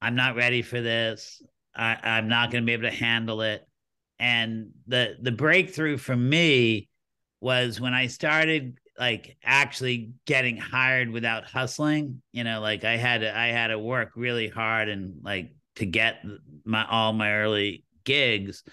I'm 0.00 0.14
not 0.14 0.36
ready 0.36 0.62
for 0.62 0.80
this. 0.80 1.42
I, 1.74 1.96
I'm 2.02 2.28
not 2.28 2.50
going 2.50 2.62
to 2.62 2.66
be 2.66 2.74
able 2.74 2.90
to 2.90 2.90
handle 2.90 3.40
it. 3.40 3.62
And 4.18 4.70
the 4.86 5.16
the 5.20 5.32
breakthrough 5.32 5.96
for 5.96 6.16
me 6.16 6.87
was 7.40 7.80
when 7.80 7.94
I 7.94 8.06
started 8.08 8.78
like 8.98 9.36
actually 9.44 10.12
getting 10.26 10.56
hired 10.56 11.10
without 11.10 11.44
hustling. 11.44 12.22
You 12.32 12.44
know, 12.44 12.60
like 12.60 12.84
I 12.84 12.96
had 12.96 13.20
to, 13.20 13.36
I 13.36 13.48
had 13.48 13.68
to 13.68 13.78
work 13.78 14.12
really 14.16 14.48
hard 14.48 14.88
and 14.88 15.20
like 15.22 15.52
to 15.76 15.86
get 15.86 16.24
my 16.64 16.84
all 16.86 17.12
my 17.12 17.32
early 17.34 17.84
gigs 18.04 18.64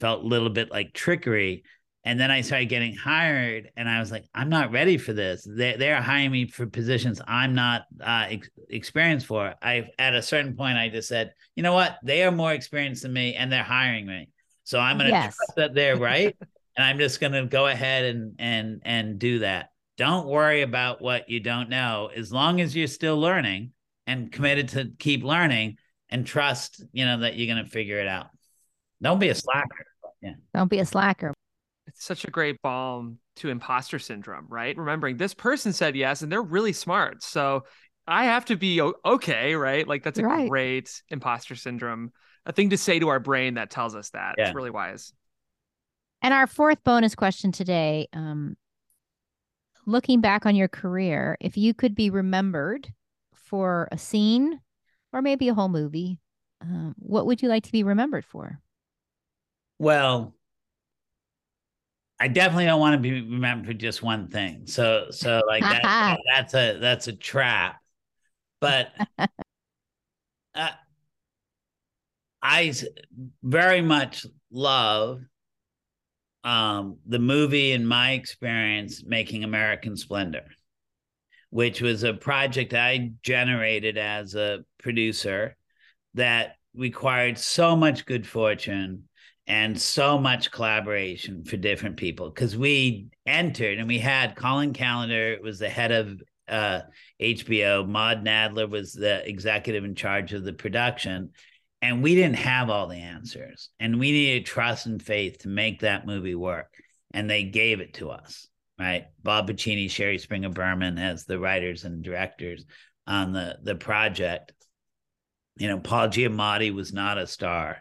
felt 0.00 0.22
a 0.24 0.26
little 0.26 0.50
bit 0.50 0.70
like 0.70 0.92
trickery. 0.92 1.64
And 2.06 2.20
then 2.20 2.30
I 2.30 2.42
started 2.42 2.68
getting 2.68 2.94
hired, 2.94 3.70
and 3.78 3.88
I 3.88 3.98
was 3.98 4.12
like, 4.12 4.26
I'm 4.34 4.50
not 4.50 4.72
ready 4.72 4.98
for 4.98 5.14
this. 5.14 5.42
They 5.48 5.76
they're 5.76 6.02
hiring 6.02 6.32
me 6.32 6.46
for 6.46 6.66
positions 6.66 7.18
I'm 7.26 7.54
not 7.54 7.84
uh, 7.98 8.26
ex- 8.28 8.50
experienced 8.68 9.26
for. 9.26 9.54
I 9.62 9.88
at 9.98 10.14
a 10.14 10.20
certain 10.20 10.54
point, 10.54 10.76
I 10.76 10.90
just 10.90 11.08
said, 11.08 11.32
you 11.56 11.62
know 11.62 11.72
what? 11.72 11.96
They 12.02 12.22
are 12.24 12.30
more 12.30 12.52
experienced 12.52 13.04
than 13.04 13.14
me, 13.14 13.34
and 13.36 13.50
they're 13.50 13.62
hiring 13.64 14.06
me. 14.06 14.28
So 14.64 14.78
I'm 14.78 14.98
going 14.98 15.14
to 15.14 15.18
Yes. 15.18 15.36
trust 15.36 15.54
that 15.56 15.74
they're 15.74 15.96
right, 15.96 16.36
and 16.76 16.84
I'm 16.84 16.98
just 16.98 17.20
going 17.20 17.32
to 17.32 17.46
go 17.46 17.66
ahead 17.66 18.04
and 18.04 18.34
and 18.38 18.82
and 18.84 19.18
do 19.18 19.40
that. 19.40 19.70
Don't 19.96 20.26
worry 20.26 20.62
about 20.62 21.00
what 21.00 21.28
you 21.28 21.40
don't 21.40 21.68
know 21.68 22.10
as 22.14 22.32
long 22.32 22.60
as 22.60 22.74
you're 22.74 22.88
still 22.88 23.18
learning 23.18 23.72
and 24.06 24.30
committed 24.30 24.68
to 24.70 24.90
keep 24.98 25.22
learning 25.22 25.76
and 26.10 26.26
trust, 26.26 26.84
you 26.92 27.04
know, 27.04 27.20
that 27.20 27.36
you're 27.36 27.52
going 27.52 27.64
to 27.64 27.70
figure 27.70 27.98
it 27.98 28.08
out. 28.08 28.26
Don't 29.00 29.18
be 29.18 29.28
a 29.28 29.34
slacker. 29.34 29.86
Yeah. 30.20 30.34
Don't 30.52 30.68
be 30.68 30.78
a 30.78 30.86
slacker. 30.86 31.32
It's 31.86 32.04
such 32.04 32.24
a 32.24 32.30
great 32.30 32.60
balm 32.62 33.18
to 33.36 33.50
imposter 33.50 33.98
syndrome, 33.98 34.46
right? 34.48 34.76
Remembering 34.76 35.16
this 35.16 35.34
person 35.34 35.72
said 35.72 35.96
yes 35.96 36.22
and 36.22 36.30
they're 36.30 36.42
really 36.42 36.72
smart. 36.72 37.22
So 37.22 37.64
I 38.06 38.24
have 38.24 38.46
to 38.46 38.56
be 38.56 38.80
okay, 39.04 39.54
right? 39.54 39.86
Like 39.86 40.02
that's 40.02 40.18
a 40.18 40.24
right. 40.24 40.48
great 40.48 41.02
imposter 41.08 41.54
syndrome, 41.54 42.12
a 42.46 42.52
thing 42.52 42.70
to 42.70 42.78
say 42.78 42.98
to 42.98 43.08
our 43.08 43.20
brain 43.20 43.54
that 43.54 43.70
tells 43.70 43.94
us 43.94 44.10
that. 44.10 44.34
Yeah. 44.38 44.46
It's 44.46 44.54
really 44.54 44.70
wise. 44.70 45.12
And 46.24 46.32
our 46.32 46.46
fourth 46.46 46.82
bonus 46.84 47.14
question 47.14 47.52
today 47.52 48.08
um, 48.14 48.56
looking 49.84 50.22
back 50.22 50.46
on 50.46 50.56
your 50.56 50.68
career, 50.68 51.36
if 51.38 51.58
you 51.58 51.74
could 51.74 51.94
be 51.94 52.08
remembered 52.08 52.94
for 53.34 53.90
a 53.92 53.98
scene 53.98 54.58
or 55.12 55.20
maybe 55.20 55.48
a 55.48 55.54
whole 55.54 55.68
movie, 55.68 56.18
um, 56.62 56.94
what 56.98 57.26
would 57.26 57.42
you 57.42 57.50
like 57.50 57.64
to 57.64 57.72
be 57.72 57.82
remembered 57.82 58.24
for? 58.24 58.58
Well, 59.78 60.34
I 62.18 62.28
definitely 62.28 62.64
don't 62.64 62.80
want 62.80 62.94
to 62.94 63.00
be 63.00 63.20
remembered 63.20 63.66
for 63.66 63.74
just 63.74 64.02
one 64.02 64.28
thing. 64.28 64.66
So, 64.66 65.08
so 65.10 65.42
like 65.46 65.60
that, 65.60 66.18
that's 66.34 66.54
a 66.54 66.78
that's 66.78 67.06
a 67.06 67.12
trap. 67.12 67.82
But 68.62 68.92
uh, 70.54 70.70
I 72.42 72.72
very 73.42 73.82
much 73.82 74.24
love 74.50 75.20
um, 76.44 76.98
the 77.06 77.18
movie, 77.18 77.72
in 77.72 77.86
my 77.86 78.12
experience, 78.12 79.02
making 79.04 79.44
American 79.44 79.96
Splendor, 79.96 80.44
which 81.50 81.80
was 81.80 82.02
a 82.02 82.14
project 82.14 82.74
I 82.74 83.12
generated 83.22 83.98
as 83.98 84.34
a 84.34 84.64
producer 84.78 85.56
that 86.14 86.56
required 86.74 87.38
so 87.38 87.74
much 87.74 88.04
good 88.04 88.26
fortune 88.26 89.04
and 89.46 89.80
so 89.80 90.18
much 90.18 90.50
collaboration 90.50 91.44
for 91.44 91.56
different 91.56 91.96
people 91.96 92.30
because 92.30 92.56
we 92.56 93.08
entered 93.26 93.78
and 93.78 93.86
we 93.86 93.98
had 93.98 94.36
Colin 94.36 94.72
Callender 94.72 95.38
was 95.42 95.58
the 95.58 95.68
head 95.68 95.92
of 95.92 96.22
uh, 96.48 96.80
HBO. 97.20 97.86
Maud 97.86 98.24
Nadler 98.24 98.68
was 98.68 98.92
the 98.92 99.26
executive 99.28 99.84
in 99.84 99.94
charge 99.94 100.32
of 100.32 100.44
the 100.44 100.52
production, 100.52 101.30
and 101.84 102.02
we 102.02 102.14
didn't 102.14 102.36
have 102.36 102.70
all 102.70 102.88
the 102.88 102.96
answers. 102.96 103.68
And 103.78 104.00
we 104.00 104.10
needed 104.10 104.46
trust 104.46 104.86
and 104.86 105.00
faith 105.02 105.38
to 105.40 105.48
make 105.48 105.80
that 105.80 106.06
movie 106.06 106.34
work. 106.34 106.74
And 107.12 107.30
they 107.30 107.44
gave 107.44 107.80
it 107.80 107.94
to 107.94 108.10
us 108.10 108.48
right? 108.78 109.06
Bob 109.22 109.48
Pulcini, 109.48 109.90
shari 109.90 110.18
springer 110.18 110.48
berman 110.48 110.98
as 110.98 111.24
the 111.24 111.38
writers 111.38 111.84
and 111.84 112.02
directors 112.02 112.64
on 113.06 113.32
the 113.32 113.58
the 113.62 113.74
project. 113.74 114.52
You 115.56 115.68
know 115.68 115.78
paul 115.78 116.08
giamatti 116.08 116.74
was 116.74 116.92
not 116.92 117.18
a 117.18 117.26
star. 117.26 117.78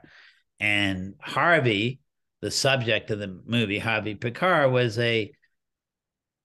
And 0.59 1.15
harvey 1.19 1.99
the 2.41 2.51
subject 2.51 3.09
of 3.09 3.19
the 3.19 3.41
movie 3.45 3.79
harvey 3.79 4.15
pekar 4.15 4.69
was 4.69 4.99
a 4.99 5.31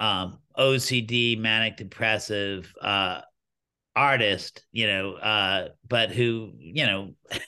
um, 0.00 0.38
ocd 0.56 1.38
manic 1.38 1.76
depressive 1.76 2.72
uh, 2.80 3.20
artist, 3.96 4.64
you 4.72 4.86
know, 4.86 5.14
uh, 5.14 5.68
but 5.86 6.10
who, 6.10 6.52
you 6.58 6.86
know, 6.86 7.14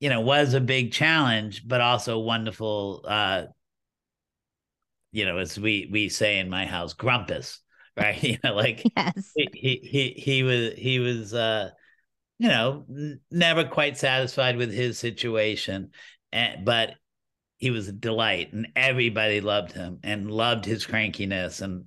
you 0.00 0.08
know, 0.08 0.20
was 0.20 0.54
a 0.54 0.60
big 0.60 0.92
challenge, 0.92 1.66
but 1.66 1.80
also 1.80 2.18
wonderful 2.18 3.04
uh, 3.06 3.44
you 5.12 5.24
know, 5.24 5.38
as 5.38 5.58
we 5.58 5.88
we 5.90 6.08
say 6.08 6.38
in 6.38 6.50
my 6.50 6.66
house, 6.66 6.92
grumpus, 6.94 7.60
right? 7.96 8.22
you 8.22 8.38
know, 8.44 8.54
like 8.54 8.84
yes. 8.96 9.32
he, 9.34 9.80
he 9.82 10.14
he 10.16 10.42
was 10.42 10.74
he 10.76 10.98
was 10.98 11.34
uh 11.34 11.70
you 12.38 12.48
know, 12.48 12.84
n- 12.88 13.20
never 13.32 13.64
quite 13.64 13.98
satisfied 13.98 14.56
with 14.56 14.72
his 14.72 14.98
situation, 14.98 15.90
and 16.30 16.64
but 16.64 16.94
he 17.56 17.70
was 17.70 17.88
a 17.88 17.92
delight 17.92 18.52
and 18.52 18.68
everybody 18.76 19.40
loved 19.40 19.72
him 19.72 19.98
and 20.04 20.30
loved 20.30 20.64
his 20.64 20.86
crankiness 20.86 21.60
and 21.60 21.84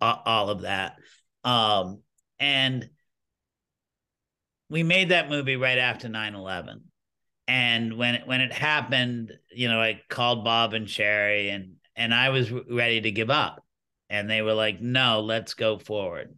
uh, 0.00 0.16
all 0.24 0.48
of 0.48 0.60
that 0.60 0.94
um 1.42 2.00
and 2.38 2.88
we 4.72 4.82
made 4.82 5.10
that 5.10 5.28
movie 5.28 5.56
right 5.56 5.76
after 5.76 6.08
9-11 6.08 6.80
and 7.46 7.98
when 7.98 8.14
it 8.14 8.26
when 8.26 8.40
it 8.40 8.52
happened 8.52 9.30
you 9.54 9.68
know 9.68 9.80
i 9.80 10.00
called 10.08 10.44
bob 10.44 10.72
and 10.72 10.88
shari 10.88 11.50
and 11.50 11.74
and 11.94 12.14
i 12.14 12.30
was 12.30 12.50
ready 12.50 13.00
to 13.02 13.10
give 13.10 13.30
up. 13.30 13.62
And 14.08 14.28
they 14.28 14.42
were 14.42 14.54
like 14.54 14.80
no 14.80 15.20
let's 15.20 15.54
go 15.54 15.78
forward. 15.78 16.34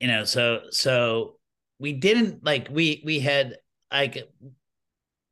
You 0.00 0.08
know 0.08 0.24
so 0.24 0.62
so 0.70 1.36
we 1.78 1.92
didn't 1.92 2.44
like 2.44 2.68
we 2.70 3.02
we 3.04 3.20
had 3.20 3.56
like 3.92 4.28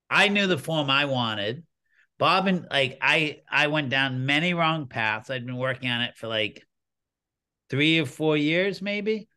i 0.09 0.29
knew 0.29 0.47
the 0.47 0.59
form 0.59 0.91
i 0.91 1.05
wanted. 1.07 1.65
Bob 2.19 2.47
and 2.47 2.67
like 2.71 2.99
i 3.01 3.41
i 3.51 3.67
went 3.67 3.91
down 3.91 4.27
many 4.27 4.55
wrong 4.55 4.87
paths. 4.87 5.31
I'd 5.31 5.47
been 5.47 5.57
working 5.57 5.91
on 5.91 6.03
it 6.03 6.17
for 6.17 6.29
like 6.29 6.65
three 7.71 7.99
or 8.01 8.07
four 8.07 8.37
years 8.37 8.83
maybe 8.83 9.29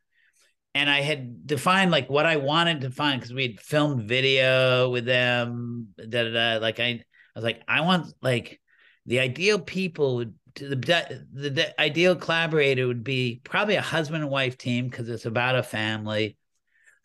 and 0.78 0.88
I 0.88 1.00
had 1.00 1.44
defined 1.44 1.90
like 1.90 2.08
what 2.08 2.24
I 2.24 2.36
wanted 2.36 2.82
to 2.82 2.92
find 2.92 3.20
because 3.20 3.34
we 3.34 3.42
had 3.48 3.60
filmed 3.60 4.08
video 4.08 4.88
with 4.90 5.06
them. 5.06 5.88
Da, 5.98 6.22
da, 6.22 6.30
da. 6.30 6.58
Like 6.58 6.78
I, 6.78 6.84
I 6.84 7.04
was 7.34 7.42
like, 7.42 7.62
I 7.66 7.80
want 7.80 8.14
like 8.22 8.60
the 9.04 9.18
ideal 9.18 9.58
people 9.58 10.16
would 10.16 10.34
the, 10.54 11.24
the, 11.32 11.50
the 11.50 11.80
ideal 11.80 12.14
collaborator 12.14 12.86
would 12.86 13.02
be 13.02 13.40
probably 13.42 13.74
a 13.74 13.82
husband 13.82 14.22
and 14.22 14.30
wife 14.30 14.56
team 14.56 14.88
because 14.88 15.08
it's 15.08 15.26
about 15.26 15.56
a 15.56 15.64
family 15.64 16.36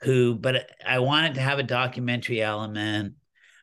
who 0.02 0.36
but 0.36 0.70
I 0.86 1.00
wanted 1.00 1.34
to 1.36 1.42
have 1.42 1.58
a 1.58 1.64
documentary 1.64 2.44
element. 2.44 3.16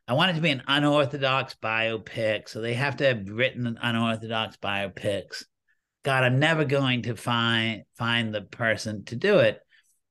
I 0.09 0.15
want 0.15 0.33
it 0.33 0.35
to 0.35 0.41
be 0.41 0.51
an 0.51 0.65
unorthodox 0.67 1.55
biopic, 1.63 2.49
so 2.49 2.61
they 2.61 2.75
have 2.75 2.97
to 2.97 3.05
have 3.05 3.29
written 3.29 3.69
an 3.69 3.79
unorthodox 3.81 4.57
biopics. 4.57 5.45
God, 6.03 6.25
I'm 6.25 6.41
never 6.41 6.65
going 6.65 7.03
to 7.03 7.15
find 7.15 7.85
find 7.95 8.35
the 8.35 8.43
person 8.43 9.05
to 9.05 9.15
do 9.15 9.39
it 9.39 9.61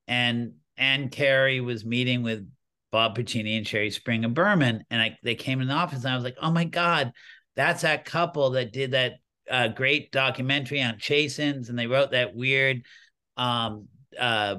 and 0.09 0.53
Anne 0.75 1.09
Carey 1.09 1.61
was 1.61 1.85
meeting 1.85 2.23
with 2.23 2.49
Bob 2.91 3.15
Pulcini 3.15 3.57
and 3.57 3.67
Shari 3.67 3.91
Springer 3.91 4.29
Berman, 4.29 4.83
and 4.89 5.01
I 5.01 5.17
they 5.23 5.35
came 5.35 5.61
in 5.61 5.67
the 5.67 5.73
office, 5.73 6.03
and 6.03 6.11
I 6.11 6.15
was 6.15 6.23
like, 6.23 6.37
"Oh 6.41 6.51
my 6.51 6.65
god, 6.65 7.13
that's 7.55 7.83
that 7.83 8.03
couple 8.03 8.49
that 8.51 8.73
did 8.73 8.91
that 8.91 9.13
uh, 9.49 9.67
great 9.69 10.11
documentary 10.11 10.81
on 10.81 10.97
Chasen's, 10.97 11.69
and 11.69 11.77
they 11.77 11.87
wrote 11.87 12.11
that 12.11 12.35
weird 12.35 12.81
um, 13.37 13.87
uh, 14.19 14.55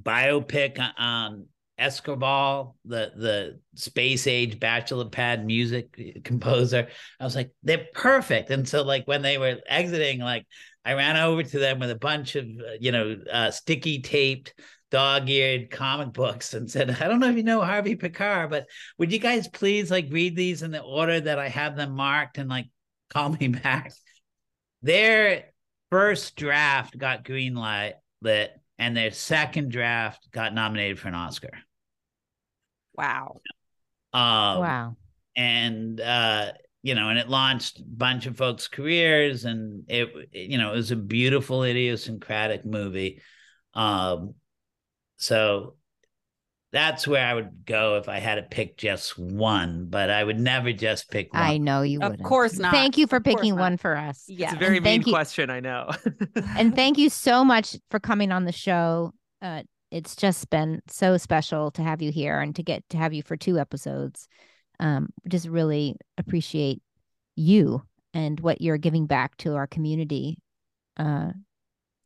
biopic 0.00 0.84
on 0.98 1.46
Esquivel, 1.78 2.74
the 2.84 3.12
the 3.14 3.60
space 3.74 4.26
age 4.26 4.58
bachelor 4.58 5.08
pad 5.08 5.46
music 5.46 6.24
composer. 6.24 6.88
I 7.20 7.24
was 7.24 7.36
like, 7.36 7.52
they're 7.62 7.86
perfect. 7.94 8.50
And 8.50 8.68
so, 8.68 8.82
like 8.82 9.06
when 9.06 9.22
they 9.22 9.38
were 9.38 9.58
exiting, 9.68 10.18
like 10.18 10.46
I 10.86 10.94
ran 10.94 11.16
over 11.16 11.42
to 11.42 11.58
them 11.58 11.80
with 11.80 11.90
a 11.90 11.96
bunch 11.96 12.36
of, 12.36 12.44
uh, 12.44 12.74
you 12.80 12.92
know, 12.92 13.16
uh, 13.30 13.50
sticky 13.50 14.02
taped, 14.02 14.54
dog 14.92 15.28
eared 15.28 15.68
comic 15.68 16.12
books 16.12 16.54
and 16.54 16.70
said, 16.70 16.90
I 17.02 17.08
don't 17.08 17.18
know 17.18 17.28
if 17.28 17.36
you 17.36 17.42
know 17.42 17.60
Harvey 17.60 17.96
Pekar, 17.96 18.48
but 18.48 18.66
would 18.96 19.12
you 19.12 19.18
guys 19.18 19.48
please 19.48 19.90
like 19.90 20.06
read 20.10 20.36
these 20.36 20.62
in 20.62 20.70
the 20.70 20.80
order 20.80 21.20
that 21.20 21.40
I 21.40 21.48
have 21.48 21.74
them 21.74 21.90
marked 21.90 22.38
and 22.38 22.48
like 22.48 22.68
call 23.10 23.30
me 23.30 23.48
back? 23.64 23.92
Their 24.82 25.46
first 25.90 26.36
draft 26.36 26.96
got 26.96 27.24
green 27.24 27.56
light 27.56 27.94
lit 28.22 28.52
and 28.78 28.96
their 28.96 29.10
second 29.10 29.72
draft 29.72 30.30
got 30.30 30.54
nominated 30.54 31.00
for 31.00 31.08
an 31.08 31.14
Oscar. 31.14 31.50
Wow. 32.94 33.40
Um, 34.12 34.60
wow. 34.60 34.96
And 35.36 36.00
uh, 36.00 36.52
you 36.86 36.94
know, 36.94 37.08
and 37.08 37.18
it 37.18 37.28
launched 37.28 37.80
a 37.80 37.84
bunch 37.84 38.26
of 38.26 38.36
folks' 38.36 38.68
careers, 38.68 39.44
and 39.44 39.82
it, 39.88 40.08
you 40.30 40.56
know, 40.56 40.72
it 40.72 40.76
was 40.76 40.92
a 40.92 40.96
beautiful, 40.96 41.64
idiosyncratic 41.64 42.64
movie. 42.64 43.20
Um, 43.74 44.34
so 45.16 45.74
that's 46.70 47.08
where 47.08 47.26
I 47.26 47.34
would 47.34 47.64
go 47.66 47.96
if 47.96 48.08
I 48.08 48.20
had 48.20 48.36
to 48.36 48.42
pick 48.42 48.76
just 48.76 49.18
one, 49.18 49.86
but 49.90 50.10
I 50.10 50.22
would 50.22 50.38
never 50.38 50.72
just 50.72 51.10
pick 51.10 51.34
one. 51.34 51.42
I 51.42 51.58
know 51.58 51.82
you 51.82 51.98
would. 51.98 52.20
Of 52.20 52.22
course 52.24 52.56
not. 52.56 52.70
Thank 52.70 52.96
you 52.96 53.08
for 53.08 53.18
picking 53.18 53.56
one 53.56 53.78
for 53.78 53.96
us. 53.96 54.22
Yeah. 54.28 54.46
It's 54.46 54.54
a 54.54 54.58
very 54.60 54.78
mean 54.78 55.02
you, 55.02 55.12
question, 55.12 55.50
I 55.50 55.58
know. 55.58 55.90
and 56.56 56.72
thank 56.72 56.98
you 56.98 57.10
so 57.10 57.42
much 57.42 57.76
for 57.90 57.98
coming 57.98 58.30
on 58.30 58.44
the 58.44 58.52
show. 58.52 59.12
Uh, 59.42 59.64
it's 59.90 60.14
just 60.14 60.50
been 60.50 60.82
so 60.86 61.16
special 61.16 61.72
to 61.72 61.82
have 61.82 62.00
you 62.00 62.12
here 62.12 62.38
and 62.38 62.54
to 62.54 62.62
get 62.62 62.88
to 62.90 62.96
have 62.96 63.12
you 63.12 63.24
for 63.24 63.36
two 63.36 63.58
episodes 63.58 64.28
um, 64.80 65.08
just 65.28 65.48
really 65.48 65.96
appreciate 66.18 66.82
you 67.34 67.82
and 68.14 68.40
what 68.40 68.60
you're 68.60 68.78
giving 68.78 69.06
back 69.06 69.36
to 69.38 69.54
our 69.54 69.66
community 69.66 70.38
uh, 70.96 71.30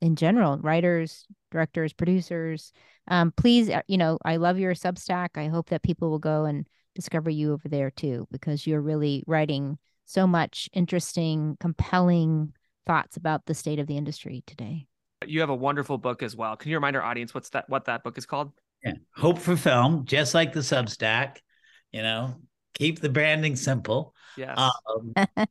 in 0.01 0.17
general 0.17 0.59
writers 0.59 1.27
directors 1.51 1.93
producers 1.93 2.73
um, 3.09 3.33
please 3.37 3.69
uh, 3.69 3.83
you 3.87 3.99
know 3.99 4.19
i 4.25 4.37
love 4.37 4.59
your 4.59 4.75
substack 4.75 5.31
i 5.37 5.47
hope 5.47 5.69
that 5.69 5.83
people 5.83 6.11
will 6.11 6.19
go 6.19 6.45
and 6.45 6.67
discover 6.95 7.31
you 7.31 7.53
over 7.53 7.69
there 7.69 7.91
too, 7.91 8.27
because 8.31 8.67
you're 8.67 8.81
really 8.81 9.25
writing 9.27 9.79
so 10.05 10.27
much 10.27 10.69
interesting, 10.73 11.57
compelling 11.61 12.53
thoughts 12.87 13.17
about 13.17 13.47
the 13.47 13.55
state 13.55 13.79
of 13.79 13.87
the 13.87 13.97
industry 13.97 14.43
today. 14.47 14.87
You 15.27 15.41
have 15.41 15.51
a 15.51 15.55
wonderful 15.55 15.99
book 15.99 16.23
as 16.23 16.35
well. 16.35 16.57
Can 16.57 16.71
you 16.71 16.77
remind 16.77 16.97
our 16.97 17.03
audience 17.03 17.35
what's 17.35 17.51
that 17.51 17.69
what 17.69 17.85
that 17.87 18.03
book 18.03 18.19
is 18.19 18.27
called? 18.27 18.53
Yeah. 18.85 18.95
Hope 19.15 19.39
for 19.39 19.57
film, 19.57 20.07
just 20.07 20.35
like 20.35 20.53
the 20.53 20.61
Substack, 20.61 21.37
you 21.93 22.03
know, 22.03 22.37
keep 22.75 23.01
the 23.01 23.09
branding 23.09 23.57
simple. 23.57 24.15
Yes. 24.37 24.59
Um, 24.59 25.15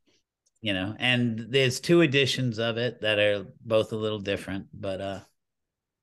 you 0.62 0.74
know, 0.74 0.96
and 1.00 1.48
there's 1.50 1.80
two 1.80 2.02
editions 2.02 2.60
of 2.60 2.78
it 2.78 3.02
that 3.02 3.20
are 3.20 3.46
both 3.62 3.92
a 3.92 3.96
little 3.98 4.20
different, 4.20 4.68
but 4.74 5.02
uh 5.02 5.20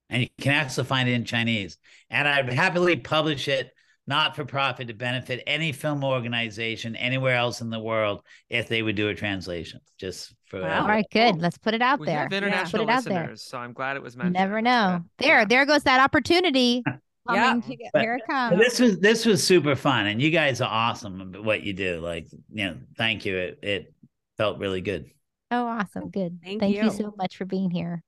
and 0.09 0.22
you 0.22 0.28
can 0.40 0.62
also 0.64 0.84
find 0.84 1.09
it 1.09 1.12
in 1.14 1.24
Chinese. 1.24 1.78
And 2.10 2.28
I'd 2.28 2.52
happily 2.52 2.94
publish 2.97 3.48
it 3.48 3.72
not 4.06 4.36
for 4.36 4.44
profit 4.44 4.86
to 4.86 4.94
benefit 4.94 5.43
any 5.48 5.72
film 5.72 6.05
organization 6.05 6.94
anywhere 6.94 7.34
else 7.34 7.60
in 7.60 7.70
the 7.70 7.80
world 7.80 8.22
if 8.48 8.68
they 8.68 8.80
would 8.82 8.94
do 8.94 9.09
a 9.09 9.14
translation. 9.16 9.80
Just 9.98 10.32
for 10.47 10.60
Wow. 10.62 10.82
All 10.82 10.86
right, 10.88 11.05
good. 11.10 11.38
Let's 11.40 11.59
put 11.59 11.74
it 11.74 11.82
out 11.82 11.98
we 11.98 12.06
there. 12.06 12.20
have 12.20 12.32
international 12.32 12.84
Put 12.86 12.93
it 12.93 12.94
out 12.97 13.05
there. 13.05 13.20
listeners, 13.22 13.43
so 13.43 13.59
I'm 13.59 13.72
glad 13.72 13.97
it 13.97 14.02
was 14.05 14.16
mentioned. 14.16 14.34
never 14.34 14.62
know. 14.62 15.01
good. 15.18 15.26
There, 15.26 15.38
Yeah. 15.40 15.44
there 15.47 15.66
goes 15.66 15.82
that 15.82 15.98
opportunity. 16.01 16.84
Yeah. 17.31 17.48
Coming 17.51 17.62
to- 17.78 17.90
But- 17.93 18.03
here 18.03 18.15
it 18.16 18.23
But 18.27 18.32
comes. 18.32 18.59
this 18.59 18.81
was 18.81 18.98
this 19.01 19.27
was 19.27 19.43
super 19.44 19.74
fun, 19.77 20.07
and 20.07 20.20
you 20.20 20.31
guys 20.31 20.61
are 20.61 20.70
awesome 20.70 21.35
what 21.44 21.62
you 21.62 21.73
do. 21.73 22.01
Like, 22.01 22.28
you 22.53 22.66
know, 22.66 22.77
thank 22.97 23.24
you. 23.24 23.36
It 23.36 23.59
it 23.62 23.94
felt 24.36 24.59
really 24.59 24.81
good. 24.81 25.07
Oh, 25.51 25.66
awesome. 25.66 26.11
Good. 26.11 26.40
Thank 26.43 26.62
you. 26.62 26.85
you. 26.85 26.90
so 26.90 27.15
much 27.16 27.36
for 27.36 27.44
being 27.44 27.70
here. 27.70 28.03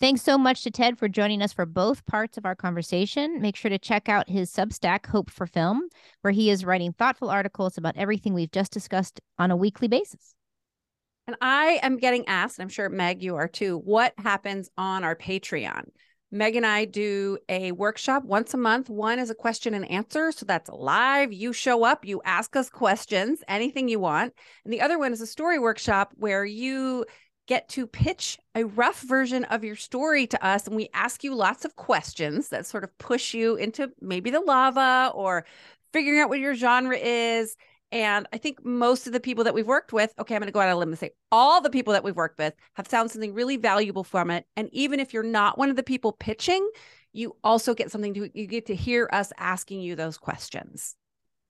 Thanks 0.00 0.22
so 0.22 0.36
much 0.36 0.64
to 0.64 0.70
Ted 0.70 0.98
for 0.98 1.08
joining 1.08 1.42
us 1.42 1.52
for 1.52 1.64
both 1.64 2.04
parts 2.06 2.36
of 2.36 2.44
our 2.44 2.56
conversation. 2.56 3.40
Make 3.40 3.54
sure 3.54 3.68
to 3.68 3.78
check 3.78 4.08
out 4.08 4.28
his 4.28 4.52
Substack, 4.52 5.06
Hope 5.06 5.30
for 5.30 5.46
Film, 5.46 5.82
where 6.22 6.32
he 6.32 6.50
is 6.50 6.64
writing 6.64 6.92
thoughtful 6.92 7.30
articles 7.30 7.78
about 7.78 7.96
everything 7.96 8.34
we've 8.34 8.50
just 8.50 8.72
discussed 8.72 9.20
on 9.38 9.52
a 9.52 9.56
weekly 9.56 9.86
basis. 9.86 10.34
And 11.28 11.36
I 11.40 11.78
am 11.84 11.98
getting 11.98 12.26
asked, 12.26 12.60
I'm 12.60 12.68
sure 12.68 12.88
Meg, 12.88 13.22
you 13.22 13.36
are 13.36 13.46
too, 13.46 13.78
what 13.78 14.12
happens 14.18 14.68
on 14.76 15.04
our 15.04 15.14
Patreon? 15.14 15.84
Meg 16.34 16.56
and 16.56 16.64
I 16.64 16.86
do 16.86 17.36
a 17.50 17.72
workshop 17.72 18.24
once 18.24 18.54
a 18.54 18.56
month. 18.56 18.88
One 18.88 19.18
is 19.18 19.28
a 19.28 19.34
question 19.34 19.74
and 19.74 19.88
answer. 19.90 20.32
So 20.32 20.46
that's 20.46 20.70
live. 20.70 21.30
You 21.30 21.52
show 21.52 21.84
up, 21.84 22.06
you 22.06 22.22
ask 22.24 22.56
us 22.56 22.70
questions, 22.70 23.44
anything 23.46 23.88
you 23.88 24.00
want. 24.00 24.32
And 24.64 24.72
the 24.72 24.80
other 24.80 24.98
one 24.98 25.12
is 25.12 25.20
a 25.20 25.26
story 25.26 25.58
workshop 25.58 26.12
where 26.16 26.44
you 26.44 27.04
get 27.46 27.68
to 27.68 27.86
pitch 27.86 28.38
a 28.54 28.64
rough 28.64 29.02
version 29.02 29.44
of 29.44 29.62
your 29.62 29.76
story 29.76 30.26
to 30.28 30.42
us. 30.44 30.66
And 30.66 30.74
we 30.74 30.88
ask 30.94 31.22
you 31.22 31.34
lots 31.34 31.66
of 31.66 31.76
questions 31.76 32.48
that 32.48 32.66
sort 32.66 32.84
of 32.84 32.96
push 32.96 33.34
you 33.34 33.56
into 33.56 33.90
maybe 34.00 34.30
the 34.30 34.40
lava 34.40 35.12
or 35.14 35.44
figuring 35.92 36.20
out 36.20 36.30
what 36.30 36.38
your 36.38 36.54
genre 36.54 36.96
is. 36.96 37.56
And 37.92 38.26
I 38.32 38.38
think 38.38 38.64
most 38.64 39.06
of 39.06 39.12
the 39.12 39.20
people 39.20 39.44
that 39.44 39.52
we've 39.52 39.66
worked 39.66 39.92
with, 39.92 40.14
okay, 40.18 40.34
I'm 40.34 40.40
going 40.40 40.46
to 40.46 40.52
go 40.52 40.60
out 40.60 40.68
on 40.68 40.74
a 40.74 40.78
limb 40.78 40.88
and 40.88 40.98
say 40.98 41.10
all 41.30 41.60
the 41.60 41.68
people 41.68 41.92
that 41.92 42.02
we've 42.02 42.16
worked 42.16 42.38
with 42.38 42.54
have 42.72 42.88
found 42.88 43.10
something 43.10 43.34
really 43.34 43.58
valuable 43.58 44.02
from 44.02 44.30
it. 44.30 44.46
And 44.56 44.70
even 44.72 44.98
if 44.98 45.12
you're 45.12 45.22
not 45.22 45.58
one 45.58 45.68
of 45.68 45.76
the 45.76 45.82
people 45.82 46.12
pitching, 46.12 46.66
you 47.12 47.36
also 47.44 47.74
get 47.74 47.92
something 47.92 48.14
to, 48.14 48.30
you 48.32 48.46
get 48.46 48.66
to 48.66 48.74
hear 48.74 49.10
us 49.12 49.30
asking 49.36 49.82
you 49.82 49.94
those 49.94 50.16
questions. 50.16 50.96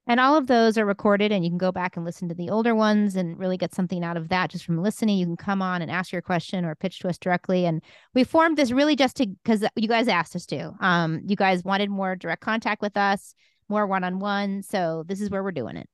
And 0.09 0.19
all 0.19 0.36
of 0.36 0.48
those 0.48 0.77
are 0.78 0.85
recorded, 0.85 1.31
and 1.31 1.44
you 1.44 1.51
can 1.52 1.59
go 1.59 1.70
back 1.70 1.97
and 1.97 2.05
listen 2.05 2.28
to 2.28 2.35
the 2.35 2.51
older 2.51 2.74
ones 2.74 3.14
and 3.14 3.39
really 3.39 3.56
get 3.56 3.73
something 3.73 4.02
out 4.02 4.16
of 4.16 4.31
that 4.31 4.51
just 4.51 4.64
from 4.64 4.82
listening. 4.82 5.19
You 5.19 5.27
can 5.27 5.36
come 5.36 5.62
on 5.62 5.81
and 5.81 5.93
ask 5.93 6.10
your 6.10 6.23
question 6.23 6.64
or 6.64 6.74
pitch 6.74 6.98
to 6.98 7.09
us 7.09 7.19
directly. 7.19 7.66
And 7.66 7.81
we 8.12 8.24
formed 8.24 8.56
this 8.56 8.73
really 8.73 8.97
just 8.97 9.14
to 9.19 9.28
because 9.28 9.64
you 9.77 9.86
guys 9.86 10.09
asked 10.09 10.35
us 10.35 10.44
to. 10.47 10.73
Um, 10.81 11.20
you 11.24 11.36
guys 11.36 11.62
wanted 11.62 11.89
more 11.89 12.16
direct 12.16 12.43
contact 12.43 12.82
with 12.82 12.97
us, 12.97 13.36
more 13.69 13.86
one 13.86 14.02
on 14.02 14.19
one. 14.19 14.64
So 14.64 15.05
this 15.06 15.20
is 15.20 15.31
where 15.31 15.44
we're 15.44 15.52
doing 15.52 15.77
it. 15.77 15.89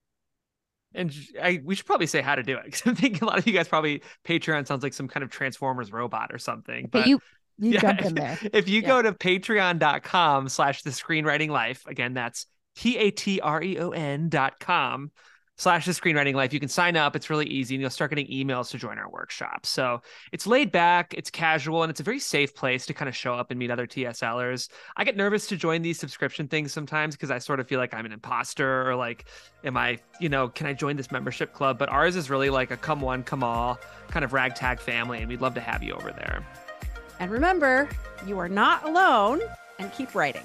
And 0.99 1.15
I, 1.41 1.61
we 1.65 1.75
should 1.75 1.87
probably 1.87 2.07
say 2.07 2.21
how 2.21 2.35
to 2.35 2.43
do 2.43 2.57
it 2.59 2.65
because 2.65 2.83
I'm 2.87 2.95
thinking 2.95 3.23
a 3.23 3.27
lot 3.27 3.39
of 3.39 3.47
you 3.47 3.53
guys 3.53 3.69
probably 3.69 4.03
Patreon 4.27 4.67
sounds 4.67 4.83
like 4.83 4.95
some 4.95 5.09
kind 5.09 5.25
of 5.25 5.31
Transformers 5.31 5.93
robot 5.93 6.31
or 6.33 6.39
something. 6.39 6.89
But 6.91 6.93
But 6.93 7.07
you 7.07 7.21
you 7.59 7.73
yeah, 7.73 7.81
jumped 7.81 8.05
in 8.05 8.15
there. 8.17 8.41
If 8.53 8.69
you 8.69 8.83
Yeah. 8.83 8.89
go 8.89 9.03
to 9.03 9.13
patreon.com 9.13 10.49
slash 10.49 10.83
the 10.83 10.91
screenwriting 10.91 11.49
life, 11.51 11.87
again, 11.87 12.15
that's 12.15 12.47
P-A-T-R-E-O-N 12.77 14.29
dot 14.29 14.61
com 14.61 15.11
slash 15.59 15.85
the 15.85 15.93
screenwriting 15.93 16.35
life. 16.35 16.53
You 16.53 16.61
can 16.61 16.69
sign 16.69 16.97
up. 16.97 17.15
It's 17.15 17.29
really 17.29 17.47
easy 17.47 17.75
and 17.75 17.83
you'll 17.83 17.91
start 17.91 18.11
getting 18.11 18.29
emails 18.29 18.71
to 18.71 18.79
join 18.79 18.97
our 18.99 19.11
workshop. 19.11 19.67
So 19.67 20.01
it's 20.33 20.47
laid 20.47 20.73
back, 20.73 21.13
it's 21.15 21.31
casual, 21.31 21.83
and 21.83 21.91
it's 21.91 22.01
a 22.01 22.05
very 22.05 22.21
safe 22.21 22.55
place 22.55 22.87
to 22.87 22.95
kind 22.95 23.09
of 23.09 23.17
show 23.17 23.35
up 23.35 23.51
and 23.51 23.59
meet 23.59 23.71
other 23.71 23.87
TSLers. 23.87 24.69
I 24.97 25.05
get 25.05 25.17
nervous 25.17 25.47
to 25.49 25.57
join 25.57 25.83
these 25.83 25.99
subscription 25.99 26.49
things 26.49 26.73
sometimes 26.73 27.17
because 27.17 27.31
I 27.31 27.39
sort 27.39 27.61
of 27.61 27.69
feel 27.69 27.81
like 27.81 27.93
I'm 27.93 28.07
an 28.07 28.13
imposter 28.13 28.89
or 28.89 28.95
like, 28.95 29.27
am 29.65 29.77
I, 29.77 29.99
you 30.21 30.29
know, 30.29 30.49
can 30.49 30.67
I 30.67 30.73
join 30.73 30.97
this 30.97 31.11
membership 31.11 31.53
club? 31.53 31.77
But 31.79 31.89
ours 31.89 32.17
is 32.17 32.31
really 32.31 32.51
like 32.51 32.71
a 32.71 32.77
come 32.77 33.01
one, 33.01 33.25
come 33.25 33.43
all 33.43 33.79
kind 34.09 34.25
of 34.25 34.33
ragtag 34.33 34.81
family, 34.81 35.19
and 35.19 35.29
we'd 35.29 35.41
love 35.41 35.55
to 35.55 35.61
have 35.61 35.83
you 35.83 35.95
over 35.95 36.13
there. 36.13 36.47
And 37.19 37.33
remember, 37.33 37.89
you 38.27 38.39
are 38.39 38.49
not 38.49 38.85
alone 38.85 39.41
and 39.81 39.93
keep 39.93 40.15
writing. 40.15 40.45